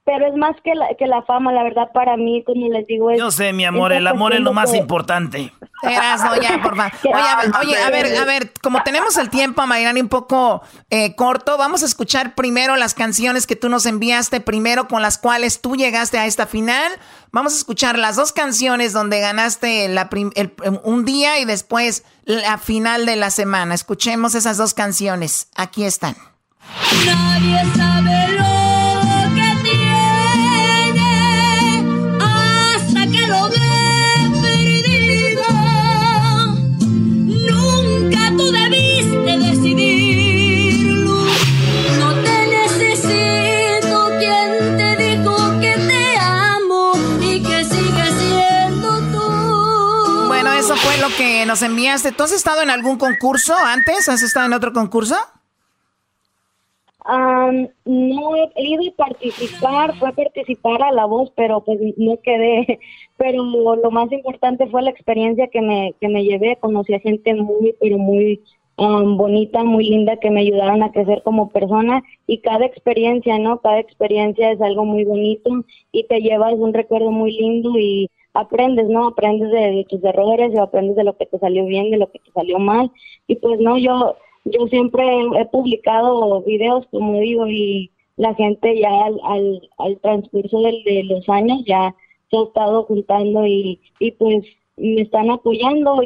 pero 0.10 0.26
es 0.26 0.36
más 0.36 0.56
que 0.64 0.74
la, 0.74 0.88
que 0.98 1.06
la 1.06 1.22
fama, 1.22 1.54
la 1.54 1.62
verdad, 1.62 1.92
para 1.94 2.18
mí, 2.18 2.44
como 2.44 2.68
les 2.70 2.88
digo. 2.88 3.12
Es, 3.12 3.20
Yo 3.20 3.30
sé, 3.30 3.54
mi 3.54 3.64
amor, 3.64 3.94
el 3.94 4.08
amor 4.08 4.34
es 4.34 4.40
lo 4.40 4.54
más 4.54 4.74
importante. 4.74 5.52
Ya, 5.84 6.60
por 6.62 6.76
favor. 6.76 6.92
Oye, 7.62 7.78
a 7.78 7.90
ver, 7.90 8.18
a 8.18 8.26
ver, 8.26 8.54
como 8.62 8.84
tenemos 8.84 9.18
el 9.18 9.30
tiempo, 9.30 9.66
Mayrani, 9.66 10.02
un 10.02 10.10
poco 10.10 10.62
eh, 10.90 11.16
corto, 11.16 11.58
vamos 11.58 11.84
a 11.84 11.86
escuchar 11.86 12.36
primero 12.36 12.76
las 12.76 12.94
canciones 12.94 13.48
que 13.48 13.56
tú 13.56 13.70
nos 13.70 13.86
enviaste, 13.86 14.42
primero 14.42 14.88
con 14.88 15.02
las 15.02 15.18
cuales 15.18 15.62
tú 15.62 15.76
llegaste 15.76 16.18
a 16.18 16.26
esta 16.26 16.48
final. 16.48 16.92
Vamos 17.32 17.54
a 17.54 17.58
escuchar 17.58 17.98
las 17.98 18.16
dos 18.16 18.34
canciones 18.34 18.92
donde 18.94 19.20
ganaste 19.20 19.88
la 19.88 20.10
un 20.84 21.06
día 21.06 21.40
y 21.40 21.46
después 21.46 22.04
la 22.26 22.58
final 22.58 23.06
de 23.06 23.16
la 23.16 23.30
semana. 23.30 23.76
Escuchemos 23.76 24.36
esas 24.36 24.58
dos 24.58 24.74
canciones. 24.74 25.48
Aquí 25.56 25.84
están. 25.84 26.16
Nadie 27.06 27.64
sabe 27.76 28.19
nos 51.50 51.64
enviaste. 51.64 52.12
¿Tú 52.12 52.22
has 52.22 52.32
estado 52.32 52.62
en 52.62 52.70
algún 52.70 53.00
concurso 53.00 53.56
antes? 53.58 54.08
¿Has 54.08 54.22
estado 54.22 54.46
en 54.46 54.54
otro 54.54 54.72
concurso? 54.72 55.16
no 57.86 58.36
he 58.36 58.64
ido 58.64 58.84
a 58.88 58.96
participar, 58.96 59.98
fue 59.98 60.10
a 60.10 60.12
participar 60.12 60.84
a 60.84 60.92
la 60.92 61.06
voz, 61.06 61.32
pero 61.36 61.64
pues 61.64 61.80
no 61.98 62.18
quedé. 62.22 62.80
Pero 63.18 63.44
lo 63.44 63.92
más 63.92 64.12
importante 64.12 64.68
fue 64.68 64.84
la 64.84 64.92
experiencia 64.92 65.48
que 65.48 65.62
me, 65.62 65.94
que 66.00 66.08
me 66.08 66.24
llevé. 66.24 66.56
Conocí 66.58 66.94
a 66.94 67.00
gente 67.00 67.34
muy, 67.34 67.76
pero 67.82 67.98
muy 67.98 68.42
bonita, 68.78 69.64
muy 69.64 69.90
linda, 69.90 70.18
que 70.18 70.30
me 70.30 70.42
ayudaron 70.42 70.84
a 70.84 70.92
crecer 70.92 71.22
como 71.24 71.50
persona. 71.50 72.04
Y 72.28 72.38
cada 72.42 72.66
experiencia, 72.66 73.40
¿no? 73.40 73.60
Cada 73.60 73.80
experiencia 73.80 74.52
es 74.52 74.62
algo 74.62 74.86
muy 74.86 75.04
bonito 75.04 75.66
y 75.92 76.06
te 76.06 76.22
llevas 76.22 76.54
un 76.54 76.74
recuerdo 76.74 77.12
muy 77.12 77.32
lindo 77.32 77.72
y 77.78 78.10
aprendes, 78.40 78.88
¿no? 78.88 79.08
Aprendes 79.08 79.52
de, 79.52 79.86
tus 79.90 80.04
errores, 80.04 80.52
o 80.56 80.62
aprendes 80.62 80.96
de 80.96 81.04
lo 81.04 81.18
que 81.18 81.26
te 81.26 81.40
salió 81.40 81.66
bien, 81.66 81.92
de 81.92 81.98
lo 81.98 82.12
que 82.12 82.20
te 82.20 82.32
salió 82.32 82.60
mal. 82.60 82.92
Y 83.28 83.36
pues 83.36 83.60
no, 83.60 83.78
yo, 83.78 84.16
yo 84.46 84.68
siempre 84.68 85.04
he 85.40 85.46
publicado 85.46 86.42
videos, 86.44 86.86
como 86.92 87.20
digo, 87.20 87.48
y 87.48 87.92
la 88.18 88.34
gente 88.36 88.80
ya 88.80 88.90
al, 88.90 89.20
al, 89.24 89.70
al 89.78 90.00
transcurso 90.00 90.60
de 90.62 91.04
los 91.06 91.28
años 91.30 91.64
ya 91.66 91.96
se 92.30 92.38
ha 92.38 92.44
estado 92.44 92.84
juntando 92.84 93.46
y, 93.46 93.80
y 94.00 94.12
pues 94.12 94.46
me 94.78 95.02
están 95.02 95.30
apoyando. 95.30 96.02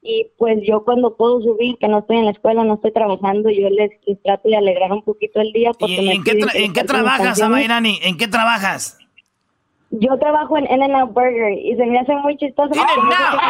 Y, 0.00 0.26
pues 0.38 0.60
yo 0.66 0.84
cuando 0.84 1.16
puedo 1.16 1.42
subir, 1.42 1.76
que 1.78 1.88
no 1.88 1.98
estoy 1.98 2.18
en 2.18 2.24
la 2.26 2.30
escuela, 2.30 2.64
no 2.64 2.74
estoy 2.74 2.92
trabajando, 2.92 3.50
yo 3.50 3.68
les, 3.68 3.90
trato 4.22 4.48
de 4.48 4.56
alegrar 4.56 4.92
un 4.92 5.02
poquito 5.02 5.40
el 5.40 5.52
día. 5.52 5.72
Porque 5.78 6.00
¿Y 6.00 6.08
en, 6.08 6.22
qué 6.22 6.38
¿En 6.54 6.72
qué 6.72 6.84
trabajas, 6.84 7.42
Amairani? 7.42 7.98
¿En 8.02 8.16
qué 8.16 8.28
trabajas? 8.28 8.98
Yo 9.90 10.18
trabajo 10.18 10.58
en 10.58 10.70
In-N-Out 10.70 11.12
Burger 11.12 11.52
y 11.52 11.74
se 11.76 11.86
me 11.86 11.98
hace 11.98 12.14
muy 12.16 12.36
chistoso. 12.36 12.74
In-N-Out. 12.74 13.40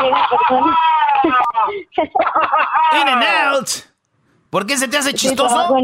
In-N-Out. 3.03 3.69
¿Por 4.51 4.67
qué 4.67 4.77
se 4.77 4.89
te 4.89 4.97
hace 4.97 5.13
chistoso? 5.13 5.77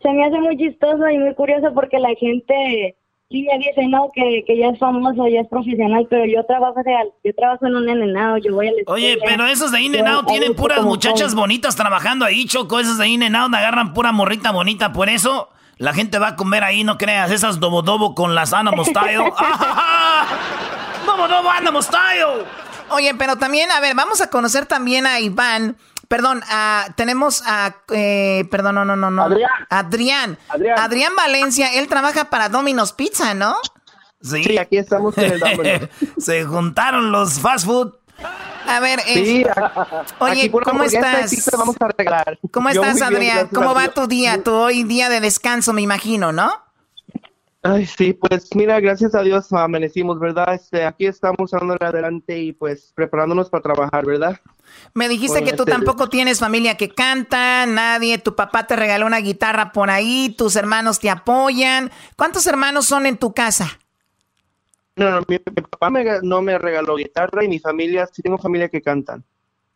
se 0.00 0.12
me 0.12 0.24
hace 0.24 0.40
muy 0.40 0.56
chistoso 0.56 1.08
y 1.08 1.18
muy 1.18 1.34
curioso 1.34 1.74
porque 1.74 1.98
la 1.98 2.14
gente 2.18 2.96
sí 3.30 3.42
me 3.42 3.58
dice, 3.58 3.86
no, 3.88 4.10
que, 4.14 4.44
que 4.46 4.56
ya 4.56 4.68
es 4.68 4.78
famoso, 4.78 5.28
ya 5.28 5.40
es 5.40 5.48
profesional, 5.48 6.06
pero 6.08 6.24
yo 6.24 6.44
trabajo, 6.44 6.80
yo 7.24 7.34
trabajo 7.34 7.66
en 7.66 7.76
un 7.76 7.88
enenado, 7.88 8.38
yo 8.38 8.54
voy 8.54 8.68
al 8.68 8.74
Oye, 8.86 9.18
pero 9.24 9.46
esos 9.46 9.70
de 9.72 9.82
Inenado 9.82 10.24
tienen 10.24 10.54
puras 10.54 10.82
muchachas 10.82 11.34
bonitas 11.34 11.76
trabajando 11.76 12.24
ahí, 12.24 12.46
Choco, 12.46 12.78
esos 12.80 12.98
de 12.98 13.08
Inenado 13.08 13.54
agarran 13.54 13.92
pura 13.92 14.12
morrita 14.12 14.52
bonita, 14.52 14.92
por 14.92 15.08
eso 15.08 15.48
la 15.78 15.94
gente 15.94 16.18
va 16.18 16.28
a 16.28 16.36
comer 16.36 16.64
ahí, 16.64 16.84
no 16.84 16.98
creas, 16.98 17.30
esas 17.30 17.60
dobo 17.60 17.82
dobo 17.82 18.14
con 18.14 18.34
las 18.34 18.52
Anamo 18.52 18.84
Style. 18.84 19.18
¡Dobo 21.06 21.28
dobo 21.28 21.50
Anamo 21.50 21.80
Style! 21.80 22.44
Oye, 22.90 23.14
pero 23.14 23.36
también, 23.36 23.70
a 23.70 23.80
ver, 23.80 23.94
vamos 23.94 24.20
a 24.20 24.28
conocer 24.28 24.66
también 24.66 25.06
a 25.06 25.20
Iván. 25.20 25.76
Perdón, 26.08 26.42
tenemos 26.96 27.42
a, 27.46 27.76
eh, 27.92 28.46
perdón, 28.50 28.76
no, 28.76 28.84
no, 28.84 28.96
no, 28.96 29.10
no. 29.10 29.22
Adrián. 29.24 29.50
Adrián. 29.68 30.38
Adrián. 30.76 31.12
Valencia, 31.14 31.74
él 31.74 31.86
trabaja 31.86 32.24
para 32.30 32.48
Domino's 32.48 32.92
Pizza, 32.92 33.34
¿no? 33.34 33.56
Sí, 34.22 34.56
aquí 34.58 34.78
estamos 34.78 35.14
con 35.14 35.24
el 35.24 35.38
Domino's. 35.40 35.90
Se 36.18 36.44
juntaron 36.44 37.12
los 37.12 37.38
fast 37.40 37.66
food. 37.66 37.92
A 38.68 38.80
ver, 38.80 39.00
eh, 39.06 39.46
oye, 40.18 40.50
¿cómo 40.50 40.82
estás? 40.82 41.50
Vamos 41.56 41.76
a 41.80 41.86
arreglar. 41.86 42.38
¿Cómo 42.50 42.68
estás, 42.68 43.00
Adrián? 43.00 43.48
¿Cómo 43.48 43.74
va 43.74 43.88
tu 43.88 44.06
día? 44.06 44.42
Tu 44.42 44.52
hoy 44.52 44.84
día 44.84 45.08
de 45.08 45.20
descanso, 45.20 45.72
me 45.72 45.80
imagino, 45.80 46.32
¿no? 46.32 46.52
Ay, 47.62 47.86
sí, 47.86 48.12
pues 48.12 48.54
mira, 48.54 48.78
gracias 48.78 49.14
a 49.14 49.22
Dios 49.22 49.52
amanecimos, 49.52 50.20
¿verdad? 50.20 50.54
Este, 50.54 50.84
aquí 50.84 51.06
estamos 51.06 51.50
dándole 51.50 51.84
adelante 51.84 52.38
y 52.38 52.52
pues 52.52 52.92
preparándonos 52.94 53.50
para 53.50 53.62
trabajar, 53.62 54.06
¿verdad? 54.06 54.38
Me 54.94 55.08
dijiste 55.08 55.42
que 55.42 55.54
tú 55.54 55.64
este, 55.64 55.72
tampoco 55.72 56.08
tienes 56.08 56.38
familia 56.38 56.76
que 56.76 56.90
canta, 56.90 57.66
nadie, 57.66 58.18
tu 58.18 58.36
papá 58.36 58.66
te 58.66 58.76
regaló 58.76 59.06
una 59.06 59.18
guitarra 59.18 59.72
por 59.72 59.90
ahí, 59.90 60.34
tus 60.36 60.56
hermanos 60.56 61.00
te 61.00 61.10
apoyan. 61.10 61.90
¿Cuántos 62.16 62.46
hermanos 62.46 62.86
son 62.86 63.06
en 63.06 63.16
tu 63.16 63.32
casa? 63.32 63.78
No, 64.98 65.10
no 65.10 65.24
mi, 65.28 65.38
papá 65.38 65.90
no 66.22 66.42
me 66.42 66.58
regaló 66.58 66.96
guitarra 66.96 67.44
y 67.44 67.48
mi 67.48 67.58
familia, 67.58 68.08
sí 68.12 68.20
tengo 68.20 68.36
familia 68.36 68.68
que 68.68 68.82
cantan. 68.82 69.24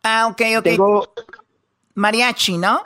Ah, 0.02 0.26
ok, 0.26 0.42
ok. 0.58 0.64
Tengo... 0.64 1.14
Mariachi, 1.94 2.58
¿no? 2.58 2.82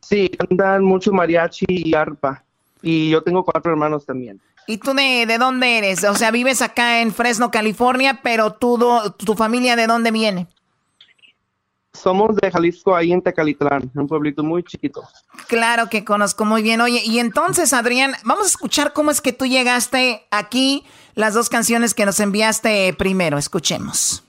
Sí, 0.00 0.28
cantan 0.28 0.84
mucho 0.84 1.12
mariachi 1.12 1.64
y 1.68 1.94
arpa. 1.94 2.44
Y 2.82 3.10
yo 3.10 3.22
tengo 3.22 3.44
cuatro 3.44 3.72
hermanos 3.72 4.04
también. 4.04 4.40
¿Y 4.66 4.78
tú 4.78 4.92
de, 4.94 5.26
de 5.26 5.38
dónde 5.38 5.78
eres? 5.78 6.04
O 6.04 6.14
sea, 6.14 6.30
vives 6.30 6.60
acá 6.60 7.00
en 7.00 7.12
Fresno, 7.12 7.50
California, 7.50 8.20
pero 8.22 8.52
tú, 8.54 8.78
tu 9.16 9.34
familia 9.34 9.76
de 9.76 9.86
dónde 9.86 10.10
viene? 10.10 10.48
Somos 11.96 12.36
de 12.36 12.50
Jalisco, 12.50 12.94
ahí 12.94 13.12
en 13.12 13.22
Tecalitlán, 13.22 13.90
un 13.94 14.06
pueblito 14.06 14.42
muy 14.42 14.62
chiquito. 14.62 15.02
Claro 15.48 15.88
que 15.88 16.04
conozco 16.04 16.44
muy 16.44 16.62
bien. 16.62 16.80
Oye, 16.80 17.02
y 17.04 17.18
entonces, 17.18 17.72
Adrián, 17.72 18.14
vamos 18.24 18.44
a 18.44 18.48
escuchar 18.48 18.92
cómo 18.92 19.10
es 19.10 19.20
que 19.20 19.32
tú 19.32 19.46
llegaste 19.46 20.26
aquí, 20.30 20.84
las 21.14 21.34
dos 21.34 21.48
canciones 21.48 21.94
que 21.94 22.06
nos 22.06 22.20
enviaste 22.20 22.94
primero. 22.94 23.38
Escuchemos. 23.38 24.22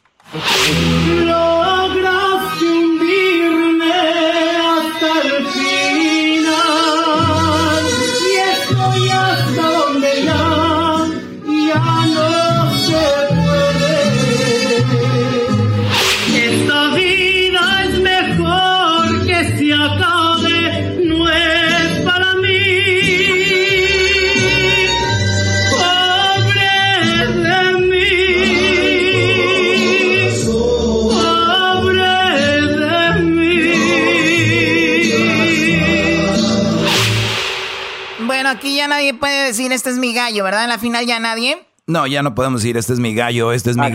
Aquí 38.57 38.75
ya 38.75 38.87
nadie 38.87 39.13
puede 39.13 39.45
decir 39.45 39.71
este 39.71 39.91
es 39.91 39.97
mi 39.97 40.13
gallo, 40.13 40.43
¿verdad? 40.43 40.63
En 40.63 40.69
la 40.69 40.79
final 40.79 41.05
ya 41.05 41.19
nadie. 41.19 41.63
No, 41.85 42.05
ya 42.05 42.21
no 42.21 42.35
podemos 42.35 42.61
decir 42.61 42.75
este 42.75 42.91
es 42.93 42.99
mi 42.99 43.13
gallo, 43.13 43.53
este 43.53 43.69
es 43.69 43.77
mi 43.77 43.85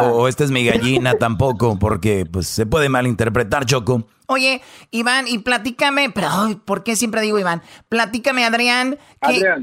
o, 0.00 0.28
este 0.28 0.44
es 0.44 0.50
mi 0.50 0.64
gallina 0.64 1.14
tampoco, 1.18 1.78
porque 1.78 2.24
pues 2.24 2.46
se 2.46 2.64
puede 2.64 2.88
malinterpretar, 2.88 3.66
Choco. 3.66 4.06
Oye, 4.26 4.62
Iván, 4.90 5.28
y 5.28 5.38
platícame, 5.38 6.10
pero 6.10 6.28
¿por 6.64 6.82
qué 6.82 6.96
siempre 6.96 7.20
digo 7.20 7.38
Iván? 7.38 7.62
Platícame, 7.88 8.44
Adrián, 8.44 8.98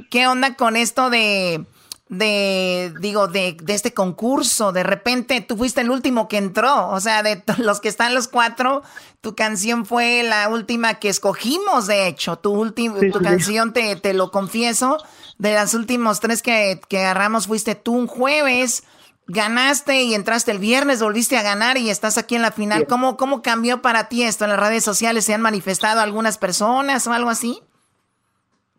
¿qué 0.09 0.27
onda 0.27 0.55
con 0.55 0.75
esto 0.75 1.09
de 1.09 1.65
de, 2.13 2.93
digo, 2.99 3.27
de, 3.27 3.57
de, 3.61 3.73
este 3.73 3.93
concurso. 3.93 4.71
De 4.71 4.83
repente 4.83 5.41
tú 5.41 5.57
fuiste 5.57 5.81
el 5.81 5.89
último 5.89 6.27
que 6.27 6.37
entró. 6.37 6.89
O 6.89 6.99
sea, 6.99 7.23
de 7.23 7.43
los 7.57 7.81
que 7.81 7.89
están 7.89 8.13
los 8.13 8.27
cuatro, 8.27 8.83
tu 9.21 9.35
canción 9.35 9.85
fue 9.85 10.23
la 10.23 10.47
última 10.49 10.95
que 10.95 11.09
escogimos, 11.09 11.87
de 11.87 12.07
hecho. 12.07 12.37
Tu, 12.37 12.51
última 12.51 12.99
tu 13.11 13.19
canción, 13.19 13.73
te, 13.73 13.95
te, 13.95 14.13
lo 14.13 14.31
confieso, 14.31 14.97
de 15.37 15.53
las 15.53 15.73
últimos 15.73 16.19
tres 16.19 16.41
que, 16.41 16.79
que 16.87 16.99
agarramos 16.99 17.47
fuiste 17.47 17.75
tú 17.75 17.93
un 17.93 18.07
jueves. 18.07 18.83
Ganaste 19.25 20.03
y 20.03 20.15
entraste 20.15 20.51
el 20.51 20.59
viernes, 20.59 21.01
volviste 21.01 21.37
a 21.37 21.43
ganar 21.43 21.77
y 21.77 21.89
estás 21.89 22.17
aquí 22.17 22.35
en 22.35 22.41
la 22.41 22.51
final. 22.51 22.87
¿Cómo, 22.87 23.15
¿Cómo 23.15 23.41
cambió 23.41 23.81
para 23.81 24.09
ti 24.09 24.23
esto 24.23 24.43
en 24.43 24.49
las 24.51 24.59
redes 24.59 24.83
sociales? 24.83 25.23
¿Se 25.23 25.33
han 25.33 25.41
manifestado 25.41 26.01
algunas 26.01 26.37
personas 26.37 27.07
o 27.07 27.13
algo 27.13 27.29
así? 27.29 27.61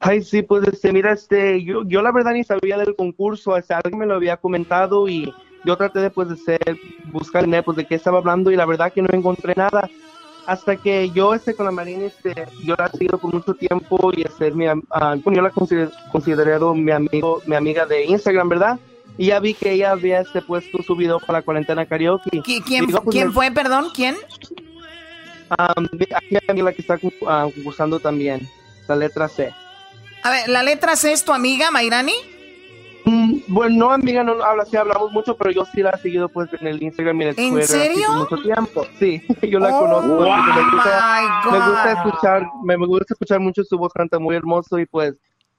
Ay, 0.00 0.22
sí, 0.22 0.42
pues 0.42 0.66
este, 0.68 0.92
mira, 0.92 1.12
este, 1.12 1.62
yo, 1.64 1.82
yo 1.86 2.02
la 2.02 2.12
verdad 2.12 2.32
ni 2.32 2.44
sabía 2.44 2.76
del 2.76 2.94
concurso, 2.94 3.56
este, 3.56 3.74
alguien 3.74 3.98
me 3.98 4.06
lo 4.06 4.14
había 4.14 4.36
comentado 4.36 5.08
y 5.08 5.32
yo 5.64 5.76
traté 5.76 6.00
de, 6.00 6.10
pues, 6.10 6.28
de 6.28 6.36
ser, 6.36 6.78
buscar 7.06 7.46
pues, 7.64 7.76
de 7.76 7.86
qué 7.86 7.94
estaba 7.94 8.18
hablando 8.18 8.50
y 8.50 8.56
la 8.56 8.66
verdad 8.66 8.92
que 8.92 9.02
no 9.02 9.08
encontré 9.12 9.54
nada. 9.56 9.88
Hasta 10.46 10.76
que 10.76 11.08
yo, 11.10 11.34
este, 11.34 11.54
con 11.54 11.64
la 11.64 11.72
Marina, 11.72 12.04
este, 12.04 12.34
yo 12.62 12.74
la 12.76 12.86
he 12.86 12.90
seguido 12.90 13.16
por 13.16 13.32
mucho 13.32 13.54
tiempo 13.54 14.12
y, 14.14 14.22
este, 14.22 14.50
mi, 14.50 14.66
ah, 14.90 15.16
yo 15.24 15.40
la 15.40 15.48
consider, 15.48 15.90
considerado 16.12 16.74
mi 16.74 16.92
amigo, 16.92 17.40
mi 17.46 17.56
amiga 17.56 17.86
de 17.86 18.04
Instagram, 18.04 18.50
¿verdad? 18.50 18.78
Y 19.16 19.28
ya 19.28 19.40
vi 19.40 19.54
que 19.54 19.72
ella 19.72 19.92
había, 19.92 20.20
este, 20.20 20.42
puesto 20.42 20.82
su 20.82 20.96
video 20.96 21.18
para 21.18 21.38
la 21.38 21.42
cuarentena 21.42 21.86
karaoke. 21.86 22.42
¿Quién, 22.42 22.90
pues, 22.90 23.02
¿quién 23.10 23.32
fue, 23.32 23.50
perdón? 23.52 23.86
¿Quién? 23.94 24.16
Um, 25.50 25.86
aquí 26.14 26.36
hay 26.46 26.62
la 26.62 26.72
que 26.72 26.82
está 26.82 26.98
uh, 27.00 27.50
concursando 27.54 28.00
también, 28.00 28.46
la 28.86 28.96
letra 28.96 29.28
C. 29.28 29.54
A 30.24 30.30
ver, 30.30 30.48
¿la 30.48 30.62
letra 30.62 30.96
C 30.96 31.12
es 31.12 31.22
tu 31.22 31.34
amiga, 31.34 31.70
Mayrani? 31.70 32.14
Mm, 33.05 33.40
bueno, 33.48 33.76
no, 33.76 33.90
amiga, 33.92 34.24
no 34.24 34.42
habla, 34.42 34.64
sí 34.64 34.74
hablamos 34.74 35.12
mucho, 35.12 35.36
pero 35.36 35.51
yo 35.51 35.66
sí 35.66 35.82
la 35.82 35.90
he 35.90 35.98
seguido 35.98 36.30
pues 36.30 36.48
en 36.59 36.66
el 36.66 36.82
Instagram 36.82 37.20
y 37.20 37.24
en 37.24 37.28
el 37.28 37.36
Twitter. 37.36 37.60
¿En 37.60 37.66
serio? 37.66 38.12
mucho 38.12 38.38
tiempo. 38.38 38.86
Sí, 38.98 39.22
yo 39.42 39.59
la 39.59 39.68
conozco. 39.68 40.20
me, 40.20 41.59
gusta, 41.60 41.92
escuchar, 41.92 42.42
me, 42.64 42.76
gusta 42.76 43.12
escuchar 43.12 43.40
mucho 43.40 43.62
su 43.64 43.76
voz, 43.76 43.92
canta 43.92 44.18
muy 44.18 44.34
hermoso 44.34 44.78
y 44.78 44.86
pues, 44.86 45.14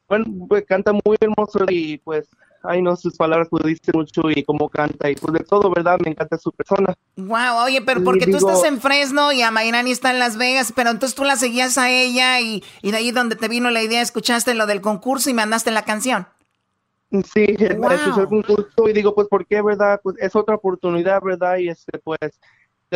bueno, 0.08 0.26
pues, 0.50 0.66
canta 0.66 0.94
muy 0.94 1.16
hermoso 1.20 1.66
y 1.70 2.00
pues 2.00 2.28
ay 2.68 2.82
no, 2.82 2.96
sus 2.96 3.16
palabras 3.16 3.48
pues 3.50 3.64
dicen 3.64 3.94
mucho 3.94 4.30
y 4.30 4.44
cómo 4.44 4.70
canta 4.70 5.10
y 5.10 5.16
pues 5.16 5.34
de 5.34 5.40
todo, 5.40 5.72
¿verdad? 5.72 5.98
Me 6.04 6.12
encanta 6.12 6.38
su 6.38 6.52
persona. 6.52 6.94
Wow, 7.16 7.64
oye, 7.66 7.82
pero 7.82 8.04
porque 8.04 8.28
tú 8.28 8.38
estás 8.38 8.64
en 8.64 8.80
Fresno 8.80 9.32
y 9.32 9.42
a 9.42 9.52
Mayrani 9.52 9.92
está 9.92 10.12
en 10.12 10.20
Las 10.20 10.38
Vegas, 10.38 10.74
pero 10.76 10.90
entonces 10.90 11.16
tú 11.16 11.24
la 11.24 11.36
seguías 11.36 11.78
a 11.78 11.90
ella 11.90 12.40
y, 12.40 12.64
y 12.82 12.92
de 12.92 12.98
ahí 12.98 13.12
donde 13.12 13.36
te 13.36 13.48
vino 13.48 13.70
la 13.72 13.84
idea, 13.84 14.02
escuchaste 14.02 14.54
lo 14.54 14.66
del 14.66 14.82
concurso 14.82 15.30
y 15.30 15.34
mandaste 15.34 15.72
la 15.72 15.84
canción. 15.84 16.28
Sí, 17.12 17.46
wow. 17.78 17.92
escuché 17.92 18.22
el 18.22 18.28
concurso 18.28 18.90
y 18.90 18.94
digo, 18.94 19.14
pues, 19.14 19.28
¿por 19.28 19.46
qué, 19.46 19.62
verdad? 19.62 20.00
Pues 20.04 20.18
es 20.20 20.36
otra 20.36 20.56
oportunidad, 20.56 21.22
¿verdad? 21.22 21.58
Y 21.58 21.70
este, 21.70 22.00
pues, 22.00 22.40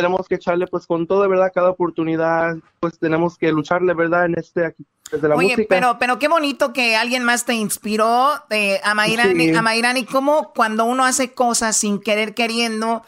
tenemos 0.00 0.26
que 0.26 0.36
echarle 0.36 0.66
pues 0.66 0.86
con 0.86 1.06
todo 1.06 1.28
verdad 1.28 1.52
cada 1.54 1.68
oportunidad 1.70 2.56
pues 2.80 2.98
tenemos 2.98 3.36
que 3.36 3.52
lucharle 3.52 3.92
verdad 3.92 4.24
en 4.24 4.38
este 4.38 4.64
aquí 4.64 4.86
desde 5.12 5.28
la 5.28 5.34
Oye, 5.34 5.66
pero 5.68 5.98
pero 5.98 6.18
qué 6.18 6.28
bonito 6.28 6.72
que 6.72 6.96
alguien 6.96 7.22
más 7.22 7.44
te 7.44 7.52
inspiró 7.52 8.30
eh, 8.48 8.80
a 8.82 8.94
Mayrani 8.94 9.54
a 9.54 9.60
Mayrani 9.60 10.04
cómo 10.04 10.52
cuando 10.54 10.86
uno 10.86 11.04
hace 11.04 11.34
cosas 11.34 11.76
sin 11.76 12.00
querer 12.00 12.34
queriendo 12.34 13.02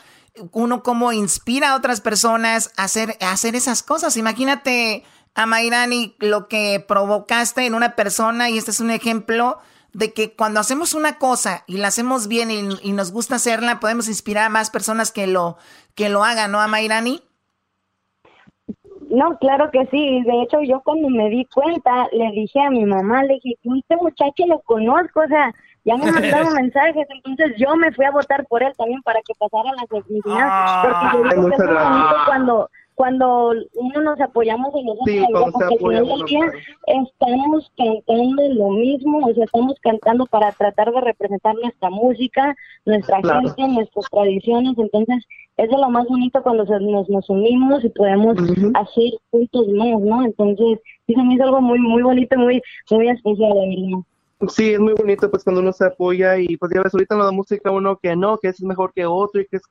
uno 0.51 0.83
como 0.83 1.13
inspira 1.13 1.71
a 1.71 1.77
otras 1.77 2.03
personas 2.03 2.73
a 2.77 2.85
hacer 2.85 3.17
a 3.21 3.33
hacer 3.33 3.57
esas 3.57 3.83
cosas 3.83 4.19
imagínate 4.19 5.05
a 5.35 5.47
Mayrani 5.47 6.15
lo 6.19 6.47
que 6.47 6.85
provocaste 6.87 7.65
en 7.65 7.75
una 7.75 7.97
persona 7.97 8.51
y 8.51 8.59
este 8.59 8.71
es 8.71 8.81
un 8.81 8.91
ejemplo 8.91 9.59
de 9.93 10.13
que 10.13 10.35
cuando 10.35 10.61
hacemos 10.61 10.95
una 10.95 11.19
cosa 11.19 11.65
y 11.67 11.77
la 11.77 11.89
hacemos 11.89 12.29
bien 12.29 12.51
y, 12.51 12.93
nos 12.93 13.13
gusta 13.13 13.37
hacerla, 13.37 13.81
podemos 13.81 14.09
inspirar 14.09 14.47
a 14.47 14.49
más 14.49 14.71
personas 14.71 15.13
que 15.13 15.27
lo, 15.27 15.57
que 15.95 16.09
lo 16.09 16.25
hagan, 16.25 16.53
¿no, 16.53 16.61
Amairani? 16.61 17.23
No, 19.11 19.37
claro 19.39 19.71
que 19.71 19.87
sí. 19.91 20.23
De 20.23 20.43
hecho, 20.43 20.63
yo 20.63 20.81
cuando 20.81 21.11
me 21.11 21.29
di 21.29 21.45
cuenta, 21.47 22.09
le 22.13 22.31
dije 22.33 22.59
a 22.61 22.71
mi 22.71 22.87
mamá, 22.87 23.23
le 23.25 23.35
dije, 23.35 23.59
este 23.79 23.97
muchacho 23.97 24.47
lo 24.47 24.61
conozco, 24.61 25.21
o 25.21 25.29
sea, 25.29 25.53
ya 25.85 25.97
me 25.97 26.11
mandaron 26.11 26.55
mensajes, 26.55 27.07
entonces 27.11 27.53
yo 27.59 27.77
me 27.77 27.93
fui 27.93 28.07
a 28.07 28.11
votar 28.11 28.47
por 28.47 28.63
él 28.63 28.73
también 28.79 29.03
para 29.03 29.21
que 29.21 29.35
pasara 29.35 29.71
la 29.77 29.87
semifinal. 29.91 30.49
Ah, 30.51 31.11
porque 31.13 31.37
yo 31.37 31.49
que 31.49 31.55
es 31.55 31.59
bonito 31.59 32.15
cuando 32.27 32.71
cuando 32.95 33.53
uno 33.75 34.03
nos 34.03 34.21
apoyamos 34.21 34.75
en 34.75 34.87
los 34.87 34.99
sí, 35.05 35.25
porque 35.33 35.65
al 35.65 35.79
final 35.79 36.07
del 36.07 36.25
día 36.27 36.53
estamos 36.87 37.73
cantando 37.77 38.43
lo 38.51 38.71
mismo, 38.71 39.27
o 39.27 39.35
sea, 39.35 39.45
estamos 39.45 39.75
cantando 39.81 40.27
para 40.27 40.53
tratar 40.53 40.93
de 40.93 41.01
representar 41.01 41.55
nuestra 41.57 41.91
música, 41.91 42.55
nuestra 42.85 43.17
gente, 43.17 43.69
nuestras 43.69 44.07
tradiciones, 44.11 44.77
entonces 44.79 45.25
es 45.57 45.69
de 45.69 45.77
lo 45.77 45.91
más 45.91 46.07
bonito 46.07 46.43
cuando 46.43 46.65
nos, 46.65 47.09
nos 47.09 47.31
unimos 47.31 47.85
y 47.85 47.89
podemos 47.91 48.37
hacer 48.75 49.13
juntos 49.31 49.69
más, 49.69 50.01
¿no? 50.01 50.25
Entonces, 50.25 50.81
sí, 51.07 51.15
se 51.15 51.23
me 51.23 51.35
hizo 51.35 51.45
algo 51.45 51.61
muy, 51.61 51.79
muy 51.79 52.03
bonito, 52.03 52.37
muy, 52.39 52.63
muy 52.91 53.09
especial, 53.09 53.53
de 53.53 54.03
Sí, 54.49 54.73
es 54.73 54.81
muy 54.81 54.95
bonito 54.95 55.31
pues 55.31 55.45
cuando 55.45 55.61
uno 55.61 55.73
se 55.73 55.87
apoya 55.87 56.37
y 56.37 56.57
pues 56.57 56.73
ya 56.75 56.83
ves 56.83 56.93
ahorita 56.93 57.15
en 57.15 57.21
la 57.21 57.31
música 57.31 57.71
uno 57.71 57.97
que 58.03 58.17
no, 58.17 58.39
que 58.39 58.49
es 58.49 58.61
mejor 58.61 58.93
que 58.93 59.07
otro 59.07 59.41
y 59.41 59.47
que 59.47 59.59
es 59.59 59.63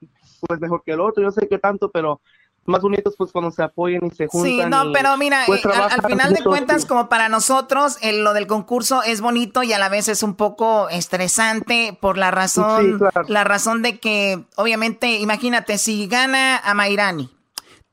pues 0.48 0.62
mejor 0.62 0.82
que 0.86 0.94
el 0.94 1.02
otro, 1.02 1.24
yo 1.24 1.32
sé 1.32 1.48
que 1.48 1.58
tanto, 1.58 1.92
pero 1.92 2.22
más 2.66 2.82
bonitos 2.82 3.16
pues 3.18 3.32
cuando 3.32 3.52
se 3.52 3.64
apoyan 3.64 4.06
y 4.06 4.12
se 4.12 4.28
juntan. 4.28 4.52
Sí, 4.52 4.62
no, 4.70 4.92
pero 4.94 5.18
mira, 5.18 5.44
pues, 5.48 5.66
eh, 5.66 5.70
al, 5.74 6.02
final 6.04 6.34
de 6.34 6.44
cuentas, 6.44 6.86
como 6.86 7.10
para 7.10 7.30
nosotros, 7.30 7.98
lo 8.02 8.34
del 8.34 8.48
concurso 8.48 9.04
es 9.04 9.22
bonito 9.22 9.64
y 9.64 9.74
a 9.74 9.80
la 9.80 9.90
vez 9.90 10.08
es 10.08 10.24
un 10.24 10.36
poco 10.36 10.90
estresante 10.90 11.98
por 12.00 12.18
la 12.18 12.32
razón, 12.32 13.00
la 13.28 13.44
razón 13.44 13.82
de 13.82 14.00
que, 14.00 14.46
obviamente, 14.56 15.18
imagínate, 15.18 15.78
si 15.78 16.08
gana 16.08 16.58
a 16.58 16.74
Mairani, 16.74 17.30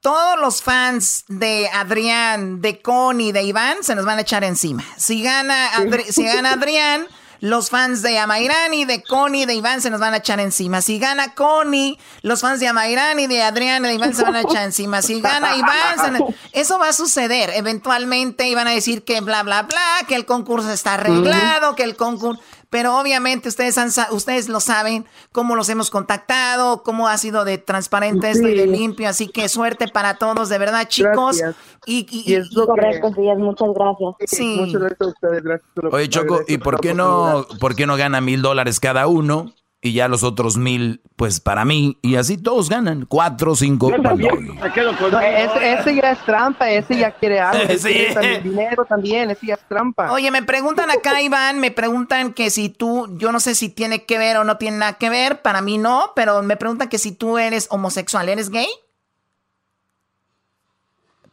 todos 0.01 0.39
los 0.39 0.62
fans 0.62 1.24
de 1.28 1.69
Adrián, 1.73 2.61
de 2.61 2.81
Connie, 2.81 3.32
de 3.32 3.43
Iván 3.43 3.78
se 3.82 3.95
nos 3.95 4.05
van 4.05 4.19
a 4.19 4.23
echar 4.23 4.45
encima. 4.45 4.85
Si 4.97 5.23
gana, 5.23 5.70
si 6.09 6.24
gana 6.24 6.53
Adrián 6.53 7.07
los 7.40 7.70
fans 7.70 8.02
de 8.02 8.19
Amairani, 8.19 8.85
de 8.85 9.02
Connie, 9.02 9.47
de 9.47 9.55
Iván 9.55 9.81
se 9.81 9.90
nos 9.90 10.01
van 10.01 10.15
a 10.15 10.19
echar 10.19 10.40
encima. 10.40 10.82
Si 10.82 10.98
gana 10.98 11.35
Connie, 11.35 11.98
los 12.23 12.40
fans 12.40 12.60
de 12.60 12.69
Amairani, 12.69 13.27
de 13.27 13.43
Adrián, 13.43 13.82
de 13.82 13.94
Iván 13.94 14.15
se 14.15 14.23
van 14.23 14.36
a 14.36 14.43
echar 14.43 14.65
encima. 14.65 15.02
Si 15.02 15.20
gana 15.20 15.56
Iván, 15.56 16.24
eso 16.52 16.78
va 16.78 16.89
a 16.89 16.93
suceder. 16.93 17.51
Eventualmente 17.55 18.48
iban 18.48 18.66
a 18.66 18.73
decir 18.73 19.05
que 19.05 19.20
bla, 19.20 19.43
bla, 19.43 19.62
bla, 19.62 20.06
que 20.06 20.15
el 20.15 20.27
concurso 20.27 20.73
está 20.73 20.94
arreglado, 20.94 21.74
que 21.74 21.85
el 21.85 21.97
concurso... 21.97 22.43
Pero 22.70 22.99
obviamente 22.99 23.49
ustedes 23.49 23.78
han, 23.78 23.89
ustedes 24.12 24.49
lo 24.49 24.61
saben, 24.61 25.07
cómo 25.32 25.57
los 25.57 25.69
hemos 25.70 25.90
contactado, 25.90 26.82
cómo 26.82 27.09
ha 27.09 27.16
sido 27.16 27.45
de 27.45 27.57
transparente 27.59 28.31
esto 28.31 28.47
y 28.47 28.55
de 28.55 28.66
limpio. 28.66 29.09
Así 29.09 29.28
que 29.28 29.49
suerte 29.49 29.89
para 29.89 30.15
todos, 30.15 30.49
de 30.49 30.59
verdad, 30.59 30.86
chicos. 30.86 31.40
Y, 31.86 32.07
y, 32.11 32.35
es 32.35 32.51
correcto, 32.51 33.12
sí, 33.15 33.23
muchas 33.39 33.69
gracias. 33.74 34.15
Sí. 34.27 34.57
Muchas 34.61 34.81
gracias 34.81 35.01
a 35.01 35.07
ustedes, 35.07 35.43
gracias. 35.43 35.70
Oye, 35.90 36.09
Choco, 36.09 36.40
¿y 36.47 36.59
por 36.59 36.81
qué 36.81 36.93
no, 36.93 37.47
por 37.59 37.74
qué 37.74 37.86
no 37.86 37.97
gana 37.97 38.20
mil 38.20 38.43
dólares 38.43 38.81
cada 38.81 39.07
uno? 39.07 39.55
Y 39.81 39.93
ya 39.93 40.09
los 40.09 40.25
otros 40.25 40.57
mil, 40.57 41.03
pues 41.15 41.39
para 41.39 41.65
mí, 41.65 41.99
y 42.03 42.17
así 42.17 42.37
todos 42.37 42.69
ganan, 42.69 43.07
cuatro, 43.07 43.55
cinco. 43.55 43.93
ese, 43.93 45.95
ya 45.95 46.11
es 46.11 46.19
trampa, 46.25 46.69
ese 46.69 46.99
ya 46.99 47.13
quiere 47.13 47.39
algo, 47.41 47.63
ese 47.63 48.41
dinero 48.43 48.85
también, 48.85 49.31
ese 49.31 49.47
ya 49.47 49.55
es 49.55 49.61
trampa. 49.69 50.11
Oye, 50.11 50.33
me 50.33 50.43
preguntan 50.43 50.91
acá, 50.91 51.23
Iván, 51.23 51.61
me 51.61 51.71
preguntan 51.71 52.33
que 52.33 52.51
si 52.51 52.69
tú, 52.69 53.07
yo 53.19 53.31
no 53.31 53.39
sé 53.39 53.55
si 53.55 53.69
tiene 53.69 54.05
que 54.05 54.19
ver 54.19 54.39
o 54.39 54.45
no 54.45 54.59
tiene 54.59 54.79
nada 54.79 54.95
que 54.95 55.11
ver, 55.11 55.43
para 55.43 55.61
mí 55.61 55.79
no, 55.79 56.11
pero 56.17 56.43
me 56.43 56.57
preguntan 56.57 56.89
que 56.89 56.99
si 56.99 57.13
tú 57.13 57.39
eres 57.39 57.69
homosexual, 57.71 58.29
¿eres 58.29 58.51
gay? 58.51 58.69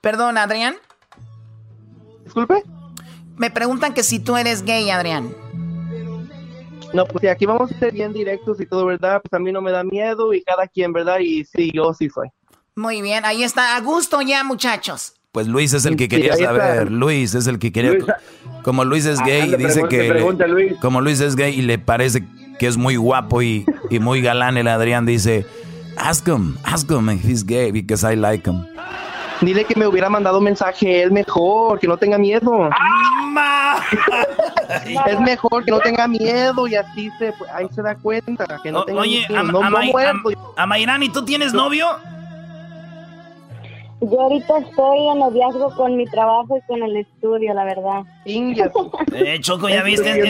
Perdón, 0.02 0.38
Adrián. 0.38 0.76
Disculpe. 2.24 2.62
Me 3.38 3.50
preguntan 3.50 3.96
que 3.96 4.04
si 4.04 4.20
tú 4.20 4.38
eres 4.38 4.62
gay, 4.62 4.92
Adrián. 4.92 5.36
No, 6.96 7.06
pues 7.06 7.24
sí, 7.24 7.28
aquí 7.28 7.46
vamos 7.46 7.70
a 7.74 7.78
ser 7.78 7.92
bien 7.92 8.14
directos 8.14 8.62
y 8.62 8.66
todo, 8.66 8.86
¿verdad? 8.86 9.22
Pues 9.22 9.34
a 9.34 9.40
mí 9.44 9.52
no 9.52 9.62
me 9.62 9.70
da 9.70 9.84
miedo 9.84 10.34
y 10.34 10.42
cada 10.42 10.66
quien, 10.66 10.94
¿verdad? 10.94 11.20
Y 11.20 11.44
sí, 11.44 11.70
yo 11.74 11.94
sí 11.94 12.10
soy. 12.10 12.30
Muy 12.74 13.02
bien, 13.02 13.26
ahí 13.26 13.44
está, 13.44 13.76
a 13.76 13.82
gusto 13.82 14.22
ya, 14.22 14.46
muchachos. 14.46 15.14
Pues 15.34 15.46
Luis 15.50 15.74
es 15.74 15.86
el 15.86 15.98
que 15.98 16.08
quería 16.08 16.38
saber, 16.38 16.90
Luis 16.90 17.36
es 17.36 17.48
el 17.48 17.60
que 17.60 17.74
quería... 17.74 17.98
como 18.64 18.86
Luis 18.86 19.06
es 19.06 19.20
gay, 19.20 19.54
y 19.54 19.58
dice 19.58 19.84
que... 19.90 20.78
como 20.80 21.02
Luis 21.02 21.20
es 21.20 21.36
gay 21.36 21.54
y 21.54 21.64
le 21.64 21.78
parece 21.80 22.24
que 22.58 22.68
es 22.68 22.78
muy 22.78 22.96
guapo 22.96 23.42
y, 23.42 23.66
y 23.90 24.00
muy 24.00 24.22
galán, 24.22 24.56
el 24.56 24.70
Adrián 24.70 25.06
dice, 25.06 25.46
ask 25.98 26.26
him, 26.26 26.56
ask 26.64 26.90
him 26.90 27.10
if 27.10 27.26
he's 27.26 27.46
gay 27.46 27.74
because 27.74 28.10
I 28.10 28.16
like 28.16 28.50
him. 28.50 28.66
Dile 29.41 29.66
que 29.66 29.76
me 29.76 29.88
hubiera 29.88 30.10
mandado 30.10 30.38
un 30.38 30.45
mensaje 30.45 31.03
él 31.03 31.12
mejor, 31.12 31.80
que 31.80 31.88
no 31.88 31.98
tenga 31.98 32.18
miedo. 32.18 32.70
es 35.07 35.20
mejor 35.20 35.66
que 35.66 35.72
no 35.72 35.80
tenga 35.80 36.07
miedo 36.07 36.68
y 36.68 36.76
así 36.76 37.12
se, 37.20 37.34
pues, 37.34 37.49
ahí 37.52 37.68
se 37.74 37.82
da 37.82 37.95
cuenta 37.95 38.45
que 38.64 38.72
no 38.72 38.86
tenga 38.86 39.02
Oye, 39.02 39.26
miedo. 39.28 39.44
no, 39.44 39.62
a, 39.62 39.70
¿tú 41.14 41.26
tienes 41.26 41.53
novio? 41.53 41.88
Yo 44.02 44.22
ahorita 44.22 44.57
estoy 44.57 45.07
en 45.07 45.20
noviazgo 45.20 45.74
con 45.76 45.95
mi 45.95 46.06
trabajo 46.06 46.57
y 46.57 46.62
con 46.68 46.84
el 46.84 46.98
estudio, 46.98 47.53
la 47.53 47.64
verdad. 47.64 48.03
eh, 49.14 49.40
Choco, 49.40 49.70
ya 49.70 49.84
viste. 49.84 50.22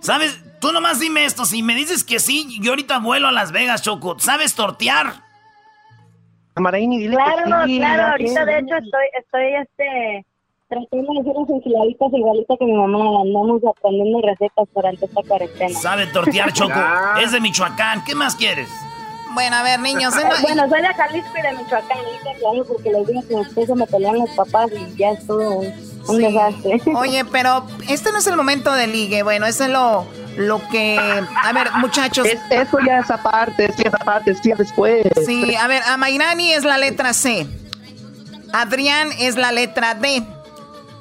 ¿Sabes? 0.00 0.42
Tú 0.60 0.72
nomás 0.72 1.00
dime 1.00 1.24
esto. 1.24 1.44
Si 1.44 1.62
me 1.62 1.74
dices 1.74 2.04
que 2.04 2.20
sí, 2.20 2.58
yo 2.60 2.72
ahorita 2.72 2.98
vuelo 2.98 3.28
a 3.28 3.32
Las 3.32 3.52
Vegas, 3.52 3.82
Choco. 3.82 4.18
¿Sabes 4.18 4.54
tortear? 4.54 5.14
Dile 6.54 7.16
claro, 7.16 7.42
claro, 7.66 8.02
ahorita 8.12 8.44
de 8.44 8.58
hecho 8.58 8.76
estoy, 8.76 9.06
estoy 9.18 9.54
este 9.62 10.26
tratando 10.68 11.12
de 11.12 11.20
hacer 11.20 11.32
unas 11.36 11.50
enchiladitas 11.50 12.12
igualitas 12.12 12.58
que 12.58 12.64
mi 12.64 12.72
mamá 12.72 13.20
andamos 13.22 13.60
aprendiendo 13.64 14.20
recetas 14.22 14.68
durante 14.74 15.04
esta 15.04 15.22
cuarentena. 15.22 15.78
Sabe 15.78 16.06
tortear 16.06 16.52
choco, 16.54 16.80
es 17.22 17.32
de 17.32 17.40
Michoacán, 17.40 18.02
¿qué 18.04 18.14
más 18.14 18.36
quieres? 18.36 18.68
Bueno, 19.34 19.56
a 19.56 19.62
ver, 19.62 19.80
niños. 19.80 20.14
bueno, 20.42 20.68
soy 20.68 20.82
de 20.82 20.94
Jalisco 20.94 21.30
y 21.38 21.42
de 21.42 21.52
Michoacán, 21.56 21.98
claro, 22.38 22.64
porque 22.66 22.90
los 22.90 23.06
días 23.06 23.24
que 23.54 23.66
se 23.66 23.74
me 23.74 23.86
pelean 23.86 24.18
los 24.18 24.30
papás 24.30 24.70
y 24.72 24.96
ya 24.96 25.10
es 25.10 25.26
todo 25.26 25.60
un, 26.08 26.18
desastre. 26.18 26.80
Oye, 26.96 27.24
pero 27.24 27.64
este 27.88 28.12
no 28.12 28.18
es 28.18 28.26
el 28.26 28.36
momento 28.36 28.72
de 28.72 28.86
ligue, 28.86 29.22
bueno, 29.22 29.46
eso 29.46 29.64
es 29.64 29.70
lo, 29.70 30.06
lo 30.36 30.66
que... 30.68 30.98
A 30.98 31.52
ver, 31.52 31.70
muchachos... 31.72 32.26
eso 32.50 32.78
ya 32.86 32.98
es 32.98 33.10
aparte, 33.10 33.66
es 33.66 33.78
esa 33.78 33.98
parte, 33.98 34.32
es 34.32 34.42
después. 34.42 35.06
Sí, 35.26 35.54
a 35.54 35.66
ver, 35.66 35.82
a 35.84 35.96
Mayrani 35.96 36.52
es 36.52 36.64
la 36.64 36.78
letra 36.78 37.12
C. 37.12 37.46
Adrián 38.52 39.10
es 39.18 39.36
la 39.36 39.52
letra 39.52 39.94
D. 39.94 40.22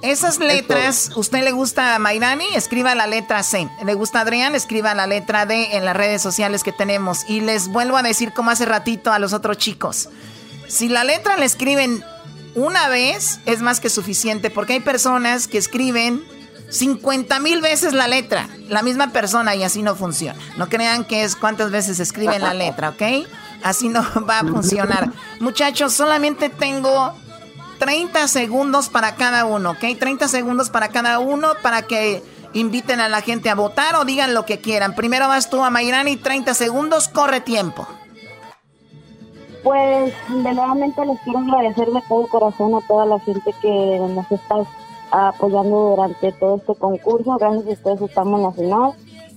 Esas 0.02 0.40
letras, 0.40 1.12
¿usted 1.16 1.44
le 1.44 1.52
gusta 1.52 1.94
a 1.94 2.00
Mayrani? 2.00 2.48
Escriba 2.56 2.96
la 2.96 3.06
letra 3.06 3.44
C. 3.44 3.70
¿Le 3.86 3.94
gusta 3.94 4.20
a 4.20 4.22
Adrián? 4.24 4.56
Escriba 4.56 4.96
la 4.96 5.06
letra 5.06 5.46
D 5.46 5.76
en 5.78 5.86
las 5.86 5.96
redes 5.96 6.22
sociales 6.24 6.64
que 6.64 6.72
tenemos. 6.72 7.30
Y 7.30 7.42
les 7.42 7.68
vuelvo 7.68 7.98
a 7.98 8.04
decir 8.04 8.34
como 8.34 8.50
hace 8.50 8.66
ratito 8.66 9.12
a 9.12 9.20
los 9.20 9.34
otros 9.34 9.58
chicos. 9.58 10.10
Si 10.68 10.90
la 10.90 11.04
letra 11.04 11.38
la 11.38 11.46
escriben 11.46 12.04
una 12.56 12.90
vez, 12.90 13.42
es 13.46 13.62
más 13.62 13.80
que 13.80 13.90
suficiente. 13.92 14.50
Porque 14.50 14.74
hay 14.74 14.80
personas 14.80 15.48
que 15.48 15.60
escriben 15.60 16.24
50 16.72 17.40
mil 17.40 17.62
veces 17.62 17.94
la 17.94 18.08
letra. 18.08 18.48
La 18.70 18.82
misma 18.82 19.12
persona 19.12 19.56
y 19.56 19.64
así 19.64 19.84
no 19.84 19.96
funciona. 19.96 20.40
No 20.58 20.70
crean 20.70 21.06
que 21.06 21.24
es 21.24 21.36
cuántas 21.36 21.70
veces 21.72 22.00
escriben 22.00 22.42
la 22.42 22.54
letra, 22.54 22.90
¿ok? 22.90 23.28
Así 23.64 23.90
no 23.90 24.02
va 24.30 24.40
a 24.40 24.46
funcionar. 24.46 25.12
Muchachos, 25.40 25.94
solamente 25.94 26.50
tengo 26.50 27.14
30 27.80 28.28
segundos 28.28 28.90
para 28.90 29.16
cada 29.16 29.46
uno, 29.46 29.72
¿ok? 29.72 30.00
30 30.00 30.28
segundos 30.28 30.70
para 30.70 30.90
cada 30.90 31.20
uno 31.20 31.54
para 31.62 31.84
que 31.84 32.24
inviten 32.54 33.00
a 33.00 33.10
la 33.10 33.22
gente 33.22 33.50
a 33.50 33.56
votar 33.56 33.96
o 33.96 34.06
digan 34.06 34.34
lo 34.34 34.46
que 34.46 34.60
quieran. 34.60 34.96
Primero 34.96 35.28
vas 35.28 35.50
tú 35.50 35.64
a 35.64 35.70
Mayrani, 35.70 36.18
30 36.18 36.54
segundos, 36.54 37.08
corre 37.08 37.42
tiempo. 37.42 37.88
Pues 39.64 40.14
de 40.28 40.54
nuevamente 40.54 41.06
les 41.06 41.20
quiero 41.22 41.40
agradecer 41.40 41.88
de 41.88 42.02
todo 42.08 42.28
corazón 42.28 42.74
a 42.76 42.88
toda 42.88 43.06
la 43.06 43.20
gente 43.20 43.54
que 43.62 43.68
nos 43.68 44.32
está 44.32 44.56
apoyando 45.12 45.96
durante 45.96 46.32
todo 46.34 46.56
este 46.58 46.76
concurso. 46.76 47.38
Gracias 47.38 47.68
a 47.68 47.72
ustedes 47.72 48.02
estamos 48.02 48.40
en 48.40 48.44
la 48.44 48.52
final. 48.52 48.94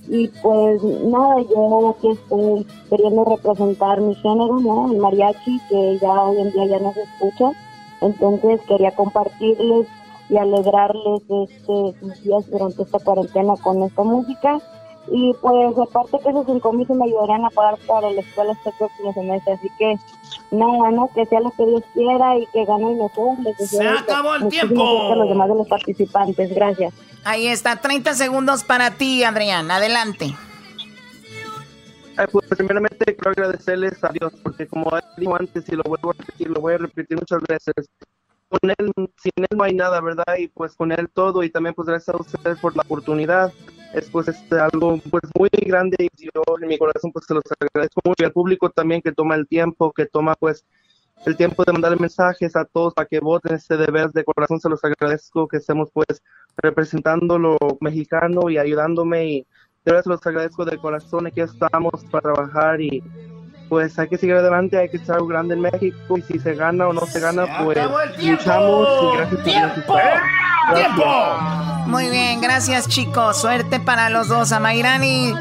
Y 0.07 0.27
pues 0.27 0.83
nada, 0.83 1.41
yo 1.49 1.95
aquí 1.97 2.09
estoy 2.11 2.65
queriendo 2.89 3.25
representar 3.25 4.01
mi 4.01 4.13
género, 4.15 4.59
¿no? 4.59 4.91
El 4.91 4.99
mariachi, 4.99 5.59
que 5.69 5.97
ya 5.99 6.23
hoy 6.23 6.41
en 6.41 6.51
día 6.51 6.65
ya 6.67 6.79
no 6.79 6.93
se 6.93 7.01
escucha. 7.01 7.51
Entonces 8.01 8.61
quería 8.67 8.91
compartirles 8.91 9.87
y 10.29 10.37
alegrarles 10.37 11.21
este, 11.29 12.23
días 12.23 12.49
durante 12.49 12.83
esta 12.83 12.99
cuarentena 12.99 13.55
con 13.63 13.83
esta 13.83 14.03
música. 14.03 14.59
Y 15.07 15.33
pues 15.41 15.77
aparte 15.77 16.17
que 16.23 16.29
esos 16.29 16.45
cinco 16.45 16.73
mil 16.73 16.87
me 16.89 17.05
ayudarían 17.05 17.45
a 17.45 17.49
pagar 17.49 17.77
para 17.87 18.09
la 18.11 18.21
escuela 18.21 18.53
este 18.53 18.71
próximo 18.77 19.13
semestre. 19.13 19.53
Así 19.53 19.69
que 19.77 19.95
nada, 20.51 20.91
¿no? 20.91 21.09
Que 21.13 21.25
sea 21.25 21.39
lo 21.39 21.51
que 21.51 21.65
Dios 21.65 21.83
quiera 21.93 22.37
y 22.37 22.45
que 22.47 22.65
gane 22.65 22.91
el 22.91 22.97
mejor. 22.97 23.37
Se 23.57 23.87
acabó 23.87 24.35
el 24.35 24.47
tiempo. 24.47 25.11
A 25.11 25.15
los 25.15 25.29
demás 25.29 25.49
de 25.49 25.55
los 25.55 25.67
participantes. 25.67 26.53
Gracias. 26.53 26.93
Ahí 27.23 27.47
está, 27.47 27.77
30 27.77 28.13
segundos 28.13 28.63
para 28.63 28.91
ti, 28.91 29.23
Adrián. 29.23 29.71
Adelante 29.71 30.35
pues 32.31 32.45
primeramente 32.55 33.15
quiero 33.15 33.31
agradecerles 33.31 34.03
a 34.03 34.09
Dios, 34.09 34.33
porque 34.41 34.67
como 34.67 34.91
dijo 35.17 35.35
antes 35.35 35.67
y 35.67 35.75
lo 35.75 35.83
vuelvo 35.83 36.11
a 36.11 36.13
repetir, 36.13 36.49
lo 36.49 36.61
voy 36.61 36.75
a 36.75 36.77
repetir 36.77 37.17
muchas 37.17 37.41
veces, 37.47 37.89
con 38.47 38.69
Él, 38.69 38.91
sin 39.17 39.31
Él 39.35 39.57
no 39.57 39.63
hay 39.63 39.73
nada, 39.73 39.99
¿verdad? 40.01 40.37
Y 40.37 40.47
pues 40.47 40.75
con 40.75 40.91
Él 40.91 41.09
todo, 41.13 41.43
y 41.43 41.49
también 41.49 41.75
pues 41.75 41.87
gracias 41.87 42.15
a 42.15 42.21
ustedes 42.21 42.59
por 42.59 42.75
la 42.75 42.83
oportunidad, 42.83 43.51
es 43.95 44.09
pues 44.09 44.27
este, 44.27 44.59
algo 44.59 44.99
pues 45.09 45.23
muy 45.37 45.49
grande 45.65 45.95
y 45.99 46.09
yo 46.25 46.43
en 46.61 46.67
mi 46.67 46.77
corazón 46.77 47.11
pues 47.11 47.25
se 47.25 47.33
los 47.33 47.43
agradezco 47.59 48.01
mucho 48.03 48.23
y 48.23 48.25
al 48.25 48.33
público 48.33 48.69
también 48.69 49.01
que 49.01 49.13
toma 49.13 49.35
el 49.35 49.47
tiempo, 49.47 49.93
que 49.93 50.05
toma 50.05 50.35
pues 50.35 50.65
el 51.25 51.37
tiempo 51.37 51.63
de 51.63 51.71
mandar 51.71 51.99
mensajes 51.99 52.55
a 52.57 52.65
todos 52.65 52.93
para 52.93 53.07
que 53.07 53.19
voten 53.21 53.55
este 53.55 53.77
deber 53.77 54.11
de 54.11 54.25
corazón. 54.25 54.59
Se 54.59 54.69
los 54.69 54.83
agradezco 54.83 55.47
que 55.47 55.57
estemos 55.57 55.89
pues 55.93 56.21
representando 56.57 57.39
lo 57.39 57.57
mexicano 57.79 58.49
y 58.49 58.57
ayudándome 58.57 59.25
y 59.25 59.47
de 59.85 59.91
verdad 59.91 60.03
se 60.03 60.09
los 60.09 60.27
agradezco 60.27 60.65
de 60.65 60.77
corazón. 60.77 61.27
Aquí 61.27 61.39
estamos 61.39 62.03
para 62.11 62.33
trabajar 62.33 62.81
y 62.81 63.01
pues 63.75 63.99
hay 63.99 64.07
que 64.07 64.17
seguir 64.17 64.37
adelante, 64.37 64.77
hay 64.77 64.87
que 64.87 64.95
estar 64.95 65.17
grande 65.27 65.53
en 65.53 65.59
México 65.59 66.17
y 66.17 66.21
si 66.21 66.39
se 66.39 66.53
gana 66.53 66.87
o 66.87 66.93
no 66.93 67.05
se 67.05 67.19
gana, 67.19 67.45
pues 67.61 67.77
luchamos 68.23 68.87
y 69.03 69.17
gracias 69.17 69.43
¡Tiempo! 69.43 69.97
¡Tiempo! 70.73 71.03
Muy 71.85 72.07
bien, 72.07 72.39
gracias 72.39 72.87
chicos. 72.87 73.41
Suerte 73.41 73.81
para 73.81 74.09
los 74.09 74.29
dos. 74.29 74.53
A 74.53 74.61
Mayrani 74.61 75.33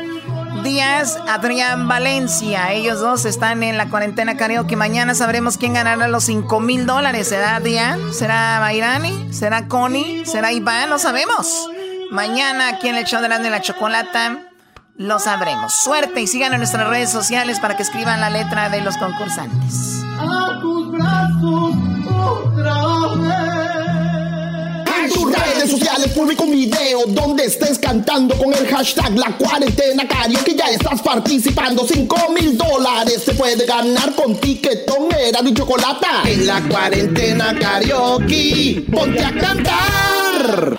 Díaz, 0.65 1.17
Adrián 1.29 1.87
Valencia. 1.87 2.73
Ellos 2.73 2.99
dos 2.99 3.25
están 3.25 3.63
en 3.63 3.79
la 3.79 3.89
cuarentena 3.89 4.37
que 4.37 4.75
Mañana 4.75 5.15
sabremos 5.15 5.57
quién 5.57 5.75
ganará 5.75 6.09
los 6.09 6.25
5 6.25 6.59
mil 6.59 6.87
dólares. 6.87 7.29
¿Será 7.29 7.55
Adrián? 7.55 8.13
¿Será 8.13 8.59
Mayrani? 8.59 9.33
¿Será 9.33 9.69
Connie? 9.69 10.27
¿Será 10.27 10.51
Iván? 10.51 10.91
No 10.91 10.99
sabemos. 10.99 11.71
Mañana 12.11 12.71
aquí 12.71 12.89
en 12.89 12.97
el 12.97 13.05
show 13.05 13.23
de 13.23 13.29
la, 13.29 13.39
de 13.39 13.51
la 13.51 13.61
chocolata 13.61 14.54
lo 14.97 15.19
sabremos. 15.19 15.73
Suerte 15.73 16.21
y 16.21 16.27
sigan 16.27 16.53
en 16.53 16.59
nuestras 16.59 16.89
redes 16.89 17.11
sociales 17.11 17.59
para 17.61 17.77
que 17.77 17.83
escriban 17.83 18.21
la 18.21 18.31
letra 18.31 18.69
de 18.69 18.81
los 18.81 18.97
concursantes. 18.97 20.03
A 20.19 20.59
tus 20.61 20.93
brazos 20.93 21.75
otra. 22.15 22.75
En 25.03 25.11
tus 25.13 25.33
redes 25.33 25.71
sociales 25.71 26.09
publica 26.15 26.45
un 26.45 26.53
video 26.53 27.05
donde 27.09 27.45
estés 27.45 27.79
cantando 27.79 28.37
con 28.39 28.55
el 28.55 28.67
hashtag 28.69 29.19
La 29.19 29.37
Cuarentena 29.37 30.07
Que 30.45 30.55
Ya 30.55 30.71
estás 30.71 31.03
participando. 31.03 31.87
5 31.87 32.31
mil 32.31 32.57
dólares 32.57 33.23
se 33.25 33.35
puede 33.35 33.67
ganar 33.67 34.15
con 34.15 34.41
tiquetón, 34.41 35.09
era 35.19 35.41
y 35.47 35.53
chocolate. 35.53 36.07
En 36.25 36.47
la 36.47 36.63
cuarentena 36.63 37.55
karaoke, 37.59 38.87
ponte 38.91 39.23
a 39.23 39.33
cantar. 39.33 40.79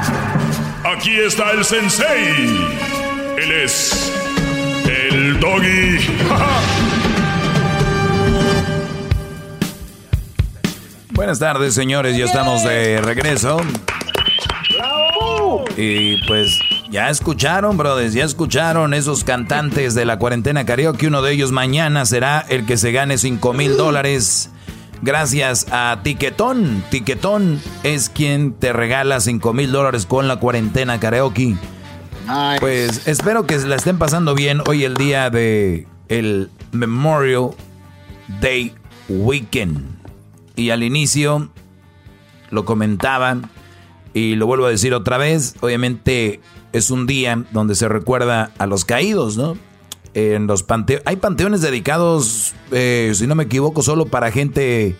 Aquí 0.95 1.19
está 1.19 1.51
el 1.51 1.63
sensei. 1.63 2.57
Él 3.37 3.51
es 3.63 4.11
el 4.85 5.39
doggy. 5.39 5.99
Buenas 11.11 11.37
tardes, 11.39 11.73
señores. 11.73 12.17
Ya 12.17 12.25
estamos 12.25 12.63
de 12.63 12.99
regreso. 13.01 13.61
Y 15.77 16.17
pues 16.27 16.59
ya 16.89 17.09
escucharon, 17.09 17.77
brothers, 17.77 18.13
ya 18.13 18.25
escucharon 18.25 18.93
esos 18.93 19.23
cantantes 19.23 19.95
de 19.95 20.03
la 20.03 20.19
cuarentena 20.19 20.65
karaoke. 20.65 21.07
Uno 21.07 21.21
de 21.21 21.31
ellos 21.31 21.53
mañana 21.53 22.05
será 22.05 22.45
el 22.49 22.65
que 22.65 22.75
se 22.75 22.91
gane 22.91 23.17
5 23.17 23.53
mil 23.53 23.77
dólares 23.77 24.49
gracias 25.01 25.67
a 25.71 25.99
Tiquetón. 26.03 26.83
Tiquetón 26.89 27.59
es 27.83 28.09
quien 28.09 28.53
te 28.53 28.73
regala 28.73 29.19
5 29.19 29.53
mil 29.53 29.71
dólares 29.71 30.05
con 30.05 30.27
la 30.27 30.37
cuarentena 30.37 30.99
karaoke. 30.99 31.55
Pues 32.59 33.07
espero 33.07 33.45
que 33.45 33.57
la 33.59 33.75
estén 33.75 33.97
pasando 33.97 34.35
bien 34.35 34.61
hoy 34.67 34.83
el 34.83 34.95
día 34.95 35.29
de 35.29 35.87
el 36.07 36.49
Memorial 36.71 37.49
Day 38.39 38.73
Weekend. 39.09 39.99
Y 40.55 40.69
al 40.69 40.83
inicio 40.83 41.49
lo 42.49 42.65
comentaban 42.65 43.49
y 44.13 44.35
lo 44.35 44.45
vuelvo 44.45 44.65
a 44.65 44.69
decir 44.69 44.93
otra 44.93 45.17
vez, 45.17 45.55
obviamente 45.61 46.41
es 46.73 46.91
un 46.91 47.07
día 47.07 47.43
donde 47.51 47.75
se 47.75 47.87
recuerda 47.87 48.51
a 48.57 48.67
los 48.67 48.85
caídos, 48.85 49.37
¿no? 49.37 49.57
En 50.13 50.47
los 50.47 50.63
panteones. 50.63 51.05
Hay 51.05 51.17
panteones 51.17 51.61
dedicados, 51.61 52.53
eh, 52.71 53.11
si 53.13 53.27
no 53.27 53.35
me 53.35 53.43
equivoco, 53.43 53.81
solo 53.81 54.05
para 54.05 54.31
gente 54.31 54.95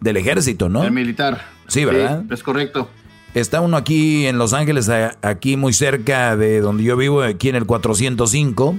del 0.00 0.16
ejército, 0.16 0.68
¿no? 0.68 0.84
El 0.84 0.92
militar. 0.92 1.42
Sí, 1.68 1.84
¿verdad? 1.84 2.24
es 2.30 2.42
correcto. 2.42 2.88
Está 3.34 3.62
uno 3.62 3.78
aquí 3.78 4.26
en 4.26 4.36
Los 4.36 4.52
Ángeles, 4.52 4.90
aquí 5.22 5.56
muy 5.56 5.72
cerca 5.72 6.36
de 6.36 6.60
donde 6.60 6.84
yo 6.84 6.96
vivo, 6.98 7.22
aquí 7.22 7.48
en 7.48 7.56
el 7.56 7.64
405, 7.64 8.76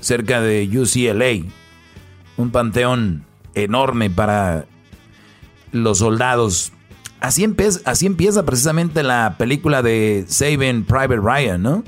cerca 0.00 0.40
de 0.40 0.66
UCLA. 0.66 1.52
Un 2.38 2.50
panteón 2.50 3.26
enorme 3.54 4.08
para 4.08 4.64
los 5.72 5.98
soldados. 5.98 6.72
Así 7.20 7.44
empieza, 7.44 7.80
así 7.84 8.06
empieza 8.06 8.46
precisamente 8.46 9.02
la 9.02 9.34
película 9.36 9.82
de 9.82 10.24
Saving 10.26 10.84
Private 10.84 11.20
Ryan, 11.20 11.62
¿no? 11.62 11.84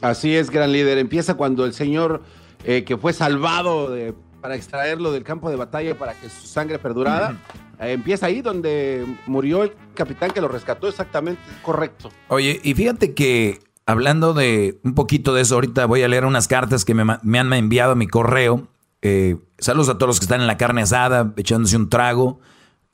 Así 0.00 0.36
es, 0.36 0.50
gran 0.50 0.72
líder. 0.72 0.98
Empieza 0.98 1.34
cuando 1.34 1.64
el 1.64 1.74
señor 1.74 2.22
eh, 2.64 2.84
que 2.84 2.96
fue 2.96 3.12
salvado 3.12 3.94
para 4.40 4.54
extraerlo 4.54 5.12
del 5.12 5.22
campo 5.22 5.50
de 5.50 5.56
batalla 5.56 5.96
para 5.96 6.14
que 6.14 6.28
su 6.28 6.46
sangre 6.46 6.78
perdurara. 6.78 7.36
Eh, 7.80 7.92
empieza 7.92 8.26
ahí 8.26 8.42
donde 8.42 9.06
murió 9.26 9.62
el 9.62 9.72
capitán 9.94 10.30
que 10.30 10.40
lo 10.40 10.48
rescató 10.48 10.88
exactamente 10.88 11.40
correcto. 11.62 12.10
Oye, 12.28 12.60
y 12.62 12.74
fíjate 12.74 13.14
que 13.14 13.60
hablando 13.86 14.34
de 14.34 14.78
un 14.84 14.94
poquito 14.94 15.34
de 15.34 15.42
eso, 15.42 15.54
ahorita 15.56 15.86
voy 15.86 16.02
a 16.02 16.08
leer 16.08 16.24
unas 16.24 16.48
cartas 16.48 16.84
que 16.84 16.94
me, 16.94 17.38
han 17.38 17.52
enviado 17.52 17.92
a 17.92 17.96
mi 17.96 18.06
correo. 18.06 18.68
Eh, 19.02 19.36
saludos 19.58 19.88
a 19.88 19.94
todos 19.94 20.08
los 20.08 20.20
que 20.20 20.24
están 20.24 20.40
en 20.40 20.46
la 20.46 20.58
carne 20.58 20.82
asada, 20.82 21.32
echándose 21.36 21.76
un 21.76 21.88
trago. 21.88 22.40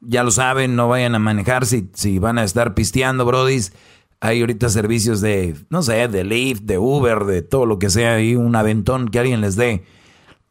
Ya 0.00 0.22
lo 0.22 0.30
saben, 0.30 0.76
no 0.76 0.88
vayan 0.88 1.14
a 1.14 1.18
manejar 1.18 1.66
si, 1.66 1.90
si 1.94 2.18
van 2.18 2.38
a 2.38 2.44
estar 2.44 2.74
pisteando, 2.74 3.24
brodis. 3.24 3.72
Hay 4.20 4.40
ahorita 4.40 4.68
servicios 4.68 5.20
de, 5.20 5.54
no 5.68 5.82
sé, 5.82 6.08
de 6.08 6.24
Lyft, 6.24 6.62
de 6.62 6.78
Uber, 6.78 7.24
de 7.24 7.42
todo 7.42 7.66
lo 7.66 7.78
que 7.78 7.90
sea, 7.90 8.14
ahí 8.14 8.34
un 8.34 8.56
aventón 8.56 9.08
que 9.08 9.18
alguien 9.18 9.40
les 9.40 9.56
dé. 9.56 9.84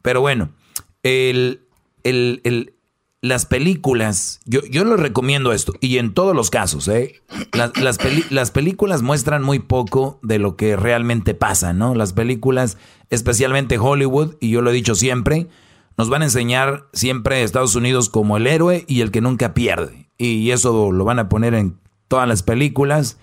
Pero 0.01 0.21
bueno, 0.21 0.49
el, 1.03 1.61
las 3.21 3.45
películas, 3.45 4.39
yo, 4.45 4.61
yo 4.69 4.85
les 4.85 4.99
recomiendo 4.99 5.51
esto, 5.51 5.73
y 5.81 5.97
en 5.97 6.13
todos 6.13 6.35
los 6.35 6.51
casos, 6.51 6.87
¿eh? 6.87 7.23
las, 7.53 7.75
las, 7.77 7.97
las, 8.31 8.51
películas 8.51 9.01
muestran 9.01 9.41
muy 9.41 9.59
poco 9.59 10.19
de 10.21 10.37
lo 10.37 10.55
que 10.55 10.75
realmente 10.75 11.33
pasa, 11.33 11.73
¿no? 11.73 11.95
Las 11.95 12.13
películas, 12.13 12.77
especialmente 13.09 13.79
Hollywood, 13.79 14.35
y 14.39 14.51
yo 14.51 14.61
lo 14.61 14.69
he 14.69 14.73
dicho 14.73 14.93
siempre, 14.93 15.47
nos 15.97 16.09
van 16.09 16.21
a 16.21 16.25
enseñar 16.25 16.87
siempre 16.93 17.37
a 17.37 17.39
Estados 17.39 17.75
Unidos 17.75 18.09
como 18.09 18.37
el 18.37 18.47
héroe 18.47 18.85
y 18.87 19.01
el 19.01 19.11
que 19.11 19.21
nunca 19.21 19.53
pierde. 19.53 20.09
Y 20.17 20.51
eso 20.51 20.91
lo 20.91 21.05
van 21.05 21.19
a 21.19 21.29
poner 21.29 21.53
en 21.53 21.77
todas 22.07 22.27
las 22.27 22.43
películas. 22.43 23.17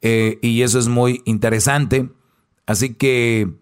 Eh, 0.00 0.38
y 0.42 0.62
eso 0.62 0.78
es 0.78 0.88
muy 0.88 1.22
interesante. 1.24 2.10
Así 2.66 2.94
que 2.94 3.54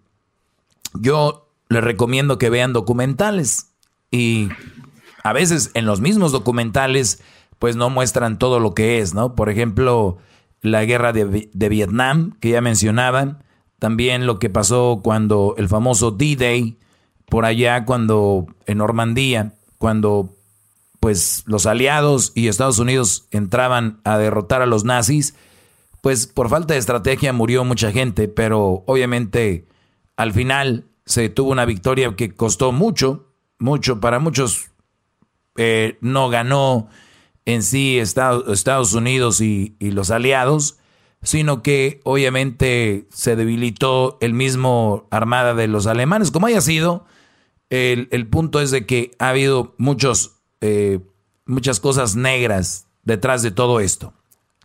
yo 0.94 1.48
les 1.68 1.82
recomiendo 1.82 2.38
que 2.38 2.50
vean 2.50 2.72
documentales. 2.72 3.68
Y 4.10 4.48
a 5.22 5.32
veces 5.32 5.70
en 5.74 5.86
los 5.86 6.00
mismos 6.00 6.32
documentales, 6.32 7.22
pues 7.59 7.76
no 7.76 7.90
muestran 7.90 8.38
todo 8.38 8.60
lo 8.60 8.74
que 8.74 8.98
es, 8.98 9.14
¿no? 9.14 9.34
Por 9.34 9.48
ejemplo, 9.48 10.18
la 10.60 10.84
guerra 10.84 11.12
de, 11.12 11.50
de 11.52 11.68
Vietnam, 11.68 12.36
que 12.40 12.50
ya 12.50 12.60
mencionaban. 12.60 13.44
También 13.78 14.26
lo 14.26 14.38
que 14.38 14.50
pasó 14.50 15.00
cuando 15.02 15.54
el 15.59 15.68
famoso 15.68 16.12
D-Day, 16.12 16.78
por 17.26 17.44
allá, 17.44 17.84
cuando 17.84 18.46
en 18.66 18.78
Normandía, 18.78 19.54
cuando 19.78 20.36
pues 21.00 21.42
los 21.46 21.66
aliados 21.66 22.30
y 22.36 22.46
Estados 22.46 22.78
Unidos 22.78 23.26
entraban 23.32 24.00
a 24.04 24.18
derrotar 24.18 24.62
a 24.62 24.66
los 24.66 24.84
nazis 24.84 25.34
pues 26.03 26.27
por 26.27 26.51
falta 26.51 26.74
de 26.74 26.81
estrategia 26.81 27.33
murió 27.33 27.65
mucha 27.65 27.93
gente, 27.93 28.29
pero 28.29 28.83
obviamente 28.87 29.66
al 30.16 30.33
final 30.33 30.89
se 31.07 31.29
tuvo 31.29 31.53
una 31.53 31.65
victoria 31.65 32.15
que 32.16 32.35
costó 32.35 32.73
mucho, 32.73 33.33
mucho, 33.59 34.01
para 34.01 34.19
muchos 34.19 34.73
eh, 35.57 35.99
no 36.01 36.29
ganó 36.29 36.89
en 37.45 37.62
sí 37.62 37.99
Estados, 37.99 38.95
Unidos 38.95 39.41
y, 39.41 39.77
los 39.79 40.11
aliados, 40.11 40.79
sino 41.23 41.62
que 41.62 42.01
obviamente 42.03 43.07
se 43.12 43.37
debilitó 43.37 44.19
el 44.20 44.35
mismo 44.35 45.07
armada 45.12 45.55
de 45.55 45.69
los 45.69 45.87
alemanes, 45.87 46.33
como 46.33 46.49
haya 46.49 46.61
sido, 46.61 47.07
el, 47.70 48.27
punto 48.29 48.61
es 48.61 48.73
de 48.73 48.87
que 48.87 49.12
ha 49.20 49.29
habido 49.29 49.77
muchos, 49.79 50.41
eh, 50.61 50.99
muchas 51.47 51.79
cosas 51.79 52.16
negras 52.16 52.89
detrás 53.05 53.43
de 53.43 53.53
todo 53.53 53.79
esto. 53.79 54.15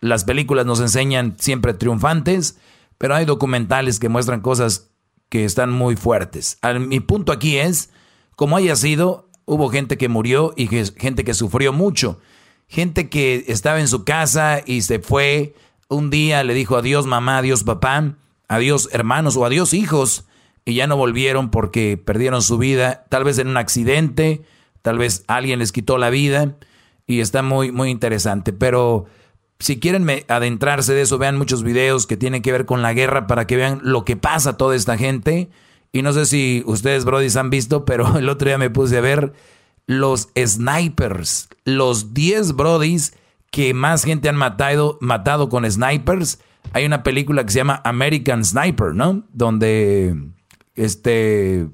Las 0.01 0.23
películas 0.23 0.65
nos 0.65 0.79
enseñan 0.79 1.35
siempre 1.39 1.73
triunfantes, 1.73 2.57
pero 2.97 3.15
hay 3.15 3.25
documentales 3.25 3.99
que 3.99 4.09
muestran 4.09 4.41
cosas 4.41 4.91
que 5.29 5.45
están 5.45 5.71
muy 5.71 5.95
fuertes. 5.95 6.59
mi 6.79 6.99
punto 6.99 7.31
aquí 7.31 7.57
es, 7.57 7.89
como 8.35 8.55
haya 8.55 8.75
sido, 8.75 9.27
Hubo 9.49 9.69
gente 9.69 9.97
que 9.97 10.09
murió 10.09 10.53
y 10.57 10.67
gente 10.67 11.23
que 11.23 11.33
sufrió 11.33 11.71
mucho. 11.71 12.19
Gente 12.67 13.07
que 13.07 13.45
estaba 13.47 13.79
en 13.79 13.87
su 13.87 14.03
casa 14.03 14.61
y 14.63 14.81
se 14.81 14.99
fue. 14.99 15.55
Un 15.87 16.09
día 16.09 16.43
le 16.43 16.53
dijo 16.53 16.75
adiós 16.75 17.05
mamá, 17.05 17.37
adiós 17.37 17.63
papá, 17.63 18.17
adiós 18.49 18.89
hermanos 18.91 19.37
o 19.37 19.45
adiós 19.45 19.73
hijos. 19.73 20.25
Y 20.65 20.73
ya 20.73 20.85
no 20.85 20.97
volvieron 20.97 21.49
porque 21.49 21.95
perdieron 21.95 22.41
su 22.41 22.57
vida, 22.57 23.05
tal 23.07 23.23
vez 23.23 23.37
en 23.37 23.47
un 23.47 23.55
accidente, 23.55 24.41
tal 24.81 24.97
vez 24.97 25.23
alguien 25.27 25.59
les 25.59 25.71
quitó 25.71 25.97
la 25.97 26.09
vida. 26.09 26.57
Y 27.05 27.21
está 27.21 27.41
muy, 27.41 27.71
muy 27.71 27.89
interesante. 27.89 28.51
Pero 28.51 29.05
si 29.59 29.79
quieren 29.79 30.07
adentrarse 30.27 30.93
de 30.93 31.01
eso, 31.01 31.17
vean 31.17 31.37
muchos 31.37 31.63
videos 31.63 32.05
que 32.05 32.17
tienen 32.17 32.41
que 32.41 32.51
ver 32.51 32.65
con 32.65 32.81
la 32.81 32.93
guerra 32.93 33.27
para 33.27 33.47
que 33.47 33.55
vean 33.55 33.79
lo 33.83 34.05
que 34.05 34.15
pasa 34.15 34.51
a 34.51 34.57
toda 34.57 34.75
esta 34.75 34.97
gente. 34.97 35.49
Y 35.91 36.01
no 36.01 36.13
sé 36.13 36.25
si 36.25 36.63
ustedes, 36.65 37.05
brodis, 37.05 37.35
han 37.37 37.49
visto, 37.49 37.85
pero 37.85 38.17
el 38.19 38.29
otro 38.29 38.47
día 38.47 38.57
me 38.57 38.69
puse 38.69 38.97
a 38.97 39.01
ver 39.01 39.33
los 39.87 40.29
snipers, 40.37 41.47
los 41.63 42.13
10 42.13 42.53
brodis 42.53 43.13
que 43.51 43.73
más 43.73 44.03
gente 44.03 44.29
han 44.29 44.35
matado, 44.35 44.97
matado 45.01 45.49
con 45.49 45.69
snipers. 45.69 46.39
Hay 46.73 46.85
una 46.85 47.03
película 47.03 47.45
que 47.45 47.51
se 47.51 47.59
llama 47.59 47.81
American 47.85 48.43
Sniper, 48.43 48.93
¿no? 48.93 49.23
Donde 49.31 50.15
este 50.75 51.67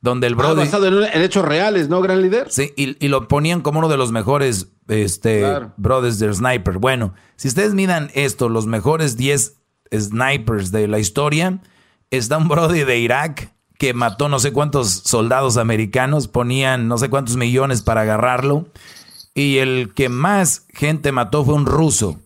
donde 0.00 0.28
el 0.28 0.34
ah, 0.34 0.36
brody 0.36 0.60
basado 0.60 0.86
en, 0.86 1.22
hechos 1.22 1.44
reales, 1.44 1.88
¿no, 1.88 2.00
gran 2.00 2.22
líder? 2.22 2.50
Sí, 2.50 2.72
y, 2.76 3.08
lo 3.08 3.26
ponían 3.26 3.60
como 3.60 3.80
uno 3.80 3.88
de 3.88 3.96
los 3.96 4.12
mejores 4.12 4.68
este 4.88 5.44
brothers 5.76 6.18
de 6.18 6.32
sniper. 6.32 6.78
Bueno, 6.78 7.14
si 7.36 7.48
ustedes 7.48 7.74
miran 7.74 8.10
esto, 8.14 8.48
los 8.48 8.66
mejores 8.66 9.16
10 9.16 9.54
snipers 9.92 10.70
de 10.72 10.88
la 10.88 10.98
historia, 10.98 11.60
está 12.10 12.38
un 12.38 12.48
brody 12.48 12.84
de 12.84 12.98
Irak 12.98 13.52
que 13.78 13.92
mató 13.94 14.28
no 14.28 14.38
sé 14.38 14.52
cuántos 14.52 14.90
soldados 14.90 15.56
americanos, 15.56 16.28
ponían 16.28 16.88
no 16.88 16.98
sé 16.98 17.10
cuántos 17.10 17.36
millones 17.36 17.82
para 17.82 18.02
agarrarlo. 18.02 18.68
Y 19.34 19.58
el 19.58 19.92
que 19.94 20.08
más 20.08 20.66
gente 20.72 21.12
mató 21.12 21.44
fue 21.44 21.54
un 21.54 21.66
ruso. 21.66 22.20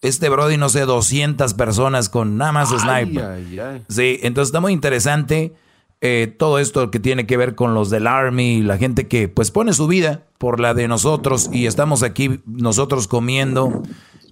Este 0.00 0.28
Brody, 0.28 0.56
no 0.56 0.68
sé, 0.68 0.80
200 0.80 1.54
personas 1.54 2.08
con 2.08 2.36
nada 2.36 2.52
más 2.52 2.70
sniper. 2.70 3.84
Sí, 3.88 4.18
entonces 4.22 4.48
está 4.48 4.60
muy 4.60 4.72
interesante 4.72 5.54
eh, 6.00 6.32
todo 6.38 6.58
esto 6.58 6.90
que 6.90 7.00
tiene 7.00 7.26
que 7.26 7.36
ver 7.36 7.54
con 7.54 7.74
los 7.74 7.90
del 7.90 8.06
Army, 8.06 8.62
la 8.62 8.78
gente 8.78 9.08
que 9.08 9.28
pues 9.28 9.50
pone 9.50 9.72
su 9.72 9.86
vida 9.88 10.26
por 10.38 10.60
la 10.60 10.74
de 10.74 10.86
nosotros 10.88 11.50
y 11.52 11.66
estamos 11.66 12.02
aquí 12.02 12.40
nosotros 12.46 13.08
comiendo 13.08 13.82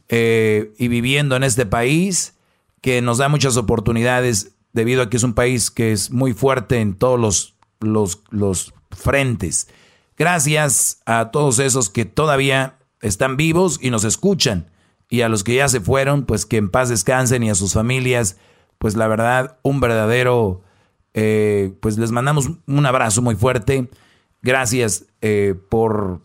eh, 0.08 0.72
y 0.78 0.88
viviendo 0.88 1.34
en 1.34 1.42
este 1.42 1.66
país 1.66 2.36
que 2.80 3.02
nos 3.02 3.18
da 3.18 3.28
muchas 3.28 3.56
oportunidades 3.56 4.52
debido 4.72 5.02
a 5.02 5.10
que 5.10 5.16
es 5.16 5.24
un 5.24 5.34
país 5.34 5.70
que 5.70 5.90
es 5.90 6.12
muy 6.12 6.34
fuerte 6.34 6.80
en 6.80 6.94
todos 6.94 7.18
los, 7.18 7.56
los, 7.80 8.22
los 8.30 8.72
frentes. 8.90 9.68
Gracias 10.16 11.00
a 11.04 11.30
todos 11.30 11.58
esos 11.58 11.90
que 11.90 12.04
todavía 12.04 12.78
están 13.00 13.36
vivos 13.36 13.78
y 13.82 13.90
nos 13.90 14.04
escuchan. 14.04 14.70
Y 15.08 15.22
a 15.22 15.28
los 15.28 15.44
que 15.44 15.56
ya 15.56 15.68
se 15.68 15.80
fueron, 15.80 16.24
pues 16.24 16.46
que 16.46 16.56
en 16.56 16.70
paz 16.70 16.88
descansen 16.88 17.42
y 17.42 17.50
a 17.50 17.54
sus 17.54 17.74
familias, 17.74 18.36
pues 18.78 18.96
la 18.96 19.08
verdad, 19.08 19.58
un 19.62 19.80
verdadero, 19.80 20.62
eh, 21.18 21.72
pues 21.80 21.96
les 21.96 22.12
mandamos 22.12 22.50
un 22.66 22.86
abrazo 22.86 23.22
muy 23.22 23.34
fuerte. 23.34 23.88
Gracias 24.42 25.06
eh, 25.22 25.54
por, 25.70 26.20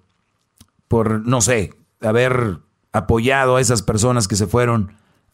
por, 0.90 1.26
no 1.26 1.40
sé, 1.40 1.74
haber 2.02 2.60
apoyado 2.92 3.56
a 3.56 3.62
esas 3.62 3.82
personas 3.82 4.28
que 4.28 4.36
se 4.36 4.48
fueron 4.48 4.94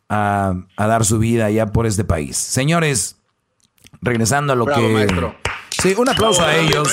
a, 0.10 0.54
dar 0.78 1.06
su 1.06 1.18
vida 1.18 1.50
ya 1.50 1.66
por 1.74 1.88
este 1.88 2.06
país. 2.06 2.38
Señores, 2.38 3.18
regresando 4.00 4.54
a 4.54 4.56
lo 4.56 4.68
que... 4.68 5.08
Sí, 5.82 5.94
un 5.98 6.10
aplauso 6.10 6.44
a 6.44 6.56
ellos. 6.56 6.88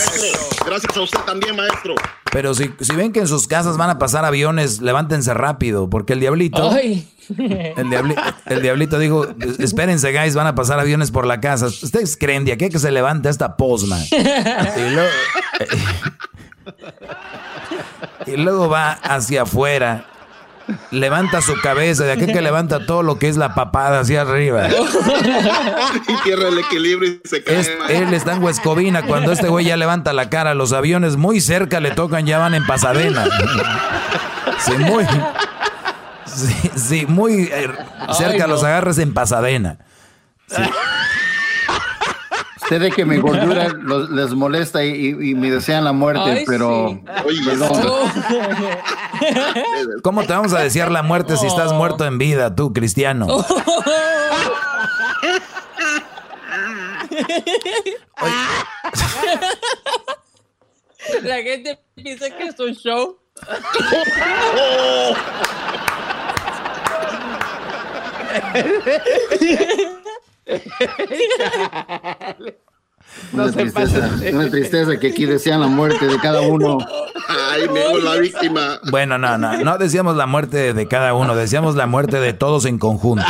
Gracias 0.65 0.97
a 0.97 1.01
usted 1.01 1.21
también, 1.21 1.57
maestro. 1.57 1.95
Pero 2.33 2.55
si, 2.55 2.71
si, 2.81 2.95
ven 2.95 3.13
que 3.13 3.21
en 3.21 3.29
sus 3.29 3.47
casas 3.47 3.77
van 3.77 3.91
a 3.91 3.99
pasar 3.99 4.25
aviones, 4.25 4.81
levántense 4.81 5.33
rápido, 5.35 5.89
porque 5.89 6.15
el 6.15 6.21
diablito... 6.21 6.71
El, 7.27 8.15
el, 8.45 8.61
diablito 8.61 8.99
dijo, 8.99 9.27
espérense, 9.59 10.13
guys, 10.13 10.35
van 10.35 10.47
a 10.47 10.55
pasar 10.55 10.79
aviones 10.79 11.11
por 11.11 11.27
la 11.27 11.41
casa. 11.41 11.69
¿Ustedes 11.69 12.19
creen 12.19 12.45
de 12.45 12.53
aquí 12.53 12.69
que 12.69 12.79
se 12.79 12.91
levanta 12.91 13.31
esta 13.31 13.57
posma? 13.57 13.99
y 18.27 18.37
luego 18.37 18.69
va 18.69 18.93
hacia 18.93 19.45
afuera 19.45 20.07
levanta 20.91 21.41
su 21.41 21.55
cabeza, 21.61 22.05
de 22.05 22.13
aquí 22.13 22.27
que 22.27 22.41
levanta 22.41 22.87
todo 22.87 23.03
lo 23.03 23.19
que 23.19 23.29
es 23.29 23.37
la 23.37 23.55
papada 23.55 24.01
hacia 24.01 24.23
arriba. 24.23 24.69
y 26.09 26.17
pierde 26.25 26.49
el 26.49 26.59
equilibrio 26.59 27.13
y 27.13 27.21
se 27.29 27.43
cae. 27.43 27.65
él 27.89 28.15
está 28.15 28.35
en 28.35 28.43
Huescovina, 28.43 29.03
cuando 29.03 29.33
este 29.33 29.49
güey 29.49 29.67
ya 29.67 29.77
levanta 29.77 30.13
la 30.13 30.31
cara, 30.31 30.55
los 30.55 30.73
aviones 30.73 31.17
muy 31.17 31.41
cerca 31.41 31.81
le 31.81 31.91
tocan, 31.91 32.27
ya 32.27 32.39
van 32.39 32.55
en 32.55 32.67
Pasadena. 32.67 33.27
Sí, 34.59 34.73
muy... 34.79 35.07
Sí, 36.75 37.07
muy 37.07 37.45
eh, 37.45 37.71
cerca 38.13 38.47
los 38.47 38.65
agarres 38.65 38.99
en 38.99 39.15
Pasadena. 39.15 39.79
Sí. 40.49 40.63
Ustedes 42.65 42.95
que 42.95 43.05
mi 43.05 43.19
gordura 43.19 43.69
les 44.11 44.33
molesta 44.33 44.83
y, 44.85 45.35
me 45.35 45.51
desean 45.51 45.85
la 45.85 45.93
muerte, 45.93 46.45
pero... 46.47 46.99
¿Cómo 50.03 50.25
te 50.25 50.33
vamos 50.33 50.55
a 50.55 50.61
desear 50.61 50.91
la 50.91 51.03
muerte 51.03 51.37
si 51.37 51.47
estás 51.47 51.75
muerto 51.75 52.07
en 52.07 52.17
vida, 52.17 52.55
tú, 52.55 52.73
cristiano? 52.73 53.27
La 61.23 61.37
gente 61.43 61.79
piensa 61.95 62.31
que 62.31 62.47
es 62.47 62.59
un 62.59 62.75
show. 62.75 63.19
una, 73.33 73.51
tristeza, 73.51 74.11
una 74.33 74.51
tristeza 74.51 74.99
que 74.99 75.09
aquí 75.09 75.27
desean 75.27 75.61
la 75.61 75.67
muerte 75.69 76.07
de 76.07 76.19
cada 76.19 76.41
uno. 76.43 76.79
Ay, 77.29 77.67
la 78.03 78.17
víctima. 78.17 78.81
Bueno, 78.91 79.19
no, 79.19 79.39
no, 79.39 79.57
no 79.59 79.79
decíamos 79.79 80.17
la 80.17 80.27
muerte 80.27 80.75
de 80.75 80.89
cada 80.89 81.15
uno, 81.15 81.35
decíamos 81.35 81.75
la 81.77 81.87
muerte 81.87 82.21
de 82.21 82.33
todos 82.33 82.65
en 82.67 82.79
conjunto, 82.79 83.25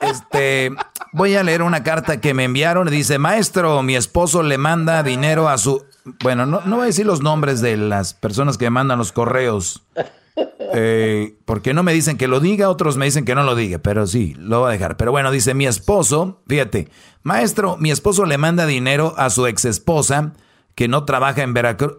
Este, 0.00 0.70
voy 1.12 1.34
a 1.34 1.42
leer 1.42 1.62
una 1.62 1.82
carta 1.82 2.20
que 2.20 2.32
me 2.34 2.44
enviaron. 2.44 2.88
Dice, 2.88 3.18
maestro, 3.18 3.82
mi 3.82 3.96
esposo 3.96 4.42
le 4.42 4.58
manda 4.58 5.02
dinero 5.02 5.48
a 5.48 5.58
su... 5.58 5.84
Bueno, 6.22 6.46
no, 6.46 6.62
no 6.64 6.76
voy 6.76 6.84
a 6.84 6.86
decir 6.86 7.04
los 7.04 7.20
nombres 7.20 7.60
de 7.60 7.76
las 7.76 8.14
personas 8.14 8.56
que 8.56 8.70
mandan 8.70 8.98
los 8.98 9.12
correos. 9.12 9.82
Eh, 10.74 11.36
porque 11.44 11.72
no 11.72 11.82
me 11.82 11.92
dicen 11.92 12.18
que 12.18 12.28
lo 12.28 12.40
diga, 12.40 12.68
otros 12.68 12.96
me 12.96 13.06
dicen 13.06 13.24
que 13.24 13.34
no 13.34 13.42
lo 13.42 13.54
diga, 13.54 13.78
pero 13.78 14.06
sí, 14.06 14.34
lo 14.38 14.60
voy 14.60 14.68
a 14.68 14.72
dejar. 14.72 14.96
Pero 14.96 15.10
bueno, 15.10 15.30
dice 15.30 15.54
mi 15.54 15.66
esposo, 15.66 16.42
fíjate, 16.46 16.88
maestro, 17.22 17.76
mi 17.78 17.90
esposo 17.90 18.26
le 18.26 18.38
manda 18.38 18.66
dinero 18.66 19.14
a 19.16 19.30
su 19.30 19.46
ex 19.46 19.64
esposa 19.64 20.34
que 20.74 20.88
no 20.88 21.04
trabaja 21.04 21.42
en 21.42 21.54
Veracruz, 21.54 21.96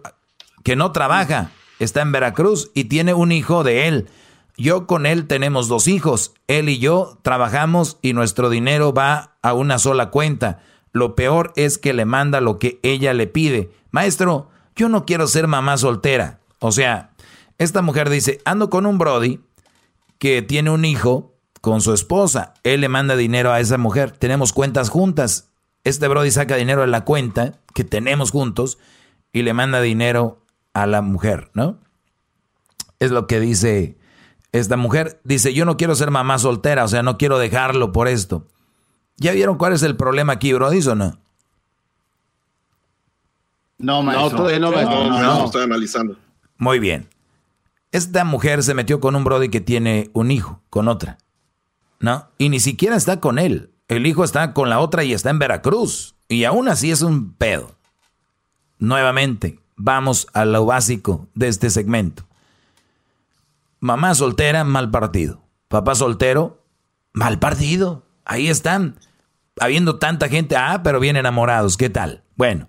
que 0.62 0.76
no 0.76 0.92
trabaja, 0.92 1.50
está 1.78 2.02
en 2.02 2.12
Veracruz 2.12 2.70
y 2.74 2.84
tiene 2.84 3.14
un 3.14 3.32
hijo 3.32 3.64
de 3.64 3.88
él. 3.88 4.08
Yo 4.56 4.86
con 4.86 5.06
él 5.06 5.26
tenemos 5.26 5.68
dos 5.68 5.88
hijos, 5.88 6.34
él 6.46 6.68
y 6.68 6.78
yo 6.78 7.18
trabajamos 7.22 7.98
y 8.02 8.12
nuestro 8.12 8.50
dinero 8.50 8.92
va 8.92 9.36
a 9.42 9.54
una 9.54 9.78
sola 9.78 10.10
cuenta. 10.10 10.60
Lo 10.92 11.14
peor 11.14 11.52
es 11.56 11.78
que 11.78 11.92
le 11.92 12.04
manda 12.04 12.40
lo 12.40 12.58
que 12.58 12.78
ella 12.82 13.14
le 13.14 13.26
pide. 13.26 13.70
Maestro, 13.90 14.48
yo 14.76 14.88
no 14.88 15.06
quiero 15.06 15.26
ser 15.26 15.46
mamá 15.46 15.76
soltera. 15.76 16.40
O 16.58 16.72
sea, 16.72 17.09
esta 17.60 17.82
mujer 17.82 18.08
dice, 18.08 18.40
ando 18.46 18.70
con 18.70 18.86
un 18.86 18.96
Brody 18.96 19.38
que 20.18 20.40
tiene 20.40 20.70
un 20.70 20.86
hijo 20.86 21.34
con 21.60 21.82
su 21.82 21.92
esposa. 21.92 22.54
Él 22.64 22.80
le 22.80 22.88
manda 22.88 23.16
dinero 23.16 23.52
a 23.52 23.60
esa 23.60 23.76
mujer. 23.76 24.12
Tenemos 24.12 24.54
cuentas 24.54 24.88
juntas. 24.88 25.50
Este 25.84 26.08
Brody 26.08 26.30
saca 26.30 26.56
dinero 26.56 26.80
de 26.80 26.86
la 26.86 27.04
cuenta 27.04 27.58
que 27.74 27.84
tenemos 27.84 28.30
juntos 28.30 28.78
y 29.30 29.42
le 29.42 29.52
manda 29.52 29.82
dinero 29.82 30.42
a 30.72 30.86
la 30.86 31.02
mujer, 31.02 31.50
¿no? 31.52 31.78
Es 32.98 33.10
lo 33.10 33.26
que 33.26 33.40
dice 33.40 33.98
esta 34.52 34.78
mujer. 34.78 35.20
Dice, 35.24 35.52
yo 35.52 35.66
no 35.66 35.76
quiero 35.76 35.94
ser 35.94 36.10
mamá 36.10 36.38
soltera, 36.38 36.84
o 36.84 36.88
sea, 36.88 37.02
no 37.02 37.18
quiero 37.18 37.38
dejarlo 37.38 37.92
por 37.92 38.08
esto. 38.08 38.46
¿Ya 39.18 39.32
vieron 39.32 39.58
cuál 39.58 39.74
es 39.74 39.82
el 39.82 39.96
problema 39.96 40.32
aquí, 40.32 40.54
Brody, 40.54 40.80
o 40.88 40.94
no? 40.94 41.18
No, 43.76 44.02
maestro. 44.02 44.30
No, 44.30 44.36
todavía 44.36 44.58
no, 44.60 44.72
maestro. 44.72 45.10
No, 45.10 45.20
no, 45.20 45.44
estoy 45.44 45.64
analizando. 45.64 46.16
Muy 46.56 46.78
bien. 46.78 47.09
Esta 47.92 48.24
mujer 48.24 48.62
se 48.62 48.74
metió 48.74 49.00
con 49.00 49.16
un 49.16 49.24
brody 49.24 49.48
que 49.48 49.60
tiene 49.60 50.10
un 50.12 50.30
hijo, 50.30 50.62
con 50.70 50.88
otra. 50.88 51.18
¿No? 51.98 52.28
Y 52.38 52.48
ni 52.48 52.60
siquiera 52.60 52.96
está 52.96 53.20
con 53.20 53.38
él. 53.38 53.72
El 53.88 54.06
hijo 54.06 54.24
está 54.24 54.54
con 54.54 54.70
la 54.70 54.80
otra 54.80 55.04
y 55.04 55.12
está 55.12 55.30
en 55.30 55.38
Veracruz. 55.38 56.14
Y 56.28 56.44
aún 56.44 56.68
así 56.68 56.90
es 56.90 57.02
un 57.02 57.34
pedo. 57.34 57.76
Nuevamente, 58.78 59.58
vamos 59.76 60.28
a 60.32 60.44
lo 60.44 60.64
básico 60.64 61.28
de 61.34 61.48
este 61.48 61.68
segmento. 61.70 62.26
Mamá 63.80 64.14
soltera, 64.14 64.64
mal 64.64 64.90
partido. 64.90 65.42
Papá 65.68 65.94
soltero, 65.94 66.64
mal 67.12 67.38
partido. 67.38 68.06
Ahí 68.24 68.48
están. 68.48 68.98
Habiendo 69.58 69.98
tanta 69.98 70.28
gente, 70.28 70.56
ah, 70.56 70.82
pero 70.82 71.00
bien 71.00 71.16
enamorados. 71.16 71.76
¿Qué 71.76 71.90
tal? 71.90 72.22
Bueno, 72.36 72.68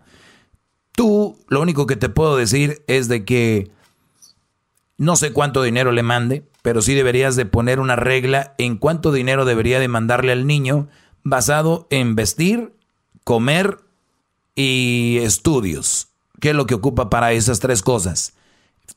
Tú, 0.94 1.38
lo 1.48 1.62
único 1.62 1.88
que 1.88 1.96
te 1.96 2.10
puedo 2.10 2.36
decir 2.36 2.84
es 2.88 3.08
de 3.08 3.24
que 3.24 3.72
no 5.02 5.16
sé 5.16 5.34
cuánto 5.34 5.64
dinero 5.64 5.92
le 5.92 6.04
mande, 6.04 6.46
pero 6.62 6.84
sí 6.84 6.94
deberías 6.94 7.36
de 7.36 7.48
poner 7.48 7.80
una 7.80 7.96
regla 7.96 8.54
en 8.60 8.78
cuánto 8.78 9.12
dinero 9.12 9.46
debería 9.46 9.80
de 9.80 9.88
mandarle 9.88 10.32
al 10.32 10.46
niño 10.46 10.90
basado 11.24 11.88
en 11.90 12.16
vestir, 12.16 12.76
comer 13.24 13.80
y 14.54 15.18
estudios. 15.24 16.10
¿Qué 16.40 16.52
es 16.52 16.56
lo 16.56 16.68
que 16.68 16.76
ocupa 16.76 17.10
para 17.10 17.32
esas 17.32 17.60
tres 17.60 17.82
cosas? 17.82 18.34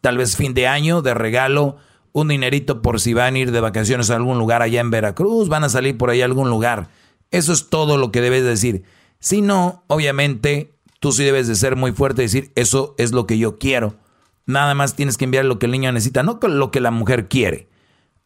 Tal 0.03 0.19
vez 0.19 0.37
fin 0.37 0.53
de 0.53 0.67
año, 0.67 1.01
de 1.01 1.15
regalo, 1.15 1.79
un 2.13 2.29
dinerito 2.29 2.83
por 2.83 3.01
si 3.01 3.15
van 3.15 3.37
a 3.37 3.39
ir 3.39 3.51
de 3.51 3.61
vacaciones 3.61 4.11
a 4.11 4.17
algún 4.17 4.37
lugar 4.37 4.61
allá 4.61 4.83
en 4.83 4.91
Veracruz, 4.91 5.49
van 5.49 5.65
a 5.65 5.71
salir 5.71 5.97
por 5.97 6.11
ahí 6.11 6.21
a 6.21 6.27
algún 6.27 6.51
lugar. 6.51 6.91
Eso 7.31 7.55
es 7.55 7.71
todo 7.71 7.97
lo 7.97 8.13
que 8.13 8.21
debes 8.21 8.45
decir. 8.45 8.83
Si 9.21 9.41
no, 9.41 9.85
obviamente, 9.87 10.75
tú 11.01 11.13
sí 11.13 11.25
debes 11.25 11.49
de 11.49 11.55
ser 11.55 11.77
muy 11.77 11.93
fuerte 11.93 12.21
y 12.21 12.27
decir, 12.27 12.53
eso 12.57 12.95
es 12.99 13.13
lo 13.13 13.27
que 13.27 13.39
yo 13.39 13.59
quiero. 13.59 14.04
Nada 14.47 14.75
más 14.75 14.95
tienes 14.95 15.17
que 15.17 15.25
enviar 15.25 15.45
lo 15.45 15.59
que 15.59 15.67
el 15.67 15.73
niño 15.73 15.91
necesita, 15.93 16.23
no 16.23 16.39
lo 16.43 16.71
que 16.71 16.81
la 16.81 16.91
mujer 16.91 17.29
quiere. 17.29 17.69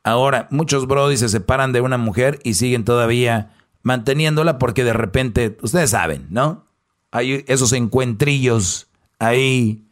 Ahora, 0.03 0.49
muchos 0.51 0.86
brodis 0.86 1.20
se 1.20 1.28
separan 1.28 1.73
de 1.73 1.81
una 1.81 1.99
mujer 1.99 2.40
y 2.43 2.55
siguen 2.55 2.85
todavía 2.85 3.55
manteniéndola 3.82 4.59
porque 4.59 4.85
de 4.85 4.93
repente, 4.93 5.57
ustedes 5.62 5.90
saben, 5.90 6.27
¿no? 6.31 6.66
Hay 7.11 7.45
esos 7.47 7.73
encuentrillos 7.73 8.89
ahí 9.19 9.86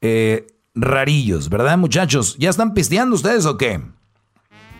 eh, 0.00 0.46
rarillos, 0.74 1.48
¿verdad, 1.48 1.78
muchachos? 1.78 2.36
¿Ya 2.38 2.50
están 2.50 2.74
pisteando 2.74 3.14
ustedes 3.14 3.46
o 3.46 3.56
qué? 3.56 3.80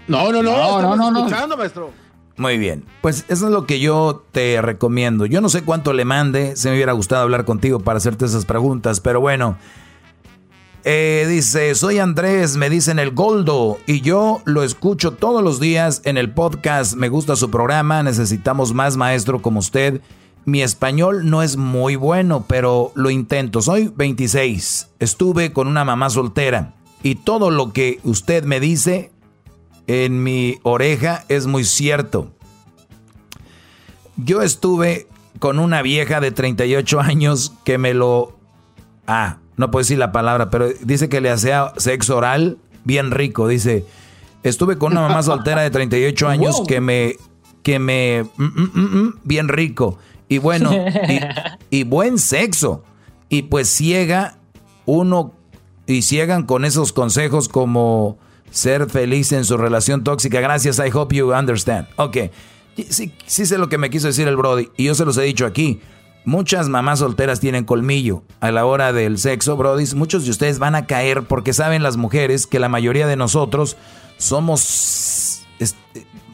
No, 0.09 0.33
no, 0.33 0.43
no, 0.43 0.83
no, 0.83 0.97
no, 0.97 1.11
no, 1.11 1.19
escuchando, 1.21 1.57
maestro. 1.57 1.91
Muy 2.37 2.59
bien, 2.59 2.85
pues 3.03 3.25
eso 3.29 3.47
es 3.47 3.53
lo 3.53 3.67
que 3.67 3.79
yo 3.79 4.25
te 4.33 4.61
recomiendo. 4.63 5.27
Yo 5.27 5.41
no 5.41 5.49
sé 5.49 5.63
cuánto 5.63 5.93
le 5.93 6.05
mande, 6.05 6.57
se 6.57 6.71
me 6.71 6.77
hubiera 6.77 6.93
gustado 6.93 7.23
hablar 7.23 7.45
contigo 7.45 7.81
para 7.81 7.99
hacerte 7.99 8.25
esas 8.25 8.47
preguntas, 8.47 9.01
pero 9.01 9.21
bueno. 9.21 9.57
Eh, 10.85 11.27
dice, 11.29 11.77
soy 11.77 12.01
Andrés, 12.01 12.57
me 12.57 12.69
dicen 12.69 12.99
el 12.99 13.13
Goldo 13.13 13.79
y 13.87 14.01
yo 14.01 14.43
lo 14.45 14.65
escucho 14.65 15.13
todos 15.13 15.43
los 15.43 15.61
días 15.61 16.03
en 16.05 16.19
el 16.19 16.33
podcast, 16.33 16.95
me 16.95 17.09
gusta 17.09 17.37
su 17.37 17.51
programa, 17.53 18.03
necesitamos 18.03 18.75
más 18.75 18.97
maestro 18.97 19.41
como 19.41 19.61
usted. 19.61 20.01
Mi 20.45 20.61
español 20.61 21.31
no 21.31 21.45
es 21.45 21.57
muy 21.57 21.95
bueno, 21.95 22.47
pero 22.49 22.91
lo 22.97 23.11
intento. 23.11 23.63
Soy 23.63 23.93
26, 23.95 24.89
estuve 24.99 25.53
con 25.53 25.69
una 25.69 25.85
mamá 25.85 26.11
soltera 26.11 26.75
y 27.05 27.15
todo 27.15 27.53
lo 27.53 27.73
que 27.73 28.01
usted 28.03 28.43
me 28.43 28.59
dice 28.59 29.13
en 29.87 30.25
mi 30.25 30.59
oreja 30.65 31.25
es 31.29 31.47
muy 31.47 31.65
cierto. 31.65 32.33
Yo 34.17 34.43
estuve 34.43 35.07
con 35.39 35.61
una 35.61 35.81
vieja 35.83 36.21
de 36.21 36.33
38 36.33 37.01
años 37.01 37.53
que 37.65 37.79
me 37.79 37.95
lo... 37.95 38.37
Ah, 39.07 39.39
no 39.57 39.71
puedo 39.71 39.83
decir 39.83 39.99
la 39.99 40.13
palabra, 40.13 40.51
pero 40.51 40.69
dice 40.83 41.09
que 41.09 41.21
le 41.21 41.31
hacía 41.31 41.73
sexo 41.77 42.17
oral 42.17 42.59
bien 42.85 43.11
rico. 43.11 43.49
Dice, 43.49 43.85
estuve 44.43 44.79
con 44.79 44.93
una 44.93 45.03
mamá 45.03 45.23
soltera 45.23 45.63
de 45.63 45.71
38 45.71 46.29
años 46.29 46.63
que 46.67 46.81
me... 46.81 47.17
que 47.63 47.79
me... 47.79 48.25
Mm, 48.37 48.45
mm, 48.45 48.81
mm, 48.81 49.15
bien 49.25 49.49
rico. 49.49 49.99
Y 50.29 50.39
bueno, 50.39 50.73
y, 50.73 51.21
y 51.79 51.85
buen 51.85 52.19
sexo. 52.19 52.85
Y 53.29 53.43
pues 53.43 53.69
ciega 53.69 54.39
uno... 54.87 55.33
Y 55.87 56.03
ciegan 56.03 56.45
con 56.45 56.65
esos 56.65 56.93
consejos 56.93 57.49
como 57.49 58.17
ser 58.53 58.89
feliz 58.89 59.33
en 59.33 59.45
su 59.45 59.57
relación 59.57 60.05
tóxica. 60.05 60.41
Gracias, 60.41 60.79
I 60.79 60.91
hope 60.93 61.17
you 61.17 61.33
understand. 61.35 61.89
Ok, 61.97 62.17
sí, 62.89 63.13
sí 63.27 63.47
sé 63.47 63.59
lo 63.59 63.69
que 63.69 63.79
me 63.79 63.91
quiso 63.91 64.07
decir 64.07 64.29
el 64.29 64.37
Brody 64.37 64.69
y 64.77 64.85
yo 64.85 64.95
se 64.95 65.05
los 65.05 65.17
he 65.17 65.23
dicho 65.23 65.45
aquí. 65.45 65.81
Muchas 66.25 66.69
mamás 66.69 67.01
solteras 67.01 67.41
tienen 67.41 67.65
colmillo 67.65 68.23
a 68.41 68.51
la 68.51 68.65
hora 68.65 68.93
del 68.93 69.19
sexo, 69.19 69.57
Brody. 69.57 69.85
Muchos 69.95 70.25
de 70.25 70.31
ustedes 70.31 70.59
van 70.59 70.75
a 70.75 70.87
caer 70.87 71.25
porque 71.25 71.53
saben 71.53 71.83
las 71.83 71.97
mujeres 71.97 72.47
que 72.47 72.59
la 72.59 72.69
mayoría 72.69 73.07
de 73.07 73.17
nosotros 73.17 73.77
somos 74.19 75.43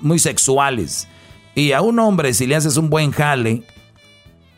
muy 0.01 0.19
sexuales. 0.19 1.09
Y 1.55 1.73
a 1.73 1.81
un 1.81 1.99
hombre, 1.99 2.35
si 2.35 2.47
le 2.47 2.57
haces 2.57 2.77
un 2.77 2.91
buen 2.91 3.11
jale, 3.11 3.63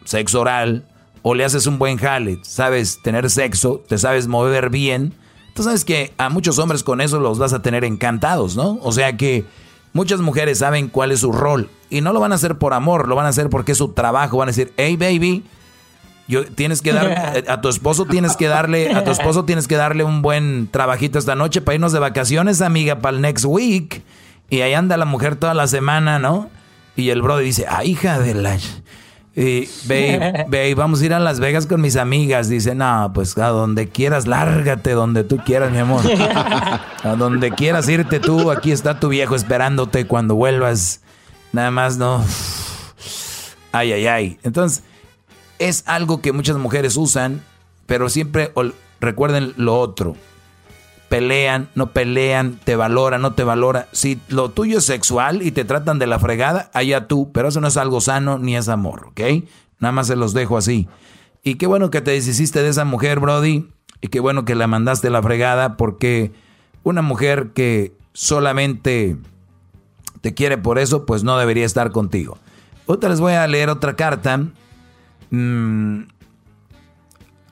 sexo 0.05 0.41
oral, 0.41 0.85
o 1.23 1.35
le 1.35 1.45
haces 1.45 1.67
un 1.67 1.79
buen 1.79 1.97
jale, 1.97 2.39
sabes 2.43 3.01
tener 3.03 3.31
sexo, 3.31 3.83
te 3.89 3.99
sabes 3.99 4.27
mover 4.27 4.71
bien, 4.71 5.15
Tú 5.55 5.65
sabes 5.65 5.85
que 5.85 6.13
a 6.17 6.29
muchos 6.29 6.59
hombres 6.59 6.83
con 6.83 7.01
eso 7.01 7.21
los 7.21 7.39
vas 7.39 7.53
a 7.53 7.63
tener 7.63 7.85
encantados, 7.85 8.57
¿no? 8.57 8.79
O 8.83 8.93
sea 8.93 9.17
que 9.17 9.45
muchas 9.93 10.21
mujeres 10.21 10.59
saben 10.59 10.89
cuál 10.89 11.13
es 11.13 11.21
su 11.21 11.33
rol 11.33 11.71
y 11.89 12.01
no 12.01 12.13
lo 12.13 12.21
van 12.21 12.33
a 12.33 12.37
hacer 12.37 12.59
por 12.59 12.75
amor, 12.75 13.09
lo 13.09 13.17
van 13.17 13.27
a 13.27 13.31
hacer 13.31 13.49
porque 13.51 13.73
es 13.73 13.79
su 13.79 13.93
trabajo. 13.93 14.39
Van 14.39 14.49
a 14.49 14.53
decir, 14.53 14.73
hey 14.77 14.97
baby, 14.97 15.45
yo, 16.29 16.45
tienes 16.45 16.83
que 16.83 16.93
dar 16.93 17.45
a 17.49 17.61
tu 17.61 17.69
esposo 17.69 18.07
tienes 18.07 18.37
que 18.37 18.47
darle 18.47 18.93
a 18.93 19.03
tu 19.03 19.11
esposo 19.11 19.45
tienes 19.45 19.67
que 19.67 19.77
darle 19.77 20.05
un 20.05 20.23
buen 20.23 20.69
trabajito 20.71 21.19
esta 21.19 21.35
noche 21.35 21.61
para 21.61 21.75
irnos 21.75 21.93
de 21.93 21.99
vacaciones, 21.99 22.63
amiga, 22.63 23.01
para 23.01 23.17
el 23.17 23.23
next 23.23 23.45
week. 23.45 24.03
Y 24.49 24.63
ahí 24.63 24.75
anda 24.75 24.97
la 24.97 25.05
mujer 25.05 25.37
toda 25.37 25.55
la 25.55 25.67
semana, 25.67 26.19
¿no? 26.19 26.51
Y 26.97 27.11
el 27.11 27.23
brother 27.23 27.45
dice, 27.45 27.67
ah, 27.69 27.85
hija 27.85 28.19
de 28.19 28.35
la... 28.35 28.59
Y, 29.35 29.69
babe, 29.87 30.75
vamos 30.77 31.01
a 31.01 31.07
ir 31.07 31.15
a 31.15 31.21
Las 31.21 31.41
Vegas 31.41 31.67
con 31.67 31.81
mis 31.81 31.97
amigas. 31.97 32.49
Dice, 32.49 32.75
no, 32.75 33.11
pues 33.15 33.37
a 33.39 33.49
donde 33.49 33.89
quieras, 33.89 34.27
lárgate 34.27 34.93
donde 34.93 35.25
tú 35.25 35.39
quieras, 35.39 35.71
mi 35.73 35.79
amor. 35.79 36.03
A 37.03 37.17
donde 37.17 37.51
quieras 37.53 37.89
irte 37.89 38.21
tú, 38.21 38.51
aquí 38.51 38.73
está 38.73 39.01
tu 39.01 39.09
viejo 39.09 39.35
esperándote 39.35 40.07
cuando 40.07 40.35
vuelvas. 40.35 41.01
Nada 41.53 41.71
más 41.71 41.97
no. 41.97 42.23
Ay, 43.73 43.93
ay, 43.93 44.07
ay. 44.07 44.39
Entonces, 44.43 44.83
es 45.59 45.85
algo 45.87 46.21
que 46.21 46.33
muchas 46.33 46.59
mujeres 46.59 46.99
usan, 46.99 47.41
pero 47.87 48.11
siempre 48.11 48.53
recuerden 49.01 49.55
lo 49.57 49.79
otro 49.81 50.15
pelean, 51.11 51.69
no 51.75 51.91
pelean, 51.91 52.61
te 52.63 52.77
valoran, 52.77 53.21
no 53.21 53.35
te 53.35 53.43
valora. 53.43 53.89
Si 53.91 54.21
lo 54.29 54.51
tuyo 54.53 54.79
es 54.79 54.87
sexual 54.87 55.43
y 55.43 55.51
te 55.51 55.65
tratan 55.65 55.99
de 55.99 56.07
la 56.07 56.21
fregada, 56.21 56.71
allá 56.73 57.09
tú, 57.09 57.33
pero 57.33 57.49
eso 57.49 57.61
no 57.61 57.67
es 57.67 57.77
algo 57.77 58.01
sano 58.01 58.39
ni 58.39 58.57
es 58.57 58.69
amor, 58.69 59.09
¿ok? 59.09 59.21
Nada 59.81 59.91
más 59.91 60.07
se 60.07 60.15
los 60.15 60.35
dejo 60.35 60.57
así. 60.57 60.89
Y 61.43 61.57
qué 61.57 61.67
bueno 61.67 61.91
que 61.91 62.01
te 62.01 62.13
deshiciste 62.13 62.63
de 62.63 62.69
esa 62.69 62.85
mujer, 62.85 63.19
Brody, 63.19 63.67
y 64.01 64.07
qué 64.07 64.21
bueno 64.21 64.45
que 64.45 64.55
la 64.55 64.69
mandaste 64.69 65.11
la 65.11 65.21
fregada, 65.21 65.77
porque 65.77 66.31
una 66.85 67.03
mujer 67.03 67.51
que 67.55 67.93
solamente 68.13 69.17
te 70.21 70.33
quiere 70.33 70.59
por 70.59 70.79
eso, 70.79 71.07
pues 71.07 71.25
no 71.25 71.37
debería 71.39 71.67
estar 71.67 71.91
contigo. 71.91 72.39
Otra 72.87 73.11
les 73.11 73.19
voy 73.19 73.33
a 73.33 73.49
leer 73.49 73.69
otra 73.69 73.97
carta. 73.97 74.47
Mm, 75.31 76.03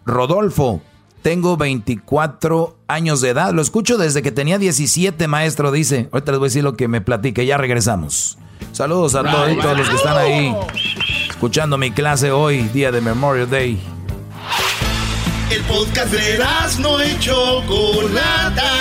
Rodolfo, 0.06 0.80
tengo 1.22 1.56
24 1.56 2.76
años 2.88 3.20
de 3.20 3.30
edad. 3.30 3.52
Lo 3.52 3.62
escucho 3.62 3.98
desde 3.98 4.22
que 4.22 4.32
tenía 4.32 4.58
17, 4.58 5.28
maestro, 5.28 5.70
dice. 5.70 6.08
Ahorita 6.12 6.32
les 6.32 6.38
voy 6.38 6.46
a 6.46 6.50
decir 6.50 6.64
lo 6.64 6.74
que 6.74 6.88
me 6.88 7.00
platique. 7.00 7.46
Ya 7.46 7.56
regresamos. 7.56 8.38
Saludos 8.72 9.14
a 9.14 9.22
todos, 9.22 9.76
los 9.76 9.88
que 9.88 9.96
están 9.96 10.16
ahí 10.16 10.54
escuchando 11.28 11.78
mi 11.78 11.90
clase 11.90 12.30
hoy, 12.30 12.62
día 12.74 12.90
de 12.90 13.00
Memorial 13.00 13.48
Day. 13.48 13.78
El 15.50 15.62
podcast 15.62 16.12
de 16.12 16.38
no 16.80 17.00
hecho 17.00 17.62
Chocolata. 17.66 18.72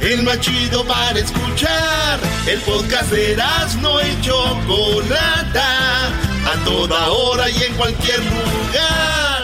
El 0.00 0.22
más 0.22 0.40
chido 0.40 0.84
para 0.86 1.18
escuchar. 1.18 2.20
El 2.46 2.60
podcast 2.60 3.10
de 3.10 3.36
no 3.82 4.00
hecho 4.00 4.34
Chocolata. 4.66 6.06
A 6.46 6.64
toda 6.64 7.08
hora 7.10 7.50
y 7.50 7.62
en 7.62 7.74
cualquier 7.74 8.20
lugar. 8.20 9.35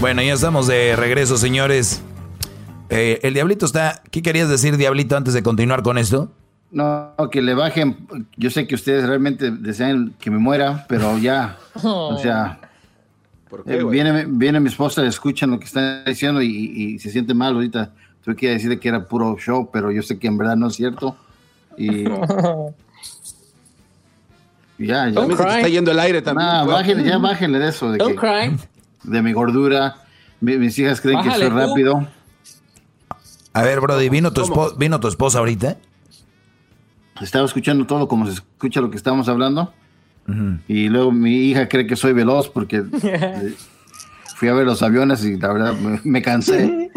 Bueno, 0.00 0.20
ya 0.22 0.34
estamos 0.34 0.66
de 0.66 0.94
regreso, 0.94 1.38
señores. 1.38 2.02
Eh, 2.90 3.18
el 3.22 3.32
Diablito 3.32 3.64
está... 3.64 4.02
¿Qué 4.10 4.20
querías 4.20 4.50
decir, 4.50 4.76
Diablito, 4.76 5.16
antes 5.16 5.32
de 5.32 5.42
continuar 5.42 5.82
con 5.82 5.96
esto? 5.96 6.30
No, 6.70 7.14
que 7.32 7.40
le 7.40 7.54
bajen. 7.54 8.06
Yo 8.36 8.50
sé 8.50 8.66
que 8.66 8.74
ustedes 8.74 9.06
realmente 9.06 9.50
desean 9.50 10.12
que 10.18 10.30
me 10.30 10.36
muera, 10.36 10.84
pero 10.88 11.16
ya. 11.18 11.56
O 11.82 12.18
sea, 12.18 12.58
eh, 13.66 13.82
viene, 13.84 14.26
viene 14.28 14.60
mi 14.60 14.68
esposa, 14.68 15.06
escuchan 15.06 15.50
lo 15.50 15.58
que 15.58 15.64
está 15.64 16.04
diciendo 16.04 16.42
y, 16.42 16.98
se 16.98 17.10
siente 17.10 17.32
mal 17.32 17.54
ahorita. 17.54 17.92
Tuve 18.22 18.36
que 18.36 18.50
decirle 18.50 18.78
que 18.78 18.88
era 18.88 19.08
puro 19.08 19.34
show, 19.38 19.70
pero 19.72 19.90
yo 19.90 20.02
sé 20.02 20.18
que 20.18 20.26
en 20.26 20.36
verdad 20.36 20.56
no 20.56 20.66
es 20.66 20.74
cierto. 20.74 21.16
Y. 21.78 22.04
ya, 24.78 25.08
ya. 25.08 25.26
Está 25.26 25.68
yendo 25.68 25.90
el 25.90 25.98
aire 26.00 26.20
también. 26.20 27.04
ya 27.04 27.16
bájenle 27.16 27.58
de 27.58 27.68
eso. 27.68 27.90
De 27.90 27.96
Don't 27.98 28.18
cry 28.18 28.54
de 29.06 29.22
mi 29.22 29.32
gordura. 29.32 29.96
mis 30.40 30.78
hijas 30.78 31.00
creen 31.00 31.22
que 31.22 31.30
soy 31.30 31.48
rápido. 31.48 32.06
A 33.52 33.62
ver, 33.62 33.80
Brody, 33.80 34.08
¿vino 34.10 34.32
tu, 34.32 34.74
¿vino 34.76 35.00
tu 35.00 35.08
esposa 35.08 35.38
ahorita? 35.38 35.78
Estaba 37.20 37.46
escuchando 37.46 37.86
todo 37.86 38.06
como 38.06 38.26
se 38.26 38.34
escucha 38.34 38.80
lo 38.80 38.90
que 38.90 38.96
estamos 38.98 39.28
hablando. 39.28 39.72
Y 40.68 40.88
luego 40.88 41.12
mi 41.12 41.36
hija 41.36 41.68
cree 41.68 41.86
que 41.86 41.94
soy 41.96 42.12
veloz 42.12 42.48
porque 42.48 42.84
eh, 43.02 43.54
fui 44.34 44.48
a 44.48 44.54
ver 44.54 44.66
los 44.66 44.82
aviones 44.82 45.24
y 45.24 45.38
la 45.38 45.52
verdad 45.52 45.74
me, 46.04 46.20
cansé. 46.20 46.90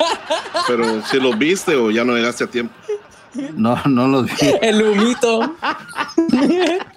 Pero 0.66 1.02
si 1.06 1.20
los 1.20 1.38
viste 1.38 1.76
o 1.76 1.90
ya 1.90 2.04
no 2.04 2.16
llegaste 2.16 2.44
a 2.44 2.46
tiempo. 2.46 2.74
No, 3.54 3.80
no 3.84 4.08
los 4.08 4.26
vi. 4.26 4.54
El 4.62 4.82
humito. 4.82 5.54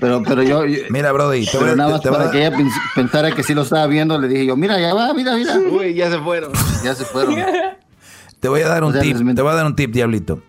Pero, 0.00 0.22
pero 0.22 0.42
yo, 0.42 0.62
Mira, 0.90 1.12
Brody, 1.12 1.46
te 1.46 1.58
pero 1.58 1.74
nada 1.76 1.90
más 1.90 2.00
para 2.00 2.30
que 2.30 2.46
ella 2.46 2.56
pensara 2.94 3.32
que 3.34 3.42
sí 3.42 3.54
lo 3.54 3.62
estaba 3.62 3.86
viendo, 3.86 4.18
le 4.18 4.28
dije 4.28 4.46
yo, 4.46 4.56
mira, 4.56 4.78
ya 4.78 4.94
va, 4.94 5.12
mira, 5.14 5.34
mira. 5.36 5.58
Uy, 5.58 5.94
ya 5.94 6.10
se 6.10 6.18
fueron. 6.18 6.52
Ya 6.84 6.94
se 6.94 7.04
fueron. 7.04 7.36
Te 8.40 8.48
voy 8.48 8.60
a 8.60 8.68
dar 8.68 8.84
un 8.84 8.98
tip, 8.98 9.16
te 9.34 9.42
voy 9.42 9.52
a 9.52 9.54
dar 9.56 9.66
un 9.66 9.74
tip, 9.74 9.90
diablito. 9.90 10.40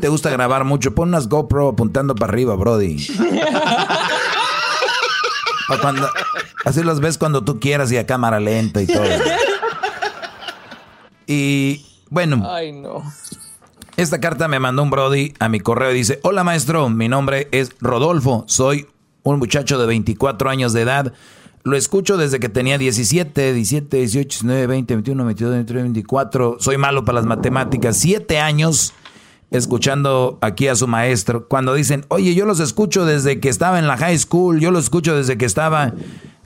Te 0.00 0.08
gusta 0.08 0.30
grabar 0.30 0.64
mucho, 0.64 0.94
pon 0.94 1.08
unas 1.08 1.28
GoPro 1.28 1.68
apuntando 1.68 2.14
para 2.14 2.32
arriba, 2.32 2.56
Brody. 2.56 3.06
cuando, 5.80 6.08
así 6.64 6.82
los 6.82 7.00
ves 7.00 7.18
cuando 7.18 7.44
tú 7.44 7.60
quieras 7.60 7.92
y 7.92 7.96
a 7.96 8.06
cámara 8.06 8.40
lenta 8.40 8.82
y 8.82 8.86
todo. 8.86 9.04
Y 11.26 11.86
bueno. 12.08 12.44
Ay, 12.50 12.72
no. 12.72 13.04
Esta 14.00 14.18
carta 14.18 14.48
me 14.48 14.58
mandó 14.58 14.82
un 14.82 14.88
Brody 14.88 15.34
a 15.40 15.50
mi 15.50 15.60
correo 15.60 15.90
y 15.90 15.94
dice, 15.94 16.20
hola 16.22 16.42
maestro, 16.42 16.88
mi 16.88 17.06
nombre 17.06 17.48
es 17.52 17.72
Rodolfo, 17.82 18.44
soy 18.48 18.86
un 19.24 19.38
muchacho 19.38 19.78
de 19.78 19.86
24 19.86 20.48
años 20.48 20.72
de 20.72 20.80
edad. 20.80 21.12
Lo 21.64 21.76
escucho 21.76 22.16
desde 22.16 22.40
que 22.40 22.48
tenía 22.48 22.78
17, 22.78 23.52
17, 23.52 23.98
18, 23.98 24.26
19, 24.26 24.66
20, 24.68 24.94
21, 24.94 25.24
22, 25.26 25.52
23, 25.52 25.82
24. 25.82 26.56
Soy 26.60 26.78
malo 26.78 27.04
para 27.04 27.16
las 27.16 27.26
matemáticas. 27.26 27.98
Siete 27.98 28.38
años 28.38 28.94
escuchando 29.50 30.38
aquí 30.40 30.68
a 30.68 30.76
su 30.76 30.86
maestro. 30.88 31.46
Cuando 31.46 31.74
dicen, 31.74 32.06
oye, 32.08 32.34
yo 32.34 32.46
los 32.46 32.58
escucho 32.60 33.04
desde 33.04 33.38
que 33.38 33.50
estaba 33.50 33.78
en 33.78 33.86
la 33.86 33.98
high 33.98 34.16
school, 34.16 34.60
yo 34.60 34.70
los 34.70 34.84
escucho 34.84 35.14
desde 35.14 35.36
que 35.36 35.44
estaba 35.44 35.92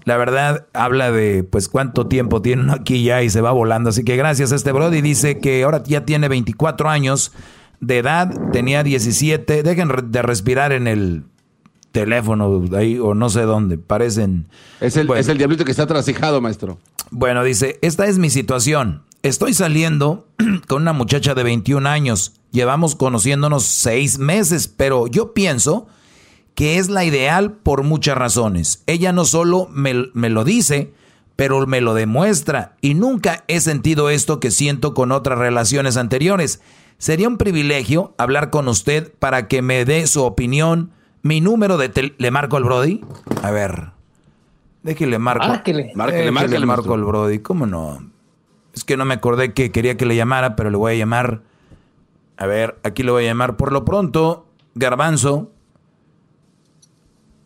la 0.04 0.16
verdad 0.16 0.66
habla 0.72 1.10
de 1.10 1.44
pues 1.44 1.68
cuánto 1.68 2.06
tiempo 2.06 2.42
tiene 2.42 2.62
uno 2.62 2.74
aquí 2.74 3.02
ya 3.02 3.22
y 3.22 3.30
se 3.30 3.40
va 3.40 3.52
volando. 3.52 3.90
Así 3.90 4.04
que 4.04 4.16
gracias 4.16 4.52
a 4.52 4.56
este 4.56 4.72
Brody. 4.72 5.00
Dice 5.00 5.38
que 5.38 5.64
ahora 5.64 5.82
ya 5.84 6.04
tiene 6.04 6.28
24 6.28 6.88
años 6.88 7.32
de 7.80 7.98
edad, 7.98 8.32
tenía 8.52 8.82
17. 8.82 9.62
Dejen 9.62 9.90
de 10.06 10.22
respirar 10.22 10.72
en 10.72 10.86
el 10.86 11.24
teléfono 11.92 12.64
ahí 12.76 12.98
o 12.98 13.14
no 13.14 13.30
sé 13.30 13.42
dónde. 13.42 13.78
Parecen... 13.78 14.46
Es 14.80 14.96
el, 14.96 15.10
es 15.12 15.28
el 15.28 15.38
diablito 15.38 15.64
que 15.64 15.70
está 15.70 15.86
trasijado, 15.86 16.40
maestro. 16.40 16.78
Bueno, 17.10 17.44
dice, 17.44 17.78
esta 17.80 18.06
es 18.06 18.18
mi 18.18 18.28
situación. 18.30 19.02
Estoy 19.22 19.54
saliendo 19.54 20.26
con 20.68 20.82
una 20.82 20.92
muchacha 20.92 21.34
de 21.34 21.44
21 21.44 21.88
años. 21.88 22.34
Llevamos 22.50 22.94
conociéndonos 22.94 23.64
seis 23.64 24.18
meses, 24.18 24.68
pero 24.68 25.06
yo 25.06 25.32
pienso 25.32 25.86
que 26.54 26.78
es 26.78 26.88
la 26.88 27.04
ideal 27.04 27.52
por 27.52 27.82
muchas 27.82 28.16
razones. 28.16 28.82
Ella 28.86 29.12
no 29.12 29.24
solo 29.24 29.68
me, 29.70 29.92
lo 29.92 30.44
dice, 30.44 30.92
pero 31.36 31.66
me 31.66 31.80
lo 31.80 31.94
demuestra 31.94 32.76
y 32.80 32.94
nunca 32.94 33.44
he 33.48 33.60
sentido 33.60 34.10
esto 34.10 34.40
que 34.40 34.50
siento 34.50 34.94
con 34.94 35.12
otras 35.12 35.38
relaciones 35.38 35.96
anteriores. 35.96 36.60
Sería 36.98 37.28
un 37.28 37.38
privilegio 37.38 38.14
hablar 38.18 38.50
con 38.50 38.68
usted 38.68 39.12
para 39.18 39.48
que 39.48 39.62
me 39.62 39.84
dé 39.84 40.06
su 40.06 40.22
opinión. 40.22 40.92
Mi 41.22 41.40
número 41.40 41.76
de 41.76 42.14
¿Le 42.18 42.30
marco 42.30 42.56
al 42.56 42.64
Brody? 42.64 43.00
A 43.42 43.50
ver. 43.50 43.90
Déjele 44.82 45.18
marco. 45.18 45.48
Márquele. 45.48 45.92
Márquele, 45.94 46.30
márquele, 46.30 46.66
marco 46.66 46.94
al 46.94 47.04
Brody. 47.04 47.40
¿Cómo 47.40 47.66
no? 47.66 48.10
Es 48.74 48.84
que 48.84 48.96
no 48.96 49.04
me 49.04 49.14
acordé 49.14 49.54
que 49.54 49.72
quería 49.72 49.96
que 49.96 50.06
le 50.06 50.14
llamara, 50.14 50.56
pero 50.56 50.70
le 50.70 50.76
voy 50.76 50.92
a 50.92 50.96
llamar. 50.96 51.42
A 52.36 52.46
ver, 52.46 52.78
aquí 52.84 53.02
le 53.02 53.10
voy 53.10 53.24
a 53.24 53.28
llamar. 53.28 53.56
Por 53.56 53.72
lo 53.72 53.84
pronto, 53.84 54.46
Garbanzo, 54.74 55.53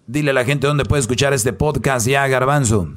Dile 0.08 0.30
a 0.30 0.32
la 0.32 0.46
gente 0.46 0.66
dónde 0.66 0.86
puede 0.86 1.00
escuchar 1.00 1.34
este 1.34 1.52
podcast 1.52 2.06
ya, 2.06 2.26
Garbanzo. 2.28 2.88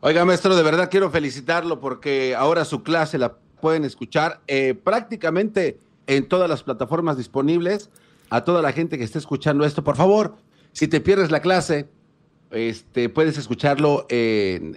Oiga, 0.00 0.24
maestro, 0.24 0.56
de 0.56 0.64
verdad 0.64 0.90
quiero 0.90 1.12
felicitarlo 1.12 1.78
porque 1.78 2.34
ahora 2.34 2.64
su 2.64 2.82
clase 2.82 3.18
la 3.18 3.34
pueden 3.60 3.84
escuchar 3.84 4.40
eh, 4.48 4.74
prácticamente 4.74 5.78
en 6.08 6.26
todas 6.26 6.50
las 6.50 6.64
plataformas 6.64 7.16
disponibles. 7.16 7.88
A 8.30 8.42
toda 8.42 8.62
la 8.62 8.72
gente 8.72 8.98
que 8.98 9.04
esté 9.04 9.20
escuchando 9.20 9.64
esto, 9.64 9.84
por 9.84 9.94
favor, 9.94 10.34
si 10.72 10.88
te 10.88 11.00
pierdes 11.00 11.30
la 11.30 11.40
clase, 11.40 11.88
este, 12.50 13.08
puedes 13.08 13.38
escucharlo 13.38 14.04
en 14.08 14.76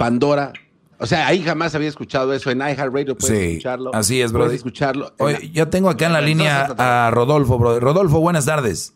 Pandora. 0.00 0.52
O 0.98 1.06
sea, 1.06 1.28
ahí 1.28 1.44
jamás 1.44 1.76
había 1.76 1.88
escuchado 1.88 2.34
eso. 2.34 2.50
En 2.50 2.58
iHeartRadio 2.58 3.16
puedes 3.16 3.38
sí, 3.38 3.44
escucharlo. 3.50 3.94
Así 3.94 4.20
es, 4.20 4.32
bro. 4.32 4.46
Puedes 4.46 4.56
escucharlo. 4.56 5.12
Oye, 5.20 5.48
ya 5.52 5.70
tengo 5.70 5.88
acá 5.88 6.06
en 6.06 6.12
la 6.12 6.20
línea 6.20 6.74
a 6.76 7.12
Rodolfo, 7.12 7.56
bro. 7.56 7.78
Rodolfo, 7.78 8.18
buenas 8.18 8.46
tardes. 8.46 8.94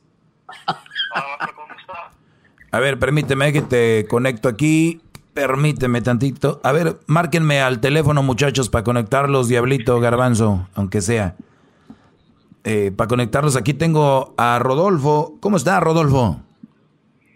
A 2.77 2.79
ver, 2.79 2.99
permíteme 2.99 3.55
que 3.55 3.63
te 3.63 4.07
conecto 4.07 4.51
aquí. 4.51 5.01
Permíteme 5.33 6.03
tantito. 6.03 6.61
A 6.63 6.73
ver, 6.73 6.97
márquenme 7.07 7.63
al 7.63 7.81
teléfono, 7.81 8.23
muchachos, 8.23 8.69
para 8.69 8.85
conectarlos, 8.85 9.49
Diablito, 9.49 9.99
Garbanzo, 9.99 10.69
aunque 10.75 11.01
sea. 11.01 11.37
Eh, 12.65 12.93
para 12.95 13.09
conectarlos, 13.09 13.57
aquí 13.57 13.73
tengo 13.73 14.35
a 14.37 14.59
Rodolfo. 14.59 15.39
¿Cómo 15.41 15.57
está, 15.57 15.81
Rodolfo? 15.81 16.43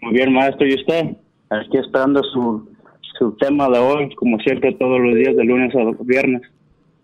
Muy 0.03 0.13
bien, 0.13 0.31
maestro. 0.31 0.67
¿Y 0.67 0.75
usted? 0.75 1.17
Aquí 1.49 1.75
esperando 1.75 2.21
su, 2.21 2.69
su 3.17 3.31
tema 3.37 3.67
de 3.67 3.79
hoy, 3.79 4.13
como 4.13 4.37
siempre, 4.41 4.75
todos 4.75 4.99
los 4.99 5.15
días, 5.15 5.35
de 5.35 5.43
lunes 5.43 5.73
a 5.73 6.03
viernes. 6.03 6.43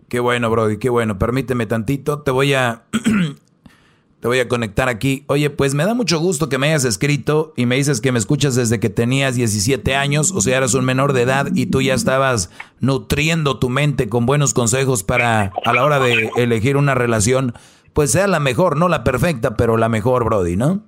Qué 0.10 0.20
bueno, 0.20 0.52
Brody, 0.52 0.78
qué 0.78 0.92
bueno. 0.92 1.18
Permíteme 1.18 1.66
tantito. 1.66 2.22
Te 2.22 2.30
voy 2.30 2.54
a 2.54 2.84
Te 4.20 4.28
voy 4.28 4.40
a 4.40 4.48
conectar 4.48 4.90
aquí. 4.90 5.24
Oye, 5.28 5.52
pues 5.52 5.76
me 5.76 5.86
da 5.86 5.94
mucho 5.94 6.20
gusto 6.20 6.50
que 6.50 6.58
me 6.58 6.68
hayas 6.68 6.86
escrito 6.86 7.54
y 7.56 7.68
me 7.68 7.76
dices 7.76 8.02
que 8.02 8.12
me 8.12 8.18
escuchas 8.18 8.56
desde 8.56 8.80
que 8.80 8.90
tenías 8.90 9.36
17 9.36 9.96
años, 9.96 10.32
o 10.32 10.42
sea, 10.42 10.58
eras 10.58 10.74
un 10.74 10.86
menor 10.86 11.14
de 11.14 11.22
edad 11.22 11.48
y 11.54 11.68
tú 11.68 11.82
ya 11.82 11.94
estabas 11.94 12.52
nutriendo 12.80 13.60
tu 13.60 13.70
mente 13.70 14.10
con 14.10 14.26
buenos 14.26 14.56
consejos 14.56 15.04
para 15.04 15.52
a 15.64 15.74
la 15.74 15.86
hora 15.86 16.00
de 16.00 16.32
elegir 16.36 16.78
una 16.78 16.96
relación, 16.96 17.54
pues 17.94 18.12
sea 18.12 18.26
la 18.28 18.40
mejor, 18.40 18.76
no 18.76 18.90
la 18.90 19.04
perfecta, 19.04 19.56
pero 19.56 19.78
la 19.78 19.88
mejor, 19.88 20.26
Brody, 20.26 20.56
¿no? 20.56 20.82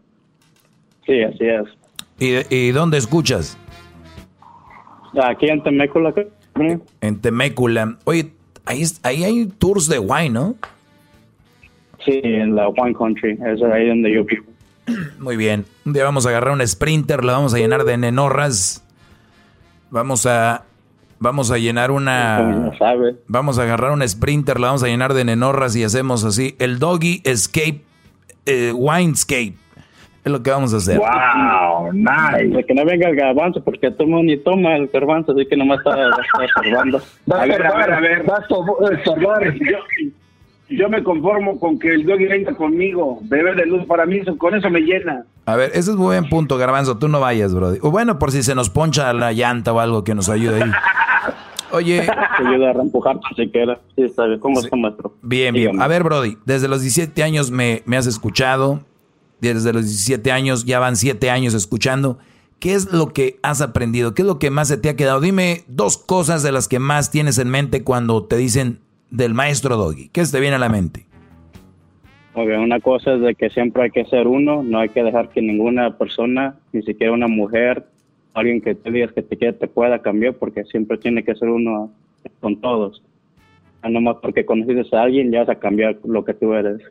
Sí, 1.06 1.22
así 1.22 1.46
es. 1.46 1.68
¿Y, 2.20 2.56
y 2.56 2.72
dónde 2.72 2.98
escuchas? 2.98 3.58
Aquí 5.24 5.48
en 5.48 5.64
Temécula. 5.64 6.14
En 7.02 7.22
Temécula. 7.22 7.98
Oye, 8.06 8.34
ahí, 8.66 8.84
ahí 9.04 9.24
hay 9.24 9.46
tours 9.46 9.88
de 9.88 10.00
wine, 10.00 10.32
¿no? 10.32 10.56
Sí, 12.10 12.22
en 12.24 12.56
la 12.56 12.70
One 12.70 12.94
Country, 12.96 13.34
es 13.34 13.62
ahí 13.62 13.88
donde 13.88 14.12
yo 14.12 14.24
vivo. 14.24 14.46
Muy 15.20 15.38
bien. 15.38 15.66
Un 15.86 15.94
día 15.94 16.04
vamos 16.04 16.26
a 16.26 16.30
agarrar 16.30 16.54
un 16.54 16.68
sprinter, 16.68 17.24
lo 17.24 17.32
vamos 17.32 17.54
a 17.54 17.58
llenar 17.60 17.84
de 17.84 17.98
nenorras. 17.98 18.84
Wamos 19.92 20.26
a 20.26 20.64
vamos 21.20 21.52
a 21.52 21.58
llenar 21.58 21.92
una 21.92 22.72
vamos 23.28 23.60
a 23.60 23.64
agarrar 23.64 23.92
un 23.92 24.08
sprinter, 24.08 24.60
lo 24.60 24.68
vamos 24.68 24.84
a 24.84 24.88
llenar 24.88 25.14
de 25.14 25.26
nenorras 25.26 25.76
y 25.76 25.84
hacemos 25.84 26.24
así 26.24 26.56
el 26.60 26.80
doggy 26.80 27.22
escape 27.26 27.82
eh, 28.46 28.72
winescape. 28.74 29.54
Es 30.24 30.32
lo 30.32 30.42
que 30.42 30.50
vamos 30.50 30.74
a 30.74 30.78
hacer. 30.78 30.98
Wow, 30.98 31.94
nice. 31.94 32.66
que 32.66 32.74
no 32.74 32.86
venga 32.86 33.10
el 33.10 33.16
garbanzo 33.16 33.64
porque 33.64 33.92
todo 33.92 34.24
ni 34.24 34.38
toma 34.38 34.76
el 34.76 34.88
garbanzo, 34.88 35.34
así 35.34 35.46
que 35.46 35.56
nomás 35.56 35.78
está, 35.80 35.92
está 36.10 36.58
observando. 36.58 37.02
a, 37.32 37.46
ver, 37.46 37.66
a 37.66 37.78
ver, 37.78 37.94
a 37.94 38.00
ver, 38.00 38.30
va 38.30 38.38
a 38.38 38.48
yo 38.48 39.78
me 40.70 41.04
conformo 41.04 41.60
con 41.60 41.80
que 41.80 41.94
el 41.94 42.06
doggy 42.06 42.26
venga 42.26 42.54
conmigo, 42.56 43.20
bebé 43.24 43.56
de 43.56 43.66
luz 43.66 43.86
para 43.86 44.06
mí, 44.06 44.22
con 44.38 44.56
eso 44.56 44.70
me 44.70 44.82
llena. 44.82 45.26
A 45.46 45.56
ver, 45.56 45.72
ese 45.74 45.92
es 45.92 45.96
buen 45.98 46.30
punto, 46.30 46.58
Garbanzo, 46.58 46.98
tú 46.98 47.08
no 47.08 47.20
vayas, 47.20 47.54
bro. 47.54 47.74
O 47.82 47.92
bueno, 47.92 48.20
por 48.20 48.32
si 48.32 48.44
se 48.44 48.54
nos 48.56 48.70
poncha 48.70 49.12
la 49.14 49.34
llanta 49.34 49.74
o 49.74 49.80
algo 49.80 50.04
que 50.04 50.14
nos 50.14 50.30
ayude 50.30 50.64
ahí. 50.64 50.72
Oye. 51.72 52.02
Te 52.02 52.48
ayuda 52.48 52.72
a 52.72 52.74
reempujar 52.74 53.20
si 53.36 53.48
quieres. 53.50 53.78
Sí, 53.96 54.04
está 54.04 54.26
bien. 54.26 54.40
¿Cómo 54.40 54.60
está, 54.60 54.76
maestro? 54.76 55.14
Bien, 55.22 55.54
bien. 55.54 55.82
A 55.82 55.88
ver, 55.88 56.04
Brody, 56.04 56.38
desde 56.46 56.68
los 56.68 56.82
17 56.82 57.22
años 57.24 57.52
me, 57.52 57.84
me 57.86 57.98
has 57.98 58.08
escuchado. 58.08 58.82
Desde 59.40 59.72
los 59.72 59.84
17 59.84 60.32
años, 60.32 60.66
ya 60.66 60.80
van 60.80 60.96
7 60.96 61.30
años 61.30 61.54
escuchando. 61.54 62.18
¿Qué 62.60 62.74
es 62.74 62.92
lo 62.92 63.14
que 63.14 63.40
has 63.42 63.62
aprendido? 63.62 64.14
¿Qué 64.14 64.24
es 64.24 64.28
lo 64.28 64.38
que 64.38 64.50
más 64.52 64.68
se 64.68 64.78
te 64.78 64.90
ha 64.90 64.96
quedado? 64.96 65.22
Dime 65.22 65.64
dos 65.68 65.98
cosas 65.98 66.44
de 66.44 66.52
las 66.52 66.68
que 66.68 66.80
más 66.80 67.10
tienes 67.10 67.38
en 67.38 67.50
mente 67.50 67.84
cuando 67.84 68.26
te 68.26 68.36
dicen 68.36 68.82
del 69.10 69.34
maestro 69.34 69.78
Doggy? 69.78 70.10
¿Qué 70.10 70.26
se 70.26 70.32
te 70.32 70.40
viene 70.40 70.56
a 70.56 70.60
la 70.60 70.70
mente? 70.70 71.06
una 72.36 72.80
cosa 72.80 73.16
es 73.16 73.22
de 73.22 73.36
que 73.36 73.50
siempre 73.50 73.84
hay 73.84 73.92
que 73.92 74.06
ser 74.06 74.28
uno, 74.28 74.64
no 74.64 74.80
hay 74.80 74.90
que 74.90 75.04
dejar 75.04 75.30
que 75.30 75.42
ninguna 75.42 75.98
persona, 75.98 76.56
ni 76.72 76.82
siquiera 76.84 77.12
una 77.12 77.28
mujer, 77.28 77.86
alguien 78.34 78.62
que 78.62 78.76
te 78.76 78.92
digas 78.92 79.12
que 79.12 79.22
te 79.22 79.38
quiere, 79.38 79.54
te 79.54 79.68
pueda 79.68 80.02
cambiar, 80.02 80.36
porque 80.36 80.64
siempre 80.64 80.98
tiene 80.98 81.24
que 81.24 81.36
ser 81.36 81.50
uno 81.50 81.92
con 82.40 82.62
todos. 82.62 83.02
No 83.84 84.02
más 84.02 84.18
porque 84.22 84.46
conoces 84.46 84.94
a 84.94 85.04
alguien 85.04 85.32
ya 85.32 85.40
vas 85.40 85.50
a 85.50 85.56
cambiar 85.56 85.98
lo 86.06 86.24
que 86.24 86.34
tú 86.34 86.54
eres. 86.54 86.82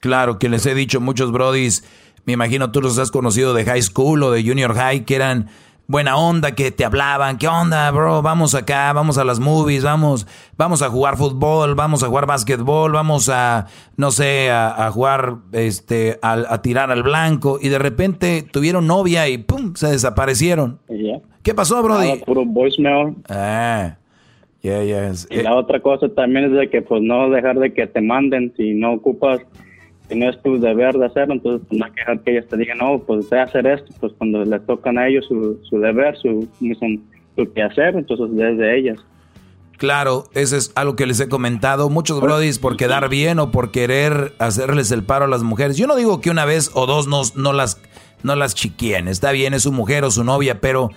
Claro, 0.00 0.38
que 0.38 0.48
les 0.48 0.64
he 0.66 0.74
dicho 0.74 1.00
muchos 1.00 1.32
brodis, 1.32 1.84
me 2.24 2.32
imagino 2.32 2.70
tú 2.72 2.80
los 2.80 2.98
has 2.98 3.10
conocido 3.10 3.54
de 3.54 3.64
high 3.64 3.82
school 3.82 4.22
o 4.22 4.30
de 4.30 4.42
junior 4.42 4.74
high, 4.74 5.04
que 5.04 5.16
eran 5.16 5.48
buena 5.88 6.18
onda 6.18 6.54
que 6.54 6.70
te 6.70 6.84
hablaban, 6.84 7.38
¿qué 7.38 7.48
onda, 7.48 7.90
bro? 7.90 8.20
Vamos 8.20 8.54
acá, 8.54 8.92
vamos 8.92 9.16
a 9.16 9.24
las 9.24 9.40
movies, 9.40 9.82
vamos, 9.82 10.26
vamos 10.58 10.82
a 10.82 10.90
jugar 10.90 11.16
fútbol, 11.16 11.74
vamos 11.74 12.02
a 12.02 12.08
jugar 12.08 12.26
básquetbol, 12.26 12.92
vamos 12.92 13.30
a, 13.30 13.66
no 13.96 14.10
sé, 14.10 14.50
a, 14.50 14.90
jugar, 14.92 15.36
este, 15.52 16.18
a, 16.20 16.60
tirar 16.60 16.90
al 16.90 17.02
blanco 17.02 17.58
y 17.60 17.70
de 17.70 17.78
repente 17.78 18.44
tuvieron 18.52 18.86
novia 18.86 19.28
y 19.28 19.38
pum, 19.38 19.74
se 19.74 19.88
desaparecieron. 19.88 20.78
¿Qué 21.42 21.54
pasó, 21.54 21.82
Brody? 21.82 22.18
puro 22.26 22.44
voicemail. 22.44 23.14
Ah. 23.30 23.96
Yeah, 24.60 24.82
yeah. 24.82 25.12
Y 25.30 25.42
la 25.42 25.54
otra 25.54 25.80
cosa 25.80 26.08
también 26.08 26.46
es 26.46 26.52
de 26.52 26.68
que 26.68 26.82
pues 26.82 27.00
no 27.00 27.30
dejar 27.30 27.58
de 27.60 27.72
que 27.72 27.86
te 27.86 28.00
manden 28.02 28.52
si 28.56 28.74
no 28.74 28.92
ocupas 28.94 29.40
si 30.08 30.18
no 30.18 30.30
es 30.30 30.40
tu 30.42 30.58
deber 30.58 30.96
de 30.96 31.06
hacerlo, 31.06 31.34
entonces 31.34 31.66
pues, 31.68 31.78
no 31.78 31.86
hay 31.86 31.92
que 31.92 32.00
dejar 32.00 32.20
que 32.20 32.30
ellos 32.32 32.48
te 32.48 32.56
digan, 32.56 32.78
no, 32.78 32.98
pues 33.00 33.28
de 33.28 33.40
hacer 33.40 33.66
esto, 33.66 33.92
pues 34.00 34.12
cuando 34.16 34.44
le 34.44 34.58
tocan 34.60 34.98
a 34.98 35.08
ellos 35.08 35.26
su, 35.26 35.60
su 35.68 35.78
deber, 35.78 36.16
su, 36.16 36.48
su, 36.58 37.00
su 37.36 37.52
que 37.52 37.62
hacer, 37.62 37.94
entonces 37.96 38.34
desde 38.34 38.78
ellas. 38.78 38.98
Claro, 39.76 40.24
eso 40.34 40.56
es 40.56 40.72
algo 40.74 40.96
que 40.96 41.06
les 41.06 41.20
he 41.20 41.28
comentado. 41.28 41.88
Muchos 41.88 42.20
brodis 42.20 42.58
por 42.58 42.76
quedar 42.76 43.08
bien 43.08 43.38
o 43.38 43.52
por 43.52 43.70
querer 43.70 44.34
hacerles 44.40 44.90
el 44.90 45.04
paro 45.04 45.26
a 45.26 45.28
las 45.28 45.44
mujeres. 45.44 45.76
Yo 45.76 45.86
no 45.86 45.94
digo 45.94 46.20
que 46.20 46.30
una 46.30 46.44
vez 46.44 46.72
o 46.74 46.86
dos 46.86 47.06
no, 47.06 47.22
no 47.36 47.52
las, 47.52 47.80
no 48.24 48.34
las 48.34 48.56
chiquien. 48.56 49.06
Está 49.06 49.30
bien, 49.30 49.54
es 49.54 49.62
su 49.62 49.70
mujer 49.70 50.02
o 50.02 50.10
su 50.10 50.24
novia, 50.24 50.60
pero 50.60 50.90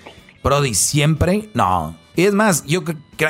brody, 0.43 0.73
siempre 0.73 1.49
no. 1.53 1.95
Y 2.15 2.23
es 2.23 2.33
más, 2.33 2.65
yo 2.65 2.81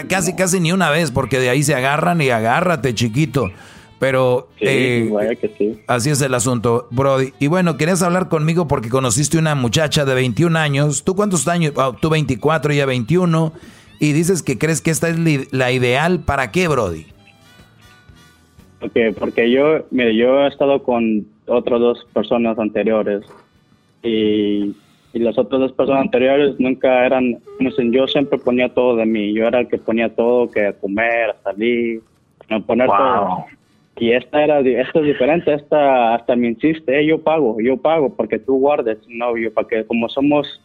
casi, 0.07 0.35
casi 0.37 0.61
ni 0.61 0.71
una 0.71 0.89
vez, 0.89 1.11
porque 1.11 1.37
de 1.37 1.49
ahí 1.49 1.63
se 1.63 1.75
agarran 1.75 2.21
y 2.21 2.29
agárrate, 2.29 2.95
chiquito. 2.95 3.51
Pero 4.01 4.47
eh, 4.59 5.11
así 5.85 6.09
es 6.09 6.19
el 6.23 6.33
asunto, 6.33 6.87
Brody. 6.89 7.33
Y 7.39 7.45
bueno, 7.45 7.77
querías 7.77 8.01
hablar 8.01 8.29
conmigo 8.29 8.67
porque 8.67 8.89
conociste 8.89 9.37
una 9.37 9.53
muchacha 9.53 10.05
de 10.05 10.15
21 10.15 10.57
años. 10.57 11.03
¿Tú 11.03 11.15
cuántos 11.15 11.47
años? 11.47 11.73
Oh, 11.75 11.93
tú 11.93 12.09
24, 12.09 12.73
ya 12.73 12.87
21. 12.87 13.53
Y 13.99 14.13
dices 14.13 14.41
que 14.41 14.57
crees 14.57 14.81
que 14.81 14.89
esta 14.89 15.07
es 15.07 15.19
la 15.53 15.71
ideal. 15.71 16.21
¿Para 16.21 16.51
qué, 16.51 16.67
Brody? 16.67 17.05
Okay, 18.81 19.11
porque 19.11 19.51
yo, 19.51 19.85
mire, 19.91 20.15
yo 20.15 20.45
he 20.45 20.47
estado 20.47 20.81
con 20.81 21.27
otras 21.45 21.79
dos 21.79 22.03
personas 22.11 22.57
anteriores. 22.57 23.23
Y, 24.01 24.75
y 25.13 25.19
las 25.19 25.37
otras 25.37 25.61
dos 25.61 25.73
personas 25.73 26.01
anteriores 26.01 26.59
nunca 26.59 27.05
eran, 27.05 27.37
yo 27.59 28.07
siempre 28.07 28.39
ponía 28.39 28.73
todo 28.73 28.95
de 28.95 29.05
mí. 29.05 29.31
Yo 29.31 29.45
era 29.45 29.59
el 29.59 29.67
que 29.67 29.77
ponía 29.77 30.09
todo, 30.09 30.49
que 30.49 30.73
comer, 30.81 31.35
salir, 31.43 32.01
no 32.49 32.65
poner 32.65 32.87
todo 32.87 33.45
y 33.97 34.11
esta 34.13 34.43
era 34.43 34.59
esta 34.59 34.99
es 34.99 35.05
diferente, 35.05 35.53
esta 35.53 36.15
hasta 36.15 36.35
me 36.35 36.47
insiste, 36.49 37.05
yo 37.05 37.22
pago, 37.22 37.59
yo 37.61 37.77
pago 37.77 38.15
porque 38.15 38.39
tú 38.39 38.57
guardes 38.57 38.97
novio, 39.07 39.53
para 39.53 39.68
que 39.68 39.85
como 39.85 40.09
somos 40.09 40.61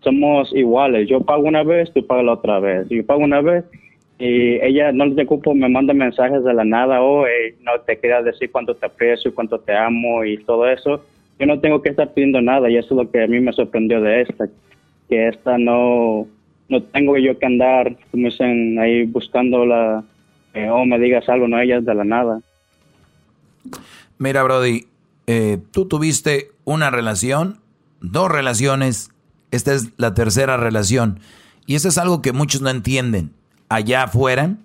somos 0.00 0.54
iguales, 0.54 1.08
yo 1.08 1.20
pago 1.20 1.44
una 1.44 1.62
vez, 1.62 1.92
tú 1.92 2.06
pagas 2.06 2.24
la 2.24 2.32
otra 2.34 2.60
vez, 2.60 2.88
yo 2.88 3.04
pago 3.04 3.24
una 3.24 3.40
vez 3.40 3.64
y 4.18 4.54
ella 4.64 4.92
no 4.92 5.06
le 5.06 5.22
ocupo, 5.24 5.54
me 5.54 5.68
manda 5.68 5.92
mensajes 5.92 6.42
de 6.44 6.54
la 6.54 6.64
nada, 6.64 7.02
oh, 7.02 7.24
no 7.62 7.80
te 7.84 7.98
quería 7.98 8.22
decir 8.22 8.50
cuánto 8.50 8.74
te 8.74 8.86
aprecio, 8.86 9.34
cuánto 9.34 9.58
te 9.58 9.74
amo 9.74 10.24
y 10.24 10.38
todo 10.38 10.68
eso. 10.68 11.04
Yo 11.38 11.46
no 11.46 11.60
tengo 11.60 11.82
que 11.82 11.90
estar 11.90 12.14
pidiendo 12.14 12.40
nada 12.40 12.70
y 12.70 12.76
eso 12.76 12.94
es 12.94 13.04
lo 13.04 13.10
que 13.10 13.24
a 13.24 13.26
mí 13.26 13.40
me 13.40 13.52
sorprendió 13.52 14.00
de 14.00 14.22
esta, 14.22 14.48
que 15.08 15.28
esta 15.28 15.58
no, 15.58 16.26
no 16.68 16.82
tengo 16.84 17.18
yo 17.18 17.38
que 17.38 17.44
andar, 17.44 17.94
como 18.10 18.28
dicen, 18.28 18.78
ahí 18.78 19.04
buscando 19.04 19.66
la, 19.66 20.02
eh, 20.54 20.70
oh, 20.70 20.86
me 20.86 20.98
digas 20.98 21.28
algo, 21.28 21.46
no, 21.46 21.60
ella 21.60 21.78
es 21.78 21.84
de 21.84 21.94
la 21.94 22.04
nada. 22.04 22.40
Mira, 24.18 24.42
Brody, 24.42 24.88
eh, 25.26 25.58
tú 25.72 25.86
tuviste 25.86 26.52
una 26.64 26.90
relación, 26.90 27.60
dos 28.00 28.30
relaciones, 28.30 29.10
esta 29.50 29.74
es 29.74 29.90
la 29.96 30.14
tercera 30.14 30.56
relación. 30.56 31.20
Y 31.66 31.74
eso 31.74 31.88
es 31.88 31.98
algo 31.98 32.22
que 32.22 32.32
muchos 32.32 32.62
no 32.62 32.70
entienden. 32.70 33.32
Allá 33.68 34.04
afuera, 34.04 34.56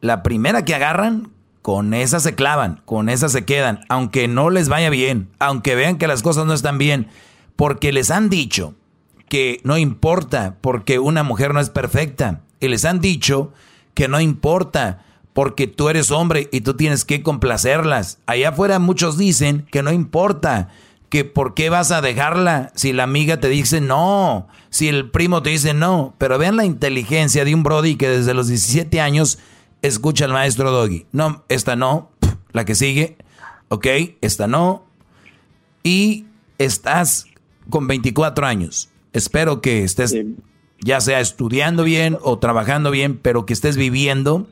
la 0.00 0.22
primera 0.22 0.64
que 0.64 0.74
agarran, 0.74 1.30
con 1.62 1.94
esa 1.94 2.18
se 2.18 2.34
clavan, 2.34 2.82
con 2.84 3.08
esa 3.08 3.28
se 3.28 3.44
quedan, 3.44 3.80
aunque 3.88 4.26
no 4.26 4.50
les 4.50 4.68
vaya 4.68 4.90
bien, 4.90 5.28
aunque 5.38 5.76
vean 5.76 5.96
que 5.96 6.08
las 6.08 6.22
cosas 6.22 6.44
no 6.44 6.54
están 6.54 6.76
bien, 6.76 7.08
porque 7.54 7.92
les 7.92 8.10
han 8.10 8.28
dicho 8.28 8.74
que 9.28 9.60
no 9.62 9.78
importa, 9.78 10.56
porque 10.60 10.98
una 10.98 11.22
mujer 11.22 11.54
no 11.54 11.60
es 11.60 11.70
perfecta, 11.70 12.40
y 12.58 12.68
les 12.68 12.84
han 12.84 13.00
dicho 13.00 13.52
que 13.94 14.08
no 14.08 14.20
importa, 14.20 15.04
porque 15.32 15.66
tú 15.66 15.88
eres 15.88 16.10
hombre 16.10 16.48
y 16.52 16.60
tú 16.60 16.74
tienes 16.74 17.04
que 17.04 17.22
complacerlas. 17.22 18.18
Allá 18.26 18.50
afuera 18.50 18.78
muchos 18.78 19.16
dicen 19.16 19.66
que 19.70 19.82
no 19.82 19.92
importa, 19.92 20.68
que 21.08 21.24
por 21.24 21.54
qué 21.54 21.70
vas 21.70 21.90
a 21.90 22.00
dejarla 22.00 22.72
si 22.74 22.92
la 22.92 23.02
amiga 23.02 23.38
te 23.38 23.48
dice 23.48 23.80
no, 23.80 24.48
si 24.70 24.88
el 24.88 25.10
primo 25.10 25.42
te 25.42 25.50
dice 25.50 25.74
no. 25.74 26.14
Pero 26.18 26.38
vean 26.38 26.56
la 26.56 26.64
inteligencia 26.64 27.44
de 27.44 27.54
un 27.54 27.62
Brody 27.62 27.96
que 27.96 28.08
desde 28.08 28.34
los 28.34 28.48
17 28.48 29.00
años 29.00 29.38
escucha 29.82 30.24
al 30.24 30.32
maestro 30.32 30.70
Doggy. 30.70 31.06
No, 31.12 31.44
esta 31.48 31.76
no, 31.76 32.10
la 32.52 32.64
que 32.64 32.74
sigue, 32.74 33.16
ok, 33.68 33.86
esta 34.20 34.46
no. 34.46 34.84
Y 35.82 36.26
estás 36.58 37.26
con 37.68 37.86
24 37.86 38.46
años. 38.46 38.90
Espero 39.12 39.60
que 39.60 39.84
estés 39.84 40.14
ya 40.80 41.00
sea 41.00 41.20
estudiando 41.20 41.84
bien 41.84 42.18
o 42.22 42.38
trabajando 42.38 42.90
bien, 42.90 43.18
pero 43.18 43.46
que 43.46 43.52
estés 43.52 43.76
viviendo 43.76 44.46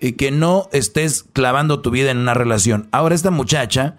y 0.00 0.12
que 0.12 0.30
no 0.30 0.68
estés 0.72 1.24
clavando 1.32 1.80
tu 1.80 1.90
vida 1.90 2.10
en 2.10 2.18
una 2.18 2.34
relación. 2.34 2.88
Ahora 2.92 3.14
esta 3.14 3.30
muchacha, 3.30 3.96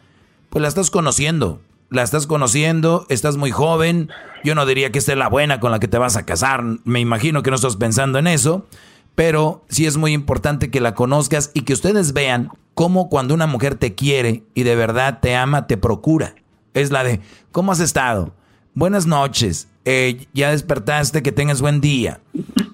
pues 0.49 0.61
la 0.61 0.67
estás 0.67 0.89
conociendo, 0.89 1.61
la 1.89 2.03
estás 2.03 2.27
conociendo, 2.27 3.05
estás 3.09 3.37
muy 3.37 3.51
joven, 3.51 4.09
yo 4.43 4.55
no 4.55 4.65
diría 4.65 4.91
que 4.91 4.99
esta 4.99 5.13
es 5.13 5.17
la 5.17 5.29
buena 5.29 5.59
con 5.59 5.71
la 5.71 5.79
que 5.79 5.87
te 5.87 5.97
vas 5.97 6.15
a 6.15 6.25
casar, 6.25 6.63
me 6.83 6.99
imagino 6.99 7.43
que 7.43 7.49
no 7.49 7.55
estás 7.55 7.77
pensando 7.77 8.19
en 8.19 8.27
eso, 8.27 8.67
pero 9.15 9.65
sí 9.69 9.85
es 9.85 9.97
muy 9.97 10.13
importante 10.13 10.71
que 10.71 10.79
la 10.79 10.93
conozcas 10.93 11.51
y 11.53 11.61
que 11.61 11.73
ustedes 11.73 12.13
vean 12.13 12.51
cómo 12.73 13.09
cuando 13.09 13.33
una 13.33 13.47
mujer 13.47 13.75
te 13.75 13.95
quiere 13.95 14.43
y 14.53 14.63
de 14.63 14.75
verdad 14.75 15.19
te 15.21 15.35
ama, 15.35 15.67
te 15.67 15.75
procura. 15.75 16.35
Es 16.73 16.91
la 16.91 17.03
de, 17.03 17.19
¿cómo 17.51 17.71
has 17.71 17.79
estado? 17.79 18.33
Buenas 18.75 19.07
noches, 19.07 19.67
eh, 19.83 20.27
ya 20.33 20.51
despertaste, 20.51 21.23
que 21.23 21.31
tengas 21.31 21.61
buen 21.61 21.81
día. 21.81 22.21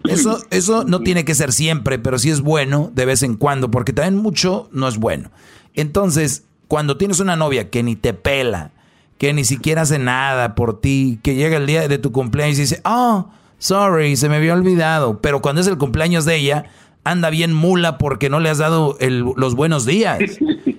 Eso, 0.07 0.39
eso 0.49 0.83
no 0.83 1.01
tiene 1.01 1.25
que 1.25 1.35
ser 1.35 1.53
siempre, 1.53 1.99
pero 1.99 2.19
sí 2.19 2.29
es 2.29 2.41
bueno 2.41 2.91
de 2.93 3.05
vez 3.05 3.23
en 3.23 3.35
cuando, 3.35 3.71
porque 3.71 3.93
también 3.93 4.21
mucho 4.21 4.69
no 4.71 4.87
es 4.87 4.97
bueno. 4.97 5.31
Entonces, 5.73 6.43
cuando 6.67 6.97
tienes 6.97 7.19
una 7.19 7.35
novia 7.35 7.69
que 7.69 7.83
ni 7.83 7.95
te 7.95 8.13
pela, 8.13 8.71
que 9.17 9.33
ni 9.33 9.45
siquiera 9.45 9.83
hace 9.83 9.99
nada 9.99 10.55
por 10.55 10.79
ti, 10.81 11.19
que 11.23 11.35
llega 11.35 11.57
el 11.57 11.65
día 11.65 11.87
de 11.87 11.97
tu 11.97 12.11
cumpleaños 12.11 12.57
y 12.57 12.61
dice, 12.61 12.81
oh, 12.85 13.29
sorry, 13.57 14.15
se 14.15 14.29
me 14.29 14.35
había 14.35 14.53
olvidado, 14.53 15.21
pero 15.21 15.41
cuando 15.41 15.61
es 15.61 15.67
el 15.67 15.77
cumpleaños 15.77 16.25
de 16.25 16.35
ella, 16.35 16.65
anda 17.03 17.29
bien 17.29 17.53
mula 17.53 17.97
porque 17.97 18.29
no 18.29 18.39
le 18.39 18.49
has 18.49 18.57
dado 18.57 18.97
los 18.99 19.55
buenos 19.55 19.85
días. 19.85 20.19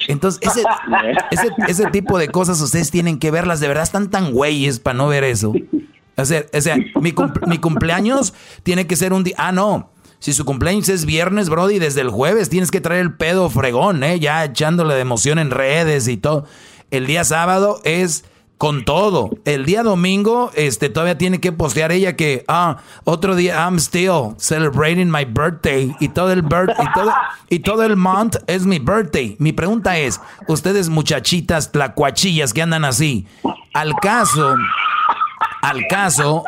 Entonces, 0.09 0.41
ese, 0.43 0.63
ese, 1.31 1.49
ese, 1.69 1.91
tipo 1.91 2.19
de 2.19 2.29
cosas 2.29 2.61
ustedes 2.61 2.91
tienen 2.91 3.19
que 3.19 3.31
verlas, 3.31 3.61
de 3.61 3.69
verdad 3.69 3.85
están 3.85 4.11
tan 4.11 4.33
güeyes 4.33 4.81
para 4.81 4.99
no 4.99 5.09
ver 5.09 5.25
eso. 5.25 5.55
O 6.17 7.01
mi 7.01 7.59
cumpleaños 7.59 8.35
tiene 8.63 8.87
que 8.87 8.97
ser 8.97 9.13
un 9.13 9.25
día. 9.25 9.35
Ah, 9.39 9.53
no. 9.53 9.91
Si 10.19 10.33
su 10.33 10.45
cumpleaños 10.45 10.89
es 10.89 11.05
viernes, 11.05 11.49
Brody, 11.49 11.79
desde 11.79 12.01
el 12.01 12.11
jueves 12.11 12.49
tienes 12.49 12.71
que 12.71 12.81
traer 12.81 13.03
el 13.03 13.15
pedo 13.15 13.51
fregón, 13.51 14.03
¿eh? 14.03 14.19
Ya 14.19 14.45
echándole 14.45 14.95
de 14.95 15.01
emoción 15.01 15.39
en 15.39 15.51
redes 15.51 16.09
y 16.09 16.17
todo. 16.17 16.47
El 16.91 17.07
día 17.07 17.25
sábado 17.25 17.81
es 17.85 18.25
con 18.59 18.85
todo. 18.85 19.31
El 19.45 19.67
día 19.67 19.83
domingo, 19.83 20.51
este, 20.55 20.89
todavía 20.89 21.19
tiene 21.19 21.41
que 21.41 21.53
postear 21.53 21.93
ella 21.93 22.17
que, 22.17 22.45
ah, 22.49 22.79
otro 23.05 23.37
día, 23.37 23.57
I'm 23.57 23.77
still 23.79 24.35
celebrating 24.39 25.11
my 25.11 25.25
birthday. 25.25 25.95
Y 26.01 26.09
todo 26.09 26.33
el 26.33 26.43
birth, 26.43 26.71
y 26.71 26.93
todo, 26.95 27.13
y 27.51 27.59
todo 27.59 27.83
el 27.85 27.97
month 27.97 28.37
es 28.47 28.65
mi 28.65 28.79
birthday. 28.79 29.37
Mi 29.39 29.53
pregunta 29.53 29.99
es, 29.99 30.21
ustedes 30.49 30.89
muchachitas 30.89 31.71
tlacuachillas 31.73 32.55
que 32.55 32.63
andan 32.63 32.85
así, 32.85 33.27
al 33.75 33.95
caso, 34.01 34.57
al 35.67 35.89
caso, 35.89 36.45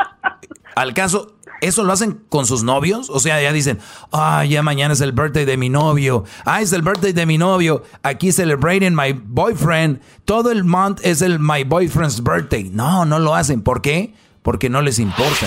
al 0.76 0.94
caso, 0.94 1.34
¿eso 1.60 1.82
lo 1.82 1.92
hacen 1.92 2.20
con 2.28 2.46
sus 2.46 2.62
novios? 2.62 3.10
O 3.10 3.18
sea, 3.18 3.42
ya 3.42 3.52
dicen, 3.52 3.80
ah, 4.12 4.44
ya 4.44 4.62
mañana 4.62 4.94
es 4.94 5.00
el 5.00 5.10
birthday 5.10 5.44
de 5.44 5.56
mi 5.56 5.68
novio. 5.68 6.24
Ah, 6.44 6.60
es 6.60 6.72
el 6.72 6.82
birthday 6.82 7.12
de 7.12 7.26
mi 7.26 7.36
novio. 7.36 7.82
Aquí 8.04 8.30
celebrating 8.30 8.94
my 8.94 9.12
boyfriend. 9.12 10.00
Todo 10.24 10.52
el 10.52 10.62
month 10.62 11.00
es 11.02 11.20
el 11.20 11.40
my 11.40 11.64
boyfriend's 11.64 12.22
birthday. 12.22 12.70
No, 12.72 13.04
no 13.04 13.18
lo 13.18 13.34
hacen. 13.34 13.62
¿Por 13.62 13.82
qué? 13.82 14.14
Porque 14.42 14.70
no 14.70 14.82
les 14.82 15.00
importa. 15.00 15.46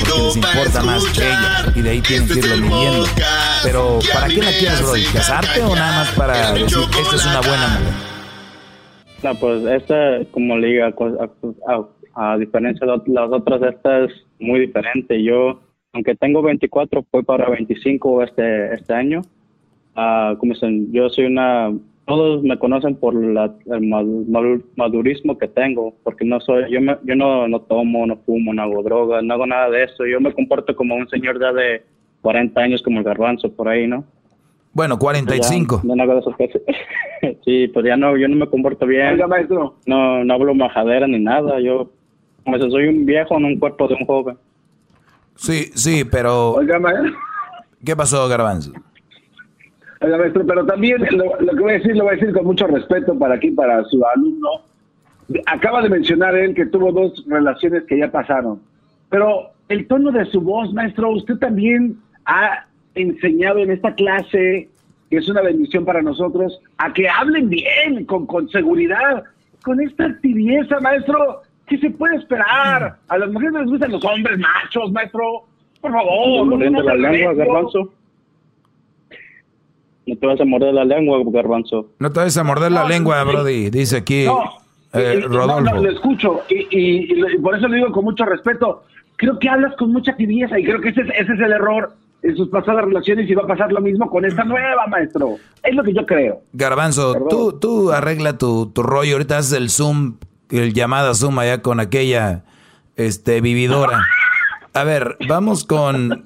Porque 0.00 0.22
les 0.22 0.36
importa 0.36 0.82
más 0.82 1.04
que 1.04 1.28
ella. 1.28 1.72
Y 1.76 1.80
de 1.80 1.90
ahí 1.90 2.00
tienen 2.00 2.26
que 2.26 2.38
irlo 2.40 2.56
midiendo. 2.56 3.06
Pero, 3.62 4.00
¿para 4.12 4.26
qué 4.26 4.42
la 4.42 4.50
quieres, 4.50 4.82
Roy? 4.82 5.04
¿Casarte 5.04 5.62
o 5.62 5.76
nada 5.76 6.00
más 6.00 6.08
para 6.10 6.52
decir, 6.54 6.78
esta 7.00 7.16
es 7.16 7.24
una 7.24 7.40
buena 7.40 7.68
mujer? 7.68 8.12
No, 9.22 9.34
pues 9.36 9.64
esta, 9.80 9.94
como 10.32 10.56
le 10.58 10.66
diga, 10.66 10.92
a 12.14 12.36
diferencia 12.36 12.86
de 12.86 13.12
las 13.12 13.30
otras, 13.30 13.62
esta 13.62 14.04
es 14.04 14.12
muy 14.38 14.60
diferente. 14.60 15.22
Yo, 15.22 15.60
aunque 15.92 16.14
tengo 16.14 16.42
24, 16.42 17.04
voy 17.10 17.22
para 17.22 17.48
25 17.50 18.22
este, 18.22 18.74
este 18.74 18.92
año. 18.92 19.22
Uh, 19.94 20.36
como 20.38 20.54
dicen, 20.54 20.90
yo 20.92 21.08
soy 21.10 21.26
una, 21.26 21.72
todos 22.06 22.42
me 22.42 22.58
conocen 22.58 22.96
por 22.96 23.14
la, 23.14 23.54
el 23.66 24.62
madurismo 24.76 25.36
que 25.38 25.48
tengo, 25.48 25.94
porque 26.02 26.24
no 26.24 26.40
soy, 26.40 26.70
yo, 26.70 26.80
me, 26.80 26.96
yo 27.04 27.14
no, 27.14 27.46
no 27.46 27.60
tomo, 27.60 28.06
no 28.06 28.16
fumo, 28.16 28.54
no 28.54 28.62
hago 28.62 28.82
droga, 28.82 29.22
no 29.22 29.34
hago 29.34 29.46
nada 29.46 29.70
de 29.70 29.84
eso. 29.84 30.06
Yo 30.06 30.20
me 30.20 30.32
comporto 30.32 30.74
como 30.74 30.94
un 30.94 31.08
señor 31.08 31.40
ya 31.40 31.52
de 31.52 31.82
40 32.22 32.60
años, 32.60 32.82
como 32.82 32.98
el 32.98 33.04
garbanzo 33.04 33.52
por 33.52 33.68
ahí, 33.68 33.86
¿no? 33.86 34.04
Bueno, 34.74 34.98
45. 34.98 35.82
no, 35.84 35.94
no 35.94 36.22
sí, 37.44 37.68
pues 37.68 37.84
ya 37.84 37.96
no, 37.96 38.16
yo 38.16 38.26
no 38.26 38.36
me 38.36 38.48
comporto 38.48 38.86
bien. 38.86 39.18
No, 39.86 40.24
no 40.24 40.34
hablo 40.34 40.54
majadera 40.54 41.06
ni 41.06 41.18
nada. 41.18 41.60
Yo 41.60 41.90
como 42.44 42.58
si 42.58 42.70
soy 42.70 42.88
un 42.88 43.06
viejo 43.06 43.36
en 43.36 43.44
un 43.44 43.58
cuerpo 43.58 43.88
de 43.88 43.94
un 43.94 44.06
joven. 44.06 44.36
Sí, 45.36 45.70
sí, 45.74 46.04
pero... 46.04 46.56
¿Qué 47.84 47.96
pasó, 47.96 48.28
Garbanzo? 48.28 48.72
maestro, 50.10 50.44
pero 50.46 50.66
también 50.66 50.98
lo, 51.00 51.56
que 51.56 51.60
voy 51.60 51.70
a 51.70 51.74
decir, 51.74 51.96
lo 51.96 52.04
voy 52.04 52.14
a 52.14 52.16
decir 52.16 52.32
con 52.32 52.44
mucho 52.44 52.66
respeto 52.66 53.16
para 53.18 53.34
aquí, 53.34 53.50
para 53.50 53.84
su 53.84 54.04
alumno. 54.14 54.48
Acaba 55.46 55.82
de 55.82 55.88
mencionar 55.88 56.34
él 56.34 56.54
que 56.54 56.66
tuvo 56.66 56.92
dos 56.92 57.24
relaciones 57.28 57.84
que 57.84 57.98
ya 57.98 58.10
pasaron, 58.10 58.60
pero 59.08 59.50
el 59.68 59.86
tono 59.86 60.10
de 60.10 60.24
su 60.26 60.40
voz, 60.40 60.72
maestro, 60.74 61.10
usted 61.10 61.36
también 61.36 61.96
ha 62.26 62.66
enseñado 62.94 63.60
en 63.60 63.70
esta 63.70 63.94
clase, 63.94 64.68
que 65.08 65.16
es 65.16 65.28
una 65.28 65.42
bendición 65.42 65.84
para 65.84 66.02
nosotros, 66.02 66.60
a 66.78 66.92
que 66.92 67.08
hablen 67.08 67.48
bien, 67.48 68.04
con, 68.06 68.26
con 68.26 68.48
seguridad, 68.48 69.24
con 69.62 69.80
esta 69.80 70.18
tibieza, 70.20 70.80
maestro. 70.80 71.42
¿Qué 71.72 71.78
se 71.78 71.88
puede 71.88 72.16
esperar? 72.16 72.98
A 73.08 73.16
las 73.16 73.32
mujeres 73.32 73.54
les 73.54 73.66
gustan 73.66 73.92
los 73.92 74.04
hombres 74.04 74.38
machos, 74.38 74.92
maestro. 74.92 75.44
Por 75.80 75.90
favor. 75.90 76.46
No, 76.46 76.70
no, 76.70 76.82
la 76.82 76.94
lengua, 76.94 77.32
garbanzo. 77.32 77.88
No 80.06 80.16
te 80.18 80.26
vas 80.26 80.38
a 80.38 80.44
morder 80.44 80.74
la 80.74 80.84
lengua, 80.84 81.18
garbanzo. 81.24 81.86
No 81.98 82.12
te 82.12 82.20
vas 82.20 82.36
a 82.36 82.44
morder 82.44 82.72
la 82.72 82.84
lengua, 82.86 83.24
Brody, 83.24 83.70
dice 83.70 83.96
aquí 83.96 84.26
eh, 84.92 85.20
Rodolfo. 85.22 85.76
No, 85.76 85.82
lo 85.82 85.90
escucho 85.90 86.42
y, 86.50 86.66
y, 86.70 87.38
por 87.38 87.56
eso 87.56 87.68
lo 87.68 87.74
digo 87.74 87.90
con 87.90 88.04
mucho 88.04 88.26
respeto. 88.26 88.84
Creo 89.16 89.38
que 89.38 89.48
hablas 89.48 89.74
con 89.78 89.92
mucha 89.92 90.14
tibieza 90.14 90.58
y 90.58 90.64
creo 90.64 90.78
que 90.82 90.90
ese, 90.90 91.00
ese 91.00 91.32
es 91.32 91.40
el 91.40 91.52
error 91.52 91.94
en 92.22 92.36
sus 92.36 92.50
pasadas 92.50 92.84
relaciones 92.84 93.30
y 93.30 93.34
va 93.34 93.44
a 93.44 93.46
pasar 93.46 93.72
lo 93.72 93.80
mismo 93.80 94.10
con 94.10 94.26
esta 94.26 94.44
nueva, 94.44 94.86
maestro. 94.88 95.36
Es 95.62 95.74
lo 95.74 95.82
que 95.82 95.94
yo 95.94 96.04
creo. 96.04 96.42
Garbanzo, 96.52 97.14
tú, 97.30 97.58
tú 97.58 97.92
arregla 97.92 98.36
tu, 98.36 98.66
tu 98.66 98.82
rollo. 98.82 99.14
Ahorita 99.14 99.38
haces 99.38 99.54
el 99.54 99.70
Zoom, 99.70 100.18
el 100.58 100.74
llamada 100.74 101.14
Zoom 101.14 101.38
allá 101.38 101.62
con 101.62 101.80
aquella 101.80 102.44
este, 102.96 103.40
vividora. 103.40 104.04
A 104.74 104.84
ver, 104.84 105.16
vamos 105.28 105.64
con... 105.64 106.24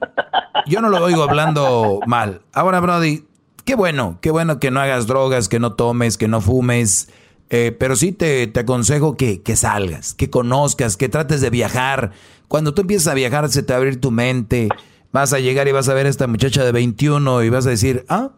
Yo 0.67 0.81
no 0.81 0.89
lo 0.89 1.03
oigo 1.03 1.23
hablando 1.23 2.01
mal. 2.07 2.43
Ahora, 2.53 2.81
Brody, 2.81 3.25
qué 3.65 3.75
bueno, 3.75 4.19
qué 4.21 4.31
bueno 4.31 4.59
que 4.59 4.71
no 4.71 4.81
hagas 4.81 5.07
drogas, 5.07 5.49
que 5.49 5.61
no 5.61 5.75
tomes, 5.75 6.17
que 6.17 6.29
no 6.29 6.41
fumes. 6.41 7.09
Eh, 7.51 7.77
pero 7.79 7.95
sí 7.95 8.13
te, 8.13 8.47
te 8.49 8.61
aconsejo 8.61 9.17
que, 9.17 9.43
que, 9.43 9.55
salgas, 9.55 10.15
que 10.15 10.31
conozcas, 10.31 10.97
que 10.97 11.09
trates 11.09 11.41
de 11.41 11.51
viajar. 11.51 12.13
Cuando 12.49 12.75
tú 12.75 12.83
empiezas 12.83 13.09
a 13.09 13.15
viajar, 13.15 13.49
se 13.49 13.63
te 13.63 13.73
va 13.73 13.77
a 13.77 13.79
abrir 13.79 14.01
tu 14.01 14.11
mente. 14.11 14.69
Vas 15.13 15.33
a 15.33 15.39
llegar 15.39 15.69
y 15.69 15.73
vas 15.73 15.89
a 15.89 15.95
ver 15.95 16.07
a 16.07 16.09
esta 16.09 16.27
muchacha 16.27 16.65
de 16.65 16.73
21 16.73 17.45
y 17.45 17.49
vas 17.49 17.67
a 17.67 17.71
decir, 17.71 18.05
ah, 18.09 18.31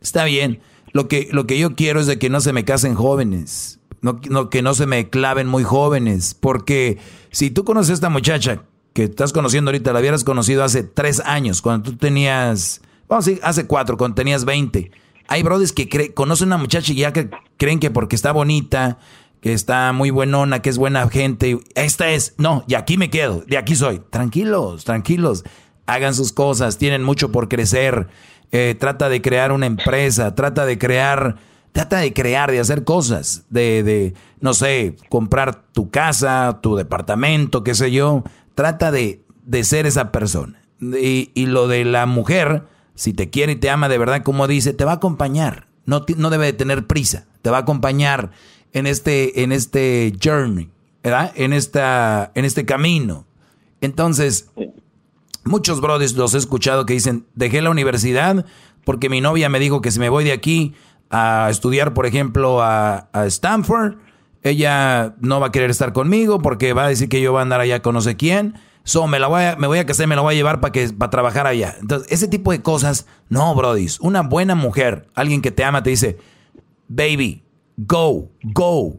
está 0.00 0.24
bien. 0.24 0.60
Lo 0.92 1.08
que, 1.08 1.28
lo 1.32 1.46
que 1.46 1.58
yo 1.58 1.74
quiero 1.74 1.98
es 1.98 2.06
de 2.06 2.18
que 2.18 2.30
no 2.30 2.40
se 2.40 2.52
me 2.52 2.64
casen 2.64 2.94
jóvenes. 2.94 3.80
No, 4.04 4.50
que 4.50 4.62
no 4.62 4.74
se 4.74 4.86
me 4.86 5.08
claven 5.08 5.46
muy 5.46 5.64
jóvenes. 5.64 6.34
Porque 6.34 6.98
si 7.30 7.50
tú 7.50 7.64
conoces 7.64 7.90
a 7.90 7.94
esta 7.94 8.08
muchacha 8.10 8.62
que 8.92 9.04
estás 9.04 9.32
conociendo 9.32 9.70
ahorita, 9.70 9.92
la 9.92 10.00
hubieras 10.00 10.24
conocido 10.24 10.62
hace 10.62 10.82
tres 10.82 11.20
años, 11.20 11.62
cuando 11.62 11.90
tú 11.90 11.96
tenías, 11.96 12.82
vamos 13.08 13.26
a 13.26 13.30
decir, 13.30 13.44
hace 13.44 13.66
cuatro, 13.66 13.96
cuando 13.96 14.14
tenías 14.14 14.44
20. 14.44 14.90
Hay 15.26 15.42
brothers 15.42 15.72
que 15.72 16.12
conocen 16.12 16.52
a 16.52 16.56
una 16.56 16.62
muchacha 16.62 16.92
y 16.92 16.96
ya 16.96 17.12
que 17.12 17.30
creen 17.56 17.80
que 17.80 17.90
porque 17.90 18.14
está 18.14 18.30
bonita, 18.32 18.98
que 19.44 19.52
está 19.52 19.92
muy 19.92 20.10
buenona, 20.10 20.62
que 20.62 20.70
es 20.70 20.78
buena 20.78 21.06
gente, 21.10 21.58
esta 21.74 22.10
es, 22.10 22.34
no, 22.38 22.64
y 22.66 22.74
aquí 22.74 22.96
me 22.96 23.10
quedo, 23.10 23.42
de 23.46 23.58
aquí 23.58 23.76
soy. 23.76 24.00
Tranquilos, 24.10 24.84
tranquilos, 24.84 25.44
hagan 25.84 26.14
sus 26.14 26.32
cosas, 26.32 26.78
tienen 26.78 27.02
mucho 27.02 27.30
por 27.30 27.48
crecer. 27.48 28.08
Eh, 28.52 28.74
trata 28.78 29.08
de 29.08 29.20
crear 29.20 29.52
una 29.52 29.66
empresa, 29.66 30.34
trata 30.34 30.64
de 30.64 30.78
crear, 30.78 31.36
trata 31.74 31.98
de 31.98 32.12
crear, 32.12 32.52
de 32.52 32.60
hacer 32.60 32.84
cosas, 32.84 33.46
de, 33.50 33.82
de, 33.82 34.14
no 34.38 34.54
sé, 34.54 34.94
comprar 35.08 35.64
tu 35.72 35.90
casa, 35.90 36.60
tu 36.62 36.76
departamento, 36.76 37.64
qué 37.64 37.74
sé 37.74 37.90
yo, 37.90 38.22
trata 38.54 38.92
de, 38.92 39.24
de 39.44 39.64
ser 39.64 39.84
esa 39.84 40.12
persona. 40.12 40.62
Y, 40.80 41.32
y, 41.34 41.46
lo 41.46 41.66
de 41.66 41.84
la 41.84 42.06
mujer, 42.06 42.62
si 42.94 43.12
te 43.12 43.28
quiere 43.28 43.52
y 43.52 43.56
te 43.56 43.70
ama 43.70 43.88
de 43.88 43.98
verdad, 43.98 44.22
como 44.22 44.46
dice, 44.46 44.72
te 44.72 44.84
va 44.84 44.92
a 44.92 44.96
acompañar. 44.96 45.66
No, 45.84 46.04
no 46.16 46.30
debe 46.30 46.46
de 46.46 46.52
tener 46.52 46.86
prisa. 46.86 47.26
Te 47.42 47.50
va 47.50 47.56
a 47.56 47.62
acompañar 47.62 48.30
en 48.72 48.86
este, 48.86 49.42
en 49.42 49.50
este 49.50 50.12
journey, 50.22 50.70
¿verdad? 51.02 51.32
En, 51.34 51.52
esta, 51.52 52.30
en 52.36 52.44
este 52.44 52.64
camino. 52.64 53.26
Entonces, 53.80 54.48
muchos 55.44 55.80
brothers 55.80 56.12
los 56.12 56.34
he 56.34 56.38
escuchado 56.38 56.86
que 56.86 56.94
dicen, 56.94 57.26
dejé 57.34 57.62
la 57.62 57.70
universidad 57.70 58.46
porque 58.84 59.08
mi 59.08 59.20
novia 59.20 59.48
me 59.48 59.58
dijo 59.58 59.80
que 59.80 59.90
si 59.90 59.98
me 59.98 60.08
voy 60.08 60.22
de 60.22 60.32
aquí 60.32 60.74
a 61.14 61.48
estudiar, 61.48 61.94
por 61.94 62.06
ejemplo, 62.06 62.60
a, 62.60 63.08
Stanford, 63.26 63.98
ella 64.42 65.14
no 65.20 65.38
va 65.38 65.46
a 65.46 65.52
querer 65.52 65.70
estar 65.70 65.92
conmigo 65.92 66.40
porque 66.40 66.72
va 66.72 66.86
a 66.86 66.88
decir 66.88 67.08
que 67.08 67.20
yo 67.20 67.30
voy 67.30 67.38
a 67.38 67.42
andar 67.42 67.60
allá 67.60 67.82
con 67.82 67.94
no 67.94 68.00
sé 68.00 68.16
quién. 68.16 68.54
So, 68.82 69.06
me, 69.06 69.20
la 69.20 69.28
voy 69.28 69.44
a, 69.44 69.56
me 69.56 69.68
voy 69.68 69.78
a 69.78 69.86
casar, 69.86 70.08
me 70.08 70.16
la 70.16 70.22
voy 70.22 70.34
a 70.34 70.36
llevar 70.36 70.60
para 70.60 70.72
que 70.72 70.88
trabajar 70.88 71.46
allá. 71.46 71.76
Entonces, 71.80 72.10
ese 72.10 72.26
tipo 72.26 72.50
de 72.50 72.62
cosas, 72.62 73.06
no, 73.28 73.54
Brody. 73.54 73.86
Una 74.00 74.22
buena 74.22 74.56
mujer, 74.56 75.06
alguien 75.14 75.40
que 75.40 75.52
te 75.52 75.62
ama, 75.62 75.84
te 75.84 75.90
dice, 75.90 76.18
baby, 76.88 77.44
go, 77.76 78.28
go. 78.42 78.98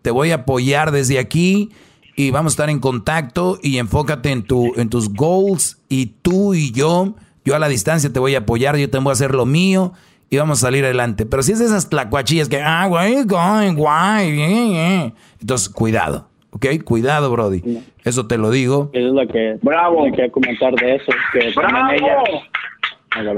Te 0.00 0.10
voy 0.10 0.30
a 0.30 0.36
apoyar 0.36 0.92
desde 0.92 1.18
aquí 1.18 1.70
y 2.16 2.30
vamos 2.30 2.52
a 2.52 2.54
estar 2.54 2.70
en 2.70 2.80
contacto 2.80 3.58
y 3.62 3.76
enfócate 3.76 4.30
en, 4.30 4.44
tu, 4.44 4.72
en 4.76 4.88
tus 4.88 5.12
goals 5.12 5.78
y 5.90 6.06
tú 6.06 6.54
y 6.54 6.72
yo, 6.72 7.16
yo 7.44 7.54
a 7.54 7.58
la 7.58 7.68
distancia 7.68 8.10
te 8.10 8.18
voy 8.18 8.34
a 8.34 8.38
apoyar, 8.38 8.78
yo 8.78 8.88
te 8.88 8.98
voy 8.98 9.10
a 9.10 9.12
hacer 9.12 9.34
lo 9.34 9.44
mío 9.44 9.92
y 10.30 10.36
vamos 10.38 10.62
a 10.62 10.66
salir 10.68 10.84
adelante. 10.84 11.26
Pero 11.26 11.42
si 11.42 11.52
es 11.52 11.58
de 11.58 11.64
esas 11.66 11.90
tlacuachillas 11.90 12.48
que, 12.48 12.62
ah, 12.62 12.86
güey, 12.86 13.24
guay, 13.24 15.12
entonces 15.40 15.68
cuidado, 15.68 16.28
¿ok? 16.50 16.66
Cuidado, 16.84 17.30
Brody. 17.32 17.82
Eso 18.04 18.26
te 18.28 18.38
lo 18.38 18.52
digo. 18.52 18.90
Eso 18.92 19.08
es 19.08 19.12
lo 19.12 19.26
que, 19.26 19.58
Bravo. 19.60 20.06
que 20.14 20.30
comentar 20.30 20.72
de 20.74 20.94
eso. 20.94 21.12
Que 21.32 21.52
¡Bravo! 21.54 21.90
Ella, 21.92 23.34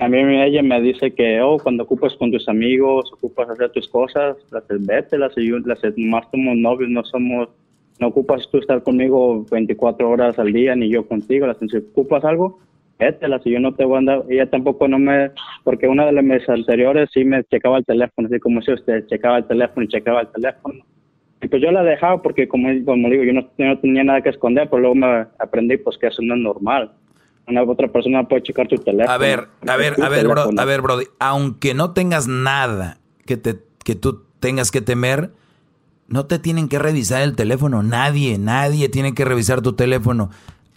a 0.00 0.08
mí 0.08 0.18
ella 0.18 0.62
me 0.62 0.80
dice 0.80 1.12
que, 1.12 1.40
oh, 1.40 1.58
cuando 1.58 1.82
ocupas 1.82 2.14
con 2.14 2.30
tus 2.30 2.48
amigos, 2.48 3.10
ocupas 3.14 3.48
hacer 3.48 3.70
tus 3.70 3.88
cosas, 3.88 4.36
las 4.50 4.64
vete, 4.68 5.18
las, 5.18 5.32
las 5.64 5.80
más 5.96 6.26
somos 6.30 6.56
novios, 6.56 6.90
no 6.90 7.02
somos, 7.04 7.48
no 7.98 8.06
ocupas 8.06 8.48
tú 8.48 8.58
estar 8.58 8.82
conmigo 8.84 9.44
24 9.50 10.08
horas 10.08 10.38
al 10.38 10.52
día, 10.52 10.76
ni 10.76 10.88
yo 10.88 11.08
contigo, 11.08 11.48
las, 11.48 11.56
si 11.58 11.76
ocupas 11.78 12.24
algo, 12.24 12.60
la 12.98 13.38
si 13.40 13.50
yo 13.50 13.60
no 13.60 13.74
te 13.74 13.84
voy 13.84 13.96
a 13.96 13.98
andar, 13.98 14.24
ella 14.28 14.50
tampoco 14.50 14.88
no 14.88 14.98
me, 14.98 15.30
porque 15.62 15.86
una 15.86 16.06
de 16.06 16.12
las 16.12 16.24
meses 16.24 16.48
anteriores 16.48 17.08
sí 17.12 17.24
me 17.24 17.44
checaba 17.44 17.78
el 17.78 17.84
teléfono, 17.84 18.28
así 18.28 18.40
como 18.40 18.60
si 18.62 18.72
usted 18.72 19.06
checaba 19.06 19.38
el 19.38 19.46
teléfono 19.46 19.84
y 19.84 19.88
checaba 19.88 20.22
el 20.22 20.28
teléfono. 20.28 20.84
Y 21.40 21.46
pues 21.46 21.62
yo 21.62 21.70
la 21.70 21.84
dejaba 21.84 22.20
porque, 22.20 22.48
como, 22.48 22.68
como 22.84 23.08
digo, 23.08 23.22
yo 23.22 23.32
no, 23.32 23.48
no, 23.56 23.78
tenía 23.78 24.02
nada 24.02 24.20
que 24.22 24.30
esconder, 24.30 24.68
pero 24.68 24.80
luego 24.80 24.96
me 24.96 25.26
aprendí 25.38 25.76
pues 25.76 25.96
que 25.96 26.08
eso 26.08 26.20
no 26.22 26.34
es 26.34 26.40
normal. 26.40 26.90
Una 27.46 27.62
otra 27.62 27.88
persona 27.88 28.26
puede 28.26 28.42
checar 28.42 28.66
tu 28.66 28.76
teléfono. 28.76 29.10
A 29.10 29.18
ver, 29.18 29.46
a 29.66 29.76
ver, 29.76 29.94
a 30.02 30.08
ver, 30.08 30.26
bro, 30.26 30.50
a 30.56 30.64
ver, 30.64 30.82
Brody, 30.82 31.04
aunque 31.20 31.74
no 31.74 31.92
tengas 31.92 32.26
nada 32.26 32.98
que, 33.24 33.36
te, 33.36 33.54
que 33.84 33.94
tú 33.94 34.24
tengas 34.40 34.72
que 34.72 34.80
temer, 34.80 35.30
no 36.08 36.26
te 36.26 36.38
tienen 36.38 36.68
que 36.68 36.78
revisar 36.78 37.22
el 37.22 37.36
teléfono, 37.36 37.82
nadie, 37.82 38.38
nadie 38.38 38.88
tiene 38.88 39.14
que 39.14 39.24
revisar 39.24 39.62
tu 39.62 39.74
teléfono 39.74 40.30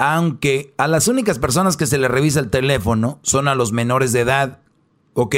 aunque 0.03 0.73
a 0.77 0.87
las 0.87 1.07
únicas 1.07 1.37
personas 1.37 1.77
que 1.77 1.85
se 1.85 1.99
le 1.99 2.07
revisa 2.07 2.39
el 2.39 2.49
teléfono 2.49 3.19
son 3.21 3.47
a 3.47 3.53
los 3.53 3.71
menores 3.71 4.11
de 4.11 4.21
edad, 4.21 4.57
¿ok? 5.13 5.35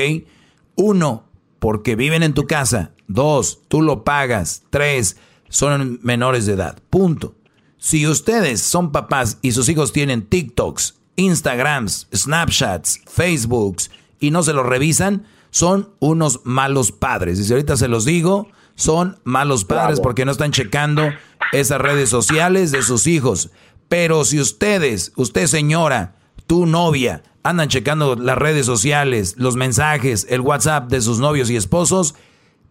Uno, 0.75 1.25
porque 1.59 1.97
viven 1.97 2.23
en 2.23 2.33
tu 2.33 2.47
casa. 2.47 2.91
Dos, 3.09 3.59
tú 3.67 3.81
lo 3.81 4.05
pagas. 4.05 4.63
Tres, 4.69 5.17
son 5.49 5.99
menores 6.01 6.45
de 6.45 6.53
edad. 6.53 6.77
Punto. 6.89 7.35
Si 7.77 8.07
ustedes 8.07 8.61
son 8.61 8.93
papás 8.93 9.37
y 9.41 9.51
sus 9.51 9.67
hijos 9.67 9.91
tienen 9.91 10.21
TikToks, 10.21 10.95
Instagrams, 11.17 12.07
Snapchats, 12.15 13.01
Facebooks 13.05 13.91
y 14.21 14.31
no 14.31 14.43
se 14.43 14.53
los 14.53 14.65
revisan, 14.65 15.25
son 15.49 15.89
unos 15.99 16.39
malos 16.45 16.93
padres. 16.93 17.37
Y 17.37 17.43
si 17.43 17.51
ahorita 17.51 17.75
se 17.75 17.89
los 17.89 18.05
digo, 18.05 18.47
son 18.75 19.19
malos 19.25 19.65
padres 19.65 19.99
porque 19.99 20.23
no 20.23 20.31
están 20.31 20.51
checando 20.51 21.03
esas 21.51 21.81
redes 21.81 22.09
sociales 22.09 22.71
de 22.71 22.81
sus 22.81 23.07
hijos. 23.07 23.51
Pero 23.93 24.25
si 24.25 24.39
ustedes, 24.39 25.13
usted 25.17 25.45
señora, 25.45 26.15
tu 26.47 26.65
novia, 26.65 27.21
andan 27.43 27.69
checando 27.69 28.15
las 28.15 28.39
redes 28.39 28.65
sociales, 28.65 29.35
los 29.37 29.55
mensajes, 29.55 30.25
el 30.31 30.41
WhatsApp 30.41 30.89
de 30.89 30.99
sus 30.99 31.19
novios 31.19 31.51
y 31.51 31.55
esposos, 31.55 32.15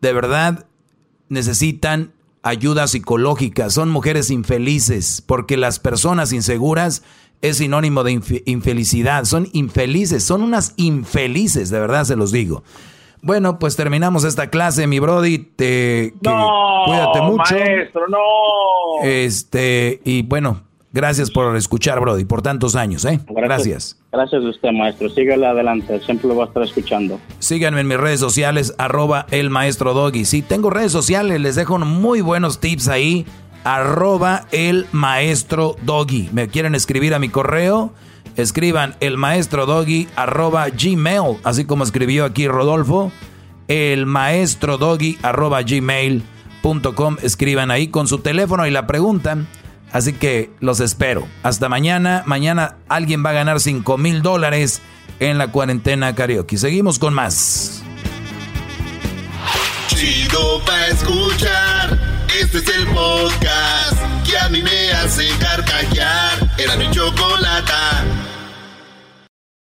de 0.00 0.12
verdad 0.12 0.66
necesitan 1.28 2.12
ayuda 2.42 2.88
psicológica. 2.88 3.70
Son 3.70 3.88
mujeres 3.88 4.32
infelices 4.32 5.22
porque 5.24 5.56
las 5.56 5.78
personas 5.78 6.32
inseguras 6.32 7.04
es 7.40 7.58
sinónimo 7.58 8.02
de 8.02 8.20
infelicidad. 8.46 9.24
Son 9.24 9.48
infelices, 9.52 10.24
son 10.24 10.42
unas 10.42 10.74
infelices, 10.76 11.70
de 11.70 11.78
verdad 11.78 12.02
se 12.02 12.16
los 12.16 12.32
digo. 12.32 12.64
Bueno, 13.20 13.60
pues 13.60 13.76
terminamos 13.76 14.24
esta 14.24 14.50
clase, 14.50 14.88
mi 14.88 14.98
Brody. 14.98 15.38
Te, 15.38 16.14
cuídate 16.18 17.20
mucho. 17.20 17.54
Maestro, 17.54 18.08
no. 18.08 19.04
Este, 19.04 20.00
y 20.04 20.22
bueno, 20.22 20.62
Gracias 20.92 21.30
por 21.30 21.56
escuchar, 21.56 22.00
Brody, 22.00 22.26
por 22.26 22.42
tantos 22.42 22.76
años, 22.76 23.04
¿eh? 23.06 23.18
Gracias. 23.28 23.98
Gracias, 24.12 24.44
a 24.44 24.48
usted, 24.48 24.72
maestro. 24.72 25.08
Síguele 25.08 25.46
adelante, 25.46 25.98
siempre 26.00 26.28
lo 26.28 26.36
va 26.36 26.44
a 26.44 26.46
estar 26.48 26.62
escuchando. 26.62 27.18
Síganme 27.38 27.80
en 27.80 27.88
mis 27.88 27.96
redes 27.96 28.20
sociales, 28.20 28.74
arroba 28.76 29.26
el 29.30 29.48
maestro 29.48 29.94
Doggy. 29.94 30.26
Sí, 30.26 30.42
tengo 30.42 30.68
redes 30.68 30.92
sociales, 30.92 31.40
les 31.40 31.54
dejo 31.54 31.78
muy 31.78 32.20
buenos 32.20 32.60
tips 32.60 32.88
ahí, 32.88 33.24
arroba 33.64 34.44
el 34.52 34.86
maestro 34.92 35.76
Doggy. 35.82 36.28
Me 36.32 36.48
quieren 36.48 36.74
escribir 36.74 37.14
a 37.14 37.18
mi 37.18 37.30
correo, 37.30 37.94
escriban 38.36 38.94
el 39.00 39.16
maestro 39.16 39.66
doggy 39.66 40.08
arroba 40.16 40.68
gmail, 40.68 41.38
así 41.44 41.64
como 41.64 41.84
escribió 41.84 42.24
aquí 42.24 42.48
Rodolfo, 42.48 43.12
el 43.68 44.06
maestro 44.06 44.78
doggy 44.78 45.18
arroba 45.22 45.62
gmail.com, 45.62 47.16
escriban 47.22 47.70
ahí 47.70 47.88
con 47.88 48.06
su 48.06 48.18
teléfono 48.18 48.66
y 48.66 48.70
la 48.70 48.86
preguntan. 48.86 49.46
Así 49.92 50.12
que 50.14 50.50
los 50.60 50.80
espero. 50.80 51.28
Hasta 51.42 51.68
mañana. 51.68 52.22
Mañana 52.26 52.76
alguien 52.88 53.24
va 53.24 53.30
a 53.30 53.34
ganar 53.34 53.60
5 53.60 53.98
mil 53.98 54.22
dólares 54.22 54.80
en 55.20 55.38
la 55.38 55.48
cuarentena 55.48 56.14
karaoke. 56.14 56.56
Seguimos 56.56 56.98
con 56.98 57.14
más. 57.14 57.82
Chido 59.88 60.60
pa 60.64 60.86
escuchar. 60.88 61.98
Este 62.40 62.58
es 62.58 62.68
el 62.68 62.86
podcast 62.88 64.00
que 64.26 64.38
a 64.38 64.48
mí 64.48 64.62
me 64.62 64.92
hace 64.92 65.28
carcajear. 65.38 66.50
Era 66.58 66.76
mi 66.76 66.90
chocolate. 66.90 67.72